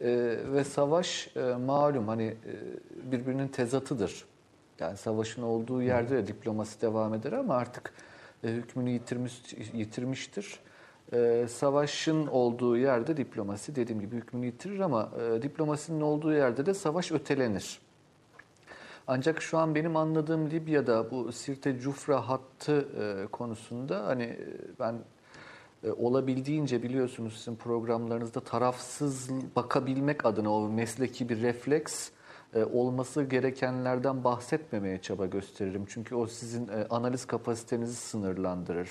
e, 0.01 0.37
ve 0.53 0.65
savaş 0.65 1.31
e, 1.37 1.41
malum 1.67 2.09
hani 2.09 2.25
e, 2.25 2.53
birbirinin 3.13 3.49
tezatıdır. 3.49 4.25
Yani 4.81 4.97
savaşın 4.97 5.43
olduğu 5.43 5.83
yerde 5.83 6.17
de 6.17 6.27
diplomasi 6.27 6.83
devam 6.83 7.15
eder 7.15 7.33
ama 7.33 7.55
artık 7.55 7.93
e, 8.44 8.48
hükmünü 8.48 8.90
yitirmiş 8.90 9.43
yitirmiştir. 9.73 10.60
E, 11.12 11.47
savaşın 11.48 12.27
olduğu 12.27 12.77
yerde 12.77 13.16
diplomasi 13.16 13.77
dediğim 13.77 14.01
gibi 14.01 14.16
hükmünü 14.16 14.47
yitirir 14.47 14.81
ama 14.81 15.10
e, 15.20 15.43
diplomasinin 15.43 16.01
olduğu 16.01 16.32
yerde 16.32 16.66
de 16.66 16.74
savaş 16.74 17.12
ötelenir. 17.12 17.81
Ancak 19.06 19.43
şu 19.43 19.59
an 19.59 19.74
benim 19.74 19.97
anladığım 19.97 20.51
Libya'da 20.51 21.10
bu 21.10 21.32
Sirte 21.32 21.78
Cufra 21.78 22.28
hattı 22.28 22.89
e, 23.01 23.27
konusunda 23.27 24.06
hani 24.06 24.39
ben 24.81 24.94
olabildiğince 25.97 26.82
biliyorsunuz 26.82 27.36
sizin 27.36 27.56
programlarınızda 27.56 28.40
tarafsız 28.40 29.31
bakabilmek 29.56 30.27
adına 30.27 30.55
o 30.55 30.69
mesleki 30.69 31.28
bir 31.28 31.43
refleks 31.43 32.10
olması 32.59 33.23
gerekenlerden 33.23 34.24
bahsetmemeye 34.24 35.01
çaba 35.01 35.27
gösteririm. 35.27 35.85
Çünkü 35.89 36.15
o 36.15 36.27
sizin 36.27 36.69
e, 36.69 36.87
analiz 36.91 37.24
kapasitenizi 37.27 37.95
sınırlandırır. 37.97 38.91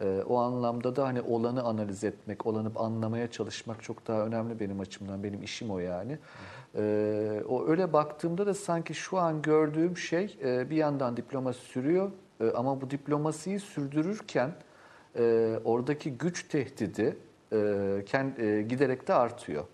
E, 0.00 0.22
O 0.28 0.38
anlamda 0.38 0.96
da 0.96 1.04
hani 1.04 1.20
olanı 1.20 1.62
analiz 1.62 2.04
etmek, 2.04 2.46
olanı 2.46 2.70
anlamaya 2.76 3.30
çalışmak 3.30 3.82
çok 3.82 4.06
daha 4.06 4.26
önemli 4.26 4.60
benim 4.60 4.80
açımdan. 4.80 5.22
Benim 5.22 5.42
işim 5.42 5.70
o 5.70 5.78
yani. 5.78 6.18
E, 6.76 7.42
O 7.48 7.66
öyle 7.68 7.92
baktığımda 7.92 8.46
da 8.46 8.54
sanki 8.54 8.94
şu 8.94 9.18
an 9.18 9.42
gördüğüm 9.42 9.96
şey 9.96 10.38
e, 10.44 10.70
bir 10.70 10.76
yandan 10.76 11.16
diplomasi 11.16 11.60
sürüyor 11.60 12.10
E, 12.40 12.50
ama 12.50 12.80
bu 12.80 12.90
diplomasiyi 12.90 13.60
sürdürürken 13.60 14.50
e, 15.18 15.54
oradaki 15.64 16.12
güç 16.12 16.48
tehdidi 16.48 17.16
e, 17.52 17.56
e, 18.38 18.62
giderek 18.62 19.08
de 19.08 19.14
artıyor. 19.14 19.64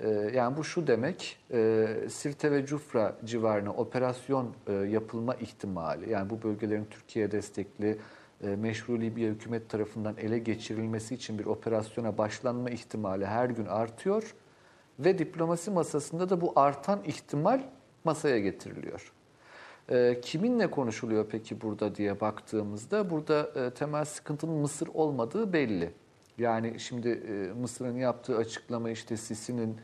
E, 0.00 0.08
yani 0.34 0.56
bu 0.56 0.64
şu 0.64 0.86
demek, 0.86 1.38
e, 1.52 1.86
Sirte 2.08 2.52
ve 2.52 2.66
Cufra 2.66 3.16
civarına 3.24 3.72
operasyon 3.72 4.54
e, 4.66 4.72
yapılma 4.72 5.34
ihtimali, 5.34 6.10
yani 6.10 6.30
bu 6.30 6.42
bölgelerin 6.42 6.86
Türkiye 6.90 7.30
destekli 7.30 7.98
e, 8.44 8.48
meşru 8.48 9.00
Libya 9.00 9.28
hükümet 9.28 9.68
tarafından 9.68 10.16
ele 10.16 10.38
geçirilmesi 10.38 11.14
için 11.14 11.38
bir 11.38 11.46
operasyona 11.46 12.18
başlanma 12.18 12.70
ihtimali 12.70 13.26
her 13.26 13.50
gün 13.50 13.66
artıyor 13.66 14.34
ve 14.98 15.18
diplomasi 15.18 15.70
masasında 15.70 16.30
da 16.30 16.40
bu 16.40 16.52
artan 16.56 17.00
ihtimal 17.04 17.62
masaya 18.04 18.38
getiriliyor. 18.38 19.12
E, 19.90 20.20
kiminle 20.22 20.70
konuşuluyor 20.70 21.26
peki 21.30 21.60
burada 21.60 21.94
diye 21.94 22.20
baktığımızda 22.20 23.10
burada 23.10 23.50
e, 23.54 23.70
temel 23.70 24.04
sıkıntının 24.04 24.54
Mısır 24.54 24.88
olmadığı 24.94 25.52
belli. 25.52 25.92
Yani 26.38 26.80
şimdi 26.80 27.08
e, 27.08 27.60
Mısır'ın 27.60 27.96
yaptığı 27.96 28.36
açıklama 28.36 28.90
işte 28.90 29.16
Sisi'nin 29.16 29.76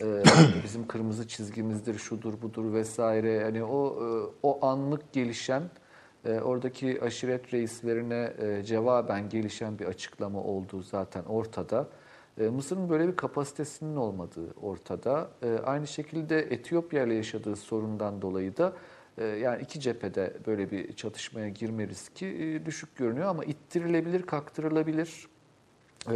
e, 0.00 0.22
bizim 0.64 0.86
kırmızı 0.86 1.28
çizgimizdir, 1.28 1.98
şudur 1.98 2.42
budur 2.42 2.72
vesaire. 2.72 3.30
Yani 3.30 3.64
o 3.64 3.86
e, 3.86 4.06
o 4.42 4.66
anlık 4.66 5.12
gelişen 5.12 5.62
e, 6.24 6.40
oradaki 6.40 7.02
aşiret 7.02 7.54
reislerine 7.54 8.32
e, 8.38 8.64
cevaben 8.64 9.28
gelişen 9.28 9.78
bir 9.78 9.84
açıklama 9.86 10.42
olduğu 10.42 10.82
zaten 10.82 11.24
ortada. 11.24 11.88
E, 12.40 12.48
Mısır'ın 12.48 12.88
böyle 12.88 13.08
bir 13.08 13.16
kapasitesinin 13.16 13.96
olmadığı 13.96 14.52
ortada. 14.62 15.30
E, 15.42 15.58
aynı 15.58 15.86
şekilde 15.86 16.38
Etiyopya 16.38 17.04
ile 17.04 17.14
yaşadığı 17.14 17.56
sorundan 17.56 18.22
dolayı 18.22 18.56
da 18.56 18.72
e, 19.18 19.24
yani 19.24 19.62
iki 19.62 19.80
cephede 19.80 20.36
böyle 20.46 20.70
bir 20.70 20.92
çatışmaya 20.92 21.48
girme 21.48 21.88
riski 21.88 22.26
e, 22.26 22.66
düşük 22.66 22.96
görünüyor 22.96 23.26
ama 23.26 23.44
ittirilebilir, 23.44 24.22
kaktırılabilir. 24.22 25.28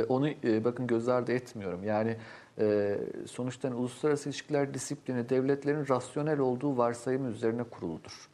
Onu 0.08 0.28
e, 0.28 0.64
bakın 0.64 0.86
göz 0.86 1.08
ardı 1.08 1.32
etmiyorum. 1.32 1.84
Yani 1.84 2.16
e, 2.58 2.98
sonuçta 3.26 3.68
hani 3.68 3.76
uluslararası 3.76 4.28
ilişkiler 4.28 4.74
disiplini 4.74 5.28
devletlerin 5.28 5.88
rasyonel 5.88 6.38
olduğu 6.38 6.76
varsayımı 6.76 7.28
üzerine 7.28 7.62
kuruludur. 7.62 8.28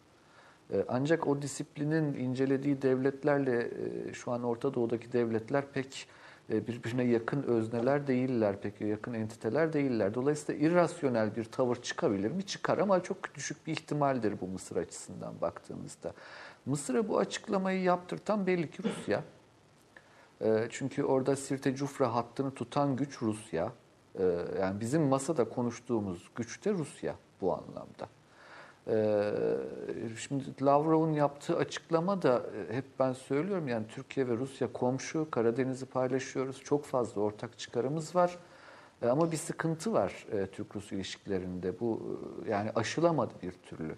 E, 0.72 0.84
Ancak 0.88 1.26
o 1.26 1.42
disiplinin 1.42 2.14
incelediği 2.14 2.82
devletlerle 2.82 3.70
şu 4.12 4.32
an 4.32 4.42
Orta 4.42 4.74
Doğu'daki 4.74 5.12
devletler 5.12 5.64
pek 5.72 6.08
birbirine 6.48 7.04
yakın 7.04 7.42
özneler 7.42 8.06
değiller, 8.06 8.60
pek 8.60 8.80
yakın 8.80 9.14
entiteler 9.14 9.72
değiller. 9.72 10.14
Dolayısıyla 10.14 10.68
irrasyonel 10.68 11.36
bir 11.36 11.44
tavır 11.44 11.76
çıkabilir 11.76 12.30
mi? 12.30 12.42
Çıkar 12.42 12.78
ama 12.78 13.02
çok 13.02 13.34
düşük 13.34 13.66
bir 13.66 13.72
ihtimaldir 13.72 14.34
bu 14.40 14.46
Mısır 14.46 14.76
açısından 14.76 15.40
baktığımızda. 15.40 16.12
Mısır'a 16.66 17.08
bu 17.08 17.18
açıklamayı 17.18 17.82
yaptırtan 17.82 18.46
belli 18.46 18.70
ki 18.70 18.82
Rusya. 18.82 19.22
E, 20.40 20.66
Çünkü 20.70 21.04
orada 21.04 21.36
Sirte 21.36 21.74
Cufra 21.74 22.14
hattını 22.14 22.54
tutan 22.54 22.96
güç 22.96 23.22
Rusya. 23.22 23.72
E, 24.18 24.24
Yani 24.60 24.80
bizim 24.80 25.02
masada 25.02 25.48
konuştuğumuz 25.48 26.30
güç 26.36 26.64
de 26.64 26.72
Rusya 26.72 27.14
bu 27.40 27.52
anlamda. 27.54 28.08
Ee, 28.90 29.32
Şimdi 30.16 30.44
Lavrov'un 30.64 31.12
yaptığı 31.12 31.56
açıklama 31.56 32.22
da 32.22 32.42
e, 32.70 32.76
hep 32.76 32.84
ben 32.98 33.12
söylüyorum 33.12 33.68
yani 33.68 33.86
Türkiye 33.88 34.28
ve 34.28 34.36
Rusya 34.36 34.72
komşu, 34.72 35.30
Karadeniz'i 35.30 35.86
paylaşıyoruz, 35.86 36.60
çok 36.64 36.84
fazla 36.84 37.20
ortak 37.20 37.58
çıkarımız 37.58 38.14
var. 38.16 38.38
Ama 39.02 39.32
bir 39.32 39.36
sıkıntı 39.36 39.92
var 39.92 40.26
e, 40.32 40.46
Türk-Rus 40.46 40.92
ilişkilerinde. 40.92 41.80
Bu 41.80 42.18
e, 42.46 42.50
yani 42.50 42.70
aşılamadı 42.74 43.34
bir 43.42 43.52
türlü. 43.52 43.94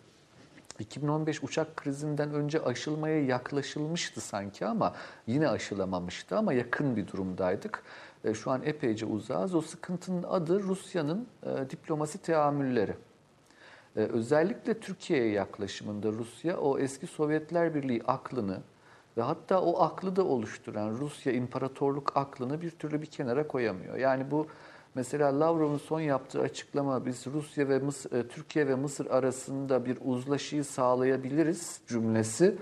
2015 0.80 1.42
uçak 1.42 1.76
krizinden 1.76 2.34
önce 2.34 2.62
aşılmaya 2.62 3.24
yaklaşılmıştı 3.24 4.20
sanki 4.20 4.66
ama 4.66 4.94
yine 5.26 5.48
aşılamamıştı 5.48 6.36
ama 6.36 6.52
yakın 6.52 6.96
bir 6.96 7.06
durumdaydık. 7.06 7.82
E, 8.24 8.34
Şu 8.34 8.50
an 8.50 8.62
epeyce 8.64 9.06
uzağız. 9.06 9.54
O 9.54 9.60
sıkıntının 9.60 10.22
adı 10.22 10.62
Rusya'nın 10.62 11.26
e, 11.42 11.70
diplomasi 11.70 12.18
teamülleri. 12.18 12.94
Ee, 13.96 14.00
özellikle 14.00 14.80
Türkiye'ye 14.80 15.30
yaklaşımında 15.30 16.08
Rusya 16.08 16.56
o 16.56 16.78
eski 16.78 17.06
Sovyetler 17.06 17.74
Birliği 17.74 18.02
aklını 18.06 18.60
ve 19.16 19.22
hatta 19.22 19.62
o 19.62 19.82
aklı 19.82 20.16
da 20.16 20.24
oluşturan 20.24 20.90
Rusya 20.90 21.32
imparatorluk 21.32 22.16
aklını 22.16 22.60
bir 22.60 22.70
türlü 22.70 23.02
bir 23.02 23.06
kenara 23.06 23.48
koyamıyor. 23.48 23.96
Yani 23.96 24.30
bu 24.30 24.46
Mesela 24.94 25.40
Lavrov'un 25.40 25.78
son 25.78 26.00
yaptığı 26.00 26.40
açıklama 26.40 27.06
biz 27.06 27.26
Rusya 27.26 27.68
ve 27.68 27.78
Mısır, 27.78 28.12
e, 28.12 28.28
Türkiye 28.28 28.68
ve 28.68 28.74
Mısır 28.74 29.06
arasında 29.06 29.84
bir 29.84 29.98
uzlaşıyı 30.04 30.64
sağlayabiliriz 30.64 31.80
cümlesi 31.88 32.54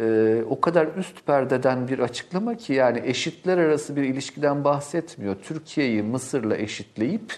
e, 0.00 0.42
o 0.50 0.60
kadar 0.60 0.86
üst 0.96 1.26
perdeden 1.26 1.88
bir 1.88 1.98
açıklama 1.98 2.56
ki 2.56 2.72
yani 2.72 3.02
eşitler 3.04 3.58
arası 3.58 3.96
bir 3.96 4.02
ilişkiden 4.02 4.64
bahsetmiyor. 4.64 5.36
Türkiye'yi 5.42 6.02
Mısır'la 6.02 6.56
eşitleyip 6.56 7.32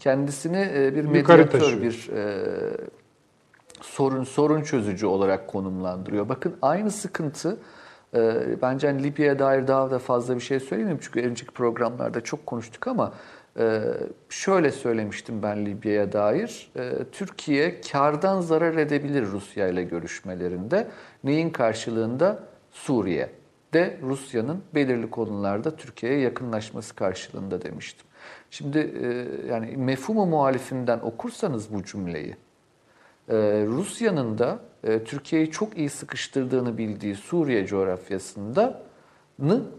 kendisini 0.00 0.70
e, 0.74 0.94
bir 0.94 1.04
medyatör, 1.04 1.82
bir 1.82 2.10
e, 2.14 2.46
sorun 3.80 4.24
sorun 4.24 4.62
çözücü 4.62 5.06
olarak 5.06 5.48
konumlandırıyor. 5.48 6.28
Bakın 6.28 6.56
aynı 6.62 6.90
sıkıntı 6.90 7.58
e, 8.14 8.46
bence 8.62 8.86
hani 8.86 9.02
Libya'ya 9.02 9.38
dair 9.38 9.66
daha 9.66 9.90
da 9.90 9.98
fazla 9.98 10.34
bir 10.34 10.40
şey 10.40 10.60
söyleyeyim 10.60 10.98
çünkü 11.02 11.20
önceki 11.20 11.50
programlarda 11.50 12.20
çok 12.20 12.46
konuştuk 12.46 12.86
ama 12.86 13.12
e, 13.58 13.80
şöyle 14.28 14.72
söylemiştim 14.72 15.42
ben 15.42 15.66
Libya'ya 15.66 16.12
dair. 16.12 16.70
E, 16.76 16.90
Türkiye 17.12 17.80
kardan 17.80 18.40
zarar 18.40 18.74
edebilir 18.74 19.26
Rusya 19.26 19.68
ile 19.68 19.82
görüşmelerinde. 19.82 20.88
Neyin 21.24 21.50
karşılığında? 21.50 22.38
Suriye 22.70 23.30
de 23.74 23.98
Rusya'nın 24.02 24.62
belirli 24.74 25.10
konularda 25.10 25.76
Türkiye'ye 25.76 26.20
yakınlaşması 26.20 26.94
karşılığında 26.94 27.62
demiştim. 27.62 28.06
Şimdi 28.50 28.78
e, 28.78 29.26
yani 29.48 29.76
mefhumu 29.76 30.26
muhalifinden 30.26 30.98
okursanız 30.98 31.74
bu 31.74 31.84
cümleyi 31.84 32.36
ee, 33.28 33.64
Rusya'nın 33.66 34.38
da 34.38 34.58
e, 34.84 35.04
Türkiye'yi 35.04 35.50
çok 35.50 35.78
iyi 35.78 35.88
sıkıştırdığını 35.88 36.78
bildiği 36.78 37.14
Suriye 37.14 37.66
coğrafyasında 37.66 38.82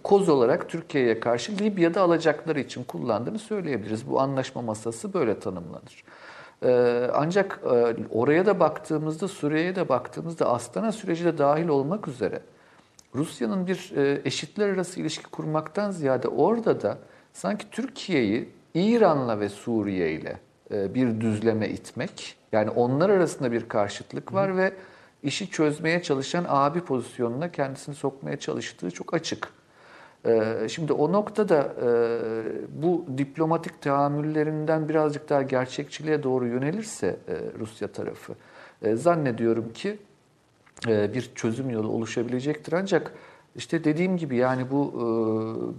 koz 0.03 0.29
olarak 0.29 0.69
Türkiye'ye 0.69 1.19
karşı 1.19 1.51
Libya'da 1.57 2.01
alacakları 2.01 2.59
için 2.59 2.83
kullandığını 2.83 3.39
söyleyebiliriz. 3.39 4.09
Bu 4.09 4.19
anlaşma 4.19 4.61
masası 4.61 5.13
böyle 5.13 5.39
tanımlanır. 5.39 6.03
Ee, 6.63 7.09
ancak 7.13 7.59
e, 7.63 7.95
oraya 8.11 8.45
da 8.45 8.59
baktığımızda, 8.59 9.27
Suriye'ye 9.27 9.75
de 9.75 9.89
baktığımızda 9.89 10.49
Astana 10.49 10.91
süreci 10.91 11.25
de 11.25 11.37
dahil 11.37 11.67
olmak 11.67 12.07
üzere 12.07 12.39
Rusya'nın 13.15 13.67
bir 13.67 13.91
e, 13.95 14.21
eşitler 14.25 14.69
arası 14.69 14.99
ilişki 14.99 15.23
kurmaktan 15.23 15.91
ziyade 15.91 16.27
orada 16.27 16.81
da 16.81 16.97
sanki 17.33 17.69
Türkiye'yi 17.71 18.49
İran'la 18.73 19.39
ve 19.39 19.49
Suriye 19.49 20.11
ile 20.11 20.37
e, 20.71 20.93
bir 20.93 21.21
düzleme 21.21 21.69
itmek, 21.69 22.35
yani 22.51 22.69
onlar 22.69 23.09
arasında 23.09 23.51
bir 23.51 23.67
karşıtlık 23.67 24.33
var 24.33 24.57
ve 24.57 24.73
işi 25.23 25.49
çözmeye 25.49 26.01
çalışan 26.03 26.45
abi 26.47 26.81
pozisyonuna 26.81 27.51
kendisini 27.51 27.95
sokmaya 27.95 28.37
çalıştığı 28.39 28.91
çok 28.91 29.13
açık. 29.13 29.47
E, 30.25 30.67
Şimdi 30.69 30.93
o 30.93 31.11
noktada 31.11 31.73
e, 31.81 31.89
bu 32.81 33.05
diplomatik 33.17 33.81
tahammüllerinden 33.81 34.89
birazcık 34.89 35.29
daha 35.29 35.41
gerçekçiliğe 35.41 36.23
doğru 36.23 36.47
yönelirse 36.47 37.07
e, 37.07 37.35
Rusya 37.59 37.87
tarafı 37.87 38.33
e, 38.81 38.95
zannediyorum 38.95 39.73
ki 39.73 39.97
bir 40.87 41.31
çözüm 41.35 41.69
yolu 41.69 41.87
oluşabilecektir. 41.89 42.73
Ancak 42.73 43.13
işte 43.55 43.83
dediğim 43.83 44.17
gibi 44.17 44.35
yani 44.35 44.71
bu 44.71 44.93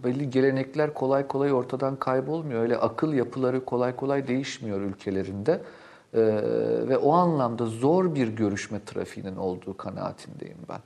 belli 0.04 0.30
gelenekler 0.30 0.94
kolay 0.94 1.26
kolay 1.26 1.52
ortadan 1.52 1.96
kaybolmuyor. 1.96 2.62
Öyle 2.62 2.76
akıl 2.76 3.12
yapıları 3.12 3.64
kolay 3.64 3.96
kolay 3.96 4.28
değişmiyor 4.28 4.80
ülkelerinde. 4.80 5.60
E, 6.14 6.20
Ve 6.88 6.98
o 6.98 7.12
anlamda 7.12 7.66
zor 7.66 8.14
bir 8.14 8.28
görüşme 8.28 8.84
trafiğinin 8.84 9.36
olduğu 9.36 9.76
kanaatindeyim 9.76 10.58
ben. 10.68 10.80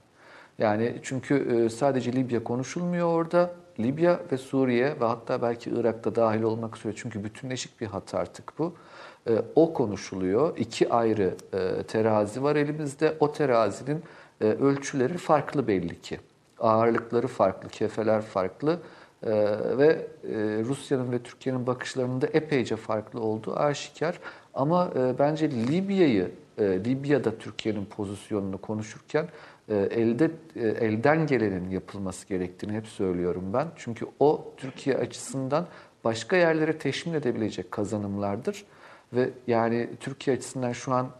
Yani 0.58 0.96
çünkü 1.02 1.34
e, 1.64 1.70
sadece 1.70 2.12
Libya 2.12 2.44
konuşulmuyor 2.44 3.08
orada. 3.08 3.50
Libya 3.80 4.20
ve 4.32 4.38
Suriye 4.38 5.00
ve 5.00 5.04
hatta 5.04 5.42
belki 5.42 5.70
Irak'ta 5.70 6.14
dahil 6.14 6.42
olmak 6.42 6.76
üzere 6.76 6.92
çünkü 6.96 7.24
bütünleşik 7.24 7.80
bir 7.80 7.86
hat 7.86 8.14
artık 8.14 8.58
bu. 8.58 8.74
E, 9.28 9.42
O 9.54 9.72
konuşuluyor. 9.74 10.56
İki 10.56 10.92
ayrı 10.92 11.34
e, 11.52 11.82
terazi 11.82 12.42
var 12.42 12.56
elimizde. 12.56 13.16
O 13.20 13.32
terazinin 13.32 14.02
e, 14.40 14.44
ölçüleri 14.44 15.18
farklı 15.18 15.66
belli 15.68 16.00
ki. 16.00 16.20
Ağırlıkları 16.60 17.26
farklı, 17.26 17.68
kefeler 17.68 18.22
farklı 18.22 18.78
e, 19.22 19.30
ve 19.78 20.06
Rusya'nın 20.64 21.12
ve 21.12 21.18
Türkiye'nin 21.18 21.66
bakışlarının 21.66 22.20
da 22.20 22.26
epeyce 22.26 22.76
farklı 22.76 23.20
olduğu 23.20 23.56
aşikar. 23.56 24.20
Ama 24.54 24.90
e, 24.96 25.18
bence 25.18 25.50
Libya'yı, 25.50 26.30
e, 26.58 26.64
Libya'da 26.64 27.38
Türkiye'nin 27.38 27.84
pozisyonunu 27.84 28.58
konuşurken 28.60 29.28
e, 29.68 29.74
elde 29.76 30.30
e, 30.56 30.68
elden 30.68 31.26
gelenin 31.26 31.70
yapılması 31.70 32.28
gerektiğini 32.28 32.72
hep 32.72 32.86
söylüyorum 32.86 33.44
ben. 33.52 33.68
Çünkü 33.76 34.06
o 34.20 34.54
Türkiye 34.56 34.96
açısından 34.96 35.66
başka 36.04 36.36
yerlere 36.36 36.78
teşmil 36.78 37.14
edebilecek 37.14 37.72
kazanımlardır. 37.72 38.64
Ve 39.12 39.30
yani 39.46 39.88
Türkiye 40.00 40.36
açısından 40.36 40.72
şu 40.72 40.92
an 40.92 41.10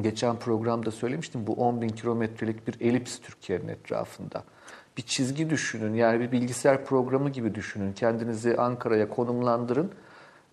geçen 0.00 0.36
programda 0.36 0.90
söylemiştim 0.90 1.46
bu 1.46 1.52
10 1.52 1.82
bin 1.82 1.88
kilometrelik 1.88 2.68
bir 2.68 2.86
elips 2.86 3.18
Türkiye'nin 3.20 3.68
etrafında. 3.68 4.44
Bir 4.96 5.02
çizgi 5.02 5.50
düşünün 5.50 5.94
yani 5.94 6.20
bir 6.20 6.32
bilgisayar 6.32 6.84
programı 6.84 7.30
gibi 7.30 7.54
düşünün. 7.54 7.92
Kendinizi 7.92 8.56
Ankara'ya 8.56 9.08
konumlandırın. 9.08 9.92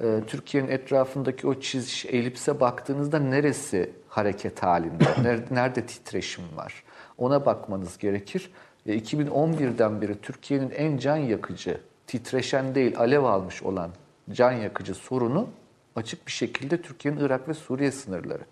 Ee, 0.03 0.21
Türkiye'nin 0.27 0.69
etrafındaki 0.69 1.47
o 1.47 1.59
çiz 1.59 2.05
elipse 2.09 2.59
baktığınızda 2.59 3.19
neresi 3.19 3.91
hareket 4.09 4.63
halinde, 4.63 5.03
nerede, 5.23 5.55
nerede 5.55 5.85
titreşim 5.85 6.43
var 6.55 6.83
ona 7.17 7.45
bakmanız 7.45 7.97
gerekir. 7.97 8.51
E, 8.85 8.97
2011'den 8.97 10.01
beri 10.01 10.21
Türkiye'nin 10.21 10.69
en 10.69 10.97
can 10.97 11.17
yakıcı, 11.17 11.81
titreşen 12.07 12.75
değil 12.75 12.97
alev 12.97 13.23
almış 13.23 13.63
olan 13.63 13.91
can 14.31 14.51
yakıcı 14.51 14.95
sorunu 14.95 15.49
açık 15.95 16.27
bir 16.27 16.31
şekilde 16.31 16.81
Türkiye'nin 16.81 17.19
Irak 17.19 17.49
ve 17.49 17.53
Suriye 17.53 17.91
sınırları. 17.91 18.43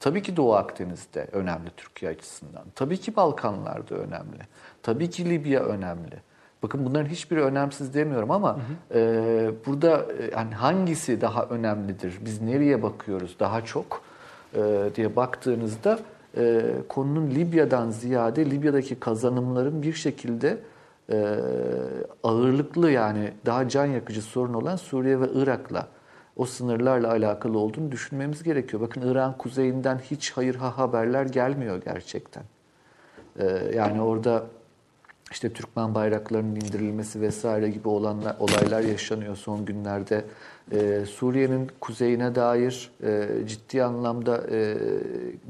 Tabii 0.00 0.22
ki 0.22 0.36
Doğu 0.36 0.54
Akdeniz'de 0.54 1.28
önemli 1.32 1.70
Türkiye 1.76 2.10
açısından. 2.10 2.64
Tabii 2.74 2.96
ki 2.96 3.16
Balkanlar'da 3.16 3.94
önemli. 3.94 4.40
Tabii 4.82 5.10
ki 5.10 5.30
Libya 5.30 5.64
önemli. 5.64 6.22
Bakın 6.62 6.84
bunların 6.84 7.08
hiçbiri 7.08 7.42
önemsiz 7.42 7.94
demiyorum 7.94 8.30
ama 8.30 8.58
e, 8.94 9.00
burada 9.66 10.06
e, 10.18 10.30
yani 10.32 10.54
hangisi 10.54 11.20
daha 11.20 11.44
önemlidir? 11.44 12.18
Biz 12.24 12.42
nereye 12.42 12.82
bakıyoruz 12.82 13.36
daha 13.40 13.64
çok 13.64 14.02
e, 14.54 14.90
diye 14.94 15.16
baktığınızda 15.16 15.98
e, 16.36 16.62
konunun 16.88 17.30
Libya'dan 17.30 17.90
ziyade 17.90 18.50
Libya'daki 18.50 19.00
kazanımların 19.00 19.82
bir 19.82 19.92
şekilde 19.92 20.58
e, 21.12 21.34
ağırlıklı 22.22 22.90
yani 22.90 23.32
daha 23.46 23.68
can 23.68 23.86
yakıcı 23.86 24.22
sorun 24.22 24.54
olan 24.54 24.76
Suriye 24.76 25.20
ve 25.20 25.26
Irak'la 25.34 25.86
o 26.36 26.44
sınırlarla 26.46 27.10
alakalı 27.10 27.58
olduğunu 27.58 27.92
düşünmemiz 27.92 28.42
gerekiyor. 28.42 28.82
Bakın 28.82 29.00
İran 29.00 29.38
kuzeyinden 29.38 29.98
hiç 29.98 30.32
hayır 30.32 30.54
ha 30.54 30.78
haberler 30.78 31.26
gelmiyor 31.26 31.82
gerçekten. 31.84 32.42
Ee, 33.38 33.72
yani 33.74 34.00
orada 34.00 34.46
işte 35.30 35.52
Türkmen 35.52 35.94
bayraklarının 35.94 36.56
indirilmesi 36.56 37.20
vesaire 37.20 37.68
gibi 37.68 37.88
olanlar, 37.88 38.36
olaylar 38.38 38.80
yaşanıyor 38.80 39.36
son 39.36 39.64
günlerde. 39.64 40.24
Ee, 40.72 41.04
Suriye'nin 41.06 41.70
kuzeyine 41.80 42.34
dair 42.34 42.90
e, 43.02 43.28
ciddi 43.46 43.82
anlamda 43.84 44.46
e, 44.50 44.76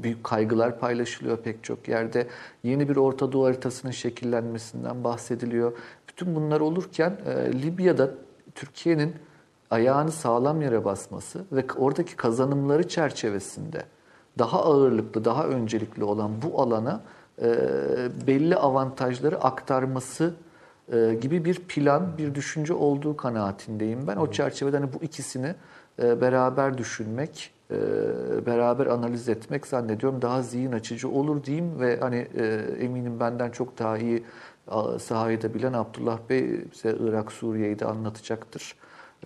büyük 0.03 0.23
kaygılar 0.23 0.79
paylaşılıyor 0.79 1.37
pek 1.37 1.63
çok 1.63 1.87
yerde. 1.87 2.27
Yeni 2.63 2.89
bir 2.89 2.95
Orta 2.95 3.31
Doğu 3.31 3.45
haritasının 3.45 3.91
şekillenmesinden 3.91 5.03
bahsediliyor. 5.03 5.77
Bütün 6.07 6.35
bunlar 6.35 6.59
olurken 6.59 7.17
e, 7.25 7.61
Libya'da 7.61 8.11
Türkiye'nin 8.55 9.15
ayağını 9.69 10.11
sağlam 10.11 10.61
yere 10.61 10.85
basması 10.85 11.45
ve 11.51 11.65
oradaki 11.77 12.15
kazanımları 12.15 12.87
çerçevesinde 12.87 13.83
daha 14.39 14.63
ağırlıklı, 14.63 15.25
daha 15.25 15.45
öncelikli 15.45 16.03
olan 16.03 16.31
bu 16.41 16.61
alana 16.61 17.01
belli 18.27 18.55
avantajları 18.55 19.41
aktarması 19.41 20.33
e, 20.93 21.17
gibi 21.21 21.45
bir 21.45 21.55
plan, 21.55 22.17
bir 22.17 22.35
düşünce 22.35 22.73
olduğu 22.73 23.17
kanaatindeyim 23.17 24.07
ben. 24.07 24.15
O 24.15 24.31
çerçevede 24.31 24.77
hani 24.77 24.93
bu 24.93 25.03
ikisini 25.03 25.55
e, 26.01 26.21
beraber 26.21 26.77
düşünmek, 26.77 27.51
e, 27.71 27.75
beraber 28.45 28.85
analiz 28.85 29.29
etmek 29.29 29.67
zannediyorum 29.67 30.21
daha 30.21 30.41
zihin 30.41 30.71
açıcı 30.71 31.09
olur 31.09 31.43
diyeyim 31.43 31.79
ve 31.79 31.99
hani 31.99 32.27
e, 32.37 32.45
eminim 32.79 33.19
benden 33.19 33.49
çok 33.49 33.79
daha 33.79 33.97
iyi 33.97 34.23
sahayı 34.99 35.41
da 35.41 35.53
bilen 35.53 35.73
Abdullah 35.73 36.19
Bey 36.29 36.61
bize 36.73 36.95
Irak, 36.99 37.31
Suriye'yi 37.31 37.79
de 37.79 37.85
anlatacaktır. 37.85 38.75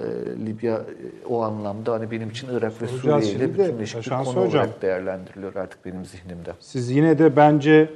E, 0.01 0.05
Libya 0.45 0.75
e, 0.75 1.25
o 1.29 1.41
anlamda 1.41 1.93
hani 1.93 2.11
benim 2.11 2.29
için 2.29 2.47
Irak 2.51 2.81
ve 2.81 2.87
Suriye 2.87 3.31
ile 3.31 3.53
bütünleşik 3.53 4.05
bir 4.05 4.09
konu 4.09 4.25
Hocam. 4.25 4.43
olarak 4.43 4.81
değerlendiriliyor 4.81 5.55
artık 5.55 5.85
benim 5.85 6.05
zihnimde. 6.05 6.53
Siz 6.59 6.91
yine 6.91 7.19
de 7.19 7.35
bence 7.35 7.89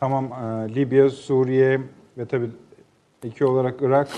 tamam 0.00 0.24
e, 0.24 0.74
Libya, 0.74 1.10
Suriye 1.10 1.80
ve 2.18 2.26
tabii 2.26 2.50
iki 3.24 3.44
olarak 3.44 3.74
Irak 3.80 4.08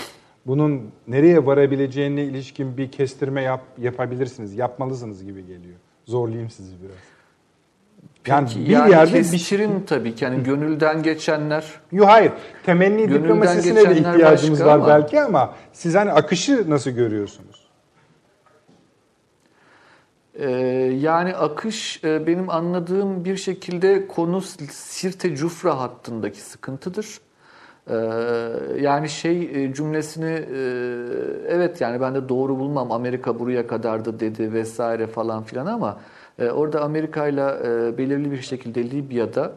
bunun 0.45 0.81
nereye 1.07 1.45
varabileceğine 1.45 2.23
ilişkin 2.23 2.77
bir 2.77 2.91
kestirme 2.91 3.41
yap, 3.41 3.61
yapabilirsiniz, 3.77 4.53
yapmalısınız 4.53 5.23
gibi 5.23 5.41
geliyor. 5.41 5.75
Zorlayayım 6.05 6.49
sizi 6.49 6.73
biraz. 6.83 6.95
Yani 8.27 8.47
Peki, 8.47 8.59
bir 8.59 8.69
yani 8.69 8.91
yerde 8.91 9.13
bir 9.13 9.31
kestirin 9.31 9.83
tabii 9.87 10.15
ki 10.15 10.23
yani 10.23 10.43
gönülden 10.43 11.03
geçenler 11.03 11.65
Yok 11.91 12.07
hayır. 12.07 12.31
Temenni 12.65 12.97
Gönülden 12.97 13.23
diplomasisine 13.23 13.89
de 13.89 13.95
ihtiyacımız 13.95 14.65
var 14.65 14.75
ama- 14.75 14.87
belki 14.87 15.21
ama 15.21 15.53
siz 15.73 15.95
hani 15.95 16.11
akışı 16.11 16.69
nasıl 16.69 16.91
görüyorsunuz? 16.91 17.52
Ee, 20.39 20.49
yani 20.99 21.35
akış 21.35 22.03
e, 22.03 22.27
benim 22.27 22.49
anladığım 22.49 23.25
bir 23.25 23.37
şekilde 23.37 24.07
konu 24.07 24.41
Sirte 24.71 25.35
Cufra 25.35 25.79
hattındaki 25.79 26.41
sıkıntıdır. 26.41 27.19
Ee, 27.89 27.95
yani 28.81 29.09
şey 29.09 29.65
e, 29.65 29.73
cümlesini 29.73 30.31
e, 30.31 30.59
evet 31.47 31.81
yani 31.81 32.01
ben 32.01 32.15
de 32.15 32.29
doğru 32.29 32.59
bulmam 32.59 32.91
Amerika 32.91 33.39
buraya 33.39 33.67
kadardı 33.67 34.19
dedi 34.19 34.53
vesaire 34.53 35.07
falan 35.07 35.43
filan 35.43 35.65
ama 35.65 35.99
orada 36.53 36.81
Amerika 36.81 37.27
ile 37.27 37.47
belirli 37.97 38.31
bir 38.31 38.41
şekilde 38.41 38.91
Libya'da 38.91 39.53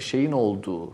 şeyin 0.00 0.32
olduğu 0.32 0.92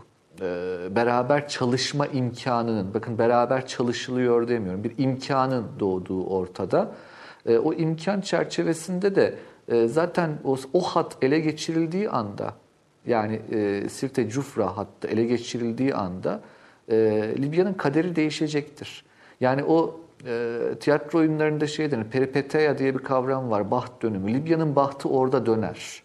beraber 0.95 1.47
çalışma 1.47 2.07
imkanının 2.07 2.93
bakın 2.93 3.17
beraber 3.17 3.67
çalışılıyor 3.67 4.47
demiyorum 4.47 4.83
bir 4.83 4.93
imkanın 4.97 5.65
doğduğu 5.79 6.25
ortada. 6.25 6.91
O 7.63 7.73
imkan 7.73 8.21
çerçevesinde 8.21 9.15
de 9.15 9.35
zaten 9.87 10.29
o, 10.43 10.57
o 10.73 10.81
hat 10.81 11.17
ele 11.21 11.39
geçirildiği 11.39 12.09
anda 12.09 12.53
yani 13.05 13.41
e, 13.51 13.89
Sirte 13.89 14.29
Cufra 14.29 14.77
hattı 14.77 15.07
ele 15.07 15.25
geçirildiği 15.25 15.95
anda 15.95 16.41
e, 16.89 16.95
Libya'nın 17.37 17.73
kaderi 17.73 18.15
değişecektir. 18.15 19.05
Yani 19.41 19.63
o 19.63 19.99
e, 20.25 20.59
tiyatro 20.79 21.19
oyunlarında 21.19 21.67
şey 21.67 21.91
denir, 21.91 22.03
peripeteya 22.03 22.77
diye 22.77 22.93
bir 22.93 22.99
kavram 22.99 23.49
var, 23.49 23.71
baht 23.71 24.01
dönümü. 24.01 24.33
Libya'nın 24.33 24.75
bahtı 24.75 25.09
orada 25.09 25.45
döner. 25.45 26.03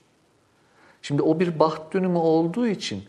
Şimdi 1.03 1.23
o 1.23 1.41
bir 1.41 1.59
baht 1.59 1.95
dönümü 1.95 2.19
olduğu 2.19 2.67
için 2.67 3.03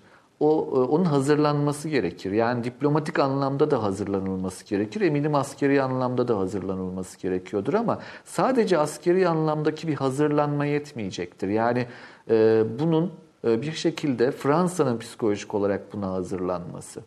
o 0.46 0.70
e, 0.76 0.80
onun 0.80 1.06
hazırlanması 1.06 1.90
gerekir. 1.90 2.32
Yani 2.32 2.64
diplomatik 2.64 3.20
anlamda 3.20 3.72
da 3.72 3.84
hazırlanılması 3.84 4.66
gerekir. 4.66 5.02
Eminim 5.02 5.36
askeri 5.36 5.82
anlamda 5.82 6.28
da 6.28 6.38
hazırlanılması 6.38 7.20
gerekiyordur 7.20 7.74
ama 7.74 8.00
sadece 8.26 8.78
askeri 8.78 9.28
anlamdaki 9.28 9.88
bir 9.88 9.96
hazırlanma 9.96 10.66
yetmeyecektir. 10.66 11.48
Yani 11.48 11.88
e, 12.30 12.64
bunun 12.80 13.12
ee, 13.46 13.62
bir 13.62 13.72
şekilde 13.72 14.32
Fransa'nın 14.32 15.00
psikolojik 15.00 15.54
olarak 15.54 15.94
buna 15.94 16.12
hazırlanması, 16.12 17.02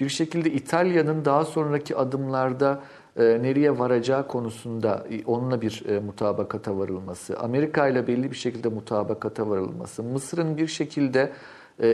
bir 0.00 0.08
şekilde 0.08 0.50
İtalya'nın 0.50 1.24
daha 1.24 1.44
sonraki 1.44 1.96
adımlarda 1.96 2.80
e, 3.16 3.22
nereye 3.22 3.78
varacağı 3.78 4.28
konusunda 4.28 5.06
e, 5.10 5.24
onunla 5.24 5.60
bir 5.60 5.84
e, 5.88 6.00
mutabakata 6.00 6.78
varılması, 6.78 7.38
Amerika 7.38 7.88
ile 7.88 8.06
belli 8.06 8.30
bir 8.30 8.36
şekilde 8.36 8.68
mutabakata 8.68 9.50
varılması, 9.50 10.02
Mısır'ın 10.02 10.56
bir 10.56 10.66
şekilde 10.66 11.32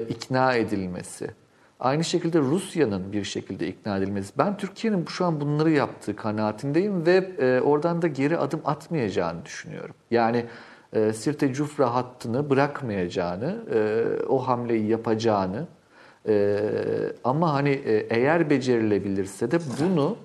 ikna 0.09 0.55
edilmesi, 0.55 1.31
aynı 1.81 2.05
şekilde 2.05 2.39
Rusya'nın 2.39 3.13
bir 3.13 3.25
şekilde 3.25 3.69
ikna 3.69 3.97
edilmesi. 3.97 4.33
Ben 4.39 4.57
Türkiye'nin 4.57 5.07
şu 5.07 5.25
an 5.25 5.41
bunları 5.41 5.71
yaptığı 5.71 6.17
kanaatindeyim 6.17 7.07
ve 7.07 7.61
oradan 7.63 8.03
da 8.03 8.07
geri 8.07 8.39
adım 8.39 8.61
atmayacağını 8.65 9.45
düşünüyorum. 9.45 9.95
Yani 10.11 10.47
e, 10.93 11.13
Sirte 11.13 11.53
Cufra 11.53 11.95
hattını 11.95 12.51
bırakmayacağını, 12.51 13.57
e, 13.75 14.05
o 14.29 14.39
hamleyi 14.39 14.87
yapacağını 14.89 15.67
e, 16.29 16.59
ama 17.25 17.53
hani 17.53 17.71
e, 17.71 18.07
eğer 18.11 18.51
becerilebilirse 18.51 19.51
de 19.51 19.59
bunu 19.81 20.17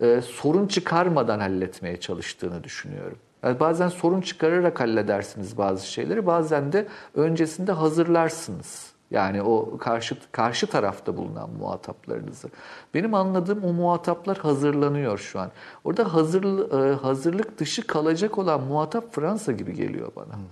e, 0.00 0.20
sorun 0.20 0.66
çıkarmadan 0.66 1.40
halletmeye 1.40 2.00
çalıştığını 2.00 2.64
düşünüyorum. 2.64 3.18
Yani 3.42 3.60
bazen 3.60 3.88
sorun 3.88 4.20
çıkararak 4.20 4.80
halledersiniz 4.80 5.58
bazı 5.58 5.86
şeyleri, 5.86 6.26
bazen 6.26 6.72
de 6.72 6.86
öncesinde 7.14 7.72
hazırlarsınız. 7.72 8.92
Yani 9.10 9.42
o 9.42 9.78
karşı 9.78 10.16
karşı 10.32 10.66
tarafta 10.66 11.16
bulunan 11.16 11.50
muhataplarınızı. 11.50 12.48
Benim 12.94 13.14
anladığım 13.14 13.64
o 13.64 13.72
muhataplar 13.72 14.38
hazırlanıyor 14.38 15.18
şu 15.18 15.40
an. 15.40 15.50
Orada 15.84 16.14
hazır, 16.14 16.44
e, 16.44 16.94
hazırlık 16.94 17.58
dışı 17.58 17.86
kalacak 17.86 18.38
olan 18.38 18.60
muhatap 18.60 19.14
Fransa 19.14 19.52
gibi 19.52 19.74
geliyor 19.74 20.12
bana. 20.16 20.34
Hmm. 20.34 20.44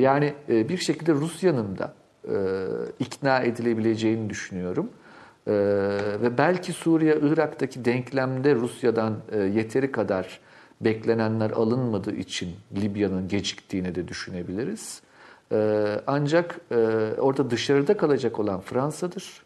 Yani 0.00 0.34
e, 0.48 0.68
bir 0.68 0.78
şekilde 0.78 1.12
Rusya'nın 1.12 1.78
da 1.78 1.94
ikna 2.98 3.40
edilebileceğini 3.40 4.30
düşünüyorum. 4.30 4.90
Ve 5.46 6.38
belki 6.38 6.72
Suriye, 6.72 7.18
Irak'taki 7.22 7.84
denklemde 7.84 8.54
Rusya'dan 8.54 9.16
yeteri 9.54 9.92
kadar 9.92 10.40
beklenenler 10.80 11.50
alınmadığı 11.50 12.14
için 12.14 12.50
Libya'nın 12.76 13.28
geciktiğini 13.28 13.94
de 13.94 14.08
düşünebiliriz. 14.08 15.02
Ee, 15.52 16.00
ancak 16.06 16.60
e, 16.70 16.76
orada 17.18 17.50
dışarıda 17.50 17.96
kalacak 17.96 18.38
olan 18.40 18.60
Fransa'dır. 18.60 19.42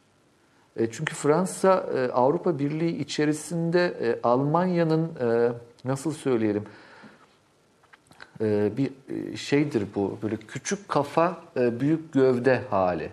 E, 0.77 0.91
çünkü 0.91 1.15
Fransa 1.15 1.87
e, 1.97 2.13
Avrupa 2.13 2.59
Birliği 2.59 2.99
içerisinde 2.99 4.19
Almanya'nın 4.23 5.11
nasıl 5.85 6.13
söyleyelim 6.13 6.65
bir 8.77 8.91
şeydir 9.37 9.87
bu 9.95 10.19
böyle 10.23 10.37
küçük 10.37 10.89
kafa 10.89 11.37
büyük 11.57 12.13
gövde 12.13 12.63
hali. 12.71 13.11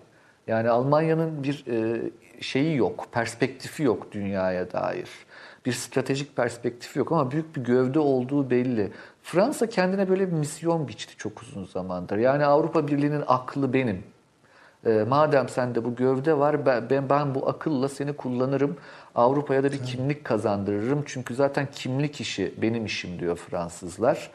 Yani 0.48 0.70
Almanya'nın 0.70 1.44
bir 1.44 1.65
şeyi 2.41 2.78
yok, 2.78 3.07
perspektifi 3.11 3.84
yok 3.84 4.11
dünyaya 4.11 4.72
dair. 4.72 5.10
Bir 5.65 5.72
stratejik 5.72 6.36
perspektifi 6.36 6.99
yok 6.99 7.11
ama 7.11 7.32
büyük 7.32 7.56
bir 7.56 7.64
gövde 7.64 7.99
olduğu 7.99 8.49
belli. 8.49 8.91
Fransa 9.24 9.70
kendine 9.70 10.10
böyle 10.10 10.28
bir 10.28 10.34
misyon 10.34 10.88
biçti 10.88 11.18
çok 11.18 11.41
uzun 11.41 11.66
zamandır. 11.66 12.18
Yani 12.18 12.45
Avrupa 12.45 12.88
Birliği'nin 12.88 13.24
aklı 13.28 13.74
benim. 13.74 14.04
E, 14.86 15.06
madem 15.08 15.50
sende 15.50 15.86
bu 15.86 15.95
gövde 15.95 16.38
var 16.38 16.66
ben, 16.66 17.10
ben 17.10 17.36
bu 17.36 17.50
akılla 17.50 17.90
seni 17.90 18.14
kullanırım. 18.14 18.78
Avrupa'ya 19.16 19.64
da 19.64 19.72
bir 19.72 19.84
kimlik 19.84 20.24
kazandırırım. 20.24 21.04
Çünkü 21.06 21.36
zaten 21.36 21.68
kimlik 21.72 22.22
işi 22.22 22.54
benim 22.62 22.86
işim 22.86 23.20
diyor 23.20 23.36
Fransızlar. 23.36 24.32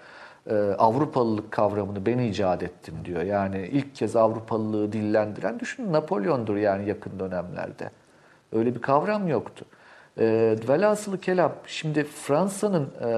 E, 0.47 0.55
Avrupalılık 0.55 1.51
kavramını 1.51 2.06
ben 2.06 2.19
icat 2.19 2.62
ettim 2.62 2.94
diyor. 3.05 3.23
Yani 3.23 3.69
ilk 3.73 3.94
kez 3.94 4.16
Avrupalılığı 4.16 4.93
dillendiren 4.93 5.60
düşünün 5.60 5.93
Napolyon'dur 5.93 6.56
yani 6.56 6.89
yakın 6.89 7.19
dönemlerde. 7.20 7.90
Öyle 8.52 8.74
bir 8.74 8.82
kavram 8.82 9.28
yoktu. 9.28 9.65
E, 10.19 10.57
velhasılı 10.69 11.20
kelam 11.20 11.53
şimdi 11.66 12.05
Fransa'nın 12.05 12.85
e, 12.85 13.11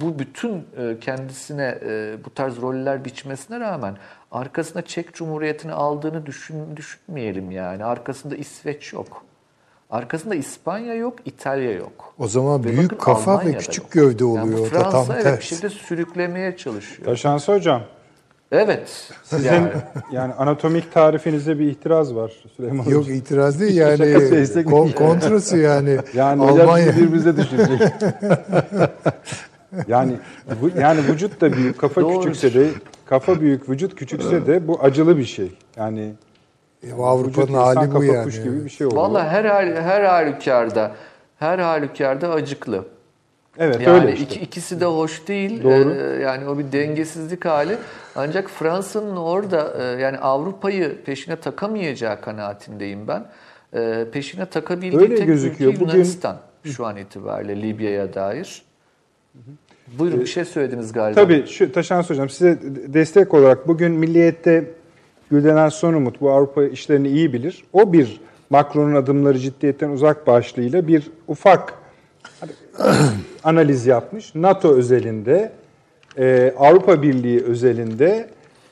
bu 0.00 0.18
bütün 0.18 0.56
e, 0.56 1.00
kendisine 1.00 1.78
e, 1.86 2.16
bu 2.24 2.34
tarz 2.34 2.60
roller 2.60 3.04
biçmesine 3.04 3.60
rağmen 3.60 3.96
arkasında 4.32 4.82
Çek 4.84 5.14
Cumhuriyeti'ni 5.14 5.72
aldığını 5.72 6.26
düşün, 6.26 6.76
düşünmeyelim 6.76 7.50
yani. 7.50 7.84
Arkasında 7.84 8.36
İsveç 8.36 8.92
yok. 8.92 9.24
Arkasında 9.90 10.34
İspanya 10.34 10.94
yok, 10.94 11.18
İtalya 11.24 11.72
yok. 11.72 12.14
O 12.18 12.28
zaman 12.28 12.64
ve 12.64 12.68
büyük 12.68 13.00
kafa 13.00 13.32
Almanya'da 13.32 13.56
ve 13.56 13.58
küçük 13.58 13.84
yok. 13.84 13.92
gövde 13.92 14.24
oluyor. 14.24 14.58
Yani 14.58 14.68
Fransa 14.68 14.90
tam 14.90 15.06
evet 15.12 15.22
ters. 15.22 15.38
bir 15.38 15.44
şekilde 15.44 15.70
sürüklemeye 15.70 16.56
çalışıyor. 16.56 17.04
Taşansı 17.04 17.54
hocam. 17.54 17.82
Evet. 18.52 19.12
Sizin 19.22 19.52
yani, 19.52 19.68
yani 20.12 20.34
anatomik 20.34 20.92
tarifinizde 20.92 21.58
bir 21.58 21.66
itiraz 21.70 22.14
var 22.14 22.32
Süleyman 22.56 22.78
Hocam. 22.78 22.92
Yok 22.92 23.08
itiraz 23.08 23.60
değil 23.60 23.76
yani 23.76 24.64
kon, 24.64 24.88
kontrası 24.88 25.58
yani. 25.58 25.98
Yani 26.14 26.42
Almanya 26.42 26.92
birbirimize 26.92 27.36
düşürecek. 27.36 27.80
yani 29.88 30.12
bu, 30.62 30.80
yani 30.80 31.00
vücut 31.08 31.40
da 31.40 31.52
büyük, 31.52 31.78
kafa 31.78 32.00
Doğru. 32.00 32.20
küçükse 32.20 32.54
de 32.54 32.68
kafa 33.06 33.40
büyük, 33.40 33.68
vücut 33.68 33.94
küçükse 33.94 34.46
de 34.46 34.68
bu 34.68 34.82
acılı 34.82 35.18
bir 35.18 35.24
şey. 35.24 35.52
Yani 35.76 36.12
Avrupa'nın 36.98 37.54
hali 37.54 37.94
bu 37.94 38.04
yani. 38.04 38.32
gibi 38.32 38.64
bir 38.64 38.70
şey 38.70 38.86
oluyor. 38.86 39.02
Vallahi 39.02 39.28
her 39.28 39.44
her 39.82 40.02
halükarda 40.02 40.92
her 41.38 41.58
halükarda 41.58 42.30
acıklı. 42.30 42.84
Evet 43.58 43.80
yani 43.80 44.00
öyle 44.00 44.12
işte. 44.12 44.24
Iki, 44.24 44.40
ikisi 44.40 44.80
de 44.80 44.84
hoş 44.84 45.28
değil. 45.28 45.62
Doğru. 45.62 45.90
Ee, 45.90 46.22
yani 46.22 46.48
o 46.48 46.58
bir 46.58 46.72
dengesizlik 46.72 47.44
hali. 47.44 47.76
Ancak 48.16 48.50
Fransa'nın 48.50 49.16
orada 49.16 49.74
e, 49.78 50.00
yani 50.00 50.18
Avrupa'yı 50.18 50.96
peşine 51.04 51.36
takamayacağı 51.36 52.20
kanaatindeyim 52.20 53.08
ben. 53.08 53.26
E, 53.74 54.04
peşine 54.12 54.46
takabildiği 54.46 55.02
öyle 55.02 55.16
tek 55.16 55.26
gözüküyor. 55.26 55.72
ülke 55.72 55.84
Yunanistan 55.84 56.36
Bugün... 56.64 56.74
şu 56.74 56.86
an 56.86 56.96
itibariyle 56.96 57.62
Libya'ya 57.62 58.14
dair. 58.14 58.62
Buyurun 59.98 60.20
bir 60.20 60.26
şey 60.26 60.44
söylediniz 60.44 60.92
galiba. 60.92 61.20
Tabii 61.20 61.46
şu 61.46 61.72
Taşans 61.72 62.10
Hocam 62.10 62.28
size 62.28 62.58
destek 62.86 63.34
olarak 63.34 63.68
bugün 63.68 63.92
Milliyet'te 63.92 64.64
Gülden 65.30 65.68
Sonumut 65.68 66.20
bu 66.20 66.30
Avrupa 66.30 66.64
işlerini 66.64 67.08
iyi 67.08 67.32
bilir. 67.32 67.64
O 67.72 67.92
bir 67.92 68.20
Macron'un 68.50 68.94
adımları 68.94 69.38
ciddiyetten 69.38 69.90
uzak 69.90 70.26
başlığıyla 70.26 70.88
bir 70.88 71.10
ufak 71.28 71.74
analiz 73.44 73.86
yapmış. 73.86 74.34
NATO 74.34 74.74
özelinde, 74.74 75.52
e, 76.18 76.54
Avrupa 76.58 77.02
Birliği 77.02 77.44
özelinde 77.44 78.28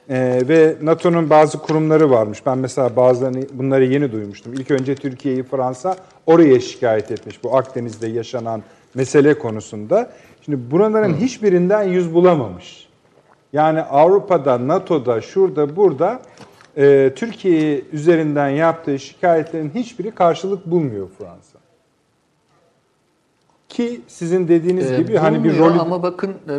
e, 0.09 0.43
ve 0.49 0.77
NATO'nun 0.83 1.31
bazı 1.31 1.59
kurumları 1.59 2.11
varmış. 2.11 2.47
Ben 2.47 2.59
mesela 2.59 2.97
bazılarını 2.97 3.45
bunları 3.53 3.85
yeni 3.85 4.13
duymuştum. 4.13 4.55
İlk 4.55 4.71
önce 4.71 4.95
Türkiye'yi 4.95 5.43
Fransa 5.43 5.97
oraya 6.27 6.61
şikayet 6.61 7.11
etmiş 7.11 7.45
bu 7.45 7.57
Akdeniz'de 7.57 8.07
yaşanan 8.07 8.63
mesele 8.95 9.39
konusunda. 9.39 10.11
Şimdi 10.45 10.71
buraların 10.71 11.15
hiçbirinden 11.15 11.83
yüz 11.83 12.15
bulamamış. 12.15 12.89
Yani 13.53 13.83
Avrupa'da, 13.83 14.69
NATO'da, 14.69 15.21
şurada, 15.21 15.77
burada 15.77 16.21
e, 16.77 17.13
Türkiye 17.17 17.83
üzerinden 17.93 18.49
yaptığı 18.49 18.99
şikayetlerin 18.99 19.71
hiçbiri 19.75 20.11
karşılık 20.11 20.67
bulmuyor 20.67 21.09
Fransa. 21.19 21.56
Ki 23.77 24.01
sizin 24.09 24.49
dediğiniz 24.49 24.93
ee, 24.93 24.97
gibi 24.97 25.17
hani 25.17 25.45
bir 25.45 25.59
rol 25.59 25.79
ama 25.79 26.03
bakın 26.03 26.31
e, 26.31 26.55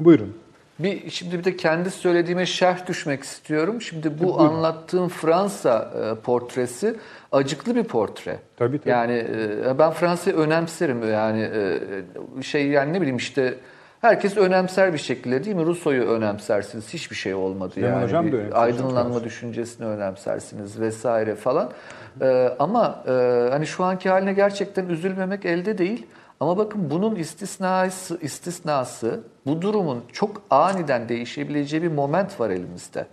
Buyurun. 0.00 0.36
Bir 0.78 1.10
şimdi 1.10 1.38
bir 1.38 1.44
de 1.44 1.56
kendi 1.56 1.90
söylediğime 1.90 2.46
şerh 2.46 2.86
düşmek 2.86 3.22
istiyorum. 3.22 3.82
Şimdi 3.82 4.20
bu 4.20 4.40
anlattığım 4.40 5.08
Fransa 5.08 5.92
e, 5.94 6.20
portresi 6.20 6.96
acıklı 7.32 7.74
bir 7.74 7.84
portre. 7.84 8.38
Tabii, 8.56 8.78
tabii. 8.78 8.90
Yani 8.90 9.26
e, 9.66 9.78
ben 9.78 9.90
Fransa'yı 9.90 10.36
önemserim 10.36 11.10
yani 11.10 11.50
e, 12.38 12.42
şey 12.42 12.68
yani 12.68 12.92
ne 12.92 13.00
bileyim 13.00 13.16
işte 13.16 13.54
herkes 14.00 14.36
önemser 14.36 14.92
bir 14.92 14.98
şekilde 14.98 15.44
değil 15.44 15.56
mi? 15.56 15.66
Rousseau'yu 15.66 16.04
önemsersiniz. 16.04 16.94
Hiçbir 16.94 17.16
şey 17.16 17.34
olmadı 17.34 17.74
Süleyman 17.74 17.96
yani. 17.96 18.04
Hocam 18.04 18.32
da 18.32 18.36
önemser 18.36 18.62
aydınlanma 18.62 19.24
düşüncesini 19.24 19.86
önemsersiniz 19.86 20.80
vesaire 20.80 21.34
falan. 21.34 21.72
E, 22.20 22.56
ama 22.58 23.04
e, 23.06 23.10
hani 23.50 23.66
şu 23.66 23.84
anki 23.84 24.10
haline 24.10 24.32
gerçekten 24.32 24.88
üzülmemek 24.88 25.44
elde 25.44 25.78
değil. 25.78 26.06
Ama 26.40 26.58
bakın 26.58 26.90
bunun 26.90 27.16
istisnası, 27.16 28.18
istisnası 28.20 29.20
bu 29.46 29.62
durumun 29.62 30.04
çok 30.12 30.42
aniden 30.50 31.08
değişebileceği 31.08 31.82
bir 31.82 31.92
moment 31.92 32.40
var 32.40 32.50
elimizde. 32.50 33.06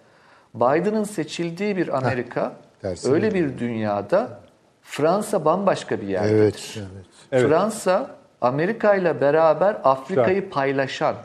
Biden'ın 0.56 1.03
seçildiği 1.03 1.78
bir 1.78 1.98
Amerika 1.98 2.53
tersine 2.82 3.14
öyle 3.14 3.34
bir 3.34 3.57
dünyada 3.57 4.40
Fransa 4.82 5.45
bambaşka 5.45 6.02
bir 6.02 6.07
yerdedir. 6.07 6.34
Evet, 6.34 6.78
evet. 6.78 7.06
Evet. 7.32 7.49
Fransa 7.49 8.10
Amerika 8.41 8.95
ile 8.95 9.22
beraber 9.22 9.78
Afrika'yı 9.84 10.49
paylaşan. 10.49 11.15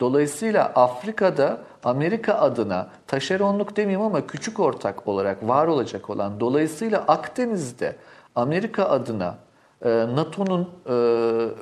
Dolayısıyla 0.00 0.64
Afrika'da 0.64 1.58
Amerika 1.84 2.34
adına 2.34 2.88
taşeronluk 3.06 3.76
demeyeyim 3.76 4.06
ama 4.06 4.26
küçük 4.26 4.60
ortak 4.60 5.08
olarak 5.08 5.48
var 5.48 5.66
olacak 5.66 6.10
olan 6.10 6.40
dolayısıyla 6.40 6.98
Akdeniz'de 7.08 7.96
Amerika 8.34 8.84
adına 8.84 9.38
e, 9.84 9.88
NATO'nun 9.90 10.70
e, 10.86 10.90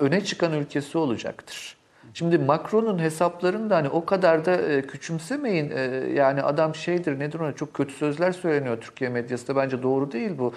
öne 0.00 0.24
çıkan 0.24 0.52
ülkesi 0.52 0.98
olacaktır. 0.98 1.76
Şimdi 2.14 2.38
Macron'un 2.38 2.98
hesaplarını 2.98 3.70
da 3.70 3.76
hani 3.76 3.88
o 3.88 4.04
kadar 4.04 4.44
da 4.44 4.56
e, 4.56 4.82
küçümsemeyin. 4.82 5.72
Yani 6.14 6.42
adam 6.42 6.74
şeydir 6.74 7.18
nedir 7.18 7.40
ona 7.40 7.52
çok 7.52 7.74
kötü 7.74 7.92
sözler 7.92 8.32
söyleniyor 8.32 8.80
Türkiye 8.80 9.10
medyasında. 9.10 9.56
Bence 9.56 9.82
doğru 9.82 10.12
değil 10.12 10.30
bu. 10.38 10.54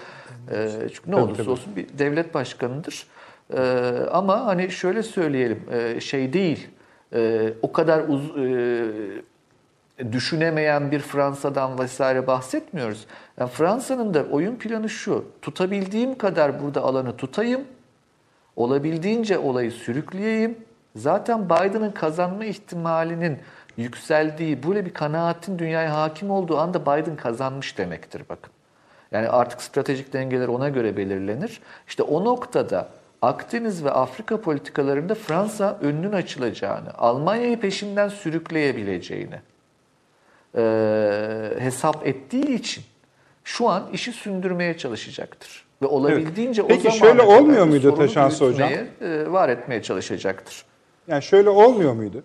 Çünkü 0.94 1.10
ne 1.10 1.16
olursa 1.16 1.50
olsun 1.50 1.76
bir 1.76 1.86
devlet 1.98 2.34
başkanıdır. 2.34 3.06
Ama 4.12 4.46
hani 4.46 4.70
şöyle 4.70 5.02
söyleyelim 5.02 5.60
şey 6.00 6.32
değil. 6.32 6.68
O 7.62 7.72
kadar 7.72 8.08
uz, 8.08 8.22
düşünemeyen 10.12 10.90
bir 10.90 11.00
Fransa'dan 11.00 11.78
vesaire 11.78 12.26
bahsetmiyoruz. 12.26 13.06
Yani 13.40 13.50
Fransa'nın 13.50 14.14
da 14.14 14.24
oyun 14.30 14.56
planı 14.56 14.88
şu. 14.88 15.24
Tutabildiğim 15.42 16.18
kadar 16.18 16.62
burada 16.62 16.82
alanı 16.82 17.16
tutayım. 17.16 17.60
Olabildiğince 18.56 19.38
olayı 19.38 19.72
sürükleyeyim. 19.72 20.58
Zaten 20.96 21.44
Biden'ın 21.44 21.90
kazanma 21.90 22.44
ihtimalinin 22.44 23.38
yükseldiği, 23.76 24.62
böyle 24.62 24.86
bir 24.86 24.94
kanaatin 24.94 25.58
dünyaya 25.58 25.96
hakim 25.96 26.30
olduğu 26.30 26.58
anda 26.58 26.82
Biden 26.82 27.16
kazanmış 27.16 27.78
demektir 27.78 28.22
bakın. 28.28 28.52
Yani 29.12 29.28
artık 29.28 29.62
stratejik 29.62 30.12
dengeler 30.12 30.48
ona 30.48 30.68
göre 30.68 30.96
belirlenir. 30.96 31.60
İşte 31.88 32.02
o 32.02 32.24
noktada 32.24 32.88
Akdeniz 33.22 33.84
ve 33.84 33.90
Afrika 33.90 34.40
politikalarında 34.40 35.14
Fransa 35.14 35.78
önünün 35.80 36.12
açılacağını, 36.12 36.94
Almanya'yı 36.98 37.60
peşinden 37.60 38.08
sürükleyebileceğini 38.08 39.40
e, 40.54 40.60
hesap 41.58 42.06
ettiği 42.06 42.54
için 42.54 42.84
şu 43.44 43.68
an 43.68 43.88
işi 43.92 44.12
sündürmeye 44.12 44.76
çalışacaktır. 44.78 45.66
Ve 45.82 45.86
olabildiğince 45.86 46.66
Peki 46.66 46.88
o 46.88 46.90
şöyle 46.90 47.22
olmuyor 47.22 47.66
muydu 47.66 47.94
Taşansı 47.94 48.44
Hocam? 48.46 48.70
e, 49.00 49.32
var 49.32 49.48
etmeye 49.48 49.82
çalışacaktır. 49.82 50.64
Yani 51.08 51.22
şöyle 51.22 51.48
olmuyor 51.50 51.92
muydu? 51.92 52.22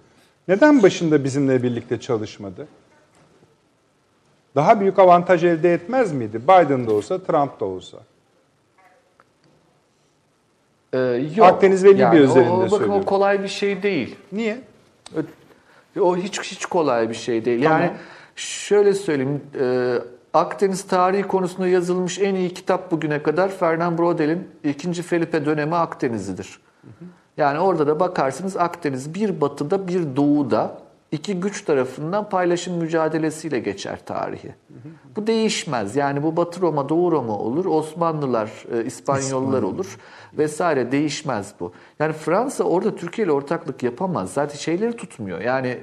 Neden 0.48 0.84
başında 0.84 1.24
bizimle 1.24 1.64
birlikte 1.64 2.00
çalışmadı? 2.00 2.68
Daha 4.56 4.80
büyük 4.80 5.00
avantaj 5.00 5.44
elde 5.44 5.74
etmez 5.74 6.12
miydi? 6.14 6.42
Biden 6.44 6.88
da 6.88 6.94
olsa, 6.94 7.24
Trump 7.24 7.60
da 7.60 7.66
olsa. 7.66 7.98
Ee, 10.94 10.98
yok. 11.36 11.48
Akdeniz 11.48 11.84
ve 11.84 11.90
Libya 11.90 12.12
o- 12.12 12.16
üzerinde 12.16 12.52
o, 12.52 12.58
bakın 12.58 12.70
söylüyorum. 12.70 13.02
o 13.02 13.06
kolay 13.06 13.44
bir 13.44 13.48
şey 13.48 13.84
değil. 13.84 14.16
Niye? 14.32 14.62
O 16.00 16.18
hiç 16.18 16.40
hiç 16.40 16.66
kolay 16.66 17.10
bir 17.10 17.14
şey 17.16 17.46
değil. 17.46 17.62
Yani 17.62 17.86
Tamam. 17.86 17.98
şöyle 18.36 18.94
söyleyeyim. 18.94 19.42
e, 19.60 19.96
Akdeniz 20.34 20.84
tarihi 20.84 21.24
konusunda 21.24 21.68
yazılmış 21.68 22.20
en 22.20 22.36
iyi 22.36 22.54
kitap 22.54 22.92
bugüne 22.92 23.24
kadar 23.24 23.50
Fernand 23.50 24.00
Braudel'in 24.00 24.48
2. 24.64 24.94
Felipe 24.94 25.46
dönemi 25.46 25.76
Akdeniz'idir. 25.76 26.60
Yani 27.38 27.60
orada 27.60 27.88
da 27.88 28.00
bakarsınız 28.00 28.58
Akdeniz 28.58 29.14
bir 29.14 29.42
batıda 29.42 29.88
bir 29.88 30.16
doğuda 30.16 30.78
iki 31.12 31.40
güç 31.40 31.62
tarafından 31.62 32.30
paylaşım 32.30 32.78
mücadelesiyle 32.78 33.60
geçer 33.60 34.00
tarihi. 34.06 34.56
Bu 35.16 35.28
değişmez. 35.28 35.96
Yani 35.96 36.24
bu 36.24 36.38
Batı 36.38 36.62
Roma, 36.62 36.90
Doğu 36.90 37.12
Roma 37.12 37.38
olur, 37.38 37.66
Osmanlılar, 37.66 38.66
e, 38.74 38.86
İspanyollar 38.86 39.64
olur 39.64 39.98
vesaire 40.38 40.92
değişmez 40.92 41.54
bu. 41.60 41.72
Yani 42.00 42.14
Fransa 42.14 42.64
orada 42.64 42.96
Türkiye 42.96 43.26
ile 43.26 43.32
ortaklık 43.32 43.84
yapamaz. 43.84 44.34
Zaten 44.34 44.58
şeyleri 44.58 44.96
tutmuyor. 44.96 45.42
Yani 45.42 45.68
e, 45.68 45.80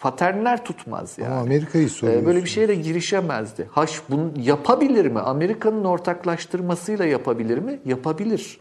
paternler 0.00 0.64
tutmaz 0.64 1.18
yani. 1.18 1.32
Ama 1.32 1.40
Amerika'yı 1.40 1.90
soruyorsun. 1.90 2.26
Böyle 2.26 2.42
bir 2.44 2.48
şeye 2.48 2.68
de 2.68 2.74
girişemezdi. 2.74 3.68
Haş 3.72 4.02
bunu 4.10 4.32
yapabilir 4.36 5.06
mi? 5.06 5.20
Amerika'nın 5.20 5.84
ortaklaştırmasıyla 5.84 7.04
yapabilir 7.04 7.58
mi? 7.58 7.80
Yapabilir. 7.84 8.60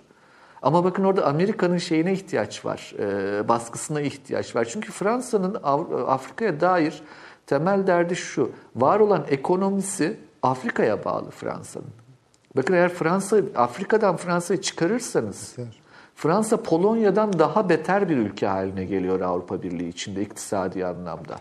Ama 0.64 0.84
bakın 0.84 1.03
orada 1.03 1.26
Amerika'nın 1.26 1.77
şeyine 1.77 2.14
ihtiyaç 2.14 2.65
var, 2.65 2.94
e, 2.99 3.48
baskısına 3.48 4.02
ihtiyaç 4.02 4.56
var. 4.56 4.65
Çünkü 4.65 4.91
Fransa'nın 4.91 5.57
Av- 5.64 6.07
Afrika'ya 6.07 6.60
dair 6.61 7.02
temel 7.48 7.88
derdi 7.88 8.15
şu, 8.15 8.52
var 8.76 8.99
olan 8.99 9.26
ekonomisi 9.30 10.18
Afrika'ya 10.44 11.06
bağlı 11.06 11.30
Fransa'nın. 11.30 11.88
Bakın 12.56 12.73
eğer 12.73 12.90
Fransa, 12.94 13.38
Afrika'dan 13.56 14.18
Fransa'yı 14.18 14.61
çıkarırsanız, 14.61 15.56
Fransa 16.15 16.64
Polonya'dan 16.64 17.40
daha 17.40 17.69
beter 17.69 18.10
bir 18.10 18.18
ülke 18.18 18.48
haline 18.48 18.85
geliyor 18.85 19.22
Avrupa 19.22 19.64
Birliği 19.64 19.90
içinde 19.90 20.22
iktisadi 20.22 20.85
anlamda. 20.85 21.35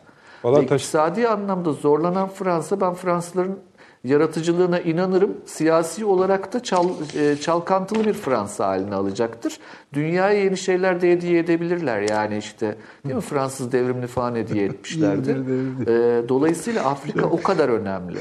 Taş- 0.66 0.74
iktisadi 0.82 1.28
anlamda 1.28 1.72
zorlanan 1.72 2.28
Fransa, 2.28 2.80
ben 2.80 2.94
Fransızların 2.94 3.58
yaratıcılığına 4.04 4.80
inanırım. 4.80 5.36
Siyasi 5.46 6.04
olarak 6.04 6.52
da 6.52 6.62
çal, 6.62 6.88
e, 7.16 7.36
çalkantılı 7.36 8.04
bir 8.04 8.12
Fransa 8.12 8.66
haline 8.66 8.94
alacaktır. 8.94 9.58
Dünyaya 9.92 10.44
yeni 10.44 10.56
şeyler 10.56 11.00
de 11.00 11.12
hediye 11.12 11.38
edebilirler. 11.38 12.00
Yani 12.00 12.38
işte 12.38 12.76
değil 13.04 13.14
mi 13.14 13.20
Fransız 13.20 13.72
devrimini 13.72 14.06
falan 14.06 14.36
hediye 14.36 14.64
etmişlerdi. 14.64 15.36
E, 15.82 16.28
dolayısıyla 16.28 16.84
Afrika 16.84 17.26
o 17.26 17.42
kadar 17.42 17.68
önemli. 17.68 18.18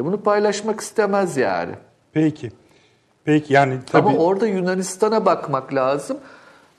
E, 0.00 0.04
bunu 0.04 0.22
paylaşmak 0.22 0.80
istemez 0.80 1.36
yani. 1.36 1.72
Peki. 2.12 2.50
Peki 3.24 3.54
yani 3.54 3.78
tabii 3.86 4.08
Ama 4.08 4.18
orada 4.18 4.46
Yunanistan'a 4.46 5.26
bakmak 5.26 5.74
lazım. 5.74 6.16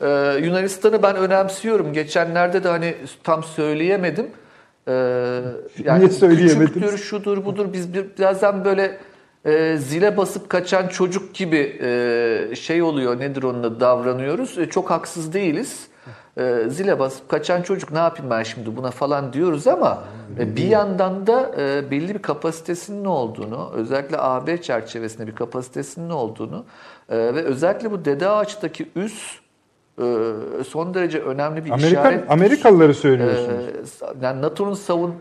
Ee, 0.02 0.40
Yunanistan'ı 0.44 1.04
ben 1.04 1.16
önemsiyorum. 1.16 1.94
Geçenlerde 1.94 2.64
de 2.64 2.68
hani 2.70 2.96
tam 3.24 3.44
söyleyemedim. 3.44 4.28
Ee, 4.88 4.92
yani 5.84 6.00
Niye 6.00 6.10
söyleyemediniz? 6.10 6.74
Küçüktür, 6.74 6.98
şudur, 6.98 7.46
budur. 7.46 7.66
Biz 7.74 7.94
bir- 7.94 8.18
birazdan 8.18 8.66
böyle 8.66 8.98
e, 9.46 9.78
zile 9.78 10.18
basıp 10.18 10.50
kaçan 10.50 10.88
çocuk 10.88 11.34
gibi 11.36 11.78
e, 11.82 12.56
şey 12.56 12.82
oluyor. 12.82 13.20
Nedir 13.20 13.44
onun 13.44 13.64
adı 13.64 13.80
davranıyoruz. 13.80 14.58
E, 14.58 14.70
çok 14.70 14.92
haksız 14.92 15.34
değiliz. 15.34 15.88
E, 16.38 16.64
zile 16.70 17.00
basıp 17.00 17.30
kaçan 17.30 17.62
çocuk 17.62 17.92
ne 17.92 17.98
yapayım 17.98 18.32
ben 18.32 18.44
şimdi 18.44 18.76
buna 18.78 18.92
falan 18.92 19.34
diyoruz 19.34 19.68
ama 19.68 20.04
e, 20.40 20.56
bir 20.56 20.68
yandan 20.68 21.28
da 21.28 21.52
e, 21.60 21.92
belli 21.92 22.14
bir 22.16 22.22
kapasitesinin 22.22 23.06
olduğunu, 23.06 23.72
özellikle 23.76 24.18
AB 24.20 24.62
çerçevesinde 24.62 25.28
bir 25.28 25.36
kapasitesinin 25.36 26.10
olduğunu 26.10 26.66
e, 27.10 27.18
ve 27.18 27.42
özellikle 27.44 27.92
bu 27.92 28.06
dede 28.06 28.30
ağaçtaki 28.30 28.90
üs 28.96 29.40
son 30.68 30.94
derece 30.94 31.20
önemli 31.20 31.66
bir 31.66 31.72
Amerikan 31.72 31.90
işaret. 31.90 32.32
Amerikalıları 32.32 32.94
söylüyorsunuz. 32.94 33.66
Ee, 34.02 34.06
yani 34.26 34.42
NATO'nun 34.42 34.74
savun 34.74 35.16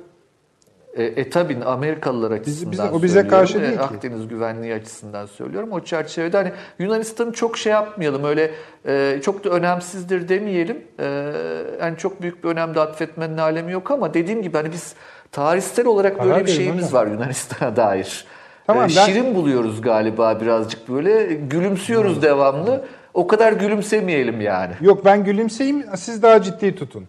e, 0.94 1.05
e 1.05 1.30
tabii 1.30 1.64
Amerikalılar 1.64 2.30
açısından 2.30 2.72
bize- 2.72 2.90
o 2.90 3.02
bize 3.02 3.26
karşı 3.28 3.59
E, 3.59 3.62
değil 3.62 3.72
ki. 3.74 3.80
Akdeniz 3.80 4.28
güvenliği 4.28 4.74
açısından 4.74 5.26
söylüyorum. 5.26 5.72
O 5.72 5.80
çerçevede 5.80 6.36
hani 6.36 6.52
Yunanistan'ı 6.78 7.32
çok 7.32 7.59
şey 7.59 7.72
yapmayalım. 7.72 8.24
Öyle 8.24 8.51
e, 8.86 9.20
çok 9.24 9.44
da 9.44 9.48
önemsizdir 9.51 10.28
demeyelim. 10.28 10.78
E, 11.01 11.32
yani 11.80 11.96
çok 11.98 12.22
büyük 12.22 12.44
bir 12.44 12.48
önem 12.48 12.74
de 12.74 12.80
atfetmenin 12.80 13.38
alemi 13.38 13.72
yok 13.72 13.90
ama 13.90 14.14
dediğim 14.14 14.42
gibi 14.42 14.56
hani 14.56 14.72
biz 14.72 14.94
tarihsel 15.32 15.86
olarak 15.86 16.18
böyle 16.18 16.30
Karar 16.32 16.46
bir 16.46 16.51
şeyimiz 16.51 16.94
var 16.94 17.06
Yunanistan'a 17.06 17.76
dair. 17.76 18.24
Tamam, 18.66 18.84
E, 18.84 18.86
ben- 18.96 19.06
Şirin 19.06 19.34
buluyoruz 19.34 19.80
galiba 19.82 20.40
birazcık 20.40 20.88
böyle. 20.88 21.24
Gülümsüyoruz 21.34 22.22
devamlı. 22.22 22.84
O 23.15 23.27
kadar 23.27 23.53
gülümsemeyelim 23.53 24.41
yani. 24.41 24.73
Yok 24.81 25.05
ben 25.05 25.24
gülümseyeyim 25.24 25.85
siz 25.97 26.23
daha 26.23 26.43
ciddi 26.43 26.74
tutun. 26.74 27.05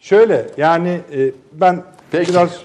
Şöyle 0.00 0.46
yani 0.56 1.00
e, 1.12 1.30
ben 1.52 1.82
Peki. 2.10 2.32
biraz 2.32 2.60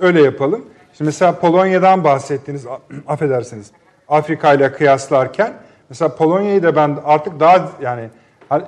öyle 0.00 0.22
yapalım. 0.22 0.64
Şimdi 0.96 1.08
mesela 1.08 1.38
Polonya'dan 1.38 2.04
bahsettiniz 2.04 2.66
affedersiniz. 3.06 3.70
Afrika 4.08 4.54
ile 4.54 4.72
kıyaslarken 4.72 5.52
mesela 5.88 6.16
Polonya'yı 6.16 6.62
da 6.62 6.76
ben 6.76 6.98
artık 7.04 7.40
daha 7.40 7.72
yani 7.82 8.08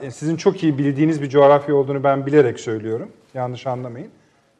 e, 0.02 0.10
Sizin 0.10 0.36
çok 0.36 0.62
iyi 0.62 0.78
bildiğiniz 0.78 1.22
bir 1.22 1.28
coğrafya 1.28 1.74
olduğunu 1.74 2.04
ben 2.04 2.26
bilerek 2.26 2.60
söylüyorum. 2.60 3.08
Yanlış 3.34 3.66
anlamayın. 3.66 4.08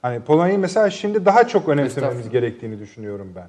Hani 0.03 0.21
Polonya'yı 0.21 0.59
mesela 0.59 0.91
şimdi 0.91 1.25
daha 1.25 1.49
çok 1.49 1.69
önemsememiz 1.69 2.31
gerektiğini 2.31 2.79
düşünüyorum 2.79 3.33
ben. 3.37 3.49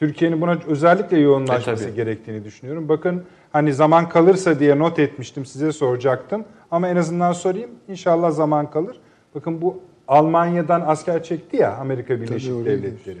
Türkiye'nin 0.00 0.40
buna 0.40 0.56
özellikle 0.68 1.18
yoğunlaşması 1.18 1.84
E, 1.84 1.86
tabii. 1.86 1.96
gerektiğini 1.96 2.44
düşünüyorum. 2.44 2.88
Bakın 2.88 3.22
hani 3.52 3.74
zaman 3.74 4.08
kalırsa 4.08 4.58
diye 4.60 4.78
not 4.78 4.98
etmiştim 4.98 5.46
size 5.46 5.72
soracaktım. 5.72 6.44
Ama 6.70 6.88
en 6.88 6.96
azından 6.96 7.32
sorayım. 7.32 7.70
İnşallah 7.88 8.30
zaman 8.30 8.70
kalır. 8.70 9.00
Bakın 9.34 9.62
bu 9.62 9.78
Almanya'dan 10.08 10.82
asker 10.86 11.22
çekti 11.22 11.56
ya 11.56 11.76
Amerika 11.76 12.20
Birleşik 12.20 12.64
Devletleri. 12.64 13.18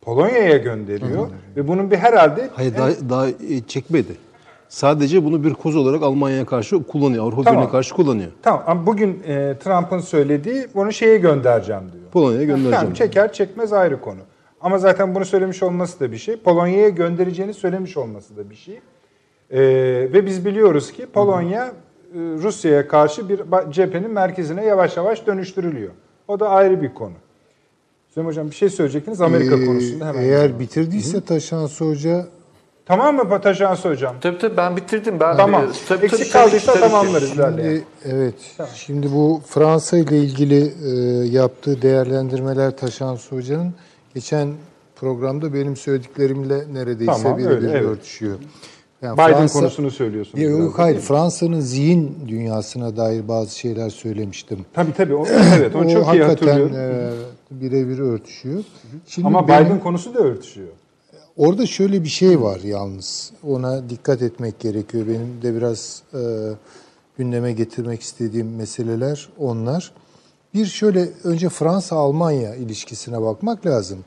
Polonya'ya 0.00 0.56
gönderiyor 0.56 1.28
ve 1.56 1.68
bunun 1.68 1.90
bir 1.90 1.96
herhalde 1.96 2.50
Hayır 2.54 2.74
daha, 2.76 2.88
daha 3.10 3.28
e, 3.28 3.60
çekmedi. 3.66 4.12
Sadece 4.68 5.24
bunu 5.24 5.44
bir 5.44 5.54
koz 5.54 5.76
olarak 5.76 6.02
Almanya'ya 6.02 6.46
karşı 6.46 6.82
kullanıyor. 6.82 7.24
Avrupa 7.24 7.42
Tamam. 7.42 7.56
Birliği'ne 7.60 7.72
karşı 7.72 7.94
kullanıyor. 7.94 8.30
Tamam 8.42 8.62
ama 8.66 8.86
bugün 8.86 9.22
e, 9.26 9.54
Trump'ın 9.64 9.98
söylediği 9.98 10.66
bunu 10.74 10.92
şeye 10.92 11.18
göndereceğim 11.18 11.82
diyor. 11.92 12.04
Polonya'ya 12.12 12.44
göndereceğim. 12.44 12.76
Tamam 12.76 12.94
çeker 12.94 13.32
çekmez 13.32 13.72
ayrı 13.72 14.00
konu. 14.00 14.18
Ama 14.62 14.78
zaten 14.78 15.14
bunu 15.14 15.24
söylemiş 15.24 15.62
olması 15.62 16.00
da 16.00 16.12
bir 16.12 16.16
şey. 16.18 16.36
Polonya'ya 16.36 16.88
göndereceğini 16.88 17.54
söylemiş 17.54 17.96
olması 17.96 18.36
da 18.36 18.50
bir 18.50 18.54
şey. 18.54 18.80
E, 19.50 19.60
ve 20.12 20.26
biz 20.26 20.44
biliyoruz 20.44 20.92
ki 20.92 21.06
Polonya 21.06 21.66
e, 21.66 22.18
Rusya'ya 22.18 22.88
karşı 22.88 23.28
bir 23.28 23.40
cephenin 23.70 24.10
merkezine 24.10 24.64
yavaş 24.64 24.96
yavaş 24.96 25.26
dönüştürülüyor. 25.26 25.90
O 26.28 26.40
da 26.40 26.48
ayrı 26.48 26.82
bir 26.82 26.94
konu. 26.94 27.12
Süleyman 28.08 28.30
Hocam 28.30 28.50
bir 28.50 28.54
şey 28.54 28.70
söyleyecektiniz 28.70 29.20
Amerika 29.20 29.56
Ee, 29.56 29.66
konusunda 29.66 30.06
hemen. 30.06 30.22
Eğer 30.22 30.58
bitirdiyse 30.58 31.20
Taşansı 31.20 31.84
Hoca 31.84 32.26
Tamam 32.86 33.16
mı 33.16 33.28
Patajansı 33.28 33.88
Hocam? 33.88 34.16
Tabii 34.20 34.38
tabii 34.38 34.56
ben 34.56 34.76
bitirdim. 34.76 35.20
Ben 35.20 35.36
Tamam. 35.36 35.64
e, 35.64 35.68
tabii, 35.88 36.04
Eksik 36.04 36.18
tabii, 36.18 36.30
kaldıysa 36.30 36.72
tabii 36.72 36.80
tamamlarız 36.82 37.32
ilerleyen. 37.32 37.70
Şimdi, 37.70 37.84
evet. 38.04 38.34
Şimdi 38.74 39.12
bu 39.12 39.40
Fransa 39.46 39.96
ile 39.96 40.18
ilgili 40.18 40.72
e, 40.84 40.90
yaptığı 41.26 41.82
değerlendirmeler 41.82 42.76
Taşansı 42.76 43.36
Hoca'nın 43.36 43.74
geçen 44.14 44.52
programda 44.96 45.54
benim 45.54 45.76
söylediklerimle 45.76 46.64
neredeyse 46.72 47.12
Tamam, 47.22 47.38
birebir 47.38 47.50
öyle, 47.50 47.70
evet. 47.70 47.82
örtüşüyor. 47.82 48.36
Yani 49.02 49.14
Biden 49.14 49.32
Fransa- 49.32 49.52
konusunu 49.52 49.90
söylüyorsunuz. 49.90 50.44
Yok, 50.44 50.78
hayır? 50.78 51.00
Fransa'nın 51.00 51.60
zihin 51.60 52.18
dünyasına 52.28 52.96
dair 52.96 53.28
bazı 53.28 53.58
şeyler 53.58 53.90
söylemiştim. 53.90 54.58
Tabii 54.74 54.92
tabii. 54.92 55.14
O, 55.14 55.26
evet 55.56 55.76
onu 55.76 55.86
o 55.86 55.90
çok 55.92 56.14
iyi 56.14 56.22
hatırlıyorum. 56.22 56.76
e, 56.76 57.10
birebir 57.50 57.98
örtüşüyor. 57.98 58.64
Şimdi 59.06 59.28
Ama 59.28 59.48
benim- 59.48 59.66
Biden 59.66 59.80
konusu 59.80 60.14
da 60.14 60.18
örtüşüyor. 60.18 60.68
Orada 61.36 61.66
şöyle 61.66 62.04
bir 62.04 62.08
şey 62.08 62.40
var 62.42 62.60
yalnız. 62.60 63.32
Ona 63.48 63.90
dikkat 63.90 64.22
etmek 64.22 64.60
gerekiyor. 64.60 65.06
Benim 65.08 65.42
de 65.42 65.56
biraz 65.56 66.02
e, 66.14 66.18
gündeme 67.18 67.52
getirmek 67.52 68.02
istediğim 68.02 68.56
meseleler 68.56 69.28
onlar. 69.38 69.92
Bir 70.54 70.66
şöyle 70.66 71.08
önce 71.24 71.48
Fransa-Almanya 71.48 72.54
ilişkisine 72.54 73.22
bakmak 73.22 73.66
lazım. 73.66 74.04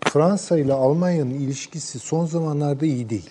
Fransa 0.00 0.58
ile 0.58 0.72
Almanya'nın 0.72 1.30
ilişkisi 1.30 1.98
son 1.98 2.26
zamanlarda 2.26 2.86
iyi 2.86 3.10
değil. 3.10 3.30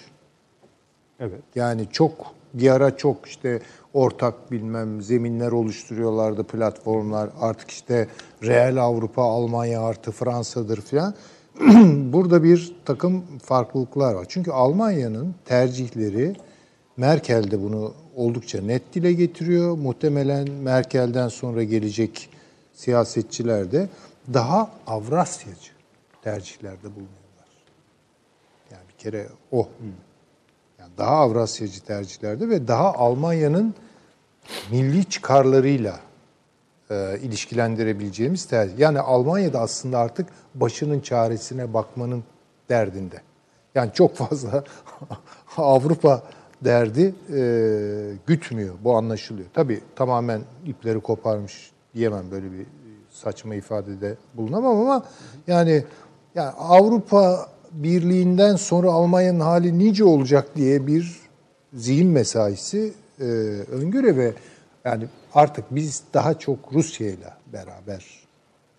Evet. 1.20 1.42
Yani 1.56 1.88
çok 1.92 2.12
bir 2.54 2.70
ara 2.70 2.98
çok 2.98 3.26
işte 3.26 3.62
ortak 3.94 4.52
bilmem 4.52 5.02
zeminler 5.02 5.52
oluşturuyorlardı 5.52 6.44
platformlar. 6.44 7.30
Artık 7.42 7.72
işte 7.72 8.08
Real 8.44 8.78
Avrupa, 8.78 9.24
Almanya 9.24 9.82
artı 9.82 10.12
Fransa'dır 10.12 10.82
filan. 10.82 11.14
Burada 12.14 12.44
bir 12.44 12.76
takım 12.86 13.24
farklılıklar 13.44 14.14
var. 14.14 14.26
Çünkü 14.30 14.52
Almanya'nın 14.52 15.36
tercihleri 15.46 16.36
Merkel 16.98 17.52
de 17.52 17.64
bunu 17.64 17.94
oldukça 18.16 18.62
net 18.62 18.94
dile 18.94 19.14
getiriyor. 19.14 19.78
Muhtemelen 19.78 20.52
Merkel'den 20.52 21.28
sonra 21.28 21.64
gelecek 21.64 22.30
siyasetçiler 22.78 23.72
de 23.72 23.90
daha 24.34 24.72
Avrasyacı 24.88 25.72
tercihlerde 26.22 26.84
bulunuyorlar. 26.84 27.48
Yani 28.72 28.84
bir 28.90 29.04
kere 29.04 29.28
o. 29.52 29.70
Yani 30.80 30.92
daha 30.98 31.16
Avrasyacı 31.16 31.84
tercihlerde 31.84 32.50
ve 32.50 32.68
daha 32.68 32.94
Almanya'nın 32.94 33.76
milli 34.72 35.06
çıkarlarıyla 35.06 36.00
e, 36.90 37.20
ilişkilendirebileceğimiz 37.22 38.46
tercih. 38.46 38.80
Yani 38.80 39.00
Almanya'da 39.00 39.60
aslında 39.60 40.00
artık 40.00 40.28
başının 40.56 41.00
çaresine 41.00 41.74
bakmanın 41.74 42.24
derdinde. 42.70 43.22
Yani 43.76 43.92
çok 43.94 44.16
fazla 44.16 44.64
Avrupa 45.58 46.24
derdi 46.62 47.16
e, 47.34 47.42
gütmüyor. 48.28 48.76
Bu 48.84 48.96
anlaşılıyor. 48.96 49.48
Tabii 49.54 49.82
tamamen 49.96 50.42
ipleri 50.66 51.00
koparmış 51.00 51.72
diyemem 51.98 52.32
böyle 52.32 52.52
bir 52.52 52.66
saçma 53.12 53.56
ifadede 53.56 54.16
bulunamam 54.34 54.78
ama 54.78 55.06
yani 55.48 55.84
yani 56.36 56.50
Avrupa 56.50 57.50
Birliği'nden 57.72 58.56
sonra 58.56 58.92
Almanya'nın 58.92 59.40
hali 59.40 59.80
nice 59.80 60.04
olacak 60.04 60.56
diye 60.56 60.88
bir 60.88 61.20
zihin 61.74 62.08
mesaisi 62.08 62.94
e, 63.20 63.24
öngörü 63.72 64.18
ve 64.18 64.34
yani 64.86 65.08
artık 65.34 65.66
biz 65.72 66.04
daha 66.14 66.40
çok 66.40 66.60
Rusya 66.74 67.08
ile 67.08 67.34
beraber 67.54 68.06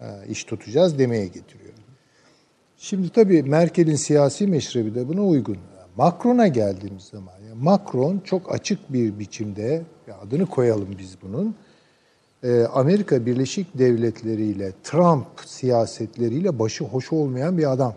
e, 0.01 0.07
iş 0.28 0.45
tutacağız 0.45 0.99
demeye 0.99 1.27
getiriyor. 1.27 1.73
Şimdi 2.77 3.09
tabii 3.09 3.43
Merkel'in 3.43 3.97
siyasi 3.97 4.47
meşrebi 4.47 4.95
de 4.95 5.09
buna 5.09 5.23
uygun. 5.23 5.59
Macron'a 5.97 6.47
geldiğimiz 6.47 7.03
zaman, 7.03 7.35
yani 7.49 7.62
Macron 7.62 8.19
çok 8.19 8.55
açık 8.55 8.93
bir 8.93 9.19
biçimde, 9.19 9.82
adını 10.23 10.47
koyalım 10.47 10.89
biz 10.99 11.16
bunun, 11.23 11.55
Amerika 12.73 13.27
Birleşik 13.27 13.78
Devletleri 13.78 14.44
ile 14.44 14.73
Trump 14.82 15.27
siyasetleriyle 15.47 16.59
başı 16.59 16.85
hoş 16.85 17.12
olmayan 17.12 17.59
bir 17.59 17.73
adam. 17.73 17.94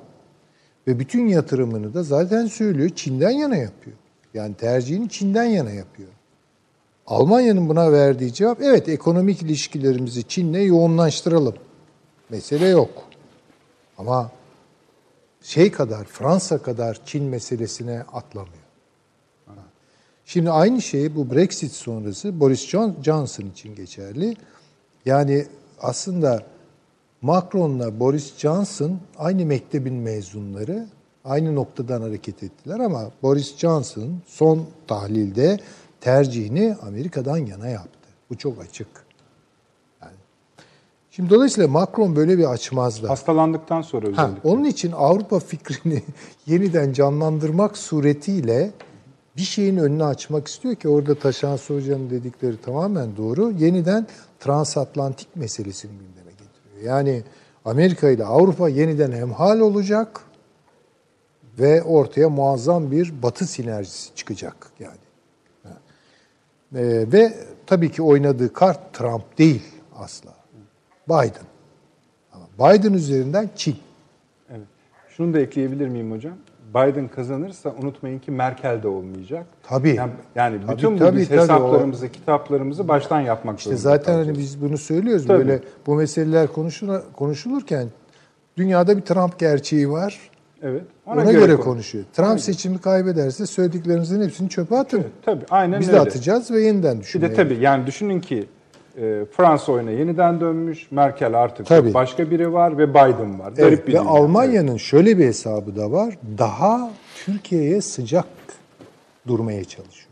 Ve 0.88 1.00
bütün 1.00 1.28
yatırımını 1.28 1.94
da 1.94 2.04
zaten 2.04 2.46
söylüyor 2.46 2.90
Çin'den 2.96 3.30
yana 3.30 3.56
yapıyor. 3.56 3.98
Yani 4.34 4.56
tercihini 4.56 5.10
Çin'den 5.10 5.44
yana 5.44 5.72
yapıyor. 5.72 6.10
Almanya'nın 7.08 7.70
buna 7.70 7.92
verdiği 7.92 8.34
cevap 8.34 8.62
evet 8.62 8.90
ekonomik 8.90 9.42
ilişkilerimizi 9.42 10.28
Çin'le 10.28 10.62
yoğunlaştıralım. 10.66 11.56
Mesele 12.30 12.68
yok. 12.68 12.90
Ama 13.98 14.32
şey 15.42 15.72
kadar 15.72 16.04
Fransa 16.06 16.58
kadar 16.58 17.02
Çin 17.06 17.24
meselesine 17.24 18.02
atlamıyor. 18.14 18.61
Şimdi 20.32 20.52
aynı 20.52 20.82
şey 20.82 21.16
bu 21.16 21.32
Brexit 21.32 21.72
sonrası 21.72 22.40
Boris 22.40 22.74
John- 22.74 23.04
Johnson 23.04 23.46
için 23.46 23.76
geçerli. 23.76 24.36
Yani 25.06 25.46
aslında 25.82 26.44
Macron'la 27.22 28.00
Boris 28.00 28.38
Johnson 28.38 29.00
aynı 29.18 29.46
mektebin 29.46 29.94
mezunları, 29.94 30.88
aynı 31.26 31.56
noktadan 31.56 32.02
hareket 32.02 32.44
ettiler 32.44 32.80
ama 32.80 33.12
Boris 33.24 33.58
Johnson 33.58 34.10
son 34.28 34.66
tahlilde 34.88 35.60
tercihini 36.02 36.76
Amerika'dan 36.88 37.38
yana 37.38 37.68
yaptı. 37.68 38.10
Bu 38.30 38.38
çok 38.38 38.62
açık. 38.62 38.88
Yani. 40.02 40.16
Şimdi 41.12 41.30
dolayısıyla 41.30 41.68
Macron 41.70 42.16
böyle 42.16 42.38
bir 42.38 42.52
açmazda. 42.52 43.10
Hastalandıktan 43.10 43.82
sonra 43.82 44.06
Ha, 44.08 44.12
özellikle. 44.12 44.50
onun 44.50 44.64
için 44.64 44.92
Avrupa 44.92 45.40
fikrini 45.40 46.04
yeniden 46.46 46.94
canlandırmak 46.94 47.78
suretiyle 47.78 48.72
bir 49.42 49.46
şeyin 49.46 49.78
önünü 49.78 50.04
açmak 50.04 50.48
istiyor 50.48 50.76
ki 50.76 50.90
orada 50.90 51.16
Taşansı 51.16 51.76
Hoca'nın 51.76 52.10
dedikleri 52.10 52.62
tamamen 52.62 53.18
doğru. 53.18 53.52
Yeniden 53.52 54.08
transatlantik 54.40 55.36
meselesini 55.36 55.92
gündeme 55.92 56.32
getiriyor. 56.32 56.96
Yani 56.96 57.24
Amerika 57.66 58.10
ile 58.10 58.26
Avrupa 58.26 58.70
yeniden 58.70 59.12
hemhal 59.12 59.60
olacak 59.60 60.22
ve 61.60 61.84
ortaya 61.84 62.30
muazzam 62.30 62.92
bir 62.92 63.24
batı 63.24 63.48
sinerjisi 63.48 64.16
çıkacak 64.16 64.72
yani. 64.80 64.98
Ee, 66.76 67.12
ve 67.12 67.34
tabii 67.66 67.92
ki 67.92 68.02
oynadığı 68.02 68.54
kart 68.54 68.94
Trump 68.94 69.38
değil 69.38 69.64
asla. 69.96 70.34
Biden. 71.10 71.48
Biden 72.60 72.94
üzerinden 72.94 73.50
Çin. 73.56 73.78
Evet. 74.50 74.68
Şunu 75.10 75.34
da 75.34 75.40
ekleyebilir 75.40 75.88
miyim 75.88 76.12
hocam? 76.12 76.38
Biden 76.76 77.08
kazanırsa 77.08 77.74
unutmayın 77.82 78.20
ki 78.20 78.32
Merkel 78.32 78.84
de 78.84 78.88
olmayacak. 78.88 79.46
Tabii. 79.64 79.90
Yani, 79.96 80.12
yani 80.36 80.60
Tabii, 80.68 80.78
bütün 80.78 80.96
bu 80.96 81.00
tabii, 81.00 81.18
biz 81.20 81.28
tabii, 81.28 81.40
o- 81.40 81.44
hesaplarımızı, 81.44 82.10
kitaplarımızı 82.12 82.88
baştan 82.88 83.22
yapmak 83.22 83.58
İşte 83.60 83.70
zorunda 83.78 83.82
zaten 83.98 84.14
hani 84.14 84.26
kalacağız. 84.26 84.40
biz 84.40 84.62
bunu 84.62 84.78
söylüyoruz 84.78 85.28
Tabii. 85.28 85.38
böyle 85.40 85.60
bu 85.88 85.96
meseleler 85.96 86.48
konuşula- 86.48 87.02
konuşulurken 87.16 87.88
dünyada 88.58 88.98
bir 88.98 89.02
Trump 89.02 89.40
gerçeği 89.40 89.90
var. 89.90 90.20
Evet. 90.64 90.84
Ona, 91.06 91.32
göre, 91.32 91.52
konuş- 91.54 91.64
konuşuyor. 91.66 92.06
Trump 92.14 92.40
seçimi 92.40 92.78
kaybederse 92.78 93.46
söylediklerimizin 93.46 94.22
hepsini 94.22 94.50
çöpe 94.50 94.78
atın. 94.78 94.98
Evet, 95.00 95.12
tabii 95.26 95.46
aynen 95.50 95.80
Biz 95.80 95.88
öyle. 95.90 95.98
de 95.98 96.02
atacağız 96.02 96.52
ve 96.52 96.62
yeniden 96.62 96.96
Bir 96.98 97.02
düşünmeye. 97.02 97.30
de 97.30 97.34
tabii 97.34 97.58
yani 97.62 97.88
düşünün 97.88 98.20
ki 98.20 98.48
e, 98.98 99.26
Fransa 99.32 99.72
oyuna 99.72 99.92
yeniden 99.92 100.42
dönmüş. 100.42 100.92
Merkel 100.92 101.34
artık 101.44 101.66
Tabii. 101.66 101.94
Başka 101.94 102.32
biri 102.32 102.54
var 102.54 102.78
ve 102.78 102.90
Biden 102.90 103.40
var. 103.40 103.48
Evet, 103.48 103.58
Garip 103.58 103.88
bir 103.88 103.94
ve 103.94 104.00
dünya. 104.00 104.10
Almanya'nın 104.12 104.78
şöyle 104.78 105.18
bir 105.18 105.26
hesabı 105.26 105.76
da 105.76 105.92
var. 105.92 106.18
Daha 106.38 106.92
Türkiye'ye 107.26 107.82
sıcak 107.82 108.26
durmaya 109.28 109.64
çalışıyor. 109.64 110.08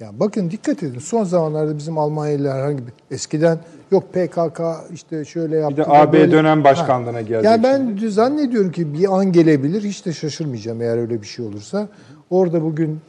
Yani 0.00 0.20
bakın 0.20 0.50
dikkat 0.50 0.82
edin. 0.82 0.98
Son 0.98 1.24
zamanlarda 1.24 1.78
bizim 1.78 1.98
Almanya 1.98 2.32
ile 2.34 2.50
herhangi 2.50 2.78
bir 2.86 2.92
eskiden 3.14 3.58
yok 3.90 4.12
PKK 4.12 4.60
işte 4.92 5.24
şöyle 5.24 5.56
yaptı. 5.56 5.76
Bir 5.76 5.82
de 5.84 5.86
AB 5.88 6.12
böyle- 6.12 6.32
dönem 6.32 6.64
başkanlığına 6.64 7.20
gelecek 7.20 7.44
Yani 7.44 7.62
ben 7.62 7.76
şimdi. 7.86 8.10
zannediyorum 8.10 8.72
ki 8.72 8.94
bir 8.94 9.16
an 9.18 9.32
gelebilir. 9.32 9.82
Hiç 9.84 10.06
de 10.06 10.12
şaşırmayacağım 10.12 10.82
eğer 10.82 10.98
öyle 10.98 11.22
bir 11.22 11.26
şey 11.26 11.44
olursa. 11.46 11.88
Orada 12.30 12.62
bugün 12.62 13.00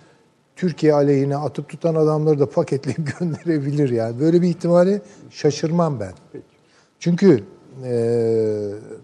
Türkiye 0.59 0.93
aleyhine 0.93 1.37
atıp 1.37 1.69
tutan 1.69 1.95
adamları 1.95 2.39
da 2.39 2.49
paketleyip 2.49 3.19
gönderebilir 3.19 3.89
yani. 3.89 4.19
Böyle 4.19 4.41
bir 4.41 4.47
ihtimali 4.47 5.01
şaşırmam 5.29 5.99
ben. 5.99 6.13
Çünkü 6.99 7.43
e, 7.85 7.93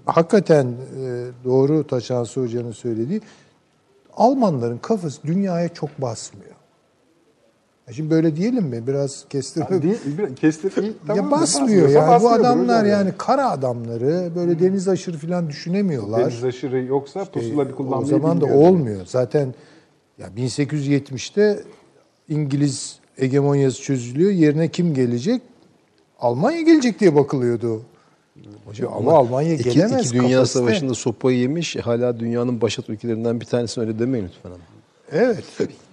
hakikaten 0.06 0.68
e, 0.68 1.26
doğru 1.46 1.88
Taşansı 1.88 2.42
Hoca'nın 2.42 2.72
söylediği 2.72 3.22
Almanların 4.18 4.78
kafası 4.78 5.24
dünyaya 5.24 5.70
çok 5.70 6.02
basmıyor. 6.02 6.56
Ya 7.88 7.94
Şimdi 7.94 8.10
böyle 8.12 8.36
diyelim 8.36 8.64
mi? 8.64 8.88
Biraz 8.88 9.26
kestirme. 9.30 9.82
Değil, 9.82 9.98
bir- 10.18 10.36
kestir. 10.36 10.84
iyi, 10.84 10.94
tamam 11.08 11.26
ya 11.26 11.32
basmıyor 11.32 11.84
basmıyorsa 11.84 12.12
yani. 12.12 12.24
Bu 12.24 12.30
adamlar 12.30 12.86
yani 12.86 13.12
kara 13.18 13.52
adamları 13.52 14.30
böyle 14.36 14.60
deniz 14.60 14.88
aşırı 14.88 15.18
falan 15.18 15.50
düşünemiyorlar. 15.50 16.22
Deniz 16.22 16.44
aşırı 16.44 16.84
yoksa 16.84 17.26
pusula 17.26 17.70
bir 17.70 17.76
kullanmayı 17.76 18.04
O 18.04 18.20
zaman 18.20 18.42
da 18.42 18.46
olmuyor. 18.46 19.06
Zaten 19.06 19.54
ya 20.18 20.28
1870'te 20.28 21.64
İngiliz 22.30 23.00
hegemonyası 23.16 23.82
çözülüyor. 23.82 24.32
Yerine 24.32 24.68
kim 24.68 24.94
gelecek? 24.94 25.42
Almanya 26.20 26.62
gelecek 26.62 27.00
diye 27.00 27.16
bakılıyordu. 27.16 27.82
Hocam, 28.66 28.94
ama 28.94 29.14
Almanya 29.14 29.54
İki, 29.54 29.70
gelemez. 29.70 30.06
iki 30.06 30.14
Dünya 30.14 30.30
kapasite. 30.30 30.60
Savaşı'nda 30.60 30.94
sopayı 30.94 31.38
yemiş, 31.38 31.76
hala 31.76 32.20
dünyanın 32.20 32.62
başat 32.62 32.90
ülkelerinden 32.90 33.42
bir 33.42 33.46
tanesi 33.46 33.82
öyle 33.82 34.00
demeyin 34.00 34.26
lütfen 34.26 34.50
ama. 34.50 34.60
Evet. 35.12 35.44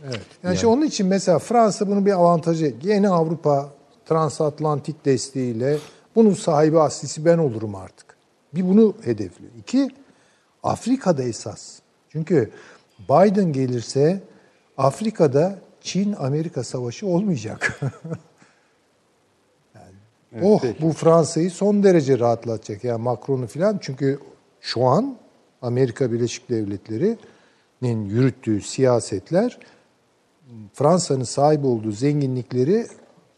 evet. 0.05 0.21
Yani, 0.43 0.55
işte 0.55 0.67
onun 0.67 0.87
için 0.87 1.07
mesela 1.07 1.39
Fransa 1.39 1.89
bunun 1.89 2.07
bir 2.07 2.13
avantajı. 2.13 2.75
Yeni 2.83 3.09
Avrupa 3.09 3.71
transatlantik 4.07 5.05
desteğiyle 5.05 5.79
bunun 6.15 6.35
sahibi 6.35 6.81
aslisi 6.81 7.25
ben 7.25 7.39
olurum 7.39 7.75
artık. 7.75 8.17
Bir 8.55 8.69
bunu 8.69 8.95
hedefliyor. 9.05 9.53
İki, 9.59 9.89
Afrika'da 10.63 11.23
esas. 11.23 11.79
Çünkü 12.09 12.51
Biden 13.09 13.53
gelirse 13.53 14.23
Afrika'da 14.77 15.59
Çin-Amerika 15.81 16.65
savaşı 16.65 17.07
olmayacak. 17.07 17.81
yani, 19.75 19.95
oh 20.43 20.63
bu 20.81 20.93
Fransa'yı 20.93 21.51
son 21.51 21.83
derece 21.83 22.19
rahatlatacak. 22.19 22.85
Yani 22.85 23.03
Macron'u 23.03 23.47
falan. 23.47 23.79
Çünkü 23.83 24.21
şu 24.61 24.85
an 24.85 25.17
Amerika 25.63 26.13
Birleşik 26.13 26.51
Devletleri'nin 26.51 28.05
yürüttüğü 28.05 28.61
siyasetler 28.61 29.59
Fransa'nın 30.73 31.25
sahip 31.25 31.65
olduğu 31.65 31.93
zenginlikleri 31.93 32.87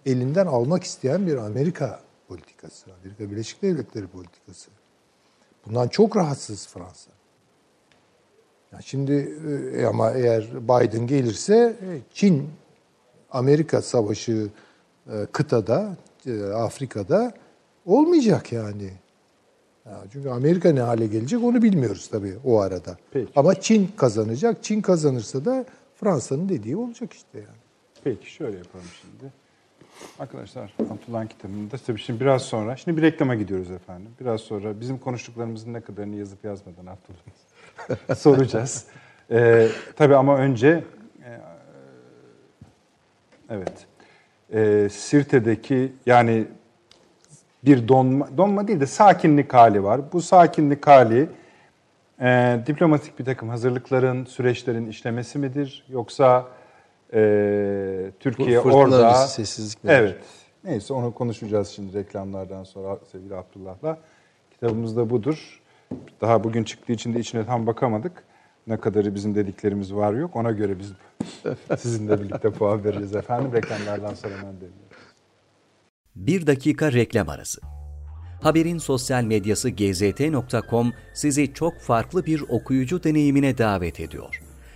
elinden 0.07 0.47
almak 0.47 0.85
isteyen 0.85 1.27
bir 1.27 1.37
Amerika 1.37 2.01
politikası. 2.29 2.91
Amerika 3.01 3.31
Birleşik 3.31 3.63
Devletleri 3.63 4.07
politikası. 4.07 4.71
Bundan 5.67 5.89
çok 5.89 6.17
rahatsız 6.17 6.69
Fransa. 6.69 7.11
Şimdi 8.85 9.37
e, 9.77 9.85
ama 9.85 10.11
eğer 10.11 10.45
Biden 10.63 11.07
gelirse 11.07 11.77
e, 11.83 11.99
Çin 12.15 12.49
Amerika 13.31 13.83
savaşı 13.83 14.49
e, 15.07 15.27
kıtada 15.33 15.97
e, 16.27 16.43
Afrika'da 16.45 17.33
olmayacak 17.87 18.53
yani. 18.53 18.91
Ya 19.87 20.05
çünkü 20.13 20.29
Amerika 20.29 20.73
ne 20.73 20.81
hale 20.81 21.07
gelecek 21.07 21.45
onu 21.45 21.63
bilmiyoruz 21.63 22.09
tabii 22.09 22.35
o 22.45 22.61
arada. 22.61 22.97
Peki. 23.11 23.33
Ama 23.37 23.55
Çin 23.55 23.91
kazanacak. 23.97 24.65
Çin 24.65 24.81
kazanırsa 24.81 25.45
da 25.45 25.65
Fransa'nın 25.95 26.49
dediği 26.49 26.77
olacak 26.77 27.13
işte 27.13 27.39
yani. 27.39 27.65
Peki 28.05 28.31
şöyle 28.31 28.57
yapalım 28.57 28.87
şimdi. 29.03 29.33
Arkadaşlar 30.19 30.75
Abdullah'ın 30.91 31.27
kitabında 31.27 31.77
tabii 31.87 32.01
şimdi 32.01 32.21
biraz 32.21 32.43
sonra, 32.43 32.77
şimdi 32.77 32.97
bir 32.97 33.03
reklama 33.03 33.35
gidiyoruz 33.35 33.71
efendim. 33.71 34.11
Biraz 34.21 34.41
sonra 34.41 34.81
bizim 34.81 34.99
konuştuklarımızın 34.99 35.73
ne 35.73 35.81
kadarını 35.81 36.17
yazıp 36.17 36.45
yazmadan 36.45 36.87
Abdullah'a 36.87 38.15
soracağız. 38.15 38.87
Ee, 39.31 39.69
tabii 39.97 40.17
ama 40.17 40.37
önce 40.37 40.85
e, 41.25 41.41
evet 43.51 43.87
e, 44.53 44.89
Sirte'deki 44.91 45.93
yani 46.07 46.47
bir 47.65 47.89
donma, 47.89 48.29
donma 48.37 48.69
değil 48.69 48.81
de 48.81 48.87
sakinlik 48.87 49.55
hali 49.55 49.85
var. 49.85 50.01
Bu 50.13 50.23
sakinlik 50.23 50.87
hali 50.87 51.29
e, 52.21 52.59
diplomatik 52.67 53.19
bir 53.19 53.25
takım 53.25 53.49
hazırlıkların, 53.49 54.25
süreçlerin 54.25 54.87
işlemesi 54.87 55.39
midir? 55.39 55.85
Yoksa 55.89 56.47
e, 57.13 58.11
Türkiye 58.21 58.61
Fırtına 58.61 58.77
orada... 58.77 59.15
sessizlik? 59.15 59.79
Evet. 59.85 60.19
Neyse 60.65 60.95
onu 60.95 61.15
konuşacağız 61.15 61.69
şimdi 61.69 61.99
reklamlardan 61.99 62.65
sonra 62.65 62.99
sevgili 63.13 63.35
Abdullah'la. 63.35 63.99
Kitabımız 64.51 64.97
da 64.97 65.11
budur. 65.11 65.61
Daha 66.21 66.45
bugün 66.45 66.65
çıktığı 66.65 66.93
için 66.93 67.15
de 67.15 67.21
içine 67.21 67.47
tam 67.47 67.67
bakamadık. 67.67 68.25
Ne 68.67 68.77
kadarı 68.77 69.15
bizim 69.15 69.35
dediklerimiz 69.35 69.95
var 69.95 70.13
yok. 70.15 70.37
Ona 70.37 70.51
göre 70.51 70.79
biz 70.79 70.93
sizinle 71.79 72.23
birlikte 72.23 72.51
puan 72.51 72.85
vereceğiz 72.85 73.17
efendim. 73.17 73.53
Reklamlardan 73.53 74.15
sonra 74.15 74.33
hemen 74.33 74.57
dönüyorum. 74.57 74.79
Bir 76.17 76.47
dakika 76.47 76.93
reklam 76.93 77.29
arası. 77.29 77.61
Haberin 78.43 78.79
sosyal 78.79 79.25
medyası 79.25 79.71
gzt.com 79.71 80.93
sizi 81.15 81.55
çok 81.55 81.81
farklı 81.81 82.27
bir 82.27 82.45
okuyucu 82.49 83.05
deneyimine 83.05 83.59
davet 83.59 84.01
ediyor. 84.01 84.43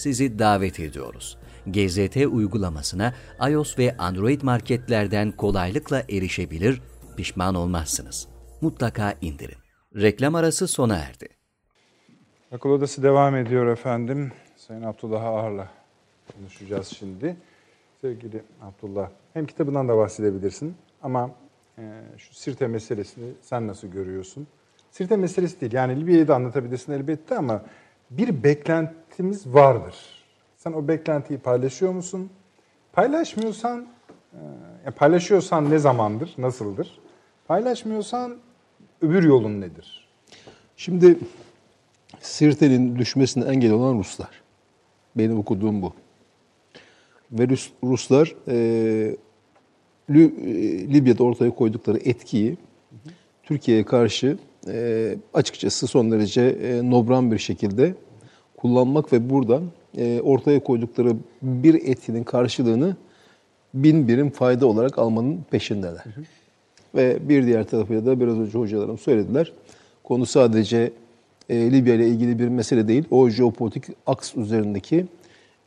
sizi 0.00 0.38
davet 0.38 0.80
ediyoruz. 0.80 1.38
GZT 1.66 2.16
uygulamasına 2.16 3.14
iOS 3.50 3.78
ve 3.78 3.96
Android 3.96 4.42
marketlerden 4.42 5.32
kolaylıkla 5.32 6.02
erişebilir, 6.10 6.82
pişman 7.16 7.54
olmazsınız. 7.54 8.28
Mutlaka 8.60 9.14
indirin. 9.20 9.58
Reklam 9.96 10.34
arası 10.34 10.68
sona 10.68 10.96
erdi. 10.96 11.28
Akıl 12.52 12.70
Odası 12.70 13.02
devam 13.02 13.36
ediyor 13.36 13.66
efendim. 13.66 14.32
Sayın 14.56 14.82
Abdullah 14.82 15.24
Ağar'la 15.24 15.68
konuşacağız 16.36 16.88
şimdi. 16.88 17.36
Sevgili 18.00 18.42
Abdullah, 18.62 19.10
hem 19.34 19.46
kitabından 19.46 19.88
da 19.88 19.96
bahsedebilirsin 19.96 20.74
ama 21.02 21.30
e, 21.78 21.82
şu 22.18 22.34
Sirte 22.34 22.66
meselesini 22.66 23.32
sen 23.42 23.66
nasıl 23.66 23.88
görüyorsun? 23.88 24.46
Sirte 24.90 25.16
meselesi 25.16 25.60
değil, 25.60 25.72
yani 25.72 26.00
Libya'yı 26.00 26.28
da 26.28 26.34
anlatabilirsin 26.34 26.92
elbette 26.92 27.36
ama 27.38 27.62
bir 28.10 28.42
beklentimiz 28.44 29.46
vardır. 29.46 29.94
Sen 30.56 30.72
o 30.72 30.88
beklentiyi 30.88 31.38
paylaşıyor 31.38 31.92
musun? 31.92 32.30
Paylaşmıyorsan, 32.92 33.86
e, 34.86 34.90
paylaşıyorsan 34.90 35.70
ne 35.70 35.78
zamandır, 35.78 36.34
nasıldır? 36.38 36.98
Paylaşmıyorsan 37.46 38.36
öbür 39.02 39.22
yolun 39.22 39.60
nedir? 39.60 40.08
Şimdi 40.76 41.18
Sirte'nin 42.20 42.96
düşmesine 42.98 43.44
engel 43.44 43.72
olan 43.72 43.98
Ruslar. 43.98 44.42
Benim 45.16 45.38
okuduğum 45.38 45.82
bu. 45.82 45.92
Ve 47.32 47.48
Rus, 47.48 47.70
Ruslar 47.84 48.34
e, 48.48 49.16
Lü- 50.10 50.40
e, 50.40 50.88
Libya'da 50.94 51.24
ortaya 51.24 51.50
koydukları 51.50 51.98
etkiyi 51.98 52.56
Türkiye'ye 53.42 53.84
karşı 53.84 54.38
e, 54.68 55.16
açıkçası 55.34 55.86
son 55.86 56.12
derece 56.12 56.42
e, 56.42 56.90
nobran 56.90 57.32
bir 57.32 57.38
şekilde 57.38 57.94
kullanmak 58.56 59.12
ve 59.12 59.30
buradan 59.30 59.62
e, 59.96 60.20
ortaya 60.20 60.60
koydukları 60.60 61.16
bir 61.42 61.74
etkinin 61.74 62.24
karşılığını 62.24 62.96
bin 63.74 64.08
birim 64.08 64.30
fayda 64.30 64.66
olarak 64.66 64.98
almanın 64.98 65.40
peşindeler. 65.50 66.04
Ve 66.94 67.28
bir 67.28 67.46
diğer 67.46 67.64
tarafıyla 67.64 68.06
da 68.06 68.20
biraz 68.20 68.38
önce 68.38 68.58
hocalarım 68.58 68.98
söylediler. 68.98 69.52
Konu 70.04 70.26
sadece 70.26 70.92
e, 71.48 71.72
Libya 71.72 71.94
ile 71.94 72.08
ilgili 72.08 72.38
bir 72.38 72.48
mesele 72.48 72.88
değil. 72.88 73.04
O 73.10 73.28
jeopolitik 73.28 73.84
aks 74.06 74.36
üzerindeki 74.36 75.06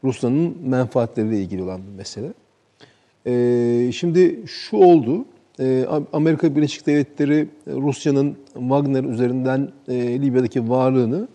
Rusya'nın 0.04 0.58
menfaatleriyle 0.66 1.40
ilgili 1.42 1.64
olan 1.64 1.82
bir 1.88 1.98
mesele. 1.98 2.34
E, 3.26 3.92
şimdi 3.92 4.40
şu 4.48 4.78
oldu. 4.78 5.26
E, 5.60 5.88
Amerika 6.14 6.56
Birleşik 6.56 6.88
Devletleri 6.88 7.48
Rusya'nın 7.68 8.38
Wagner 8.54 9.04
üzerinden 9.04 9.72
e, 9.88 10.22
Libya'daki 10.22 10.70
varlığını 10.70 11.28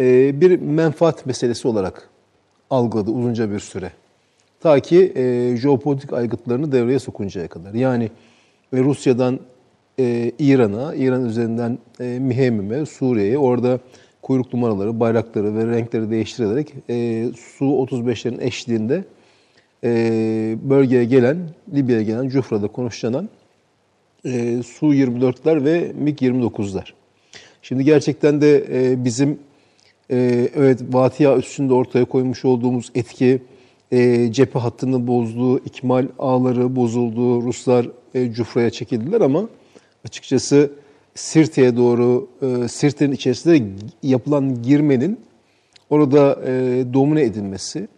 e, 0.00 0.40
bir 0.40 0.60
menfaat 0.60 1.26
meselesi 1.26 1.68
olarak 1.68 2.08
algıladı 2.70 3.10
uzunca 3.10 3.50
bir 3.50 3.60
süre. 3.60 3.92
Ta 4.60 4.80
ki 4.80 5.12
e, 5.16 5.56
jeopolitik 5.56 6.12
aygıtlarını 6.12 6.72
devreye 6.72 6.98
sokuncaya 6.98 7.48
kadar. 7.48 7.74
Yani 7.74 8.10
Rusya'dan 8.72 9.40
e, 9.98 10.32
İran'a, 10.38 10.94
İran 10.94 11.24
üzerinden 11.24 11.78
e, 12.00 12.18
Mihemim'e, 12.18 12.86
Suriye'ye 12.86 13.38
orada 13.38 13.80
kuyruk 14.22 14.54
numaraları, 14.54 15.00
bayrakları 15.00 15.54
ve 15.54 15.66
renkleri 15.66 16.10
değiştirerek 16.10 16.74
e, 16.90 17.26
Su-35'lerin 17.36 18.42
eşliğinde 18.42 19.04
e, 19.84 20.56
bölgeye 20.62 21.04
gelen, 21.04 21.38
Libya'ya 21.74 22.02
gelen, 22.02 22.28
Cufra'da 22.28 22.68
konuşlanan 22.68 23.28
e, 24.24 24.62
Su-24'ler 24.62 25.64
ve 25.64 25.92
MiG-29'lar. 26.04 26.92
Şimdi 27.62 27.84
gerçekten 27.84 28.40
de 28.40 28.64
e, 28.72 29.04
bizim 29.04 29.38
e, 30.10 30.48
evet 30.56 30.80
Vatiya 30.90 31.36
üstünde 31.36 31.74
ortaya 31.74 32.04
koymuş 32.04 32.44
olduğumuz 32.44 32.90
etki, 32.94 33.42
e, 33.92 34.32
cephe 34.32 34.58
hattını 34.58 35.06
bozduğu, 35.06 35.58
ikmal 35.58 36.06
ağları 36.18 36.76
bozuldu, 36.76 37.42
Ruslar 37.42 37.88
Cufra'ya 38.32 38.70
çekildiler 38.70 39.20
ama 39.20 39.48
açıkçası 40.04 40.70
Sirte'ye 41.14 41.76
doğru, 41.76 42.28
e, 42.42 42.68
Sirte'nin 42.68 43.12
içerisinde 43.12 43.62
yapılan 44.02 44.62
girmenin 44.62 45.20
orada 45.90 46.38
domine 46.94 47.22
edilmesi 47.22 47.88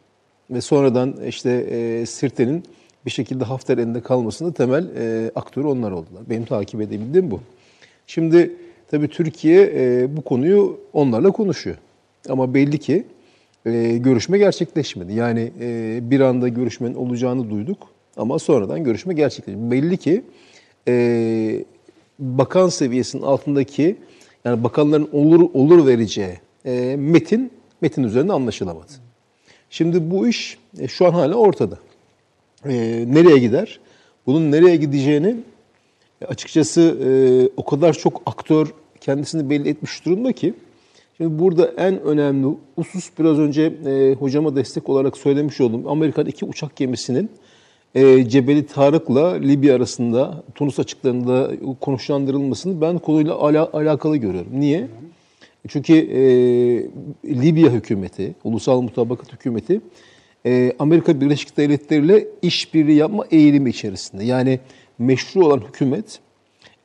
ve 0.51 0.61
sonradan 0.61 1.15
işte 1.29 1.51
e, 1.51 2.07
Sirte'nin 2.07 2.65
bir 3.07 3.11
şekilde 3.11 3.45
Hafter 3.45 3.79
elinde 3.79 4.01
kalmasında 4.01 4.53
temel 4.53 4.89
e, 4.97 5.31
aktörü 5.35 5.67
onlar 5.67 5.91
oldular. 5.91 6.23
Benim 6.31 6.45
takip 6.45 6.81
edebildiğim 6.81 7.31
bu. 7.31 7.41
Şimdi 8.07 8.53
tabii 8.91 9.09
Türkiye 9.09 9.73
e, 9.75 10.17
bu 10.17 10.23
konuyu 10.23 10.81
onlarla 10.93 11.31
konuşuyor. 11.31 11.77
Ama 12.29 12.55
belli 12.55 12.79
ki 12.79 13.05
e, 13.67 13.97
görüşme 13.99 14.39
gerçekleşmedi. 14.39 15.15
Yani 15.15 15.53
e, 15.61 15.99
bir 16.03 16.21
anda 16.21 16.49
görüşmenin 16.49 16.95
olacağını 16.95 17.51
duyduk 17.51 17.89
ama 18.17 18.39
sonradan 18.39 18.85
görüşme 18.85 19.15
gerçekleşmedi. 19.15 19.71
Belli 19.71 19.97
ki 19.97 20.23
e, 20.89 21.65
bakan 22.19 22.69
seviyesinin 22.69 23.23
altındaki 23.23 23.97
yani 24.45 24.65
bakanların 24.65 25.09
olur 25.13 25.51
olur 25.55 25.87
vereceği 25.87 26.39
e, 26.65 26.97
metin 26.99 27.51
metin 27.81 28.03
üzerinde 28.03 28.33
anlaşılamadı. 28.33 29.06
Şimdi 29.77 30.11
bu 30.11 30.29
iş 30.29 30.59
e, 30.79 30.89
şu 30.89 31.07
an 31.07 31.11
hala 31.11 31.35
ortada. 31.35 31.79
E, 32.65 32.75
nereye 33.09 33.39
gider? 33.39 33.81
Bunun 34.27 34.53
nereye 34.53 34.77
gideceğini 34.77 35.37
e, 36.21 36.25
açıkçası 36.25 36.81
e, 36.81 37.09
o 37.57 37.65
kadar 37.65 37.93
çok 37.93 38.23
aktör 38.27 38.75
kendisini 39.01 39.51
belli 39.51 39.69
etmiş 39.69 40.05
durumda 40.05 40.33
ki 40.33 40.55
Şimdi 41.17 41.39
burada 41.39 41.67
en 41.67 42.01
önemli 42.01 42.57
husus 42.77 43.11
biraz 43.19 43.39
önce 43.39 43.63
e, 43.63 44.15
hocama 44.15 44.57
destek 44.57 44.89
olarak 44.89 45.17
söylemiş 45.17 45.61
oldum. 45.61 45.89
Amerikan 45.89 46.27
iki 46.27 46.45
uçak 46.45 46.77
gemisinin 46.77 47.31
e, 47.95 48.29
Cebeli 48.29 48.67
Tarık'la 48.67 49.35
Libya 49.35 49.77
arasında 49.77 50.43
Tunus 50.55 50.79
açıklarında 50.79 51.51
konuşlandırılmasını 51.81 52.81
ben 52.81 52.99
konuyla 52.99 53.35
ala, 53.35 53.71
alakalı 53.73 54.17
görüyorum. 54.17 54.61
Niye? 54.61 54.89
Çünkü 55.69 55.95
e, 55.95 56.21
Libya 57.25 57.73
hükümeti, 57.73 58.35
ulusal 58.45 58.81
mutabakat 58.81 59.33
hükümeti 59.33 59.81
e, 60.47 60.73
Amerika 60.79 61.21
Birleşik 61.21 61.57
Devletleri 61.57 62.05
ile 62.05 62.27
işbirliği 62.43 62.97
yapma 62.97 63.25
eğilimi 63.31 63.71
içerisinde. 63.71 64.25
Yani 64.25 64.61
meşru 64.99 65.47
olan 65.47 65.61
hükümet 65.69 66.21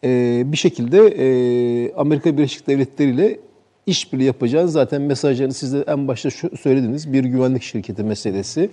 e, 0.04 0.42
bir 0.46 0.58
şekilde 0.58 0.98
e, 1.08 1.94
Amerika 1.94 2.38
Birleşik 2.38 2.68
Devletleri 2.68 3.10
ile 3.10 3.40
işbirliği 3.86 4.26
yapacağını 4.26 4.70
zaten 4.70 5.02
mesajlarını 5.02 5.54
siz 5.54 5.74
de 5.74 5.84
en 5.88 6.08
başta 6.08 6.30
şu 6.30 6.58
söylediniz. 6.58 7.14
Bir 7.14 7.24
güvenlik 7.24 7.64
şirketi 7.64 8.04
meselesi. 8.04 8.70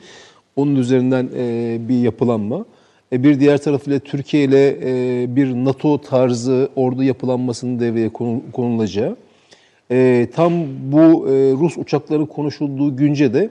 Onun 0.56 0.76
üzerinden 0.76 1.28
e, 1.36 1.76
bir 1.88 1.98
yapılanma. 1.98 2.64
E, 3.12 3.22
bir 3.22 3.40
diğer 3.40 3.58
tarafıyla 3.58 3.98
Türkiye 3.98 4.44
ile 4.44 4.78
e, 4.82 5.36
bir 5.36 5.54
NATO 5.54 6.00
tarzı 6.00 6.68
ordu 6.76 7.02
yapılanmasının 7.02 7.80
devreye 7.80 8.08
konulacağı. 8.52 9.16
E, 9.90 10.28
tam 10.34 10.52
bu 10.92 11.28
e, 11.28 11.32
Rus 11.52 11.78
uçakları 11.78 12.26
konuşulduğu 12.26 12.96
günce 12.96 13.34
de 13.34 13.50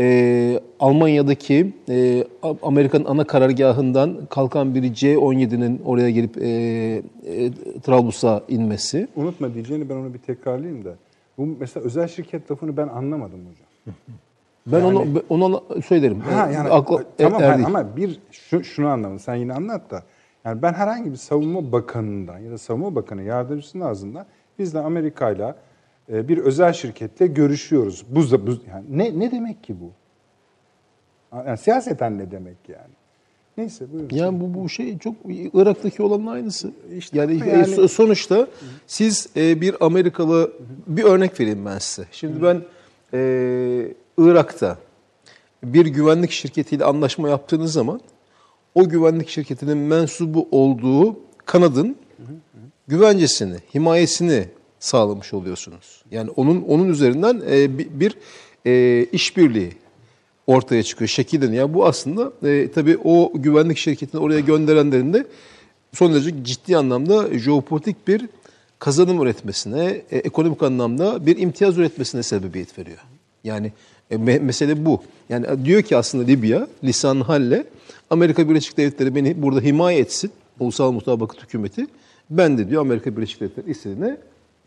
e, 0.00 0.60
Almanya'daki 0.80 1.72
e, 1.88 2.24
Amerikan 2.62 3.04
ana 3.04 3.24
karargahından 3.24 4.26
kalkan 4.30 4.74
biri 4.74 4.94
C-17'nin 4.94 5.82
oraya 5.84 6.10
gelip 6.10 6.38
e, 6.38 6.48
e, 6.48 7.02
Trablus'a 7.82 8.42
inmesi. 8.48 9.08
Unutma 9.16 9.54
diyeceğini 9.54 9.88
ben 9.88 9.94
onu 9.94 10.14
bir 10.14 10.18
tekrarlayayım 10.18 10.84
da. 10.84 10.94
Bu 11.38 11.46
mesela 11.60 11.86
özel 11.86 12.08
şirket 12.08 12.50
lafını 12.50 12.76
ben 12.76 12.88
anlamadım 12.88 13.40
hocam. 13.40 13.94
Ben 14.66 14.80
yani, 14.80 14.98
onu 14.98 15.22
onu 15.28 15.64
söylerim. 15.84 16.20
Ha, 16.20 16.50
yani, 16.50 16.68
Akla, 16.68 17.04
tamam 17.18 17.42
er, 17.42 17.60
ama 17.64 17.96
bir 17.96 18.20
şu, 18.30 18.64
şunu 18.64 18.88
anlamadım. 18.88 19.18
Sen 19.18 19.34
yine 19.34 19.52
anlat 19.52 19.90
da. 19.90 20.02
Yani 20.44 20.62
ben 20.62 20.72
herhangi 20.72 21.10
bir 21.10 21.16
savunma 21.16 21.72
bakanından 21.72 22.38
ya 22.38 22.50
da 22.50 22.58
savunma 22.58 22.94
bakanı 22.94 23.22
yardımcısının 23.22 23.84
ağzından 23.84 24.26
biz 24.58 24.74
de 24.74 24.78
Amerika'yla 24.78 25.50
e, 25.50 25.54
bir 26.08 26.38
özel 26.38 26.72
şirketle 26.72 27.26
görüşüyoruz. 27.26 28.04
Bu, 28.10 28.20
bu 28.20 28.50
yani 28.68 28.84
ne 28.90 29.18
ne 29.18 29.30
demek 29.30 29.64
ki 29.64 29.76
bu? 29.80 29.90
Yani 31.36 31.58
siyaseten 31.58 32.18
ne 32.18 32.30
demek 32.30 32.56
yani? 32.68 32.94
Neyse 33.56 33.92
buyurun. 33.92 34.16
Yani 34.16 34.40
bu 34.40 34.54
bu 34.54 34.68
şey 34.68 34.98
çok 34.98 35.14
Irak'taki 35.28 36.02
olanın 36.02 36.26
aynısı. 36.26 36.72
İşte 36.96 37.18
yani, 37.18 37.38
yani 37.48 37.88
sonuçta 37.88 38.48
siz 38.86 39.28
e, 39.36 39.60
bir 39.60 39.84
Amerikalı 39.84 40.52
bir 40.86 41.04
örnek 41.04 41.40
vereyim 41.40 41.66
ben 41.66 41.78
size. 41.78 42.08
Şimdi 42.12 42.42
ben 42.42 42.62
e, 43.14 43.18
Irak'ta 44.18 44.78
bir 45.64 45.86
güvenlik 45.86 46.30
şirketiyle 46.30 46.84
anlaşma 46.84 47.28
yaptığınız 47.28 47.72
zaman 47.72 48.00
o 48.74 48.88
güvenlik 48.88 49.28
şirketinin 49.28 49.78
mensubu 49.78 50.48
olduğu 50.50 51.18
kanadın 51.44 51.96
güvencesini, 52.88 53.56
himayesini 53.74 54.48
sağlamış 54.80 55.34
oluyorsunuz. 55.34 56.02
Yani 56.10 56.30
onun 56.30 56.62
onun 56.62 56.88
üzerinden 56.88 57.42
e, 57.50 57.78
bir, 57.78 57.88
bir 57.90 58.16
e, 58.66 59.04
işbirliği 59.12 59.72
ortaya 60.46 60.82
çıkıyor, 60.82 61.08
şekilleniyor. 61.08 61.62
Yani 61.62 61.74
bu 61.74 61.86
aslında 61.86 62.32
e, 62.48 62.70
tabii 62.70 62.98
o 63.04 63.32
güvenlik 63.34 63.78
şirketini 63.78 64.20
oraya 64.20 64.40
gönderenlerin 64.40 65.12
de 65.12 65.26
son 65.92 66.14
derece 66.14 66.44
ciddi 66.44 66.76
anlamda 66.76 67.38
jeopolitik 67.38 68.08
bir 68.08 68.28
kazanım 68.78 69.22
üretmesine, 69.22 70.02
e, 70.10 70.18
ekonomik 70.18 70.62
anlamda 70.62 71.26
bir 71.26 71.38
imtiyaz 71.38 71.78
üretmesine 71.78 72.22
sebebiyet 72.22 72.78
veriyor. 72.78 72.98
Yani 73.44 73.72
e, 74.10 74.16
me- 74.16 74.40
mesele 74.40 74.84
bu. 74.86 75.02
Yani 75.28 75.64
diyor 75.64 75.82
ki 75.82 75.96
aslında 75.96 76.24
Libya 76.24 76.68
lisan 76.84 77.20
halle 77.20 77.64
Amerika 78.10 78.48
Birleşik 78.48 78.76
Devletleri 78.76 79.14
beni 79.14 79.42
burada 79.42 79.60
himaye 79.60 79.98
etsin. 79.98 80.30
Ulusal 80.60 80.92
Mutabakat 80.92 81.42
Hükümeti. 81.42 81.86
Ben 82.30 82.58
de 82.58 82.70
diyor 82.70 82.82
Amerika 82.82 83.16
Birleşik 83.16 83.40
Devletleri 83.40 83.70
istediğine 83.70 84.16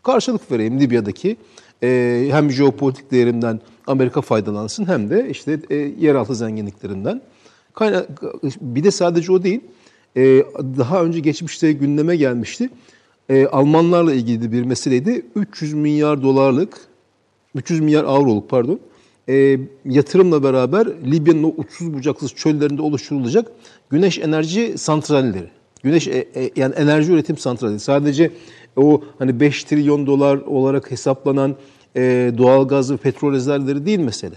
karşılık 0.02 0.52
vereyim 0.52 0.80
Libya'daki 0.80 1.36
e, 1.82 2.28
hem 2.30 2.50
jeopolitik 2.50 3.10
değerimden 3.10 3.60
Amerika 3.86 4.20
faydalansın 4.20 4.88
hem 4.88 5.10
de 5.10 5.28
işte 5.30 5.60
e, 5.70 5.76
yeraltı 5.76 6.34
zenginliklerinden. 6.34 7.22
Bir 8.60 8.84
de 8.84 8.90
sadece 8.90 9.32
o 9.32 9.42
değil. 9.42 9.60
E, 10.16 10.22
daha 10.78 11.04
önce 11.04 11.20
geçmişte 11.20 11.72
gündeme 11.72 12.16
gelmişti. 12.16 12.70
E, 13.28 13.46
Almanlarla 13.46 14.14
ilgili 14.14 14.52
bir 14.52 14.62
meseleydi. 14.62 15.26
300 15.34 15.74
milyar 15.74 16.22
dolarlık, 16.22 16.78
300 17.54 17.80
milyar 17.80 18.04
avroluk 18.04 18.50
pardon, 18.50 18.80
e, 19.28 19.58
yatırımla 19.84 20.42
beraber 20.42 20.86
Libya'nın 20.86 21.42
o 21.42 21.54
uçsuz 21.56 21.94
bucaksız 21.94 22.34
çöllerinde 22.34 22.82
oluşturulacak 22.82 23.52
güneş 23.90 24.18
enerji 24.18 24.78
santralleri. 24.78 25.50
Güneş 25.82 26.08
e, 26.08 26.28
e, 26.34 26.50
yani 26.56 26.74
enerji 26.74 27.12
üretim 27.12 27.38
santrali. 27.38 27.80
Sadece 27.80 28.30
o 28.76 29.02
hani 29.18 29.40
5 29.40 29.64
trilyon 29.64 30.06
dolar 30.06 30.36
olarak 30.36 30.90
hesaplanan 30.90 31.56
e, 31.96 32.32
doğal 32.38 32.68
gaz 32.68 32.92
ve 32.92 32.96
petrol 32.96 33.32
rezervleri 33.32 33.86
değil 33.86 33.98
mesele. 33.98 34.34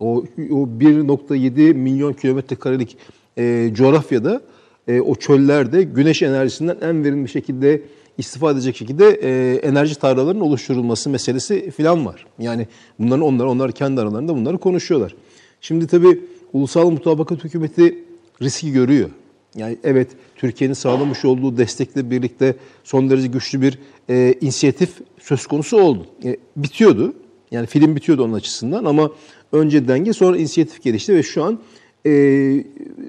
O, 0.00 0.24
o 0.50 0.68
1.7 0.80 1.74
milyon 1.74 2.12
kilometre 2.12 2.56
karelik 2.56 2.96
e, 3.38 3.70
coğrafyada 3.72 4.40
e, 4.88 5.00
o 5.00 5.14
çöllerde 5.14 5.82
güneş 5.82 6.22
enerjisinden 6.22 6.76
en 6.82 7.04
verimli 7.04 7.28
şekilde 7.28 7.82
istifade 8.18 8.52
edecek 8.52 8.76
şekilde 8.76 9.08
e, 9.22 9.56
enerji 9.56 9.94
tarlalarının 9.94 10.40
oluşturulması 10.40 11.10
meselesi 11.10 11.70
falan 11.70 12.06
var. 12.06 12.26
Yani 12.38 12.66
bunların 12.98 13.24
onlar 13.24 13.44
onlar 13.44 13.72
kendi 13.72 14.00
aralarında 14.00 14.36
bunları 14.36 14.58
konuşuyorlar. 14.58 15.14
Şimdi 15.60 15.86
tabii 15.86 16.20
ulusal 16.52 16.90
mutabakat 16.90 17.44
hükümeti 17.44 18.04
riski 18.42 18.72
görüyor. 18.72 19.10
Yani 19.54 19.78
evet 19.84 20.08
Türkiye'nin 20.36 20.74
sağlamış 20.74 21.24
olduğu 21.24 21.56
destekle 21.56 22.10
birlikte 22.10 22.56
son 22.84 23.10
derece 23.10 23.26
güçlü 23.26 23.62
bir 23.62 23.78
e, 24.10 24.34
inisiyatif 24.40 24.90
söz 25.20 25.46
konusu 25.46 25.80
oldu. 25.80 26.06
E, 26.24 26.36
bitiyordu. 26.56 27.14
Yani 27.50 27.66
film 27.66 27.96
bitiyordu 27.96 28.24
onun 28.24 28.32
açısından 28.32 28.84
ama 28.84 29.10
önce 29.52 29.88
denge 29.88 30.12
sonra 30.12 30.36
inisiyatif 30.36 30.82
gelişti 30.82 31.14
ve 31.14 31.22
şu 31.22 31.44
an 31.44 31.58
e, 32.06 32.64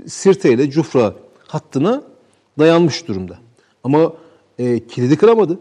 Sirte 0.07 0.53
ile 0.53 0.69
Cufra 0.69 1.15
hattına 1.47 2.03
dayanmış 2.59 3.07
durumda. 3.07 3.37
Ama 3.83 4.13
e, 4.59 4.87
kilidi 4.87 5.17
kıramadı. 5.17 5.59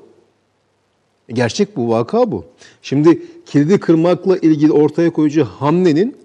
Gerçek 1.28 1.76
bu, 1.76 1.88
vaka 1.88 2.32
bu. 2.32 2.44
Şimdi 2.82 3.22
kilidi 3.46 3.80
kırmakla 3.80 4.38
ilgili 4.38 4.72
ortaya 4.72 5.10
koyucu 5.10 5.44
hamlenin 5.44 6.16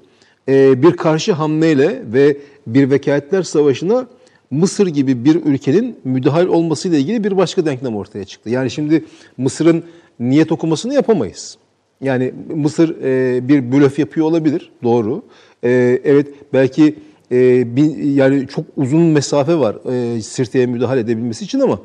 e, 0.47 0.84
bir 0.84 0.97
karşı 0.97 1.34
hamleyle 1.34 2.03
ve 2.13 2.38
bir 2.68 2.89
vekaletler 2.89 3.43
savaşına 3.43 4.07
Mısır 4.51 4.87
gibi 4.87 5.25
bir 5.25 5.35
ülkenin 5.35 5.95
müdahil 6.03 6.47
olmasıyla 6.47 6.97
ilgili 6.97 7.23
bir 7.23 7.37
başka 7.37 7.65
denklem 7.65 7.95
ortaya 7.95 8.25
çıktı. 8.25 8.49
Yani 8.49 8.71
şimdi 8.71 9.05
Mısır'ın 9.37 9.83
niyet 10.19 10.51
okumasını 10.51 10.93
yapamayız. 10.93 11.57
Yani 12.01 12.33
Mısır 12.55 13.01
e, 13.03 13.47
bir 13.47 13.71
blöf 13.71 13.99
yapıyor 13.99 14.27
olabilir, 14.27 14.71
doğru. 14.83 15.23
E, 15.63 16.01
evet 16.03 16.27
belki 16.53 16.95
e, 17.31 17.75
bir, 17.75 17.97
yani 17.97 18.47
çok 18.47 18.65
uzun 18.77 19.01
mesafe 19.01 19.55
var 19.55 19.77
e, 20.15 20.21
Sirte'ye 20.21 20.65
müdahale 20.65 20.99
edebilmesi 20.99 21.45
için 21.45 21.59
ama 21.59 21.79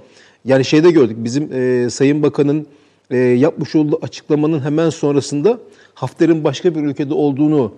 yani 0.45 0.65
şeyde 0.65 0.91
gördük 0.91 1.17
bizim 1.21 1.53
e, 1.53 1.91
Sayın 1.91 2.23
Bakan'ın 2.23 2.67
e, 3.11 3.17
yapmış 3.17 3.75
olduğu 3.75 3.99
açıklamanın 4.03 4.61
hemen 4.61 4.91
sonrasında 4.91 5.59
Hafter'in 5.95 6.45
başka 6.45 6.75
bir 6.75 6.81
ülkede 6.81 7.15
olduğunu 7.15 7.73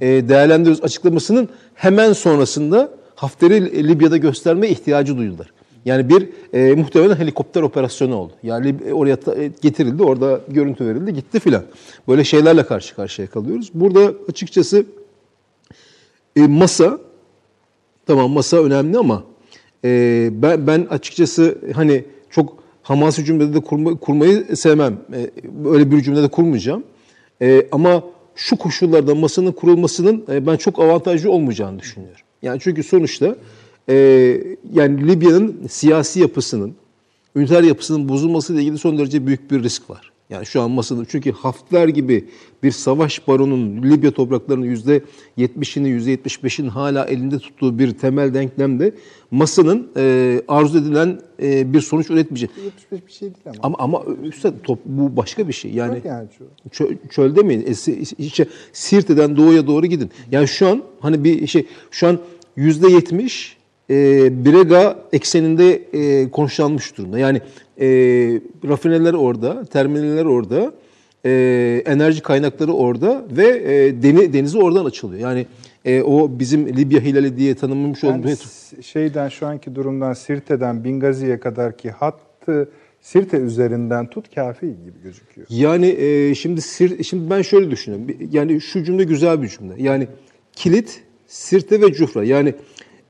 e, 0.00 0.06
değerlendiriyoruz 0.28 0.84
açıklamasının 0.84 1.48
hemen 1.74 2.12
sonrasında 2.12 2.99
Hafter'i 3.20 3.88
Libya'da 3.88 4.16
gösterme 4.16 4.68
ihtiyacı 4.68 5.16
duydular. 5.16 5.52
Yani 5.84 6.08
bir 6.08 6.28
e, 6.52 6.74
muhtemelen 6.74 7.16
helikopter 7.16 7.62
operasyonu 7.62 8.14
oldu. 8.14 8.32
Yani 8.42 8.66
Lib- 8.68 8.92
oraya 8.92 9.18
e, 9.42 9.50
getirildi, 9.60 10.02
orada 10.02 10.40
görüntü 10.48 10.86
verildi, 10.86 11.14
gitti 11.14 11.40
filan. 11.40 11.64
Böyle 12.08 12.24
şeylerle 12.24 12.66
karşı 12.66 12.94
karşıya 12.94 13.28
kalıyoruz. 13.28 13.70
Burada 13.74 14.14
açıkçası 14.28 14.86
e, 16.36 16.46
masa, 16.46 16.98
tamam 18.06 18.30
masa 18.30 18.56
önemli 18.56 18.98
ama 18.98 19.24
e, 19.84 20.28
ben, 20.32 20.66
ben 20.66 20.86
açıkçası 20.90 21.58
hani 21.74 22.04
çok 22.30 22.56
hamasi 22.82 23.24
cümlede 23.24 23.54
de 23.54 23.60
kurma, 23.60 23.96
kurmayı 23.96 24.56
sevmem. 24.56 24.98
E, 25.12 25.30
öyle 25.68 25.90
bir 25.90 26.00
cümlede 26.00 26.28
kurmayacağım. 26.28 26.84
E, 27.42 27.66
ama 27.72 28.04
şu 28.34 28.56
koşullarda 28.56 29.14
masanın 29.14 29.52
kurulmasının 29.52 30.24
e, 30.32 30.46
ben 30.46 30.56
çok 30.56 30.78
avantajlı 30.78 31.30
olmayacağını 31.30 31.78
düşünüyorum. 31.78 32.20
Yani 32.42 32.60
çünkü 32.60 32.82
sonuçta 32.82 33.36
e, 33.88 33.94
yani 34.72 35.08
Libya'nın 35.08 35.66
siyasi 35.68 36.20
yapısının, 36.20 36.74
üniter 37.36 37.62
yapısının 37.62 38.08
bozulmasıyla 38.08 38.62
ilgili 38.62 38.78
son 38.78 38.98
derece 38.98 39.26
büyük 39.26 39.50
bir 39.50 39.62
risk 39.62 39.90
var. 39.90 40.09
Yani 40.30 40.46
şu 40.46 40.62
an 40.62 40.70
masada 40.70 41.04
çünkü 41.04 41.32
Hafter 41.32 41.88
gibi 41.88 42.28
bir 42.62 42.70
savaş 42.70 43.28
baronunun 43.28 43.82
Libya 43.82 44.10
topraklarının 44.10 44.66
yüzde 44.66 45.02
70'ini, 45.38 45.88
yüzde 45.88 46.14
75'in 46.14 46.68
hala 46.68 47.04
elinde 47.04 47.38
tuttuğu 47.38 47.78
bir 47.78 47.90
temel 47.90 48.34
denklemde 48.34 48.94
masanın 49.30 49.90
e, 49.96 50.42
arzu 50.48 50.78
edilen 50.78 51.20
e, 51.42 51.72
bir 51.72 51.80
sonuç 51.80 52.10
üretmeyecek. 52.10 52.50
75 52.64 53.06
bir 53.06 53.12
şey 53.12 53.34
değil 53.34 53.44
ama. 53.46 53.78
Ama 53.78 54.00
ama 54.04 54.14
üstad 54.22 54.54
top 54.62 54.78
bu 54.84 55.16
başka 55.16 55.48
bir 55.48 55.52
şey. 55.52 55.72
Yani 55.72 55.96
Yok 55.96 56.04
yani 56.04 56.28
çölde 57.10 57.42
mi? 57.42 57.54
E, 57.54 57.92
işte 58.18 58.46
Sirte'den 58.72 59.36
doğuya 59.36 59.66
doğru 59.66 59.86
gidin. 59.86 60.10
Yani 60.32 60.48
şu 60.48 60.68
an 60.68 60.82
hani 61.00 61.24
bir 61.24 61.46
şey 61.46 61.66
şu 61.90 62.08
an 62.08 62.18
yüzde 62.56 62.88
yetmiş 62.88 63.59
e, 63.90 63.94
Brega 64.44 64.98
ekseninde 65.12 65.82
e, 65.92 66.30
konuşlanmış 66.30 66.96
durumda. 66.96 67.18
Yani 67.18 67.40
e, 67.80 67.86
rafineler 68.68 69.14
orada, 69.14 69.64
terminaller 69.64 70.24
orada, 70.24 70.72
e, 71.24 71.82
enerji 71.86 72.22
kaynakları 72.22 72.72
orada 72.72 73.24
ve 73.30 73.46
e, 73.46 74.02
deni, 74.02 74.32
denizi 74.32 74.58
oradan 74.58 74.84
açılıyor. 74.84 75.20
Yani 75.20 75.46
e, 75.84 76.02
o 76.02 76.38
bizim 76.38 76.76
Libya 76.76 77.00
hilali 77.00 77.36
diye 77.36 77.54
tanımlamış 77.54 78.02
Yani 78.02 78.18
olduğumuz 78.18 78.70
şeyden 78.82 79.28
şu 79.28 79.46
anki 79.46 79.74
durumdan 79.74 80.12
Sirte'den 80.12 80.84
Bingazi'ye 80.84 81.40
kadar 81.40 81.76
ki 81.76 81.90
hattı 81.90 82.68
Sirte 83.00 83.36
üzerinden 83.36 84.10
tut 84.10 84.34
kafi 84.34 84.66
gibi 84.66 85.02
gözüküyor. 85.02 85.46
Yani 85.50 85.86
e, 85.86 86.34
şimdi 86.34 86.60
sir, 86.60 87.04
şimdi 87.04 87.30
ben 87.30 87.42
şöyle 87.42 87.70
düşünüyorum. 87.70 88.16
Yani 88.32 88.60
şu 88.60 88.84
cümle 88.84 89.04
güzel 89.04 89.42
bir 89.42 89.48
cümle. 89.48 89.74
Yani 89.78 90.08
kilit, 90.52 91.02
Sirte 91.26 91.80
ve 91.80 91.92
Cufra. 91.92 92.24
Yani 92.24 92.54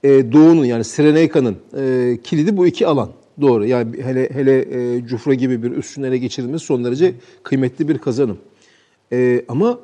e, 0.05 0.33
Doğu'nun 0.33 0.65
yani 0.65 0.85
Sireneyka'nın 0.85 1.57
e, 1.79 2.19
kilidi 2.25 2.57
bu 2.57 2.67
iki 2.67 2.87
alan. 2.87 3.11
Doğru. 3.41 3.67
Yani 3.67 4.03
hele 4.03 4.31
hele 4.31 4.59
e, 4.97 5.07
Cufra 5.07 5.35
gibi 5.35 5.63
bir 5.63 5.71
üstün 5.71 6.03
ele 6.03 6.19
geçirilmesi 6.19 6.65
son 6.65 6.85
derece 6.85 7.15
kıymetli 7.43 7.89
bir 7.89 7.99
kazanım. 7.99 8.39
E, 9.13 9.45
ama 9.49 9.81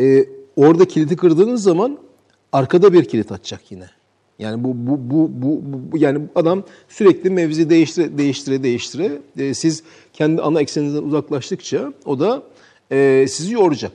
e, 0.00 0.24
orada 0.56 0.84
kilidi 0.84 1.16
kırdığınız 1.16 1.62
zaman 1.62 1.98
arkada 2.52 2.92
bir 2.92 3.04
kilit 3.04 3.32
atacak 3.32 3.72
yine. 3.72 3.86
Yani 4.38 4.64
bu 4.64 4.72
bu 4.74 5.10
bu, 5.10 5.30
bu- 5.42 5.62
bu- 5.92 5.98
yani 5.98 6.20
adam 6.34 6.62
sürekli 6.88 7.30
mevzi 7.30 7.70
değiştire 7.70 8.18
değiştire 8.18 8.62
değiştire 8.62 9.18
e, 9.38 9.54
siz 9.54 9.82
kendi 10.12 10.42
ana 10.42 10.60
ekseninizden 10.60 11.02
uzaklaştıkça 11.02 11.92
o 12.04 12.20
da 12.20 12.42
e, 12.92 13.26
sizi 13.28 13.54
yoracak. 13.54 13.92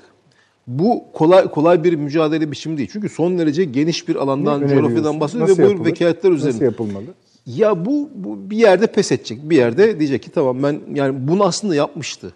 Bu 0.68 1.04
kolay 1.14 1.48
kolay 1.48 1.84
bir 1.84 1.94
mücadele 1.94 2.52
biçimi 2.52 2.78
değil. 2.78 2.90
Çünkü 2.94 3.10
son 3.10 3.38
derece 3.38 3.64
geniş 3.66 4.08
bir 4.08 4.16
alandan, 4.16 4.68
coğrafyadan 4.68 5.20
bahsediyor 5.20 5.50
Nasıl 5.50 5.62
ve 5.62 5.68
bu 5.68 5.72
yapılır? 5.72 5.86
vekaletler 5.90 6.32
üzerinde. 6.32 6.56
Nasıl 6.56 6.66
yapılmalı? 6.66 7.06
Ya 7.46 7.86
bu, 7.86 8.10
bu 8.16 8.50
bir 8.50 8.58
yerde 8.58 8.88
pes 8.88 9.12
edecek. 9.12 9.40
Bir 9.44 9.56
yerde 9.56 10.00
diyecek 10.00 10.24
ki 10.24 10.32
tamam 10.32 10.64
ben 10.64 10.80
yani 10.94 11.28
bunu 11.28 11.44
aslında 11.44 11.76
yapmıştı. 11.76 12.34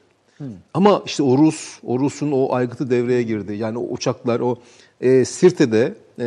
Ama 0.73 1.03
işte 1.05 1.23
o 1.23 1.37
Rus, 1.37 1.79
o 1.83 1.99
Rus'un 1.99 2.31
o 2.31 2.53
aygıtı 2.53 2.89
devreye 2.89 3.23
girdi. 3.23 3.53
Yani 3.53 3.77
o 3.77 3.81
uçaklar 3.81 4.39
o 4.39 4.55
e, 5.01 5.25
Sirte'de 5.25 5.93
e, 6.19 6.25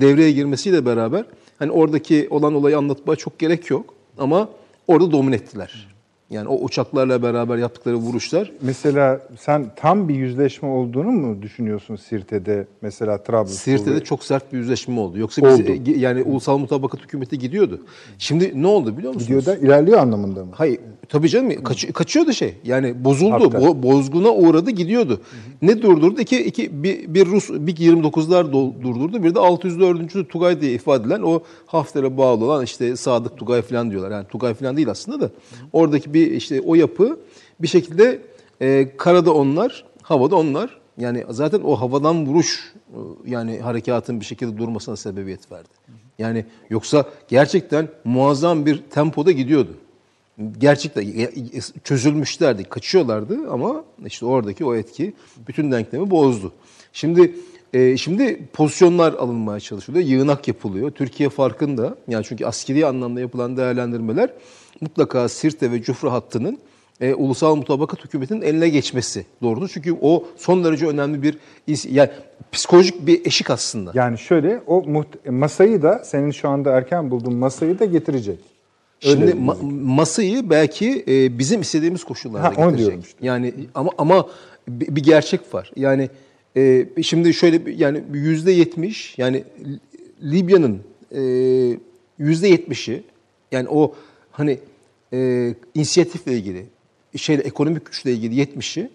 devreye 0.00 0.32
girmesiyle 0.32 0.86
beraber 0.86 1.24
hani 1.58 1.70
oradaki 1.70 2.28
olan 2.30 2.54
olayı 2.54 2.78
anlatmaya 2.78 3.16
çok 3.16 3.38
gerek 3.38 3.70
yok. 3.70 3.94
Ama 4.18 4.48
orada 4.86 5.12
domine 5.12 5.34
ettiler. 5.36 5.93
Yani 6.30 6.48
o 6.48 6.64
uçaklarla 6.64 7.22
beraber 7.22 7.56
yaptıkları 7.56 7.96
vuruşlar 7.96 8.52
Mesela 8.60 9.20
sen 9.38 9.66
tam 9.76 10.08
bir 10.08 10.14
yüzleşme 10.14 10.68
olduğunu 10.68 11.10
mu 11.10 11.42
düşünüyorsun 11.42 11.96
Sirte'de 11.96 12.66
mesela 12.80 13.22
Trabzonspor? 13.22 13.72
Sirte'de 13.72 14.04
çok 14.04 14.24
sert 14.24 14.52
bir 14.52 14.58
yüzleşme 14.58 15.00
oldu. 15.00 15.18
Yoksa 15.18 15.42
biz 15.42 15.60
Oldu. 15.60 15.90
e, 15.90 15.98
yani 15.98 16.22
ulusal 16.22 16.58
mutabakat 16.58 17.00
hükümeti 17.00 17.38
gidiyordu. 17.38 17.80
Şimdi 18.18 18.62
ne 18.62 18.66
oldu 18.66 18.98
biliyor 18.98 19.14
musunuz? 19.14 19.44
Gidiyor 19.44 19.60
da 19.60 19.66
ilerliyor 19.66 19.98
anlamında 19.98 20.44
mı? 20.44 20.50
Hayır 20.54 20.78
tabii 21.14 21.28
canım 21.28 21.62
kaç, 21.62 21.92
kaçıyordu 21.92 22.32
şey. 22.32 22.54
Yani 22.64 23.04
bozuldu. 23.04 23.52
Bo, 23.52 23.82
bozguna 23.82 24.30
uğradı 24.30 24.70
gidiyordu. 24.70 25.20
Ne 25.62 25.82
durdurdu? 25.82 26.20
İki, 26.20 26.44
iki, 26.44 26.82
bir, 26.82 27.14
bir 27.14 27.26
Rus 27.26 27.50
bir 27.50 27.76
29'lar 27.76 28.52
do- 28.52 28.82
durdurdu. 28.82 29.22
Bir 29.22 29.34
de 29.34 29.38
604. 29.38 30.28
Tugay 30.28 30.60
diye 30.60 30.72
ifade 30.72 31.02
edilen 31.02 31.22
o 31.22 31.42
Hafter'e 31.66 32.16
bağlı 32.16 32.44
olan 32.44 32.64
işte 32.64 32.96
Sadık 32.96 33.36
Tugay 33.36 33.62
falan 33.62 33.90
diyorlar. 33.90 34.10
Yani 34.10 34.26
Tugay 34.28 34.54
falan 34.54 34.76
değil 34.76 34.90
aslında 34.90 35.20
da. 35.20 35.30
Oradaki 35.72 36.14
bir 36.14 36.30
işte 36.30 36.60
o 36.60 36.74
yapı 36.74 37.18
bir 37.60 37.68
şekilde 37.68 38.22
e, 38.60 38.96
karada 38.96 39.34
onlar, 39.34 39.84
havada 40.02 40.36
onlar. 40.36 40.78
Yani 40.98 41.24
zaten 41.30 41.60
o 41.60 41.80
havadan 41.80 42.26
vuruş 42.26 42.74
e, 42.88 42.98
yani 43.30 43.58
harekatın 43.58 44.20
bir 44.20 44.24
şekilde 44.24 44.58
durmasına 44.58 44.96
sebebiyet 44.96 45.52
verdi. 45.52 45.68
Yani 46.18 46.44
yoksa 46.70 47.04
gerçekten 47.28 47.88
muazzam 48.04 48.66
bir 48.66 48.82
tempoda 48.90 49.32
gidiyordu 49.32 49.76
gerçekten 50.58 51.28
çözülmüşlerdi, 51.84 52.64
kaçıyorlardı 52.64 53.50
ama 53.50 53.84
işte 54.06 54.26
oradaki 54.26 54.64
o 54.64 54.74
etki 54.74 55.14
bütün 55.48 55.72
denklemi 55.72 56.10
bozdu. 56.10 56.52
Şimdi 56.92 57.34
e, 57.72 57.96
şimdi 57.96 58.46
pozisyonlar 58.52 59.12
alınmaya 59.12 59.60
çalışılıyor, 59.60 60.04
yığınak 60.04 60.48
yapılıyor. 60.48 60.90
Türkiye 60.90 61.28
farkında. 61.28 61.96
Yani 62.08 62.24
çünkü 62.28 62.46
askeri 62.46 62.86
anlamda 62.86 63.20
yapılan 63.20 63.56
değerlendirmeler 63.56 64.30
mutlaka 64.80 65.28
Sirte 65.28 65.72
ve 65.72 65.82
Cufra 65.82 66.12
hattının 66.12 66.58
e, 67.00 67.14
ulusal 67.14 67.56
mutabakat 67.56 68.04
hükümetinin 68.04 68.42
eline 68.42 68.68
geçmesi 68.68 69.26
doğrudur. 69.42 69.70
Çünkü 69.74 69.96
o 70.00 70.24
son 70.36 70.64
derece 70.64 70.86
önemli 70.86 71.22
bir 71.22 71.38
yani 71.88 72.10
psikolojik 72.52 73.06
bir 73.06 73.26
eşik 73.26 73.50
aslında. 73.50 73.90
Yani 73.94 74.18
şöyle 74.18 74.62
o 74.66 74.84
masayı 75.30 75.82
da 75.82 75.98
senin 76.04 76.30
şu 76.30 76.48
anda 76.48 76.72
erken 76.72 77.10
bulduğun 77.10 77.34
masayı 77.34 77.78
da 77.78 77.84
getirecek. 77.84 78.53
Gözüküyor. 79.02 79.32
ma- 79.36 79.82
masayı 79.84 80.50
belki 80.50 81.04
e, 81.08 81.38
bizim 81.38 81.60
istediğimiz 81.60 82.04
koşullarda 82.04 82.44
Ha, 82.46 82.50
getirecek. 82.50 82.78
diyorum 82.78 83.00
işte. 83.00 83.18
Yani 83.26 83.54
ama 83.74 83.90
ama 83.98 84.28
bir 84.68 84.96
bir 84.96 85.02
gerçek 85.02 85.54
var. 85.54 85.70
Yani 85.76 86.10
e, 86.56 86.86
şimdi 87.02 87.34
şöyle 87.34 87.70
yani 87.70 88.04
yüzde 88.12 88.52
yetmiş 88.52 89.18
yani 89.18 89.44
Libya'nın 90.22 90.80
e, 91.14 91.22
yüzde 92.18 92.48
yetmişi 92.48 93.02
yani 93.52 93.68
o 93.68 93.94
hani 94.32 94.58
e, 95.12 95.54
inisiyatifle 95.74 96.32
ilgili 96.32 96.66
şeyle 97.16 97.42
ekonomik 97.42 97.86
güçle 97.86 98.12
ilgili 98.12 98.34
yetmişi 98.34 98.90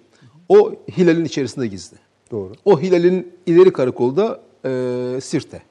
o 0.49 0.73
hilalin 0.97 1.25
içerisinde 1.25 1.67
gizli. 1.67 1.97
Doğru. 2.31 2.53
O 2.65 2.81
hilalin 2.81 3.27
ileri 3.45 3.73
karakolu 3.73 4.17
da 4.17 4.41
e, 4.65 5.21
Sirte. 5.21 5.61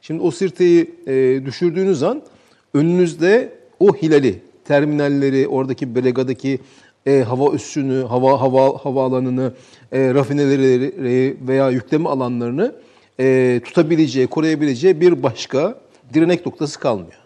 Şimdi 0.00 0.22
o 0.22 0.30
Sirte'yi 0.30 0.90
e, 1.06 1.42
düşürdüğünüz 1.46 2.02
an 2.02 2.22
önünüzde 2.74 3.52
o 3.84 3.94
hilali, 3.94 4.42
terminalleri, 4.64 5.48
oradaki 5.48 5.94
Belega'daki 5.94 6.58
e, 7.06 7.22
hava 7.22 7.54
üssünü, 7.54 8.04
hava 8.04 8.40
hava 8.40 8.84
havaalanını, 8.84 9.52
e, 9.92 10.14
rafineleri 10.14 11.36
veya 11.48 11.70
yükleme 11.70 12.08
alanlarını 12.08 12.74
e, 13.20 13.60
tutabileceği, 13.64 14.26
koruyabileceği 14.26 15.00
bir 15.00 15.22
başka 15.22 15.78
direnek 16.14 16.46
noktası 16.46 16.80
kalmıyor. 16.80 17.18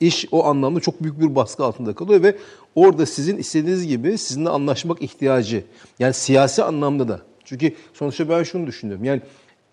İş 0.00 0.26
o 0.30 0.44
anlamda 0.44 0.80
çok 0.80 1.02
büyük 1.02 1.20
bir 1.20 1.34
baskı 1.34 1.64
altında 1.64 1.94
kalıyor 1.94 2.22
ve 2.22 2.36
orada 2.74 3.06
sizin 3.06 3.36
istediğiniz 3.36 3.86
gibi 3.86 4.18
sizinle 4.18 4.48
anlaşmak 4.48 5.02
ihtiyacı. 5.02 5.64
Yani 5.98 6.14
siyasi 6.14 6.62
anlamda 6.62 7.08
da. 7.08 7.20
Çünkü 7.44 7.74
sonuçta 7.94 8.28
ben 8.28 8.42
şunu 8.42 8.66
düşünüyorum. 8.66 9.04
Yani 9.04 9.20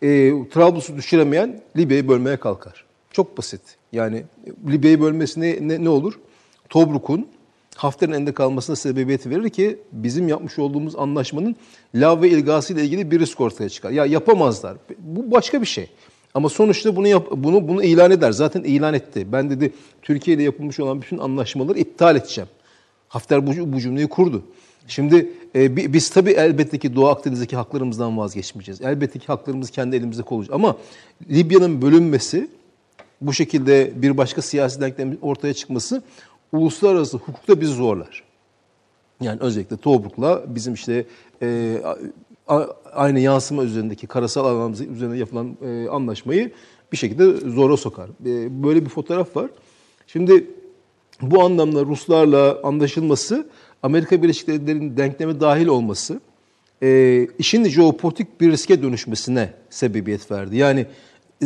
e, 0.02 0.08
Trablus'u 0.50 0.98
düşüremeyen 0.98 1.62
Libya'yı 1.78 2.08
bölmeye 2.08 2.38
kalkar. 2.38 2.87
Çok 3.12 3.38
basit. 3.38 3.62
Yani 3.92 4.24
Libya'yı 4.68 5.02
bölmesi 5.02 5.42
ne, 5.42 5.58
ne, 5.62 5.84
ne 5.84 5.90
olur? 5.90 6.20
Tobruk'un 6.70 7.28
Hafter'in 7.76 8.12
elinde 8.12 8.34
kalmasına 8.34 8.76
sebebiyet 8.76 9.28
verir 9.28 9.50
ki 9.50 9.80
bizim 9.92 10.28
yapmış 10.28 10.60
olduğumuz 10.60 10.96
anlaşmanın 10.96 11.56
lav 11.96 12.22
ve 12.22 12.30
ilgası 12.30 12.74
ile 12.74 12.84
ilgili 12.84 13.12
bir 13.12 13.20
risk 13.20 13.42
ortaya 13.42 13.70
çıkar. 13.70 13.92
Ya 13.92 14.06
yapamazlar. 14.06 14.78
Bu 15.00 15.32
başka 15.32 15.62
bir 15.62 15.68
şey. 15.68 15.90
Ama 16.34 16.50
sonuçta 16.50 16.96
bunu 16.96 17.08
yap, 17.08 17.28
bunu 17.32 17.68
bunu 17.68 17.84
ilan 17.84 18.12
eder. 18.12 18.32
Zaten 18.32 18.64
ilan 18.64 18.94
etti. 18.94 19.28
Ben 19.32 19.50
dedi 19.50 19.74
Türkiye 20.02 20.38
ile 20.38 20.44
yapılmış 20.44 20.80
olan 20.80 21.02
bütün 21.02 21.18
anlaşmaları 21.18 21.80
iptal 21.80 22.16
edeceğim. 22.16 22.50
Hafter 23.08 23.48
bu, 23.48 23.74
bu 23.74 23.80
cümleyi 23.80 24.08
kurdu. 24.08 24.44
Şimdi 24.88 25.32
e, 25.56 25.94
biz 25.94 26.10
tabii 26.10 26.32
elbette 26.32 26.78
ki 26.78 26.96
Doğu 26.96 27.08
Akdeniz'deki 27.08 27.56
haklarımızdan 27.56 28.18
vazgeçmeyeceğiz. 28.18 28.82
Elbette 28.82 29.20
ki 29.20 29.28
haklarımız 29.28 29.70
kendi 29.70 29.96
elimizde 29.96 30.24
olacak. 30.30 30.56
Ama 30.56 30.78
Libya'nın 31.30 31.82
bölünmesi, 31.82 32.48
bu 33.22 33.34
şekilde 33.34 33.92
bir 33.96 34.18
başka 34.18 34.42
siyasi 34.42 34.82
denklemin 34.82 35.20
ortaya 35.22 35.54
çıkması 35.54 36.04
uluslararası 36.52 37.18
hukukta 37.18 37.62
bizi 37.62 37.74
zorlar. 37.74 38.24
Yani 39.22 39.40
özellikle 39.42 39.78
Tobruk'la 39.78 40.56
bizim 40.56 40.74
işte 40.74 41.06
e, 41.42 41.78
aynı 42.94 43.20
yansıma 43.20 43.64
üzerindeki 43.64 44.08
karasal 44.08 44.46
alanımız 44.46 44.82
üzerine 44.82 45.18
yapılan 45.18 45.58
e, 45.62 45.88
anlaşmayı 45.90 46.52
bir 46.92 46.98
şekilde 46.98 47.50
zora 47.50 47.78
sokar. 47.78 48.10
E, 48.26 48.64
böyle 48.64 48.86
bir 48.86 48.90
fotoğraf 48.90 49.36
var. 49.36 49.50
Şimdi 50.08 50.48
bu 51.22 51.44
anlamda 51.44 51.86
Ruslarla 51.86 52.60
anlaşılması, 52.64 53.50
Amerika 53.84 54.24
Birleşik 54.24 54.48
Devletleri'nin 54.48 54.98
denkleme 54.98 55.40
dahil 55.40 55.68
olması, 55.68 56.20
e, 56.84 57.28
işin 57.40 57.64
jeopolitik 57.64 58.42
bir 58.42 58.52
riske 58.52 58.84
dönüşmesine 58.84 59.54
sebebiyet 59.70 60.32
verdi. 60.32 60.58
Yani 60.58 60.86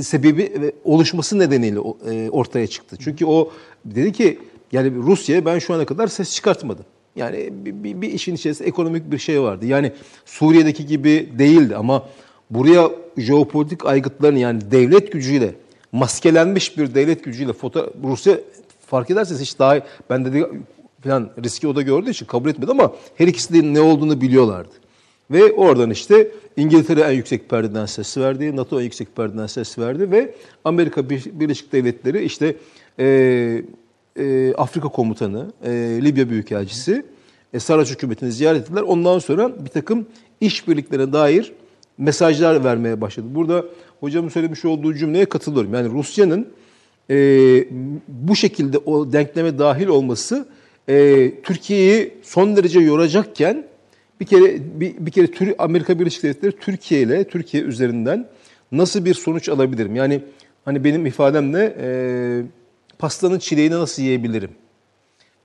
sebebi 0.01 0.72
oluşması 0.84 1.39
nedeniyle 1.39 1.80
e, 2.11 2.30
ortaya 2.30 2.68
çıktı. 2.68 2.95
Çünkü 2.99 3.26
o 3.26 3.51
dedi 3.85 4.11
ki 4.11 4.39
yani 4.72 4.95
Rusya'ya 4.95 5.45
ben 5.45 5.59
şu 5.59 5.73
ana 5.73 5.85
kadar 5.85 6.07
ses 6.07 6.35
çıkartmadım. 6.35 6.85
Yani 7.15 7.49
bir, 7.51 7.84
bir, 7.84 8.01
bir 8.01 8.11
işin 8.11 8.35
içerisinde 8.35 8.68
ekonomik 8.68 9.11
bir 9.11 9.18
şey 9.18 9.41
vardı. 9.41 9.65
Yani 9.65 9.91
Suriye'deki 10.26 10.85
gibi 10.85 11.30
değildi 11.38 11.76
ama 11.76 12.09
buraya 12.49 12.91
jeopolitik 13.18 13.85
aygıtların 13.85 14.35
yani 14.35 14.72
devlet 14.72 15.11
gücüyle 15.11 15.55
maskelenmiş 15.91 16.77
bir 16.77 16.95
devlet 16.95 17.23
gücüyle 17.23 17.53
foto 17.53 17.93
Rusya 18.03 18.38
fark 18.88 19.09
ederseniz 19.09 19.41
hiç 19.41 19.59
daha 19.59 19.80
ben 20.09 20.26
dedi 20.26 20.45
falan 21.03 21.30
riski 21.43 21.68
o 21.68 21.76
da 21.76 21.81
gördüğü 21.81 22.09
için 22.09 22.26
kabul 22.26 22.49
etmedi 22.49 22.72
ama 22.72 22.93
her 23.15 23.27
ikisi 23.27 23.53
de 23.53 23.73
ne 23.73 23.81
olduğunu 23.81 24.22
biliyorlardı. 24.22 24.80
Ve 25.31 25.51
oradan 25.53 25.89
işte 25.89 26.31
İngiltere 26.57 27.01
en 27.01 27.11
yüksek 27.11 27.49
perdeden 27.49 27.85
ses 27.85 28.17
verdi, 28.17 28.55
NATO 28.55 28.79
en 28.79 28.83
yüksek 28.83 29.15
perdeden 29.15 29.47
ses 29.47 29.79
verdi 29.79 30.11
ve 30.11 30.35
Amerika 30.65 31.09
Birleşik 31.09 31.71
Devletleri 31.71 32.23
işte 32.23 32.55
e, 32.99 33.05
e, 34.19 34.53
Afrika 34.53 34.87
Komutanı, 34.87 35.51
e, 35.63 35.69
Libya 36.03 36.29
Büyükelçisi 36.29 37.05
e, 37.53 37.59
Saraç 37.59 37.91
hükümetini 37.91 38.31
ziyaret 38.31 38.61
ettiler. 38.61 38.81
Ondan 38.81 39.19
sonra 39.19 39.65
bir 39.65 39.69
takım 39.69 40.05
işbirliklerine 40.41 41.13
dair 41.13 41.53
mesajlar 41.97 42.63
vermeye 42.63 43.01
başladı. 43.01 43.27
Burada 43.29 43.65
hocamın 43.99 44.29
söylemiş 44.29 44.65
olduğu 44.65 44.93
cümleye 44.93 45.25
katılıyorum. 45.25 45.73
Yani 45.73 45.89
Rusya'nın 45.89 46.47
e, 47.09 47.15
bu 48.07 48.35
şekilde 48.35 48.77
o 48.77 49.13
denkleme 49.13 49.59
dahil 49.59 49.87
olması 49.87 50.47
e, 50.89 51.31
Türkiye'yi 51.43 52.13
son 52.23 52.55
derece 52.55 52.79
yoracakken 52.79 53.70
bir 54.22 54.26
kere 54.26 54.80
bir, 54.80 55.06
bir 55.06 55.11
kere 55.11 55.31
Tür 55.31 55.53
Amerika 55.57 55.99
Birleşik 55.99 56.23
Devletleri 56.23 56.52
Türkiye 56.52 57.02
ile 57.02 57.23
Türkiye 57.23 57.64
üzerinden 57.64 58.27
nasıl 58.72 59.06
bir 59.06 59.14
sonuç 59.14 59.49
alabilirim? 59.49 59.95
Yani 59.95 60.23
hani 60.65 60.84
benim 60.84 61.06
ifademle 61.06 61.76
e, 61.80 61.88
pastanın 62.99 63.39
çileğini 63.39 63.73
nasıl 63.73 64.02
yiyebilirim? 64.03 64.49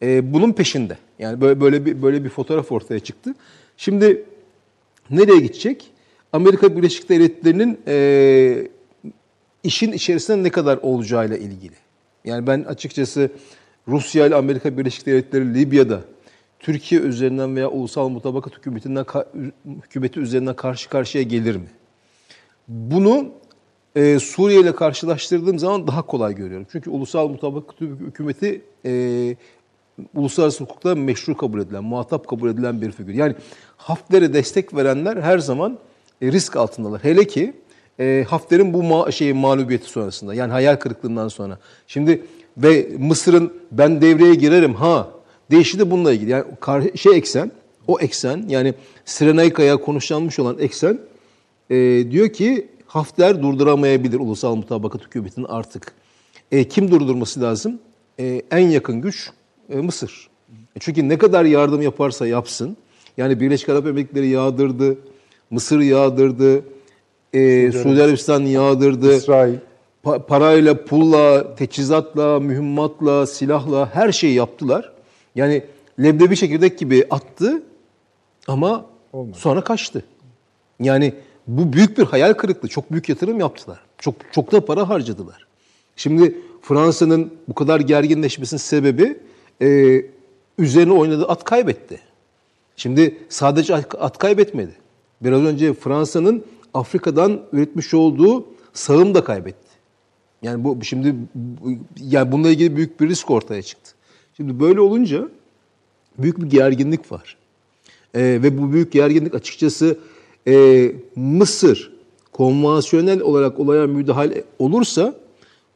E, 0.03 0.33
bunun 0.33 0.53
peşinde. 0.53 0.99
Yani 1.19 1.41
böyle 1.41 1.61
böyle 1.61 1.87
bir 1.87 2.03
böyle 2.03 2.25
bir 2.25 2.29
fotoğraf 2.29 2.73
ortaya 2.73 3.01
çıktı. 3.01 3.35
Şimdi 3.77 4.25
nereye 5.11 5.41
gidecek? 5.41 5.91
Amerika 6.33 6.77
Birleşik 6.77 7.09
Devletleri'nin 7.09 7.81
e, 7.89 8.69
işin 9.65 9.93
içerisinde 9.93 10.43
ne 10.43 10.51
kadar 10.51 10.79
olacağıyla 10.83 11.37
ilgili. 11.37 11.75
Yani 12.25 12.47
ben 12.47 12.63
açıkçası 12.63 13.31
Rusya 13.89 14.27
ile 14.27 14.35
Amerika 14.35 14.79
Birleşik 14.79 15.07
Devletleri 15.07 15.55
Libya'da 15.55 16.05
Türkiye 16.67 17.01
üzerinden 17.01 17.57
veya 17.57 17.71
ulusal 17.71 18.09
mutabakat 18.09 18.59
hükümetinden 18.59 19.07
hükümeti 19.83 20.21
üzerinden 20.21 20.57
karşı 20.57 20.89
karşıya 20.89 21.25
gelir 21.25 21.57
mi? 21.57 21.69
Bunu 22.69 23.29
e, 23.97 24.19
Suriye 24.19 24.61
ile 24.61 24.75
karşılaştırdığım 24.75 25.59
zaman 25.59 25.87
daha 25.87 26.03
kolay 26.03 26.35
görüyorum. 26.35 26.67
Çünkü 26.73 26.91
ulusal 26.91 27.29
mutabakat 27.29 27.81
hükümeti 27.81 28.63
e, 28.85 29.37
uluslararası 30.15 30.65
hukukta 30.65 30.95
meşru 30.95 31.37
kabul 31.37 31.61
edilen, 31.61 31.85
muhatap 31.85 32.29
kabul 32.29 32.51
edilen 32.51 32.81
bir 32.81 32.93
figür. 32.93 33.15
Yani 33.15 33.35
Hafter'e 33.77 34.33
destek 34.33 34.75
verenler 34.77 35.17
her 35.17 35.39
zaman 35.39 35.79
e, 36.23 36.33
risk 36.33 36.57
altındalar. 36.57 37.05
Hele 37.05 37.27
ki 37.27 37.53
e, 38.01 38.25
Hafter'in 38.29 38.73
bu 38.73 38.83
ma 38.83 39.11
şeyi 39.11 39.35
mağlubiyeti 39.35 39.89
sonrasında 39.89 40.35
yani 40.35 40.53
hayal 40.53 40.77
kırıklığından 40.77 41.29
sonra. 41.29 41.59
Şimdi 41.87 42.23
ve 42.57 42.89
Mısır'ın 42.99 43.53
ben 43.73 44.01
devreye 44.01 44.35
girerim 44.35 44.75
ha 44.75 45.16
değişi 45.51 45.79
de 45.79 45.91
bununla 45.91 46.13
ilgili. 46.13 46.31
Yani 46.31 46.99
şey 46.99 47.17
eksen, 47.17 47.51
o 47.89 48.01
eksen 48.01 48.45
yani 48.49 48.75
Sirenaika'ya 49.05 49.77
konuşlanmış 49.77 50.39
olan 50.39 50.59
eksen 50.59 50.99
e, 51.71 51.77
diyor 52.11 52.29
ki 52.29 52.69
Hafter 52.87 53.43
durduramayabilir 53.43 54.21
ulusal 54.21 54.55
mutabakat 54.55 55.03
hükümetinin 55.03 55.47
artık. 55.49 55.93
E, 56.53 56.69
kim 56.69 56.91
durdurması 56.91 57.41
lazım? 57.41 57.79
E, 58.21 58.43
en 58.51 58.69
yakın 58.69 59.01
güç 59.01 59.31
e, 59.71 59.77
Mısır. 59.77 60.29
E, 60.77 60.81
çünkü 60.81 61.09
ne 61.09 61.19
kadar 61.19 61.45
yardım 61.45 61.83
yaparsa 61.83 62.27
yapsın, 62.27 62.77
yani 63.17 63.41
Birleşik 63.41 63.69
Arap 63.69 63.87
Emirlikleri 63.87 64.29
yağdırdı, 64.29 64.99
Mısır 65.51 65.81
yağdırdı, 65.81 66.65
e, 67.33 67.73
Suudi 67.73 68.03
Arabistan 68.03 68.41
yağdırdı. 68.41 69.17
İsrail. 69.17 69.55
Pa- 70.05 70.27
parayla, 70.27 70.85
pulla, 70.85 71.55
teçhizatla, 71.55 72.41
mühimmatla, 72.41 73.27
silahla 73.27 73.95
her 73.95 74.13
şeyi 74.13 74.35
yaptılar. 74.35 74.93
Yani 75.37 75.63
leblebi 76.03 76.37
çekirdek 76.37 76.79
gibi 76.79 77.07
attı 77.11 77.63
ama 78.49 78.87
Olmadı. 79.13 79.39
sonra 79.39 79.65
kaçtı. 79.65 80.05
Yani 80.81 81.15
bu 81.47 81.73
büyük 81.73 81.99
bir 81.99 82.05
hayal 82.05 82.33
kırıklığı. 82.33 82.69
Çok 82.69 82.93
büyük 82.93 83.09
yatırım 83.09 83.41
yaptılar. 83.41 83.81
Çok 83.99 84.15
çok 84.33 84.53
da 84.53 84.65
para 84.65 84.89
harcadılar. 84.89 85.47
Şimdi 85.97 86.39
Fransa'nın 86.63 87.33
bu 87.49 87.55
kadar 87.55 87.81
gerginleşmesinin 87.81 88.59
sebebi 88.59 89.19
e, 89.63 90.03
üzerine 90.59 90.93
oynadığı 90.93 91.29
at 91.29 91.45
kaybetti. 91.45 92.01
Şimdi 92.77 93.19
sadece 93.29 93.75
at 93.75 94.19
kaybetmedi. 94.19 94.73
Biraz 95.21 95.43
önce 95.43 95.75
Fransa'nın 95.75 96.45
Afrika'dan 96.75 97.41
üretmiş 97.53 97.95
olduğu 97.95 98.45
sağım 98.73 99.15
da 99.15 99.25
kaybetti. 99.25 99.67
Yani 100.43 100.65
bu 100.65 100.85
şimdi 100.85 101.15
yani 102.01 102.33
bununla 102.33 102.51
ilgili 102.51 102.77
büyük 102.77 103.01
bir 103.01 103.09
risk 103.09 103.31
ortaya 103.31 103.63
çıktı. 103.63 103.96
Şimdi 104.37 104.61
böyle 104.61 104.81
olunca 104.81 105.29
büyük 106.19 106.41
bir 106.41 106.47
gerginlik 106.47 107.13
var. 107.13 107.37
Ee, 108.15 108.21
ve 108.23 108.59
bu 108.59 108.73
büyük 108.73 108.93
gerginlik 108.93 109.35
açıkçası 109.35 109.99
e, 110.49 110.93
Mısır 111.17 111.93
konvansiyonel 112.33 113.21
olarak 113.21 113.61
olaya 113.61 113.87
müdahale 113.87 114.45
olursa 114.59 115.15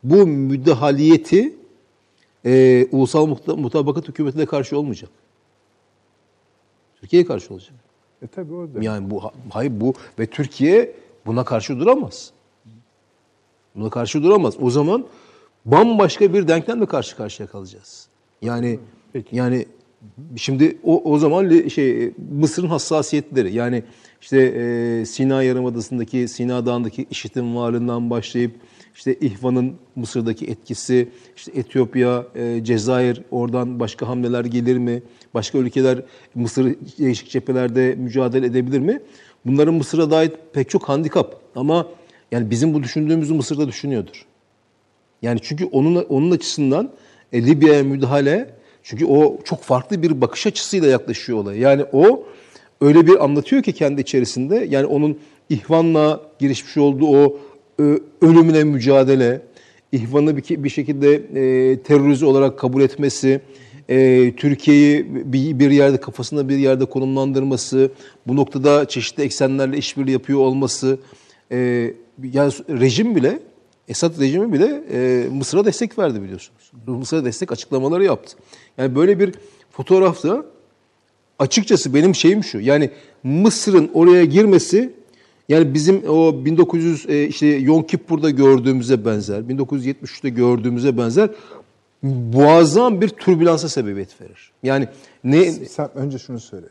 bu 0.02 0.26
müdahaliyeti 0.26 1.56
e, 2.44 2.86
ulusal 2.92 3.26
mutabakat 3.46 4.08
hükümetine 4.08 4.46
karşı 4.46 4.78
olmayacak. 4.78 5.10
Türkiye'ye 7.00 7.26
karşı 7.26 7.54
olacak. 7.54 7.74
E 8.22 8.26
tabii 8.26 8.54
o 8.54 8.74
da. 8.74 8.82
Yani 8.82 9.10
bu 9.10 9.22
hayır 9.50 9.80
bu 9.80 9.94
ve 10.18 10.26
Türkiye 10.26 10.96
buna 11.26 11.44
karşı 11.44 11.78
duramaz. 11.78 12.32
Buna 13.74 13.90
karşı 13.90 14.22
duramaz. 14.22 14.54
O 14.60 14.70
zaman 14.70 15.06
bambaşka 15.64 16.34
bir 16.34 16.48
denklemle 16.48 16.86
karşı 16.86 17.16
karşıya 17.16 17.48
kalacağız. 17.48 18.09
Yani 18.42 18.78
Peki. 19.12 19.36
yani 19.36 19.66
şimdi 20.36 20.78
o 20.84 21.12
o 21.12 21.18
zaman 21.18 21.68
şey 21.68 22.12
Mısır'ın 22.32 22.68
hassasiyetleri 22.68 23.54
yani 23.54 23.82
işte 24.20 24.38
e, 24.40 25.06
Sina 25.06 25.42
Yarımadası'ndaki 25.42 26.28
Sina 26.28 26.66
Dağı'ndaki 26.66 27.06
IŞİD'in 27.10 27.56
varlığından 27.56 28.10
başlayıp 28.10 28.52
işte 28.94 29.14
İhvan'ın 29.14 29.74
Mısır'daki 29.96 30.46
etkisi, 30.46 31.08
işte 31.36 31.52
Etiyopya, 31.54 32.26
e, 32.34 32.64
Cezayir 32.64 33.22
oradan 33.30 33.80
başka 33.80 34.08
hamleler 34.08 34.44
gelir 34.44 34.78
mi? 34.78 35.02
Başka 35.34 35.58
ülkeler 35.58 36.02
Mısır 36.34 36.74
değişik 36.98 37.30
cephelerde 37.30 37.94
mücadele 37.94 38.46
edebilir 38.46 38.78
mi? 38.78 39.00
Bunların 39.46 39.74
Mısır'a 39.74 40.10
dair 40.10 40.32
pek 40.52 40.70
çok 40.70 40.88
handikap 40.88 41.40
ama 41.56 41.88
yani 42.32 42.50
bizim 42.50 42.74
bu 42.74 42.82
düşündüğümüzü 42.82 43.34
Mısır'da 43.34 43.68
düşünüyordur. 43.68 44.26
Yani 45.22 45.38
çünkü 45.42 45.64
onun 45.64 45.96
onun 45.96 46.30
açısından 46.30 46.90
e, 47.32 47.47
Libya'ya 47.47 47.85
müdahale 47.85 48.51
çünkü 48.82 49.07
o 49.07 49.39
çok 49.44 49.62
farklı 49.62 50.02
bir 50.02 50.20
bakış 50.20 50.47
açısıyla 50.47 50.89
yaklaşıyor 50.89 51.39
olaya. 51.39 51.61
Yani 51.61 51.85
o 51.93 52.27
öyle 52.81 53.07
bir 53.07 53.24
anlatıyor 53.24 53.62
ki 53.62 53.73
kendi 53.73 54.01
içerisinde 54.01 54.66
yani 54.70 54.86
onun 54.86 55.19
İhvan'la 55.51 56.20
girişmiş 56.39 56.77
olduğu 56.77 57.07
o 57.07 57.39
ö, 57.78 57.98
ölümüne 58.23 58.65
mücadele, 58.65 59.43
İhvan'ı 59.93 60.36
bir, 60.36 60.65
bir 60.65 60.69
şekilde 60.69 61.15
e, 61.15 61.82
terörize 61.82 62.27
olarak 62.27 62.59
kabul 62.59 62.82
etmesi, 62.82 63.40
e, 63.89 64.32
Türkiye'yi 64.36 65.07
bir, 65.32 65.59
bir 65.59 65.70
yerde 65.70 65.97
kafasında 65.97 66.48
bir 66.48 66.57
yerde 66.57 66.85
konumlandırması, 66.85 67.90
bu 68.27 68.36
noktada 68.36 68.89
çeşitli 68.89 69.23
eksenlerle 69.23 69.77
işbirliği 69.77 70.12
yapıyor 70.12 70.39
olması, 70.39 70.98
e, 71.52 71.57
yani 72.32 72.52
rejim 72.69 73.16
bile, 73.16 73.39
Esad 73.89 74.20
rejimi 74.20 74.52
bile 74.52 74.82
e, 74.93 75.28
Mısır'a 75.28 75.65
destek 75.65 75.98
verdi 75.98 76.23
biliyorsunuz. 76.23 76.73
Mısır'a 76.86 77.24
destek 77.24 77.52
açıklamaları 77.52 78.05
yaptı. 78.05 78.36
Yani 78.78 78.94
böyle 78.94 79.19
bir 79.19 79.35
fotoğrafta 79.70 80.47
açıkçası 81.39 81.94
benim 81.94 82.15
şeyim 82.15 82.44
şu. 82.44 82.61
Yani 82.61 82.90
Mısır'ın 83.23 83.90
oraya 83.94 84.24
girmesi 84.24 84.93
yani 85.48 85.74
bizim 85.74 86.09
o 86.09 86.44
1900 86.44 87.07
e, 87.09 87.24
işte 87.24 87.47
Yom 87.47 87.82
Kippur'da 87.82 88.31
gördüğümüze 88.31 89.05
benzer, 89.05 89.40
1973'te 89.40 90.28
gördüğümüze 90.28 90.98
benzer 90.98 91.31
muazzam 92.02 93.01
bir 93.01 93.09
türbülansa 93.09 93.69
sebebiyet 93.69 94.20
verir. 94.20 94.52
Yani 94.62 94.89
ne 95.24 95.52
Sen 95.52 95.90
önce 95.94 96.19
şunu 96.19 96.40
söyle. 96.40 96.66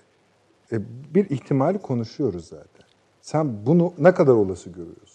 E, 0.72 0.77
bir 1.15 1.30
ihtimali 1.30 1.77
konuşuyoruz 1.77 2.45
zaten. 2.45 2.86
Sen 3.22 3.65
bunu 3.65 3.94
ne 3.98 4.14
kadar 4.14 4.34
olası 4.34 4.69
görüyorsun? 4.69 5.09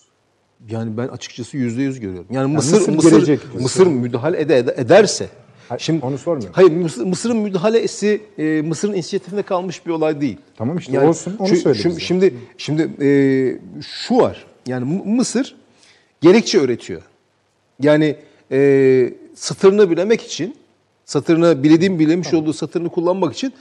Yani 0.71 0.97
ben 0.97 1.09
açıkçası 1.09 1.57
yüzde 1.57 1.83
yüz 1.83 2.01
görüyorum. 2.01 2.27
Yani 2.31 2.55
Mısır 2.55 2.79
Mısır 2.79 2.93
Mısır 2.93 3.27
diyorsun. 3.27 3.63
Mısır 3.63 3.87
müdahale 3.87 4.41
ede, 4.41 4.59
ede- 4.59 4.75
ederse 4.77 5.29
Hayır, 5.69 6.03
onu 6.03 6.19
sormuyorum. 6.19 6.53
Hayır 6.55 6.71
Mısır, 6.73 7.05
Mısır'ın 7.05 7.37
müdahalesi 7.37 8.23
e, 8.39 8.63
Mısır'ın 8.63 8.93
inisiyatifinde 8.93 9.43
kalmış 9.43 9.87
bir 9.87 9.91
olay 9.91 10.21
değil. 10.21 10.37
Tamam 10.57 10.79
işte 10.79 11.01
olsun, 11.01 11.37
onu 11.39 11.57
söyle 11.57 11.79
Şimdi 11.79 12.01
şimdi, 12.01 12.35
şimdi 12.59 12.91
e, 13.05 13.09
şu 13.83 14.17
var. 14.17 14.47
Yani 14.67 15.03
Mısır 15.05 15.57
gerekçe 16.21 16.59
öğretiyor. 16.59 17.03
Yani 17.83 18.17
e, 18.53 19.13
satırını 19.35 19.91
bilemek 19.91 20.23
için, 20.23 20.57
satırını 21.05 21.63
bildiğim 21.63 21.99
bilemiş 21.99 22.35
olduğu 22.35 22.53
satırını 22.53 22.89
kullanmak 22.89 23.35
için 23.35 23.53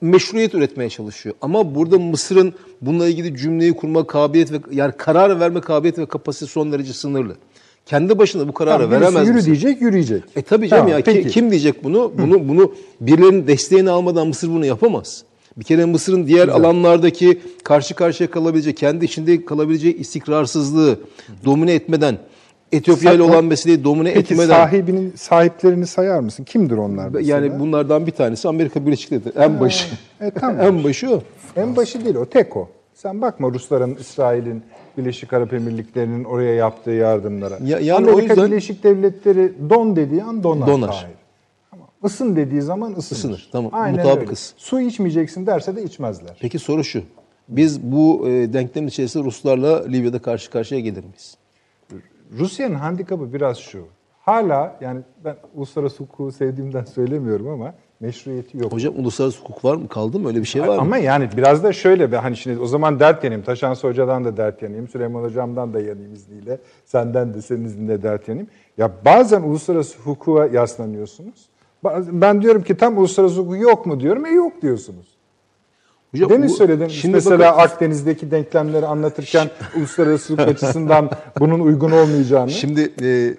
meşruiyet 0.00 0.54
üretmeye 0.54 0.90
çalışıyor. 0.90 1.34
Ama 1.40 1.74
burada 1.74 1.98
Mısır'ın 1.98 2.54
bununla 2.80 3.08
ilgili 3.08 3.36
cümleyi 3.36 3.72
kurma 3.72 4.06
kabiliyet 4.06 4.52
ve 4.52 4.56
yani 4.72 4.92
karar 4.98 5.40
verme 5.40 5.60
kabiliyet 5.60 5.98
ve 5.98 6.06
kapasitesi 6.06 6.52
son 6.52 6.72
derece 6.72 6.92
sınırlı. 6.92 7.36
Kendi 7.86 8.18
başına 8.18 8.48
bu 8.48 8.52
kararı 8.54 8.82
Tamam, 8.82 9.00
veremez 9.00 9.26
yürü 9.26 9.36
Mısır. 9.36 9.46
diyecek, 9.46 9.82
yürüyecek. 9.82 10.22
E 10.36 10.42
tabii 10.42 10.68
canım 10.68 10.82
Tamam, 10.84 10.92
ya 10.98 11.04
ki- 11.04 11.04
peki. 11.12 11.28
kim 11.28 11.50
diyecek 11.50 11.84
bunu? 11.84 12.12
Bunu 12.18 12.48
bunu 12.48 12.74
birilerinin 13.00 13.46
desteğini 13.46 13.90
almadan 13.90 14.26
Mısır 14.26 14.48
bunu 14.48 14.66
yapamaz. 14.66 15.24
Bir 15.56 15.64
kere 15.64 15.84
Mısır'ın 15.84 16.26
diğer 16.26 16.48
alanlardaki 16.48 17.40
karşı 17.64 17.94
karşıya 17.94 18.30
kalabilecek, 18.30 18.76
kendi 18.76 19.04
içinde 19.04 19.44
kalabilecek 19.44 20.00
istikrarsızlığı 20.00 21.00
domine 21.44 21.74
etmeden, 21.74 22.18
Etiyopya 22.72 23.12
ile 23.12 23.22
olan 23.22 23.44
meseleyi 23.44 23.84
domine 23.84 24.12
Peki 24.12 24.34
etmeden 24.34 24.48
sahibinin 24.48 25.12
sahiplerini 25.16 25.86
sayar 25.86 26.20
mısın? 26.20 26.44
Kimdir 26.44 26.76
onlar 26.76 27.08
mesela? 27.08 27.38
yani 27.38 27.60
bunlardan 27.60 28.06
bir 28.06 28.12
tanesi 28.12 28.48
Amerika 28.48 28.86
Birleşik 28.86 29.10
Devletleri. 29.10 29.44
En 29.44 29.60
başı. 29.60 29.88
E, 30.20 30.30
tamam. 30.30 30.60
en 30.60 30.84
başı 30.84 31.10
o. 31.14 31.22
En 31.56 31.76
başı 31.76 32.04
değil 32.04 32.14
o 32.14 32.26
tek 32.26 32.56
o. 32.56 32.68
Sen 32.94 33.20
bakma 33.22 33.48
Rusların, 33.48 33.94
İsrail'in, 33.94 34.62
Birleşik 34.98 35.32
Arap 35.32 35.52
Emirlikleri'nin 35.52 36.24
oraya 36.24 36.54
yaptığı 36.54 36.90
yardımlara. 36.90 37.58
Ya- 37.64 37.78
yani 37.78 37.96
Amerika 38.10 38.16
o 38.16 38.20
yüzden- 38.20 38.46
Birleşik 38.50 38.84
Devletleri 38.84 39.52
don 39.70 39.96
dediği 39.96 40.22
an 40.22 40.42
donar. 40.42 40.66
Donar. 40.66 40.88
Tahir. 40.88 41.06
Ama 41.72 41.84
ısın 42.04 42.36
dediği 42.36 42.62
zaman 42.62 42.92
ısınır. 42.92 43.18
Isınır, 43.18 43.48
tamam. 43.52 43.70
Aynen 43.74 43.96
Mutabık 44.06 44.22
öyle. 44.22 44.34
Su 44.56 44.80
içmeyeceksin 44.80 45.46
derse 45.46 45.76
de 45.76 45.82
içmezler. 45.82 46.36
Peki 46.40 46.58
soru 46.58 46.84
şu. 46.84 47.02
Biz 47.48 47.82
bu 47.82 48.28
e, 48.28 48.52
denklemin 48.52 48.88
içerisinde 48.88 49.24
Ruslarla 49.24 49.86
Libya'da 49.86 50.18
karşı 50.18 50.50
karşıya 50.50 50.80
gelir 50.80 51.04
miyiz? 51.04 51.36
Rusya'nın 52.38 52.74
handikapı 52.74 53.32
biraz 53.32 53.58
şu. 53.58 53.84
Hala 54.20 54.76
yani 54.80 55.00
ben 55.24 55.36
uluslararası 55.54 56.04
hukuku 56.04 56.32
sevdiğimden 56.32 56.84
söylemiyorum 56.84 57.48
ama 57.48 57.74
meşruiyeti 58.00 58.58
yok. 58.58 58.72
Hocam 58.72 58.94
uluslararası 58.98 59.40
hukuk 59.40 59.64
var 59.64 59.76
mı? 59.76 59.88
Kaldı 59.88 60.18
mı? 60.18 60.28
Öyle 60.28 60.40
bir 60.40 60.44
şey 60.44 60.62
var 60.62 60.68
mı? 60.68 60.80
Ama 60.80 60.98
yani 60.98 61.28
biraz 61.36 61.64
da 61.64 61.72
şöyle 61.72 62.12
be 62.12 62.16
hani 62.16 62.36
şimdi 62.36 62.58
o 62.60 62.66
zaman 62.66 63.00
dert 63.00 63.24
yanayım. 63.24 63.44
Taşansı 63.44 63.88
Hoca'dan 63.88 64.24
da 64.24 64.36
dert 64.36 64.62
yanayım. 64.62 64.88
Süleyman 64.88 65.22
Hocam'dan 65.22 65.74
da 65.74 65.80
yanayım 65.80 66.12
izniyle. 66.14 66.58
Senden 66.84 67.34
de 67.34 67.42
senin 67.42 67.64
izniyle 67.64 68.02
dert 68.02 68.28
yanayım. 68.28 68.48
Ya 68.78 68.90
bazen 69.04 69.42
uluslararası 69.42 69.98
hukuka 69.98 70.46
yaslanıyorsunuz. 70.46 71.48
Ben 72.12 72.42
diyorum 72.42 72.62
ki 72.62 72.76
tam 72.76 72.98
uluslararası 72.98 73.40
hukuk 73.40 73.60
yok 73.60 73.86
mu 73.86 74.00
diyorum. 74.00 74.26
E 74.26 74.30
yok 74.30 74.62
diyorsunuz. 74.62 75.11
Hocam, 76.12 76.30
Demin 76.30 76.48
bu- 76.48 76.52
söyledim. 76.54 76.90
Şimdi 76.90 77.14
mesela 77.14 77.38
bakın- 77.38 77.60
Akdeniz'deki 77.60 78.30
denklemleri 78.30 78.86
anlatırken 78.86 79.50
uluslararası 79.76 80.32
hukuk 80.32 80.48
açısından 80.48 81.10
bunun 81.40 81.60
uygun 81.60 81.90
olmayacağını. 81.90 82.50
Şimdi 82.50 82.92
e, 83.02 83.34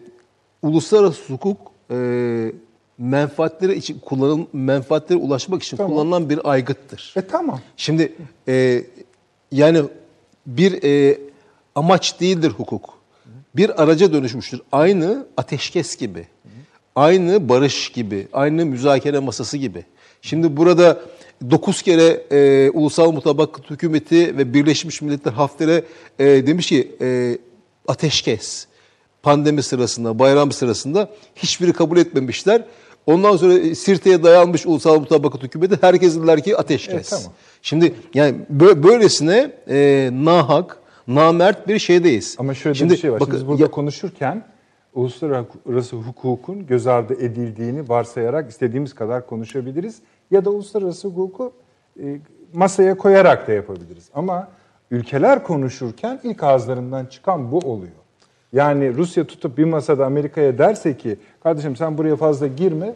uluslararası 0.62 1.34
hukuk 1.34 1.58
e, 1.92 2.52
menfaatleri 2.98 3.74
için 3.76 4.00
kullanıl 4.00 4.46
menfaatlere 4.54 5.20
ulaşmak 5.20 5.64
için 5.64 5.78
Tamam. 5.78 5.92
kullanılan 5.92 6.30
bir 6.30 6.40
aygıttır. 6.52 7.14
E 7.18 7.22
tamam. 7.22 7.60
Şimdi 7.78 8.14
e, 8.48 8.84
yani 9.52 9.84
bir 10.48 10.84
e, 10.84 11.18
amaç 11.76 12.20
değildir 12.20 12.50
hukuk. 12.50 12.94
Bir 13.56 13.84
araca 13.84 14.14
dönüşmüştür. 14.14 14.62
Aynı 14.72 15.26
ateşkes 15.38 15.96
gibi. 15.96 16.28
Aynı 16.96 17.50
barış 17.50 17.90
gibi. 17.92 18.28
Aynı 18.34 18.66
müzakere 18.66 19.20
masası 19.20 19.58
gibi. 19.58 19.86
Şimdi 20.22 20.58
burada 20.58 21.00
dokuz 21.52 21.82
kere 21.82 22.24
e, 22.32 22.70
Ulusal 22.74 23.12
Mutabakat 23.12 23.70
Hükümeti 23.70 24.38
ve 24.38 24.54
Birleşmiş 24.54 25.02
Milletler 25.02 25.32
Hafter'e 25.32 25.84
e, 26.20 26.26
demiş 26.48 26.68
ki 26.68 26.96
e, 27.02 27.38
ateşkes 27.88 28.68
pandemi 29.24 29.64
sırasında, 29.64 30.20
bayram 30.20 30.52
sırasında 30.52 31.10
hiçbiri 31.36 31.74
kabul 31.74 31.98
etmemişler. 31.98 32.64
Ondan 33.06 33.38
sonra 33.38 33.76
Sirte'ye 33.76 34.24
dayanmış 34.24 34.66
Ulusal 34.66 35.00
Mutabakat 35.00 35.44
Hükümeti 35.44 35.78
herkes 35.82 36.16
dediler 36.18 36.44
ki 36.44 36.58
ateşkes. 36.58 36.94
Evet, 36.96 37.08
tamam. 37.10 37.34
Şimdi 37.62 37.94
yani 38.14 38.36
bö- 38.58 38.84
böylesine 38.84 39.52
e, 39.70 40.10
nahak, 40.14 40.78
namert 41.08 41.68
bir 41.68 41.80
şeydeyiz. 41.80 42.36
Ama 42.40 42.54
şöyle 42.54 42.76
Şimdi 42.76 42.94
bir 42.94 42.98
şey 42.98 43.12
var. 43.12 43.18
Şimdi 43.20 43.30
bakın, 43.30 43.40
biz 43.42 43.48
burada 43.48 43.62
ya- 43.62 43.72
konuşurken 43.72 44.46
uluslararası 44.94 45.96
hukukun 45.96 46.66
göz 46.68 46.88
ardı 46.88 47.14
edildiğini 47.14 47.90
varsayarak 47.90 48.50
istediğimiz 48.50 48.96
kadar 48.96 49.28
konuşabiliriz. 49.28 49.96
Ya 50.34 50.46
da 50.46 50.50
uluslararası 50.50 51.08
hukuku 51.08 51.52
e, 52.04 52.20
masaya 52.54 52.98
koyarak 52.98 53.48
da 53.48 53.52
yapabiliriz. 53.52 54.10
Ama 54.14 54.48
ülkeler 54.92 55.44
konuşurken 55.44 56.20
ilk 56.24 56.44
ağızlarından 56.44 57.06
çıkan 57.06 57.52
bu 57.52 57.58
oluyor. 57.58 57.92
Yani 58.54 58.96
Rusya 58.96 59.24
tutup 59.28 59.58
bir 59.58 59.64
masada 59.64 60.06
Amerika'ya 60.06 60.58
derse 60.58 60.98
ki 60.98 61.18
kardeşim 61.44 61.76
sen 61.76 61.98
buraya 61.98 62.16
fazla 62.16 62.48
girme. 62.48 62.94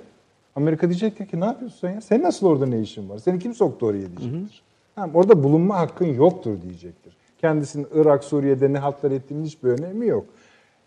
Amerika 0.56 0.90
diyecektir 0.90 1.26
ki 1.26 1.40
ne 1.40 1.46
yapıyorsun 1.46 1.78
sen 1.82 1.94
ya? 1.94 2.02
Senin 2.02 2.24
nasıl 2.24 2.48
orada 2.48 2.66
ne 2.66 2.80
işin 2.80 3.10
var? 3.10 3.18
Seni 3.18 3.40
kim 3.40 3.54
soktu 3.54 3.86
oraya 3.86 4.08
diyecektir. 4.18 4.62
Tamam, 4.96 5.12
orada 5.16 5.44
bulunma 5.44 5.78
hakkın 5.80 6.06
yoktur 6.06 6.62
diyecektir. 6.62 7.18
Kendisinin 7.42 7.88
Irak, 7.96 8.24
Suriye'de 8.24 8.74
ne 8.74 8.78
hatlar 8.80 9.12
ettiğinin 9.12 9.46
hiçbir 9.46 9.70
önemi 9.70 10.08
yok. 10.08 10.26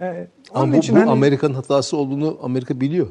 Ee, 0.00 0.26
onun 0.54 0.62
Ama 0.62 0.72
bu, 0.72 0.76
için 0.76 0.96
bu 0.96 1.00
hani- 1.00 1.10
Amerika'nın 1.10 1.54
hatası 1.54 1.96
olduğunu 1.96 2.38
Amerika 2.42 2.80
biliyor. 2.80 3.06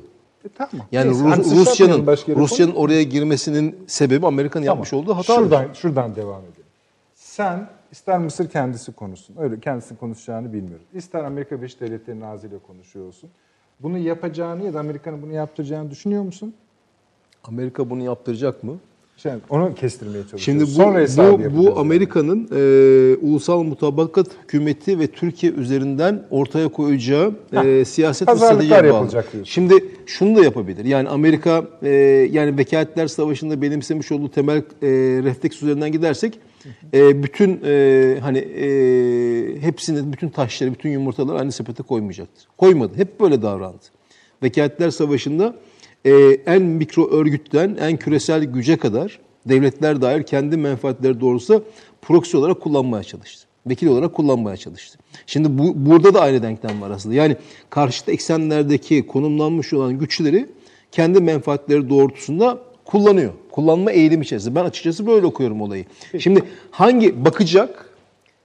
E, 0.45 0.49
tamam. 0.49 0.87
Yani 0.91 1.07
Neyse, 1.07 1.23
Rus- 1.23 1.29
hani 1.29 1.59
Rusya'nın 1.59 2.07
Rusya'nın 2.35 2.75
oraya 2.75 3.03
girmesinin 3.03 3.83
sebebi 3.87 4.27
Amerika'nın 4.27 4.65
Tamam. 4.65 4.77
yapmış 4.77 4.93
olduğu 4.93 5.13
hata. 5.17 5.35
Şuradan, 5.35 5.73
şuradan 5.73 6.15
devam 6.15 6.41
edelim. 6.41 6.53
Sen 7.15 7.69
ister 7.91 8.19
Mısır 8.19 8.49
kendisi 8.49 8.91
konuşsun. 8.91 9.35
Öyle 9.39 9.59
kendisi 9.59 9.97
konuşacağını 9.97 10.53
bilmiyoruz. 10.53 10.85
İster 10.93 11.23
Amerika 11.23 11.57
Birleşik 11.57 11.81
Devletleri'nin 11.81 12.21
ağzıyla 12.21 12.59
konuşuyor 12.59 13.05
olsun. 13.07 13.29
Bunu 13.79 13.97
yapacağını 13.97 14.63
ya 14.63 14.73
da 14.73 14.79
Amerika'nın 14.79 15.21
bunu 15.21 15.33
yaptıracağını 15.33 15.91
düşünüyor 15.91 16.23
musun? 16.23 16.53
Amerika 17.43 17.89
bunu 17.89 18.03
yaptıracak 18.03 18.63
mı? 18.63 18.77
Şey, 19.23 19.31
onu 19.49 19.75
kestirmeye 19.75 20.23
çalışıyoruz. 20.23 20.45
Şimdi 20.45 20.63
bu, 20.63 20.67
Sonra 20.67 21.55
bu, 21.55 21.57
bu 21.57 21.79
Amerika'nın 21.79 22.49
e, 22.55 23.15
ulusal 23.15 23.63
mutabakat 23.63 24.27
hükümeti 24.43 24.99
ve 24.99 25.07
Türkiye 25.07 25.51
üzerinden 25.51 26.23
ortaya 26.29 26.67
koyacağı 26.67 27.33
e, 27.53 27.85
siyaset 27.85 28.27
ve 28.27 28.35
stratejiye 28.35 28.93
bağlı. 28.93 29.11
diyorsun. 29.11 29.43
Şimdi 29.43 29.85
şunu 30.05 30.35
da 30.35 30.43
yapabilir. 30.43 30.85
Yani 30.85 31.09
Amerika 31.09 31.65
e, 31.83 31.89
yani 32.31 32.57
Vekaletler 32.57 33.07
Savaşı'nda 33.07 33.61
benimsemiş 33.61 34.11
olduğu 34.11 34.31
temel 34.31 34.57
e, 34.57 34.63
refleks 35.23 35.63
üzerinden 35.63 35.91
gidersek 35.91 36.39
e, 36.93 37.23
bütün 37.23 37.61
e, 37.65 38.17
hani 38.21 38.37
e, 38.37 39.61
hepsini, 39.61 40.13
bütün 40.13 40.29
taşları, 40.29 40.73
bütün 40.73 40.89
yumurtaları 40.89 41.39
aynı 41.39 41.51
sepete 41.51 41.83
koymayacaktır. 41.83 42.47
Koymadı. 42.57 42.93
Hep 42.95 43.19
böyle 43.19 43.41
davrandı. 43.41 43.85
Vekaletler 44.43 44.89
Savaşı'nda 44.89 45.55
e, 46.05 46.11
en 46.45 46.61
mikro 46.61 47.09
örgütten 47.09 47.77
en 47.79 47.97
küresel 47.97 48.43
güce 48.43 48.77
kadar 48.77 49.19
devletler 49.45 50.01
dair 50.01 50.23
kendi 50.23 50.57
menfaatleri 50.57 51.21
doğrultusunda 51.21 51.63
proxy 52.01 52.37
olarak 52.37 52.61
kullanmaya 52.61 53.03
çalıştı. 53.03 53.47
Vekil 53.67 53.87
olarak 53.87 54.13
kullanmaya 54.13 54.57
çalıştı. 54.57 54.99
Şimdi 55.25 55.57
bu, 55.57 55.73
burada 55.75 56.13
da 56.13 56.21
aynı 56.21 56.43
denklem 56.43 56.81
var 56.81 56.91
aslında. 56.91 57.15
Yani 57.15 57.37
karşıt 57.69 58.09
eksenlerdeki 58.09 59.07
konumlanmış 59.07 59.73
olan 59.73 59.99
güçleri 59.99 60.49
kendi 60.91 61.19
menfaatleri 61.21 61.89
doğrultusunda 61.89 62.59
kullanıyor. 62.85 63.33
Kullanma 63.51 63.91
eğilimi 63.91 64.23
içerisinde. 64.23 64.55
Ben 64.55 64.65
açıkçası 64.65 65.07
böyle 65.07 65.25
okuyorum 65.25 65.61
olayı. 65.61 65.85
Şimdi 66.19 66.43
hangi 66.71 67.25
bakacak 67.25 67.89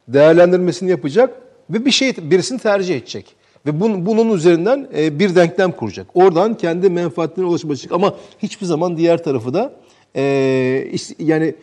değerlendirmesini 0.08 0.90
yapacak 0.90 1.42
ve 1.70 1.84
bir 1.84 1.90
şey 1.90 2.14
birisini 2.30 2.58
tercih 2.58 2.96
edecek. 2.96 3.36
Ve 3.66 3.80
bunun, 3.80 4.06
bunun 4.06 4.34
üzerinden 4.36 4.88
e, 4.96 5.18
bir 5.18 5.34
denklem 5.34 5.72
kuracak. 5.72 6.06
Oradan 6.14 6.56
kendi 6.56 6.90
menfaatlerine 6.90 7.50
ulaşacak 7.50 7.92
ama 7.92 8.14
hiçbir 8.38 8.66
zaman 8.66 8.96
diğer 8.96 9.24
tarafı 9.24 9.54
da 9.54 9.72
e, 10.16 10.88
işte, 10.92 11.14
yani 11.18 11.54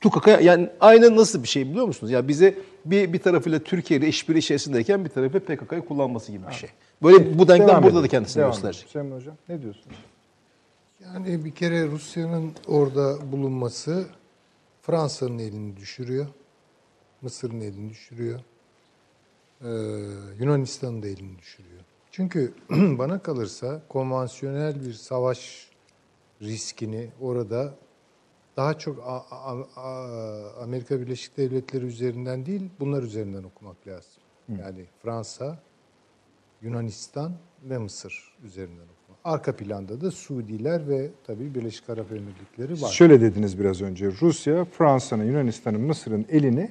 tukaka 0.00 0.40
yani 0.40 0.68
aynı 0.80 1.16
nasıl 1.16 1.42
bir 1.42 1.48
şey 1.48 1.66
biliyor 1.70 1.86
musunuz? 1.86 2.12
Ya 2.12 2.28
bize 2.28 2.54
bir 2.84 3.12
bir 3.12 3.18
tarafıyla 3.18 3.58
Türkiye 3.58 4.00
ile 4.00 4.08
işbirliği 4.08 4.38
içerisindeyken 4.38 5.04
bir 5.04 5.10
tarafı 5.10 5.40
PKK'yı 5.40 5.82
kullanması 5.82 6.32
gibi 6.32 6.46
bir 6.48 6.54
şey. 6.54 6.70
Böyle 7.02 7.38
bu 7.38 7.48
denklem 7.48 7.68
Devam 7.68 7.82
burada 7.82 7.90
edelim. 7.98 8.04
da 8.04 8.08
kendisini 8.08 8.40
Devam 8.40 8.52
gösterecek. 8.52 8.82
edelim. 8.82 8.92
Süleyman 8.92 9.16
Hocam 9.16 9.34
ne 9.48 9.62
diyorsunuz? 9.62 9.96
Yani 11.04 11.44
bir 11.44 11.50
kere 11.50 11.86
Rusya'nın 11.86 12.52
orada 12.66 13.32
bulunması 13.32 14.06
Fransa'nın 14.82 15.38
elini 15.38 15.76
düşürüyor. 15.76 16.26
Mısır'ın 17.22 17.60
elini 17.60 17.90
düşürüyor. 17.90 18.40
Ee, 19.64 19.68
Yunanistan'ın 20.40 21.02
da 21.02 21.06
elini 21.08 21.38
düşürüyor. 21.38 21.80
Çünkü 22.10 22.54
bana 22.70 23.22
kalırsa 23.22 23.82
konvansiyonel 23.88 24.84
bir 24.86 24.92
savaş 24.92 25.68
riskini 26.42 27.10
orada 27.20 27.74
daha 28.56 28.78
çok 28.78 28.98
A- 28.98 29.24
A- 29.30 29.66
A- 29.76 30.62
Amerika 30.62 31.00
Birleşik 31.00 31.36
Devletleri 31.36 31.84
üzerinden 31.84 32.46
değil, 32.46 32.62
bunlar 32.80 33.02
üzerinden 33.02 33.42
okumak 33.42 33.86
lazım. 33.86 34.12
Yani 34.48 34.84
Fransa, 35.02 35.58
Yunanistan 36.62 37.32
ve 37.64 37.78
Mısır 37.78 38.34
üzerinden 38.44 38.74
okuma. 38.84 39.18
Arka 39.24 39.56
planda 39.56 40.00
da 40.00 40.10
Suudiler 40.10 40.88
ve 40.88 41.10
tabii 41.26 41.54
Birleşik 41.54 41.90
Arap 41.90 42.12
Emirlikleri 42.12 42.82
var. 42.82 42.88
şöyle 42.88 43.20
dediniz 43.20 43.58
biraz 43.58 43.82
önce. 43.82 44.12
Rusya, 44.20 44.64
Fransa'nın, 44.64 45.24
Yunanistan'ın, 45.24 45.80
Mısır'ın 45.80 46.26
elini 46.28 46.70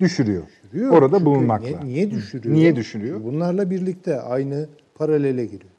düşürüyor. 0.00 0.42
Düşürüyor. 0.64 0.92
Orada 0.92 1.18
Çünkü 1.18 1.24
bulunmakla. 1.24 1.66
Niye, 1.66 1.80
niye 1.84 2.10
düşürüyor? 2.10 2.54
Niye 2.54 2.76
düşürüyor? 2.76 3.24
Bunlarla 3.24 3.70
birlikte 3.70 4.20
aynı 4.20 4.68
paralele 4.94 5.44
giriyor. 5.44 5.72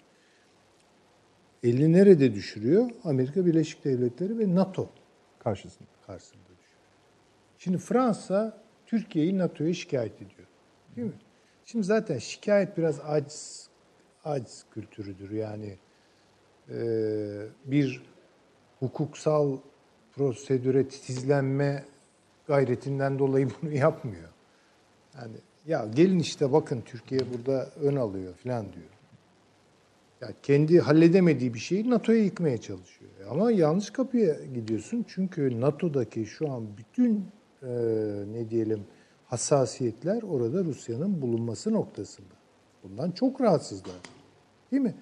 Elini 1.64 1.94
nerede 1.94 2.34
düşürüyor? 2.34 2.90
Amerika 3.04 3.46
Birleşik 3.46 3.86
Devletleri 3.86 4.40
ve 4.40 4.56
NATO 4.56 4.90
Karşısında. 5.40 5.88
karşısında 6.08 6.44
düşüyor. 6.44 6.82
Şimdi 7.58 7.78
Fransa 7.78 8.58
Türkiye'yi 8.86 9.38
NATO'ya 9.38 9.74
şikayet 9.74 10.16
ediyor. 10.16 10.48
Değil 10.96 11.08
mi? 11.08 11.14
Şimdi 11.66 11.86
zaten 11.86 12.18
şikayet 12.18 12.78
biraz 12.78 13.00
aciz, 13.00 13.68
aciz 14.26 14.66
kültürüdür. 14.74 15.32
Yani 15.32 15.78
e, 16.70 16.78
bir 17.66 18.04
hukuksal 18.80 19.58
prosedüre 20.16 20.88
titizlenme 20.88 21.84
gayretinden 22.48 23.20
dolayı 23.20 23.48
bunu 23.62 23.72
yapmıyor. 23.72 24.30
Yani 25.16 25.36
ya 25.68 25.88
gelin 25.96 26.20
işte 26.20 26.52
bakın 26.52 26.82
Türkiye 26.86 27.22
burada 27.34 27.70
ön 27.82 27.96
alıyor 27.96 28.34
falan 28.34 28.66
diyor. 28.74 28.90
Ya 30.22 30.28
kendi 30.44 30.80
halledemediği 30.80 31.54
bir 31.54 31.60
şeyi 31.60 31.90
NATO'ya 31.90 32.24
yıkmaya 32.24 32.62
çalışıyor. 32.62 33.12
Ama 33.30 33.52
yanlış 33.52 33.90
kapıya 33.90 34.36
gidiyorsun. 34.54 35.06
Çünkü 35.08 35.62
NATO'daki 35.62 36.26
şu 36.26 36.52
an 36.52 36.68
bütün 36.78 37.26
e, 37.64 37.70
ne 38.34 38.50
diyelim 38.50 38.84
hassasiyetler 39.26 40.24
orada 40.24 40.64
Rusya'nın 40.64 41.22
bulunması 41.22 41.74
noktasında. 41.74 42.34
Bundan 42.84 43.12
çok 43.12 43.42
rahatsızlar. 43.42 43.96
Değil 44.72 44.84
mi? 44.84 44.96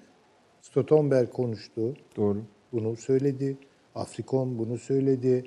Stoltenberg 0.62 1.30
konuştu. 1.30 1.94
Doğru. 2.18 2.42
Bunu 2.72 2.96
söyledi. 2.96 3.58
Afrikon 3.96 4.60
bunu 4.60 4.78
söyledi. 4.78 5.46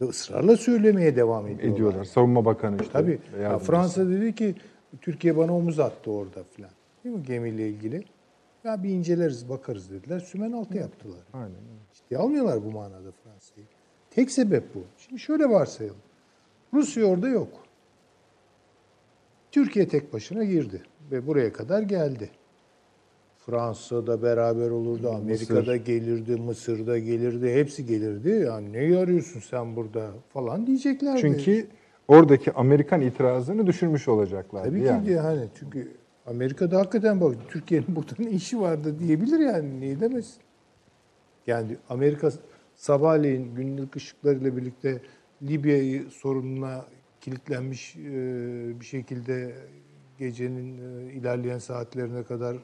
Ve 0.00 0.04
ısrarla 0.04 0.56
söylemeye 0.56 1.16
devam 1.16 1.46
ediyorlar. 1.46 1.74
Ediyorlar. 1.74 2.04
Savunma 2.04 2.44
Bakanı 2.44 2.76
işte. 2.80 2.92
Tabii. 2.92 3.18
Ya. 3.42 3.58
Fransa 3.58 4.08
dedi 4.08 4.34
ki 4.34 4.54
Türkiye 5.00 5.36
bana 5.36 5.56
omuz 5.56 5.80
attı 5.80 6.10
orada 6.10 6.44
filan. 6.44 6.70
Değil 7.04 7.16
mi 7.16 7.22
gemiyle 7.22 7.68
ilgili? 7.68 8.04
Ya 8.64 8.82
bir 8.82 8.88
inceleriz 8.88 9.48
bakarız 9.48 9.90
dediler. 9.90 10.20
Sümen 10.20 10.52
altı 10.52 10.76
yaptılar. 10.76 11.20
Aynen. 11.32 11.56
Ciddiye 11.92 12.20
almıyorlar 12.20 12.64
bu 12.64 12.70
manada 12.70 13.12
Fransa'yı. 13.24 13.66
Tek 14.10 14.30
sebep 14.30 14.74
bu. 14.74 14.78
Şimdi 14.98 15.20
şöyle 15.20 15.44
varsayalım. 15.50 16.00
Rusya 16.74 17.04
orada 17.04 17.28
yok. 17.28 17.48
Türkiye 19.50 19.88
tek 19.88 20.12
başına 20.12 20.44
girdi 20.44 20.82
ve 21.10 21.26
buraya 21.26 21.52
kadar 21.52 21.82
geldi. 21.82 22.30
Fransa'da 23.50 24.22
beraber 24.22 24.70
olurdu, 24.70 25.10
Amerika'da 25.10 25.76
gelirdi, 25.76 26.36
Mısır'da 26.36 26.98
gelirdi, 26.98 27.54
hepsi 27.54 27.86
gelirdi. 27.86 28.28
Yani 28.46 28.72
ne 28.72 28.98
arıyorsun 28.98 29.40
sen 29.40 29.76
burada 29.76 30.10
falan 30.32 30.66
diyeceklerdi. 30.66 31.20
Çünkü 31.20 31.66
oradaki 32.08 32.52
Amerikan 32.52 33.00
itirazını 33.00 33.66
düşürmüş 33.66 34.08
olacaklar. 34.08 34.64
Tabii 34.64 34.80
yani. 34.80 35.00
ki 35.00 35.06
diye 35.06 35.18
hani 35.18 35.48
çünkü 35.58 35.92
Amerika'da 36.26 36.78
hakikaten 36.78 37.20
bak 37.20 37.34
Türkiye'nin 37.48 37.86
burada 37.96 38.12
ne 38.18 38.30
işi 38.30 38.60
vardı 38.60 38.98
diyebilir 38.98 39.38
yani 39.38 39.80
niye 39.80 40.00
demesin. 40.00 40.42
Yani 41.46 41.76
Amerika 41.88 42.30
sabahleyin 42.76 43.54
günlük 43.54 43.96
ışıklarıyla 43.96 44.56
birlikte 44.56 45.00
Libya'yı 45.42 46.10
sorununa 46.10 46.84
kilitlenmiş 47.20 47.96
bir 48.80 48.84
şekilde 48.84 49.52
gecenin 50.18 50.78
ilerleyen 51.08 51.58
saatlerine 51.58 52.22
kadar 52.22 52.56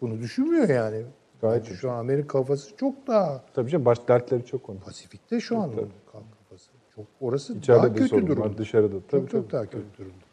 bunu 0.00 0.18
düşünmüyor 0.20 0.68
yani. 0.68 1.02
Gayet 1.40 1.66
şu 1.80 1.90
an 1.90 1.98
Amerika 1.98 2.28
kafası 2.28 2.76
çok 2.76 3.06
daha 3.06 3.42
Tabii 3.54 3.70
canım 3.70 3.84
baş 3.84 3.98
dertleri 4.08 4.44
çok 4.46 4.68
onun. 4.68 4.78
Pasifik'te 4.78 5.40
şu 5.40 5.58
an 5.58 5.70
onun 5.70 5.88
kafası. 6.12 6.70
Çok 6.94 7.04
orası 7.20 7.54
İçeride 7.58 7.82
daha 7.82 7.92
kötü 7.94 8.08
sorun 8.08 8.22
var, 8.22 8.28
durumda. 8.36 8.58
dışarıda. 8.58 8.96
Tabii, 9.10 9.20
Çok 9.20 9.30
çok 9.30 9.42
tabii, 9.50 9.52
daha 9.52 9.62
tabii. 9.70 9.70
kötü 9.82 9.98
durumda. 9.98 10.24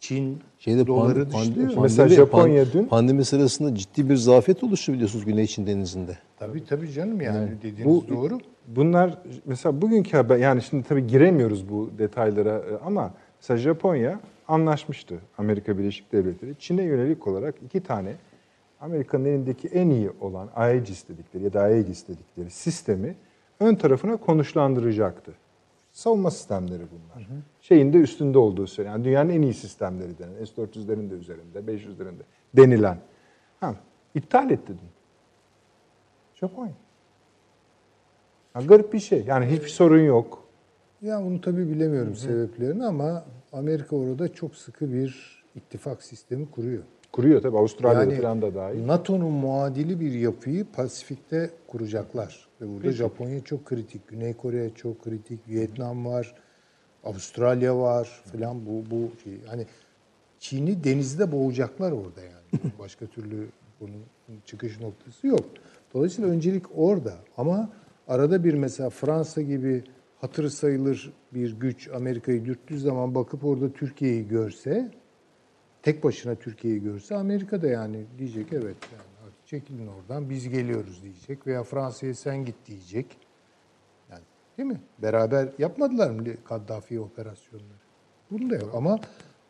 Çin 0.00 0.38
Şeyde 0.58 0.86
doları 0.86 1.20
pan- 1.22 1.30
pandemi- 1.32 1.80
Mesela 1.82 2.08
Japonya 2.08 2.72
dün- 2.72 2.84
pandemi 2.84 3.24
sırasında 3.24 3.74
ciddi 3.74 4.08
bir 4.10 4.16
zafiyet 4.16 4.64
oluştu 4.64 4.92
biliyorsunuz 4.92 5.24
Güney 5.24 5.46
Çin 5.46 5.66
denizinde. 5.66 6.18
Tabii 6.38 6.64
tabii 6.64 6.92
canım 6.92 7.20
yani 7.20 7.50
dediğiniz 7.62 7.84
Bu- 7.84 8.04
doğru. 8.08 8.38
Bunlar 8.68 9.18
mesela 9.46 9.82
bugünkü 9.82 10.16
haber 10.16 10.36
yani 10.36 10.62
şimdi 10.62 10.82
tabii 10.88 11.06
giremiyoruz 11.06 11.68
bu 11.70 11.90
detaylara 11.98 12.50
e, 12.58 12.84
ama 12.84 13.14
mesela 13.40 13.58
Japonya 13.58 14.20
anlaşmıştı 14.48 15.18
Amerika 15.38 15.78
Birleşik 15.78 16.12
Devletleri. 16.12 16.54
Çin'e 16.58 16.82
yönelik 16.82 17.26
olarak 17.26 17.54
iki 17.64 17.80
tane 17.80 18.12
Amerika'nın 18.82 19.24
elindeki 19.24 19.68
en 19.68 19.90
iyi 19.90 20.10
olan 20.20 20.50
Aegis 20.54 21.08
dedikleri 21.08 21.44
ya 21.44 21.52
da 21.52 21.60
Aegis 21.60 22.08
dedikleri 22.08 22.50
sistemi 22.50 23.16
ön 23.60 23.74
tarafına 23.74 24.16
konuşlandıracaktı. 24.16 25.34
Savunma 25.92 26.30
sistemleri 26.30 26.82
bunlar. 26.90 27.28
Şeyin 27.60 27.92
de 27.92 27.98
üstünde 27.98 28.38
olduğu 28.38 28.66
söyleniyor. 28.66 28.96
Yani 28.96 29.04
dünyanın 29.04 29.30
en 29.30 29.42
iyi 29.42 29.54
sistemleri 29.54 30.18
denen. 30.18 30.44
S-400'lerin 30.44 31.10
de 31.10 31.14
üzerinde, 31.14 31.58
500'lerin 31.58 32.18
de 32.18 32.22
denilen. 32.56 32.98
Ha, 33.60 33.74
iptal 34.14 34.50
etti 34.50 34.72
dün. 34.72 34.88
Japonya. 36.34 36.72
Ha, 38.52 38.60
garip 38.60 38.92
bir 38.92 39.00
şey. 39.00 39.24
Yani 39.26 39.46
hiçbir 39.46 39.68
sorun 39.68 40.00
yok. 40.00 40.42
Ya 41.02 41.24
bunu 41.24 41.40
tabii 41.40 41.70
bilemiyorum 41.70 42.14
sebeplerini 42.14 42.86
ama 42.86 43.24
Amerika 43.52 43.96
orada 43.96 44.32
çok 44.32 44.56
sıkı 44.56 44.92
bir 44.92 45.42
ittifak 45.54 46.02
sistemi 46.02 46.50
kuruyor. 46.50 46.82
Kuruyor 47.12 47.42
tabii 47.42 47.58
Avustralya 47.58 48.00
Yani 48.00 48.16
falan 48.16 48.42
da 48.42 48.54
dahil. 48.54 48.86
NATO'nun 48.86 49.32
muadili 49.32 50.00
bir 50.00 50.12
yapıyı 50.12 50.64
Pasifik'te 50.64 51.50
kuracaklar. 51.66 52.48
Ve 52.60 52.74
burada 52.74 52.92
Japonya 52.92 53.40
çok 53.44 53.64
kritik, 53.64 54.08
Güney 54.08 54.34
Kore 54.34 54.70
çok 54.74 55.04
kritik, 55.04 55.48
Vietnam 55.48 56.06
var, 56.06 56.34
Avustralya 57.04 57.78
var 57.78 58.22
falan 58.32 58.66
bu 58.66 58.90
bu 58.90 59.10
şey. 59.24 59.32
Hani 59.46 59.66
Çin'i 60.38 60.84
denizde 60.84 61.32
boğacaklar 61.32 61.92
orada 61.92 62.20
yani. 62.20 62.72
Başka 62.78 63.06
türlü 63.06 63.46
bunun 63.80 64.02
çıkış 64.46 64.80
noktası 64.80 65.26
yok. 65.26 65.44
Dolayısıyla 65.94 66.30
öncelik 66.30 66.64
orada. 66.76 67.14
Ama 67.36 67.70
arada 68.08 68.44
bir 68.44 68.54
mesela 68.54 68.90
Fransa 68.90 69.42
gibi 69.42 69.84
hatırı 70.20 70.50
sayılır 70.50 71.12
bir 71.34 71.52
güç 71.52 71.88
Amerika'yı 71.94 72.44
dürttüğü 72.44 72.78
zaman 72.78 73.14
bakıp 73.14 73.44
orada 73.44 73.72
Türkiye'yi 73.72 74.28
görse 74.28 74.90
tek 75.82 76.04
başına 76.04 76.34
Türkiye'yi 76.34 76.82
görse 76.82 77.16
Amerika 77.16 77.62
da 77.62 77.66
yani 77.66 78.04
diyecek 78.18 78.52
evet 78.52 78.76
yani 78.92 79.32
çekilin 79.46 79.86
oradan 79.86 80.30
biz 80.30 80.48
geliyoruz 80.48 81.02
diyecek 81.02 81.46
veya 81.46 81.62
Fransa'ya 81.62 82.14
sen 82.14 82.44
git 82.44 82.54
diyecek. 82.66 83.06
Yani 84.10 84.22
değil 84.58 84.68
mi? 84.68 84.80
Beraber 84.98 85.48
yapmadılar 85.58 86.10
mı 86.10 86.24
Kaddafi 86.44 87.00
operasyonları? 87.00 87.82
Bunu 88.30 88.50
da 88.50 88.54
yok 88.54 88.70
ama 88.74 88.98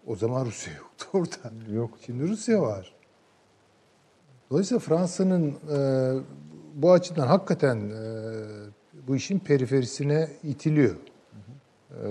o 0.06 0.16
zaman 0.16 0.46
Rusya 0.46 0.74
yoktu 0.74 1.06
orada. 1.12 1.72
Yok. 1.72 1.90
Şimdi 2.06 2.28
Rusya 2.28 2.62
var. 2.62 2.94
Dolayısıyla 4.50 4.78
Fransa'nın 4.78 5.54
e, 5.72 5.78
bu 6.74 6.92
açıdan 6.92 7.26
hakikaten 7.26 7.76
e, 7.76 8.02
bu 9.08 9.16
işin 9.16 9.38
periferisine 9.38 10.28
itiliyor. 10.44 10.96
E, 12.04 12.06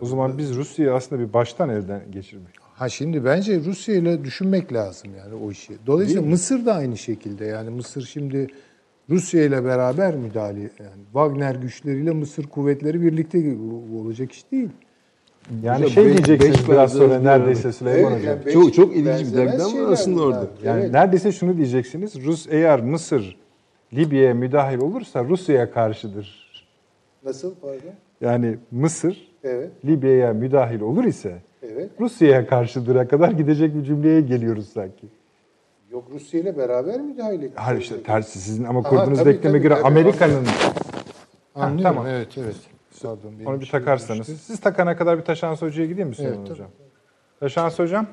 O 0.00 0.06
zaman 0.06 0.38
biz 0.38 0.54
Rusya'yı 0.54 0.94
aslında 0.94 1.22
bir 1.22 1.32
baştan 1.32 1.68
elden 1.68 2.10
geçirmek. 2.10 2.59
Ha 2.80 2.88
şimdi 2.88 3.24
bence 3.24 3.60
Rusya 3.64 3.94
ile 3.94 4.24
düşünmek 4.24 4.72
lazım 4.72 5.10
yani 5.18 5.34
o 5.44 5.50
işi. 5.50 5.72
Dolayısıyla 5.86 6.22
Mısır 6.22 6.66
da 6.66 6.74
aynı 6.74 6.96
şekilde 6.96 7.44
yani 7.44 7.70
Mısır 7.70 8.02
şimdi 8.02 8.46
Rusya 9.10 9.42
ile 9.44 9.64
beraber 9.64 10.14
müdahale 10.16 10.60
yani 10.60 11.02
Wagner 11.12 11.54
güçleriyle 11.54 12.10
Mısır 12.10 12.44
kuvvetleri 12.46 13.02
birlikte 13.02 13.38
olacak 14.00 14.32
iş 14.32 14.52
değil. 14.52 14.68
Yani 15.62 15.76
Hocam 15.76 15.90
şey 15.90 16.04
beş- 16.04 16.14
diyeceksiniz 16.16 16.58
beş 16.58 16.68
biraz 16.68 16.92
sonra 16.92 17.18
neredeyse 17.20 17.72
Süleyman 17.72 18.12
Evet, 18.12 18.20
Hocam. 18.22 18.34
yani 18.36 18.46
beş 18.46 18.52
Çok- 18.54 18.74
çok 18.74 18.96
ilginç 18.96 19.06
bir 19.34 19.38
ama 19.38 19.70
şeyler 19.70 19.88
aslında 19.92 20.22
orada. 20.22 20.46
Yani 20.64 20.80
Evet. 20.80 20.92
neredeyse 20.92 21.32
şunu 21.32 21.56
diyeceksiniz. 21.56 22.24
Rus 22.24 22.46
eğer 22.50 22.80
Mısır 22.80 23.36
Libya'ya 23.92 24.34
müdahil 24.34 24.78
olursa 24.78 25.24
Rusya'ya 25.24 25.70
karşıdır. 25.72 26.50
Nasıl 27.24 27.54
pardon? 27.54 27.94
Yani 28.20 28.56
Mısır 28.70 29.30
Evet, 29.44 29.70
Libya'ya 29.84 30.32
müdahil 30.32 30.80
olur 30.80 31.04
ise 31.04 31.38
evet. 31.62 31.90
Rusya'ya 32.00 32.46
karşıdır'a 32.46 33.08
kadar 33.08 33.28
gidecek 33.30 33.74
bir 33.74 33.84
cümleye 33.84 34.20
geliyoruz 34.20 34.68
sanki. 34.68 35.06
Yok 35.90 36.04
Rusya 36.12 36.40
ile 36.40 36.56
beraber 36.58 37.00
müdahale 37.00 37.34
etmiş. 37.34 37.52
Hayır 37.56 37.80
işte 37.80 38.02
tersi 38.02 38.38
sizin 38.38 38.64
ama 38.64 38.82
kurduğunuz 38.82 39.18
tabii, 39.18 39.34
denkleme 39.34 39.52
tabii, 39.58 39.62
göre 39.62 39.74
tabii. 39.74 39.86
Amerika'nın 39.86 40.46
Anlıyorum. 41.54 41.82
tamam. 41.82 42.06
Evet, 42.06 42.28
evet. 42.38 42.56
Pardon, 43.02 43.32
onu 43.46 43.60
bir 43.60 43.66
şeyim 43.66 43.84
takarsanız. 43.84 44.20
düştü. 44.20 44.32
Siz 44.36 44.60
takana 44.60 44.96
kadar 44.96 45.18
bir 45.18 45.24
Taşans 45.24 45.62
Hoca'ya 45.62 45.88
gideyim 45.88 46.08
mi 46.08 46.14
Süleyman 46.14 46.38
Evet, 46.38 46.50
Hocam? 46.50 46.68
Taşans 47.40 47.78
Hocam. 47.78 48.06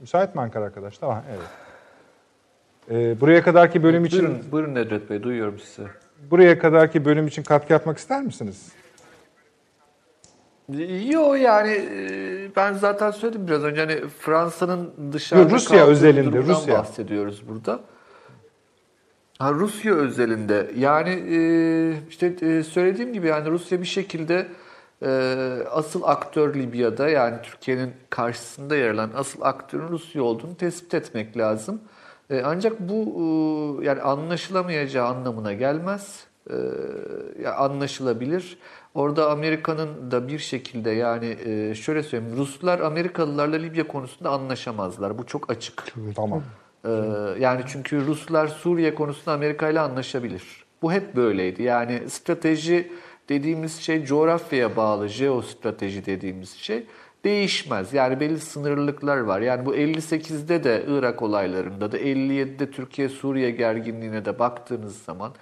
Müsait 0.00 0.34
mi 0.34 0.40
Ankara 0.40 0.64
arkadaş? 0.64 0.98
Tamam 0.98 1.22
evet. 1.30 1.48
Ee, 2.90 3.20
buraya 3.20 3.42
kadarki 3.42 3.82
bölüm 3.82 4.04
için 4.04 4.18
Buyurun, 4.20 4.52
buyurun 4.52 4.74
Nedret 4.74 5.10
Bey, 5.10 5.22
duyuyorum 5.22 5.58
sizi. 5.58 5.88
buraya 6.30 6.58
kadarki 6.58 7.04
bölüm 7.04 7.26
için 7.26 7.42
katkı 7.42 7.72
yapmak 7.72 7.98
ister 7.98 8.22
misiniz? 8.22 8.72
Yo 11.08 11.34
yani 11.34 11.70
e, 11.70 12.56
ben 12.56 12.72
zaten 12.72 13.10
söyledim 13.10 13.46
biraz 13.46 13.64
önce 13.64 13.80
hani 13.80 14.08
Fransa'nın 14.18 14.92
dışarıda 15.12 15.42
Yo, 15.42 15.50
Rusya 15.50 15.86
özelinde, 15.86 16.38
Rusya. 16.38 16.78
bahsediyoruz 16.78 17.42
burada. 17.48 17.80
Ha, 19.38 19.52
Rusya 19.52 19.94
özelinde 19.94 20.70
yani 20.76 21.10
e, 21.10 21.38
işte 22.08 22.26
e, 22.26 22.62
söylediğim 22.62 23.12
gibi 23.12 23.26
yani 23.26 23.50
Rusya 23.50 23.80
bir 23.80 23.86
şekilde 23.86 24.46
asıl 25.70 26.02
aktör 26.02 26.54
Libya'da 26.54 27.08
yani 27.08 27.36
Türkiye'nin 27.42 27.92
karşısında 28.10 28.76
yer 28.76 28.90
alan 28.90 29.10
asıl 29.16 29.42
aktörün 29.42 29.88
Rusya 29.88 30.22
olduğunu 30.22 30.56
tespit 30.56 30.94
etmek 30.94 31.36
lazım. 31.36 31.80
Ancak 32.44 32.80
bu 32.80 33.80
yani 33.82 34.02
anlaşılamayacağı 34.02 35.06
anlamına 35.06 35.52
gelmez. 35.52 36.24
Anlaşılabilir. 37.56 38.58
Orada 38.94 39.30
Amerika'nın 39.30 40.10
da 40.10 40.28
bir 40.28 40.38
şekilde 40.38 40.90
yani 40.90 41.36
e, 41.44 41.74
şöyle 41.74 42.02
söyleyeyim 42.02 42.36
Ruslar 42.36 42.80
Amerikalılarla 42.80 43.56
Libya 43.56 43.88
konusunda 43.88 44.30
anlaşamazlar. 44.30 45.18
Bu 45.18 45.26
çok 45.26 45.50
açık. 45.50 45.84
Tamam. 46.16 46.42
Ee, 46.84 46.90
yani 47.40 47.62
çünkü 47.66 48.06
Ruslar 48.06 48.48
Suriye 48.48 48.94
konusunda 48.94 49.32
Amerika 49.32 49.68
ile 49.68 49.80
anlaşabilir. 49.80 50.64
Bu 50.82 50.92
hep 50.92 51.16
böyleydi. 51.16 51.62
Yani 51.62 52.10
strateji 52.10 52.92
dediğimiz 53.28 53.76
şey 53.80 54.04
coğrafyaya 54.04 54.76
bağlı, 54.76 55.08
jeostrateji 55.08 56.06
dediğimiz 56.06 56.50
şey 56.50 56.86
değişmez. 57.24 57.92
Yani 57.92 58.20
belli 58.20 58.40
sınırlılıklar 58.40 59.16
var. 59.16 59.40
Yani 59.40 59.66
bu 59.66 59.76
58'de 59.76 60.64
de 60.64 60.84
Irak 60.88 61.22
olaylarında 61.22 61.92
da 61.92 61.98
57'de 61.98 62.70
Türkiye-Suriye 62.70 63.50
gerginliğine 63.50 64.24
de 64.24 64.38
baktığınız 64.38 65.02
zaman 65.02 65.32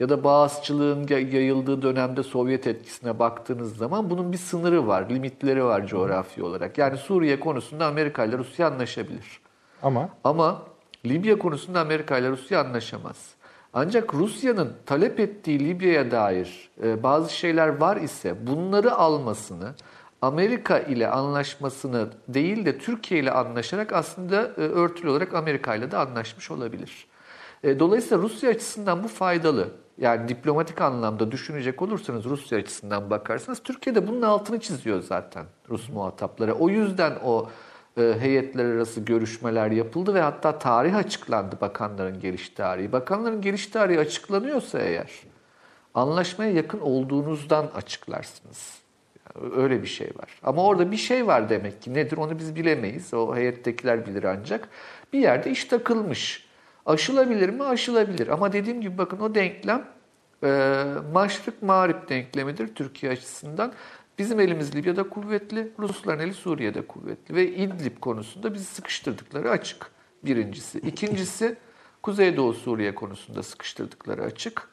ya 0.00 0.08
da 0.08 0.24
bağızçılığın 0.24 1.06
yayıldığı 1.08 1.82
dönemde 1.82 2.22
Sovyet 2.22 2.66
etkisine 2.66 3.18
baktığınız 3.18 3.76
zaman 3.76 4.10
bunun 4.10 4.32
bir 4.32 4.38
sınırı 4.38 4.86
var, 4.86 5.10
limitleri 5.10 5.64
var 5.64 5.86
coğrafi 5.86 6.42
olarak. 6.42 6.78
Yani 6.78 6.96
Suriye 6.96 7.40
konusunda 7.40 7.86
Amerika 7.86 8.24
ile 8.24 8.38
Rusya 8.38 8.66
anlaşabilir. 8.68 9.40
Ama 9.82 10.08
Ama 10.24 10.62
Libya 11.06 11.38
konusunda 11.38 11.80
Amerika 11.80 12.18
ile 12.18 12.30
Rusya 12.30 12.60
anlaşamaz. 12.60 13.34
Ancak 13.72 14.14
Rusya'nın 14.14 14.72
talep 14.86 15.20
ettiği 15.20 15.60
Libya'ya 15.60 16.10
dair 16.10 16.70
e, 16.82 17.02
bazı 17.02 17.36
şeyler 17.36 17.68
var 17.80 17.96
ise 17.96 18.46
bunları 18.46 18.94
almasını 18.94 19.74
Amerika 20.22 20.78
ile 20.78 21.08
anlaşmasını 21.08 22.08
değil 22.28 22.66
de 22.66 22.78
Türkiye 22.78 23.20
ile 23.20 23.30
anlaşarak 23.30 23.92
aslında 23.92 24.42
e, 24.42 24.60
örtülü 24.60 25.10
olarak 25.10 25.34
Amerika 25.34 25.74
ile 25.74 25.90
de 25.90 25.96
anlaşmış 25.96 26.50
olabilir. 26.50 27.06
E, 27.64 27.78
Dolayısıyla 27.78 28.22
Rusya 28.22 28.50
açısından 28.50 29.04
bu 29.04 29.08
faydalı. 29.08 29.68
Yani 29.98 30.28
diplomatik 30.28 30.80
anlamda 30.80 31.32
düşünecek 31.32 31.82
olursanız 31.82 32.24
Rusya 32.24 32.58
açısından 32.58 33.10
bakarsanız 33.10 33.62
Türkiye 33.62 33.94
de 33.94 34.08
bunun 34.08 34.22
altını 34.22 34.60
çiziyor 34.60 35.02
zaten 35.02 35.46
Rus 35.68 35.88
muhataplara. 35.88 36.52
O 36.52 36.68
yüzden 36.68 37.12
o 37.24 37.48
e, 37.98 38.14
heyetler 38.20 38.64
arası 38.64 39.00
görüşmeler 39.00 39.70
yapıldı 39.70 40.14
ve 40.14 40.20
hatta 40.20 40.58
tarih 40.58 40.96
açıklandı 40.96 41.56
bakanların 41.60 42.20
geliş 42.20 42.48
tarihi. 42.48 42.92
Bakanların 42.92 43.40
geliş 43.40 43.66
tarihi 43.66 44.00
açıklanıyorsa 44.00 44.78
eğer 44.78 45.10
anlaşmaya 45.94 46.52
yakın 46.52 46.80
olduğunuzdan 46.80 47.66
açıklarsınız. 47.74 48.78
Yani 49.36 49.54
öyle 49.54 49.82
bir 49.82 49.88
şey 49.88 50.06
var. 50.06 50.40
Ama 50.42 50.64
orada 50.64 50.90
bir 50.90 50.96
şey 50.96 51.26
var 51.26 51.48
demek 51.48 51.82
ki 51.82 51.94
nedir 51.94 52.16
onu 52.16 52.38
biz 52.38 52.56
bilemeyiz. 52.56 53.14
O 53.14 53.36
heyettekiler 53.36 54.06
bilir 54.06 54.24
ancak. 54.24 54.68
Bir 55.12 55.18
yerde 55.18 55.50
iş 55.50 55.64
takılmış. 55.64 56.47
Aşılabilir 56.88 57.48
mi? 57.48 57.64
Aşılabilir. 57.64 58.28
Ama 58.28 58.52
dediğim 58.52 58.80
gibi 58.80 58.98
bakın 58.98 59.20
o 59.20 59.34
denklem 59.34 59.84
e, 60.44 60.84
maşrık 61.12 61.62
mağrip 61.62 62.08
denklemidir 62.08 62.74
Türkiye 62.74 63.12
açısından. 63.12 63.72
Bizim 64.18 64.40
elimiz 64.40 64.76
Libya'da 64.76 65.08
kuvvetli, 65.08 65.72
Rusların 65.78 66.18
eli 66.18 66.34
Suriye'de 66.34 66.86
kuvvetli 66.86 67.34
ve 67.34 67.48
İdlib 67.48 68.00
konusunda 68.00 68.54
bizi 68.54 68.64
sıkıştırdıkları 68.64 69.50
açık 69.50 69.90
birincisi. 70.24 70.78
İkincisi 70.78 71.56
Kuzeydoğu 72.02 72.54
Suriye 72.54 72.94
konusunda 72.94 73.42
sıkıştırdıkları 73.42 74.22
açık. 74.22 74.68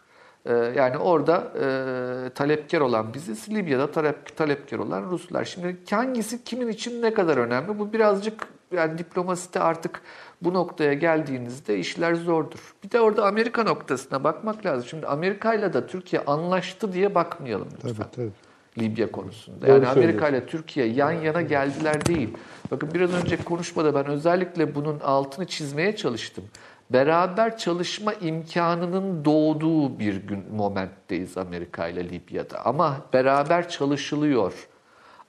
Ee, 0.45 0.53
yani 0.53 0.97
orada 0.97 1.53
e, 1.61 2.29
talepkar 2.29 2.81
olan 2.81 3.13
biziz, 3.13 3.49
Libya'da 3.49 3.91
talep, 3.91 4.37
talepkar 4.37 4.77
olan 4.77 5.03
Ruslar. 5.03 5.45
Şimdi 5.45 5.77
hangisi 5.89 6.43
kimin 6.43 6.67
için 6.67 7.01
ne 7.01 7.13
kadar 7.13 7.37
önemli? 7.37 7.79
Bu 7.79 7.93
birazcık 7.93 8.47
yani 8.71 8.97
diplomaside 8.97 9.59
artık 9.59 10.01
bu 10.41 10.53
noktaya 10.53 10.93
geldiğinizde 10.93 11.79
işler 11.79 12.13
zordur. 12.13 12.75
Bir 12.83 12.91
de 12.91 13.01
orada 13.01 13.25
Amerika 13.25 13.63
noktasına 13.63 14.23
bakmak 14.23 14.65
lazım. 14.65 14.87
Şimdi 14.89 15.07
Amerika 15.07 15.53
ile 15.53 15.73
de 15.73 15.87
Türkiye 15.87 16.21
anlaştı 16.21 16.93
diye 16.93 17.15
bakmayalım 17.15 17.67
lütfen. 17.73 17.93
Tabii 17.93 18.11
tabii. 18.15 18.31
Libya 18.77 19.11
konusunda. 19.11 19.67
Yani 19.67 19.87
Amerika 19.87 20.29
ile 20.29 20.45
Türkiye 20.45 20.85
yan 20.85 21.11
yana 21.11 21.41
geldiler 21.41 22.05
değil. 22.05 22.29
Bakın 22.71 22.89
biraz 22.93 23.13
önce 23.13 23.43
konuşmada 23.43 23.95
ben 23.95 24.05
özellikle 24.05 24.75
bunun 24.75 24.99
altını 24.99 25.47
çizmeye 25.47 25.95
çalıştım. 25.95 26.43
Beraber 26.89 27.57
çalışma 27.57 28.13
imkanının 28.13 29.25
doğduğu 29.25 29.99
bir 29.99 30.15
gün 30.15 30.43
momentteyiz 30.55 31.37
Amerika 31.37 31.87
ile 31.87 32.09
Libya'da. 32.09 32.65
Ama 32.65 32.97
beraber 33.13 33.69
çalışılıyor. 33.69 34.67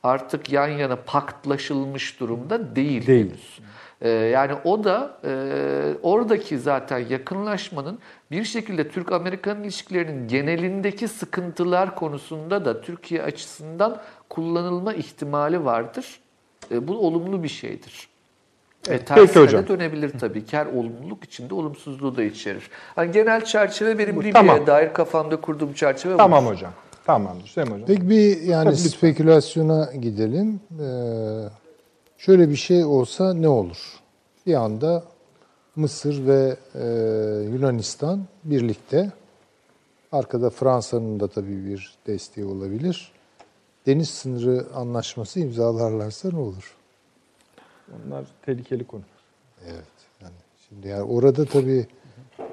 Artık 0.02 0.52
yan 0.52 0.68
yana 0.68 0.96
paktlaşılmış 0.96 2.20
durumda 2.20 2.76
değil. 2.76 3.06
Değil. 3.06 3.30
henüz. 3.30 3.58
Ee, 4.00 4.08
yani 4.08 4.52
o 4.64 4.84
da 4.84 5.18
e, 5.24 5.32
oradaki 6.02 6.58
zaten 6.58 6.98
yakınlaşmanın 6.98 7.98
bir 8.30 8.44
şekilde 8.44 8.88
Türk-Amerikan 8.88 9.62
ilişkilerinin 9.62 10.28
genelindeki 10.28 11.08
sıkıntılar 11.08 11.94
konusunda 11.94 12.64
da 12.64 12.80
Türkiye 12.80 13.22
açısından 13.22 14.00
kullanılma 14.28 14.94
ihtimali 14.94 15.64
vardır. 15.64 16.20
E, 16.70 16.88
bu 16.88 17.06
olumlu 17.06 17.42
bir 17.42 17.48
şeydir. 17.48 18.08
E, 18.88 18.98
tersine 18.98 19.42
hocam. 19.42 19.64
de 19.64 19.68
dönebilir 19.68 20.18
tabii 20.18 20.44
ki. 20.44 20.56
Her 20.56 20.66
olumluluk 20.66 21.24
içinde 21.24 21.54
olumsuzluğu 21.54 22.16
da 22.16 22.22
içerir. 22.22 22.70
Yani 22.96 23.12
genel 23.12 23.44
çerçeve 23.44 23.98
benim 23.98 24.16
Libya'ya 24.16 24.32
Tamam. 24.32 24.66
dair 24.66 24.92
kafamda 24.92 25.40
kurduğum 25.40 25.72
çerçeve 25.72 26.16
tamam 26.16 26.46
hocam. 26.46 26.72
Tamamdır 27.06 27.46
Süleyman 27.46 27.74
Hocam. 27.74 27.86
Peki 27.86 28.10
bir 28.10 28.40
yani 28.42 28.64
Tabii, 28.64 28.76
lütfen. 28.76 28.88
spekülasyona 28.98 29.90
gidelim. 30.00 30.60
Ee, 30.70 30.84
şöyle 32.18 32.48
bir 32.50 32.56
şey 32.56 32.84
olsa 32.84 33.34
ne 33.34 33.48
olur? 33.48 34.00
Bir 34.46 34.54
anda 34.54 35.04
Mısır 35.76 36.26
ve 36.26 36.56
e, 36.74 36.84
Yunanistan 37.52 38.24
birlikte, 38.44 39.12
arkada 40.12 40.50
Fransa'nın 40.50 41.20
da 41.20 41.28
tabii 41.28 41.66
bir 41.66 41.94
desteği 42.06 42.46
olabilir. 42.46 43.12
Deniz 43.86 44.08
sınırı 44.10 44.66
anlaşması 44.74 45.40
imzalarlarsa 45.40 46.30
ne 46.32 46.38
olur? 46.38 46.76
Onlar 48.06 48.24
tehlikeli 48.46 48.84
konu. 48.84 49.02
Evet. 49.66 49.84
Yani 50.22 50.34
şimdi 50.68 50.88
yani 50.88 51.02
orada 51.02 51.44
tabii 51.44 51.86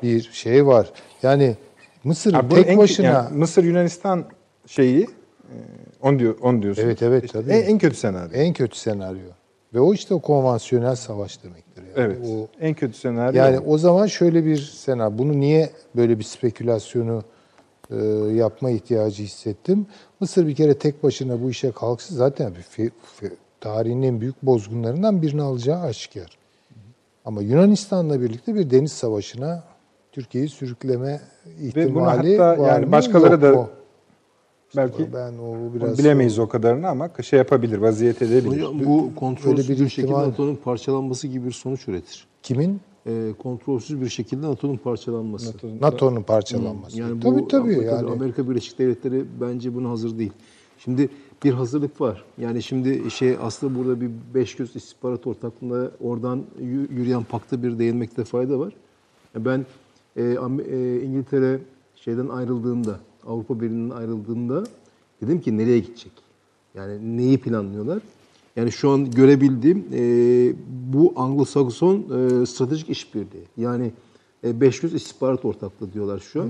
bir 0.04 0.22
şey 0.22 0.68
var. 0.68 0.90
Yani 1.24 1.56
Mısır 2.04 2.50
bu 2.50 2.56
tek 2.56 2.68
en- 2.68 2.78
başına 2.78 3.08
yani 3.08 3.38
Mısır 3.38 3.64
Yunanistan 3.64 4.26
şeyi 4.68 5.04
e, 5.04 5.56
on 6.02 6.20
diyor 6.20 6.40
on 6.42 6.62
diyorsunuz. 6.62 6.88
Evet, 6.88 7.02
evet, 7.02 7.34
tabii. 7.34 7.52
En, 7.52 7.64
en 7.64 7.78
kötü 7.78 7.96
senaryo. 7.96 8.32
en 8.34 8.54
kötü 8.54 8.78
senaryo. 8.78 9.28
Ve 9.74 9.80
o 9.80 9.94
işte 9.94 10.14
o 10.14 10.20
konvansiyonel 10.20 10.96
savaş 10.96 11.44
demektir. 11.44 11.84
Yani. 11.84 11.94
evet. 11.96 12.18
O, 12.30 12.48
en 12.62 12.74
kötü 12.74 12.98
senaryo. 12.98 13.38
yani 13.40 13.60
o 13.60 13.78
zaman 13.78 14.06
şöyle 14.06 14.46
bir 14.46 14.58
senaryo. 14.58 15.18
Bunu 15.18 15.40
niye 15.40 15.70
böyle 15.96 16.20
bir 16.20 16.24
spekülasyonu 16.24 17.24
e, 17.92 17.96
yapma 18.34 18.70
ihtiyacı 18.70 19.24
hissettim? 19.24 19.86
Mısır 20.20 20.48
bir 20.48 20.56
kere 20.56 20.78
tek 20.78 21.04
başına 21.04 21.42
bu 21.44 21.50
işe 21.50 21.72
kalksa 21.72 22.16
zaten 22.16 22.54
bir 22.56 22.84
fe- 22.84 22.92
fe- 23.22 23.34
tarihin 23.62 24.02
en 24.02 24.22
büyük 24.22 24.44
bozgunlarından 24.44 25.22
birini 25.22 25.42
alacağı 25.42 25.82
aşikar. 25.82 26.38
Ama 27.26 27.42
Yunanistan'la 27.42 28.22
birlikte 28.22 28.56
bir 28.56 28.70
deniz 28.70 28.92
savaşına 28.92 29.64
Türkiye'yi 30.12 30.50
sürükleme 30.50 31.22
ihtimali 31.62 31.96
bunu 31.96 32.06
hatta 32.06 32.62
var 32.62 32.68
yani 32.68 32.92
başkaları 32.92 33.42
da 33.42 33.52
mu? 33.54 33.70
Belki 34.76 35.14
ben 35.14 35.34
o 35.38 35.44
Onu 35.44 35.74
biraz 35.74 35.98
bilemeyiz 36.00 36.40
o 36.40 36.48
kadarını 36.48 36.88
ama 36.88 37.10
şey 37.24 37.38
yapabilir, 37.40 37.78
vaziyet 37.78 38.22
edebilir. 38.22 38.64
Hocam 38.64 38.80
bu 38.86 39.16
kontrolsüz 39.16 39.70
bir 39.70 39.86
bir, 39.86 39.90
şekilde 39.90 40.14
NATO'nun 40.14 40.56
parçalanması 40.56 41.28
gibi 41.28 41.46
bir 41.48 41.52
sonuç 41.52 41.88
üretir. 41.88 42.28
kimin? 42.44 42.82
Ee, 43.08 43.34
kontrolsüz 43.40 44.02
bir 44.02 44.10
şekilde 44.10 44.48
NATO'nun 44.48 44.78
parçalanması. 44.78 45.54
NATO'nun 45.82 46.22
parçalanması. 46.22 47.00
Yani 47.00 47.22
bu 47.22 47.22
tabii 47.22 47.48
tabii 47.48 47.74
Amerika, 47.74 47.96
yani. 47.96 48.12
Amerika 48.12 48.50
Birleşik 48.50 48.80
Devletleri 48.80 49.26
bence 49.42 49.76
buna 49.76 49.90
hazır 49.90 50.20
değil. 50.20 50.32
Şimdi 50.78 51.10
bir 51.44 51.54
hazırlık 51.54 52.02
var. 52.02 52.24
Yani 52.38 52.64
şimdi 52.64 53.12
şey 53.12 53.38
aslında 53.42 53.80
burada 53.80 54.02
bir 54.02 54.10
beş 54.34 54.56
göz 54.56 54.76
istihbarat 54.76 55.28
ortaklığında 55.28 55.92
oradan 56.02 56.44
yü- 56.62 56.94
yürüyen 56.94 57.24
pakta 57.24 57.64
bir 57.64 57.80
değinmekte 57.80 58.24
fayda 58.24 58.60
var. 58.60 58.74
Ben 59.36 59.66
e, 60.16 60.24
e, 60.24 61.02
İngiltere 61.02 61.60
şeyden 61.96 62.28
ayrıldığında, 62.28 63.00
Avrupa 63.28 63.62
Birliği'nden 63.62 63.96
ayrıldığında 63.96 64.64
dedim 65.22 65.42
ki 65.42 65.58
nereye 65.58 65.80
gidecek? 65.80 66.12
Yani 66.76 67.18
neyi 67.18 67.38
planlıyorlar? 67.38 68.00
Yani 68.56 68.72
şu 68.72 68.90
an 68.90 69.12
görebildiğim 69.12 69.86
e, 69.94 70.02
bu 70.94 71.14
Anglo-Sakson 71.16 71.96
e, 72.42 72.46
stratejik 72.46 72.90
işbirliği. 72.90 73.44
Yani 73.58 73.92
e, 74.44 74.62
beş 74.62 74.80
göz 74.80 74.94
istihbarat 74.94 75.46
ortaklığı 75.46 75.94
diyorlar 75.94 76.20
şu 76.20 76.42
an. 76.42 76.50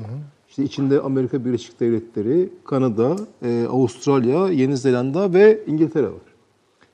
İşte 0.49 0.63
içinde 0.63 1.01
Amerika 1.01 1.45
Birleşik 1.45 1.79
Devletleri, 1.79 2.49
Kanada, 2.65 3.15
e, 3.41 3.65
Avustralya, 3.69 4.49
Yeni 4.49 4.77
Zelanda 4.77 5.33
ve 5.33 5.63
İngiltere 5.67 6.07
var. 6.07 6.33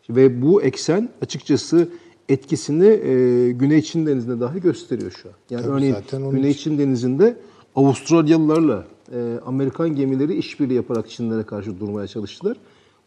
Ve 0.09 0.41
bu 0.41 0.61
eksen 0.61 1.09
açıkçası 1.21 1.89
etkisini 2.29 2.85
e, 2.85 3.51
Güney 3.51 3.81
Çin 3.81 4.05
Denizi'nde 4.05 4.39
dahi 4.39 4.61
gösteriyor 4.61 5.11
şu 5.11 5.29
an. 5.29 5.35
Yani 5.49 5.63
Tabii 5.63 5.73
örneğin 5.73 5.95
Güney 6.31 6.51
için. 6.51 6.69
Çin 6.69 6.79
Denizinde 6.79 7.37
Avustralyalılarla 7.75 8.85
e, 9.13 9.39
Amerikan 9.45 9.95
gemileri 9.95 10.35
işbirliği 10.35 10.73
yaparak 10.73 11.09
Çinlere 11.09 11.43
karşı 11.43 11.79
durmaya 11.79 12.07
çalıştılar. 12.07 12.57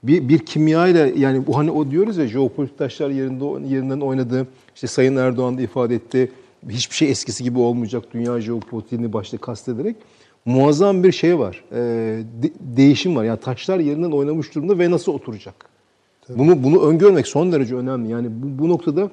Bir, 0.02 0.28
bir 0.28 0.38
kimya 0.38 0.88
ile 0.88 1.12
yani 1.16 1.46
bu 1.46 1.58
hani 1.58 1.70
o 1.70 1.90
diyoruz 1.90 2.16
ya 2.16 2.26
jeopolitik 2.26 2.78
taşlar 2.78 3.10
yerinde 3.10 3.74
yerinden 3.74 4.00
oynadı. 4.00 4.46
İşte 4.74 4.86
Sayın 4.86 5.16
Erdoğan 5.16 5.58
da 5.58 5.62
ifade 5.62 5.94
etti. 5.94 6.32
Hiçbir 6.68 6.96
şey 6.96 7.10
eskisi 7.10 7.44
gibi 7.44 7.58
olmayacak 7.58 8.04
dünya 8.14 8.40
jeopolitiğini 8.40 9.12
başta 9.12 9.38
kastederek 9.38 9.96
muazzam 10.44 11.04
bir 11.04 11.12
şey 11.12 11.38
var. 11.38 11.64
E, 11.72 11.78
de- 12.42 12.52
değişim 12.60 13.16
var. 13.16 13.24
Yani 13.24 13.40
taşlar 13.40 13.78
yerinden 13.78 14.10
oynamış 14.10 14.54
durumda 14.54 14.78
ve 14.78 14.90
nasıl 14.90 15.12
oturacak? 15.12 15.54
Bunu 16.28 16.64
bunu 16.64 16.82
öngörmek 16.82 17.26
son 17.26 17.52
derece 17.52 17.74
önemli. 17.74 18.10
Yani 18.10 18.28
bu, 18.42 18.62
bu 18.62 18.68
noktada 18.68 19.10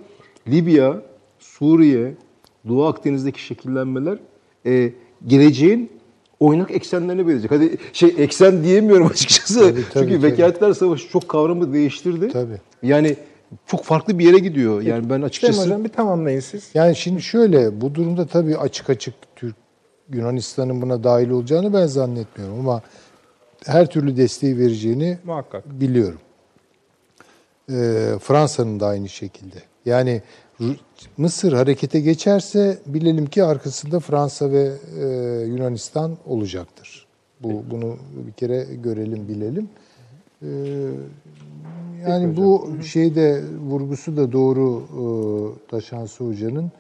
Libya, 0.48 1.02
Suriye, 1.40 2.14
Doğu 2.68 2.86
Akdeniz'deki 2.86 3.44
şekillenmeler 3.44 4.20
e, 4.66 4.94
geleceğin 5.28 5.90
oynak 6.40 6.72
eksenlerini 6.72 7.28
verecek. 7.28 7.52
Hadi 7.52 7.78
şey 7.94 8.16
eksen 8.18 8.64
diyemiyorum 8.64 9.08
açıkçası. 9.12 9.60
Tabii, 9.60 9.72
tabii, 9.74 9.86
Çünkü 9.94 10.22
tabii. 10.22 10.32
Vekaletler 10.32 10.74
Savaşı 10.74 11.10
çok 11.10 11.30
kavramı 11.30 11.74
değiştirdi. 11.74 12.30
Tabii. 12.34 12.58
Yani 12.84 13.16
çok 13.68 13.84
farklı 13.84 14.20
bir 14.20 14.26
yere 14.26 14.40
gidiyor. 14.40 14.82
Yani 14.82 15.10
ben 15.10 15.22
açıkçası 15.22 15.62
Hocam 15.64 15.84
bir 15.84 15.90
tamamlayın 15.90 16.40
siz. 16.40 16.70
Yani 16.74 16.96
şimdi 16.96 17.22
şöyle 17.22 17.82
bu 17.82 17.96
durumda 17.96 18.28
tabii 18.28 18.58
açık 18.58 18.90
açık 18.90 19.14
Türk 19.36 19.56
Yunanistan'ın 20.14 20.82
buna 20.82 21.04
dahil 21.04 21.30
olacağını 21.30 21.74
ben 21.74 21.86
zannetmiyorum 21.88 22.60
ama 22.60 22.82
her 23.66 23.90
türlü 23.90 24.18
desteği 24.18 24.58
vereceğini 24.58 25.18
Muhakkak. 25.24 25.80
biliyorum. 25.80 26.20
Ee, 27.72 28.14
Fransa'nın 28.22 28.80
da 28.80 28.88
aynı 28.88 29.10
şekilde. 29.10 29.58
Yani 29.86 30.22
Mısır 31.18 31.54
harekete 31.54 32.00
geçerse 32.00 32.78
bilelim 32.86 33.26
ki 33.26 33.44
arkasında 33.44 34.00
Fransa 34.00 34.52
ve 34.52 34.72
e, 35.00 35.06
Yunanistan 35.46 36.18
olacaktır. 36.26 37.06
Bu 37.44 37.64
bunu 37.72 37.96
bir 38.28 38.32
kere 38.32 38.64
görelim 38.84 39.28
bilelim. 39.28 39.70
Ee, 40.44 40.48
yani 42.08 42.38
bu 42.38 42.68
şeyde 42.84 43.44
vurgusu 43.70 44.18
da 44.18 44.32
doğru 44.32 44.82
e, 44.82 45.02
Taşansı 45.72 46.24
Hoca'nın. 46.24 46.72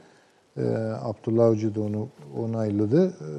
E, 0.57 0.61
Abdullah 1.01 1.49
Hoca 1.49 1.76
da 1.76 1.81
onu 1.81 2.07
onayladı. 2.39 3.07
E, 3.07 3.31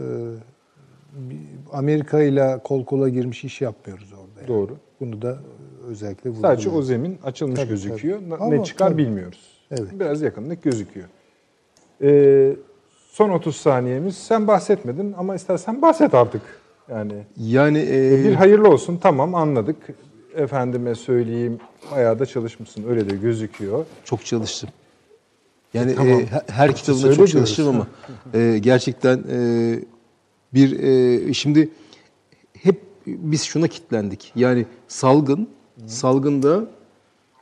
Amerika 1.73 2.23
ile 2.23 2.61
kol 2.65 2.85
kola 2.85 3.09
girmiş 3.09 3.45
iş 3.45 3.61
yapmıyoruz 3.61 4.13
orada. 4.13 4.41
yani. 4.41 4.49
Doğru. 4.49 4.77
Bunu 5.01 5.23
da 5.23 5.39
özellikle 5.89 6.33
Sadece 6.35 6.71
o 6.71 6.83
zemin 6.83 7.19
açılmış 7.25 7.61
Tabii, 7.61 7.69
gözüküyor. 7.69 8.19
tabii. 8.19 8.31
Na- 8.31 8.35
Ama 8.37 8.55
ne 8.55 8.65
çıkar 8.65 8.89
tabii. 8.89 9.03
bilmiyoruz. 9.03 9.50
Evet. 9.71 10.01
Biraz 10.01 10.23
yakınlık 10.23 10.63
gözüküyor. 10.63 11.09
Ee, 12.03 12.57
son 13.11 13.31
30 13.31 13.57
saniyemiz. 13.57 14.17
Sen 14.17 14.47
bahsetmedin 14.47 15.15
ama 15.19 15.35
istersen 15.35 15.83
bahset 15.83 16.15
artık. 16.15 16.43
Yani 16.89 17.13
yani 17.37 17.79
e, 17.91 18.25
bir 18.25 18.35
hayırlı 18.35 18.69
olsun 18.69 18.99
tamam 19.03 19.35
anladık. 19.35 19.77
Efendime 20.35 20.95
söyleyeyim 20.95 21.59
bayağı 21.93 22.19
da 22.19 22.27
çalışmışsın 22.27 22.85
öyle 22.89 23.11
de 23.11 23.17
gözüküyor. 23.17 23.87
çok 24.05 24.25
çalıştım. 24.27 24.71
Yani 25.75 25.95
Tamam. 25.95 26.13
e, 26.21 26.27
her- 26.49 26.75
kitabında 26.75 27.01
Söyle 27.03 27.17
çok 27.17 27.29
çalıştım 27.29 27.69
ama 27.69 27.87
e, 28.35 28.59
gerçekten 28.59 29.25
e, 29.33 29.79
bir 30.55 30.81
e, 30.81 31.35
şimdi 31.35 31.69
hep 32.59 32.81
biz 33.07 33.43
şuna 33.43 33.69
kitlendik. 33.69 34.33
Yani 34.37 34.67
salgın, 34.89 35.49
salgında 35.87 36.67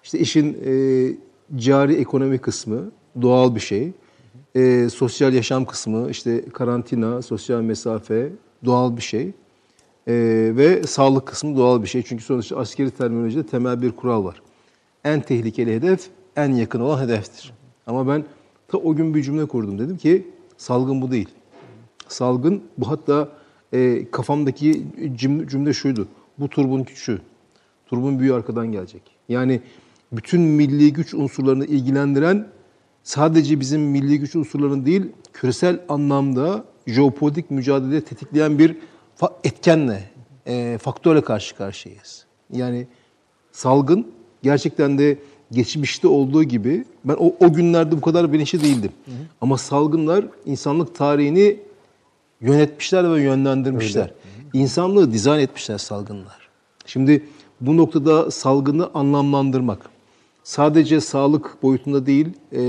işte 0.03 0.19
işin 0.19 0.59
e, 0.67 0.73
cari 1.57 1.95
ekonomi 1.95 2.39
kısmı 2.39 2.91
doğal 3.23 3.55
bir 3.55 3.61
şey. 3.61 3.93
E, 4.55 4.89
sosyal 4.89 5.35
yaşam 5.35 5.65
kısmı 5.65 6.11
işte 6.11 6.45
karantina, 6.53 7.23
sosyal 7.23 7.61
mesafe 7.61 8.33
doğal 8.65 8.97
bir 8.97 9.03
şey. 9.03 9.33
E, 10.07 10.15
ve 10.57 10.83
sağlık 10.83 11.27
kısmı 11.27 11.57
doğal 11.57 11.83
bir 11.83 11.89
şey. 11.89 12.03
Çünkü 12.03 12.25
sonuçta 12.25 12.57
askeri 12.57 12.91
terminolojide 12.91 13.47
temel 13.47 13.83
bir 13.83 13.93
kural 13.93 14.25
var. 14.25 14.43
En 15.05 15.21
tehlikeli 15.21 15.75
hedef 15.75 16.09
en 16.37 16.53
yakın 16.53 16.81
olan 16.81 17.03
hedeftir. 17.03 17.53
Ama 17.87 18.09
ben 18.09 18.25
ta 18.69 18.79
o 18.79 18.95
gün 18.95 19.15
bir 19.15 19.23
cümle 19.23 19.47
kurdum. 19.47 19.79
Dedim 19.79 19.97
ki 19.97 20.27
salgın 20.57 21.03
bu 21.03 21.11
değil. 21.11 21.29
Salgın 22.09 22.63
bu 22.79 22.91
hatta 22.91 23.29
e, 23.73 24.11
kafamdaki 24.11 24.87
cümle, 25.15 25.49
cümle 25.49 25.73
şuydu. 25.73 26.09
Bu 26.39 26.49
turbun 26.49 26.85
küçüğü. 26.85 27.21
Turbun 27.87 28.19
büyüğü 28.19 28.35
arkadan 28.35 28.73
gelecek. 28.73 29.03
Yani 29.29 29.61
bütün 30.13 30.41
milli 30.41 30.93
güç 30.93 31.15
unsurlarını 31.15 31.65
ilgilendiren 31.67 32.49
sadece 33.03 33.61
bizim 33.61 33.81
milli 33.81 34.19
güç 34.19 34.37
unsurlarını 34.37 34.87
değil, 34.87 35.03
küresel 35.33 35.81
anlamda 35.89 36.65
jeopolitik 36.87 37.51
mücadele 37.51 38.01
tetikleyen 38.01 38.59
bir 38.59 38.77
etkenle, 39.45 40.11
e, 40.47 40.79
faktörle 40.83 41.21
karşı 41.21 41.57
karşıyayız. 41.57 42.27
Yani 42.53 42.87
salgın 43.53 44.07
gerçekten 44.43 44.99
de 44.99 45.19
geçmişte 45.53 46.09
olduğu 46.09 46.45
gibi 46.45 46.85
ben 47.05 47.17
o, 47.19 47.35
o 47.41 47.53
günlerde 47.53 47.97
bu 47.97 48.01
kadar 48.01 48.33
bilinçli 48.33 48.63
değildim. 48.63 48.93
Ama 49.41 49.59
salgınlar 49.59 50.25
insanlık 50.47 50.95
tarihini 50.95 51.57
yönetmişler 52.41 53.15
ve 53.15 53.23
yönlendirmişler. 53.23 54.15
İnsanlığı 54.53 55.13
dizayn 55.13 55.41
etmişler 55.41 55.79
salgınlar. 55.79 56.49
Şimdi 56.87 57.25
bu 57.61 57.77
noktada 57.77 58.31
salgını 58.31 58.91
anlamlandırmak 58.95 59.98
sadece 60.49 61.01
sağlık 61.01 61.63
boyutunda 61.63 62.07
değil, 62.07 62.29
e, 62.53 62.61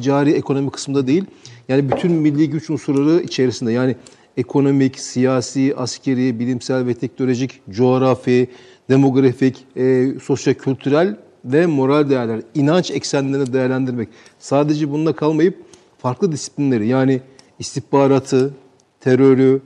cari 0.00 0.30
ekonomi 0.32 0.70
kısmında 0.70 1.06
değil, 1.06 1.24
yani 1.68 1.90
bütün 1.92 2.12
milli 2.12 2.50
güç 2.50 2.70
unsurları 2.70 3.22
içerisinde 3.22 3.72
yani 3.72 3.96
ekonomik, 4.36 4.98
siyasi, 5.00 5.74
askeri, 5.76 6.40
bilimsel 6.40 6.86
ve 6.86 6.94
teknolojik, 6.94 7.60
coğrafi, 7.70 8.48
demografik, 8.88 9.66
e, 9.76 10.06
sosyo-kültürel 10.22 11.16
ve 11.44 11.66
moral 11.66 12.10
değerler, 12.10 12.40
inanç 12.54 12.90
eksenlerini 12.90 13.52
değerlendirmek. 13.52 14.08
Sadece 14.38 14.90
bununla 14.90 15.12
kalmayıp 15.12 15.58
farklı 15.98 16.32
disiplinleri 16.32 16.86
yani 16.86 17.20
istihbaratı, 17.58 18.54
terörü, 19.00 19.60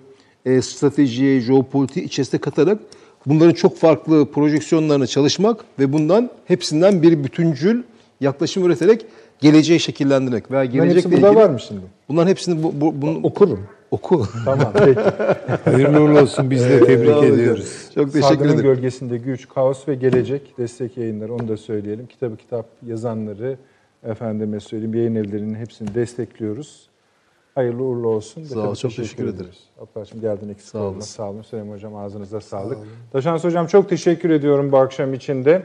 e, 0.44 0.62
stratejiyi, 0.62 1.40
jeopolitiği 1.40 2.06
içerisine 2.06 2.40
katarak 2.40 2.78
bunların 3.26 3.52
çok 3.54 3.76
farklı 3.76 4.30
projeksiyonlarına 4.30 5.06
çalışmak 5.06 5.64
ve 5.78 5.92
bundan 5.92 6.30
hepsinden 6.44 7.02
bir 7.02 7.24
bütüncül 7.24 7.82
yaklaşım 8.20 8.64
üreterek 8.64 9.06
geleceği 9.40 9.80
şekillendirmek 9.80 10.50
veya 10.50 10.62
hepsi 10.62 10.72
gelecekle 10.76 11.10
burada 11.12 11.26
ilgili 11.28 11.42
var 11.42 11.50
mı 11.50 11.60
şimdi? 11.60 11.80
bunların 12.08 12.30
hepsini 12.30 12.62
bu, 12.62 12.80
bu, 12.80 13.02
bunu 13.02 13.20
Okurum. 13.22 13.66
oku. 13.90 14.26
Tamam 14.44 14.72
peki. 14.84 15.00
Hayırlı 15.64 16.00
uğurlu 16.00 16.20
olsun 16.20 16.50
biz 16.50 16.64
de 16.64 16.80
tebrik 16.80 17.08
hocam. 17.16 17.24
ediyoruz. 17.34 17.72
Çok 17.94 18.06
teşekkür 18.12 18.20
Salgının 18.28 18.48
ederim. 18.48 18.62
gölgesinde 18.62 19.18
güç, 19.18 19.48
kaos 19.48 19.88
ve 19.88 19.94
gelecek 19.94 20.58
destek 20.58 20.96
yayınları 20.96 21.34
onu 21.34 21.48
da 21.48 21.56
söyleyelim. 21.56 22.06
Kitabı 22.06 22.36
kitap 22.36 22.66
yazanları 22.86 23.56
efendime 24.06 24.60
söyleyeyim 24.60 24.94
yayın 24.94 25.14
evlerinin 25.14 25.54
hepsini 25.54 25.94
destekliyoruz. 25.94 26.88
Hayırlı 27.54 27.82
uğurlu 27.82 28.08
olsun. 28.08 28.44
Sağ 28.44 28.68
ol, 28.68 28.74
çok 28.74 28.96
teşekkür 28.96 29.24
ederim. 29.24 29.36
ederiz. 29.40 29.58
Abdülhakim 29.80 30.20
geldin 30.20 30.48
eksik 30.48 30.68
Sağ 30.68 30.78
olasın. 30.78 31.00
Sağ 31.00 31.30
olun. 31.30 31.42
Süleyman 31.42 31.74
Hocam 31.74 31.96
ağzınıza 31.96 32.40
sağlık. 32.40 32.78
Taşans 33.12 33.44
Hocam 33.44 33.66
çok 33.66 33.88
teşekkür 33.88 34.30
ediyorum 34.30 34.72
bu 34.72 34.78
akşam 34.78 35.14
için 35.14 35.44
de. 35.44 35.62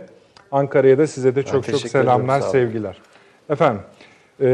Ankara'ya 0.52 0.98
da 0.98 1.08
size 1.08 1.36
de 1.36 1.44
çok 1.44 1.52
çok 1.54 1.64
teşekkür 1.66 1.90
selamlar, 1.90 2.16
ediyorum, 2.24 2.42
sağ 2.42 2.46
olun. 2.46 2.52
sevgiler. 2.52 3.02
Efendim, 3.50 3.82
eee, 4.40 4.48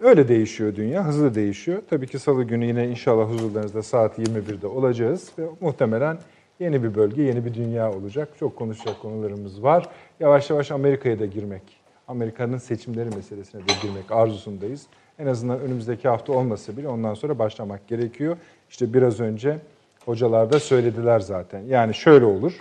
öyle 0.00 0.28
değişiyor 0.28 0.74
dünya, 0.76 1.06
hızlı 1.06 1.34
değişiyor. 1.34 1.82
Tabii 1.90 2.06
ki 2.06 2.18
salı 2.18 2.42
günü 2.44 2.66
yine 2.66 2.88
inşallah 2.88 3.30
huzurlarınızda 3.30 3.82
saat 3.82 4.18
21'de 4.18 4.66
olacağız 4.66 5.28
ve 5.38 5.42
muhtemelen 5.60 6.18
Yeni 6.60 6.82
bir 6.82 6.94
bölge, 6.94 7.22
yeni 7.22 7.44
bir 7.44 7.54
dünya 7.54 7.92
olacak. 7.92 8.28
Çok 8.40 8.56
konuşacak 8.56 9.02
konularımız 9.02 9.62
var. 9.62 9.88
Yavaş 10.20 10.50
yavaş 10.50 10.70
Amerika'ya 10.70 11.18
da 11.18 11.26
girmek, 11.26 11.62
Amerika'nın 12.08 12.58
seçimleri 12.58 13.16
meselesine 13.16 13.60
de 13.60 13.72
girmek 13.82 14.12
arzusundayız. 14.12 14.86
En 15.20 15.26
azından 15.26 15.60
önümüzdeki 15.60 16.08
hafta 16.08 16.32
olmasa 16.32 16.76
bile 16.76 16.88
ondan 16.88 17.14
sonra 17.14 17.38
başlamak 17.38 17.88
gerekiyor. 17.88 18.36
İşte 18.70 18.94
biraz 18.94 19.20
önce 19.20 19.58
hocalar 20.04 20.52
da 20.52 20.60
söylediler 20.60 21.20
zaten. 21.20 21.60
Yani 21.60 21.94
şöyle 21.94 22.24
olur, 22.24 22.52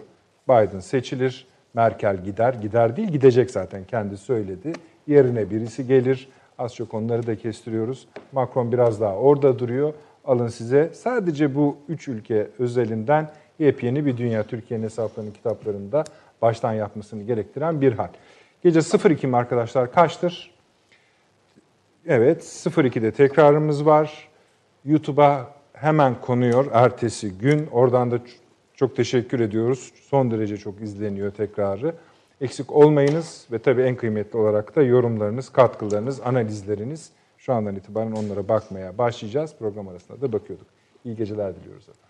Biden 0.50 0.80
seçilir, 0.80 1.48
Merkel 1.74 2.24
gider, 2.24 2.54
gider 2.54 2.98
değil 2.98 3.08
gidecek 3.08 3.52
zaten 3.52 3.84
kendi 3.84 4.18
söyledi. 4.18 4.74
Yerine 5.08 5.50
birisi 5.50 5.88
gelir, 5.88 6.30
az 6.58 6.76
çok 6.76 6.94
onları 6.94 7.28
da 7.28 7.36
kestiriyoruz. 7.36 8.08
Macron 8.32 8.72
biraz 8.72 9.02
daha 9.02 9.16
orada 9.16 9.60
duruyor. 9.60 9.94
Alın 10.26 10.48
size 10.48 10.90
sadece 10.94 11.56
bu 11.56 11.78
üç 11.90 12.08
ülke 12.08 12.48
özelinden 12.60 13.30
yepyeni 13.60 14.06
bir 14.06 14.18
dünya 14.18 14.44
Türkiye'nin 14.44 14.84
hesaplarının 14.84 15.32
kitaplarında 15.32 16.04
baştan 16.42 16.74
yapmasını 16.74 17.24
gerektiren 17.24 17.82
bir 17.82 17.94
hal. 17.94 18.10
Gece 18.64 18.80
02 19.10 19.28
mi 19.28 19.38
arkadaşlar 19.38 19.92
kaçtır? 19.92 20.59
Evet 22.08 22.44
02'de 22.44 23.12
tekrarımız 23.12 23.86
var. 23.86 24.30
YouTube'a 24.86 25.48
hemen 25.74 26.22
konuyor 26.22 26.66
ertesi 26.72 27.38
gün. 27.38 27.68
Oradan 27.68 28.12
da 28.12 28.20
çok 28.74 28.96
teşekkür 28.96 29.40
ediyoruz. 29.40 29.92
Son 30.02 30.32
derece 30.32 30.58
çok 30.58 30.82
izleniyor 30.82 31.32
tekrarı. 31.32 31.96
Eksik 32.42 32.72
olmayınız 32.72 33.48
ve 33.52 33.60
tabii 33.60 33.82
en 33.82 33.96
kıymetli 33.96 34.40
olarak 34.40 34.76
da 34.76 34.82
yorumlarınız, 34.82 35.50
katkılarınız, 35.50 36.22
analizleriniz. 36.22 37.10
Şu 37.38 37.54
andan 37.54 37.76
itibaren 37.76 38.12
onlara 38.12 38.48
bakmaya 38.48 38.98
başlayacağız. 38.98 39.56
Program 39.60 39.88
arasında 39.88 40.22
da 40.22 40.34
bakıyorduk. 40.34 40.68
İyi 41.06 41.16
geceler 41.16 41.56
diliyoruz 41.56 41.90
efendim. 41.90 42.09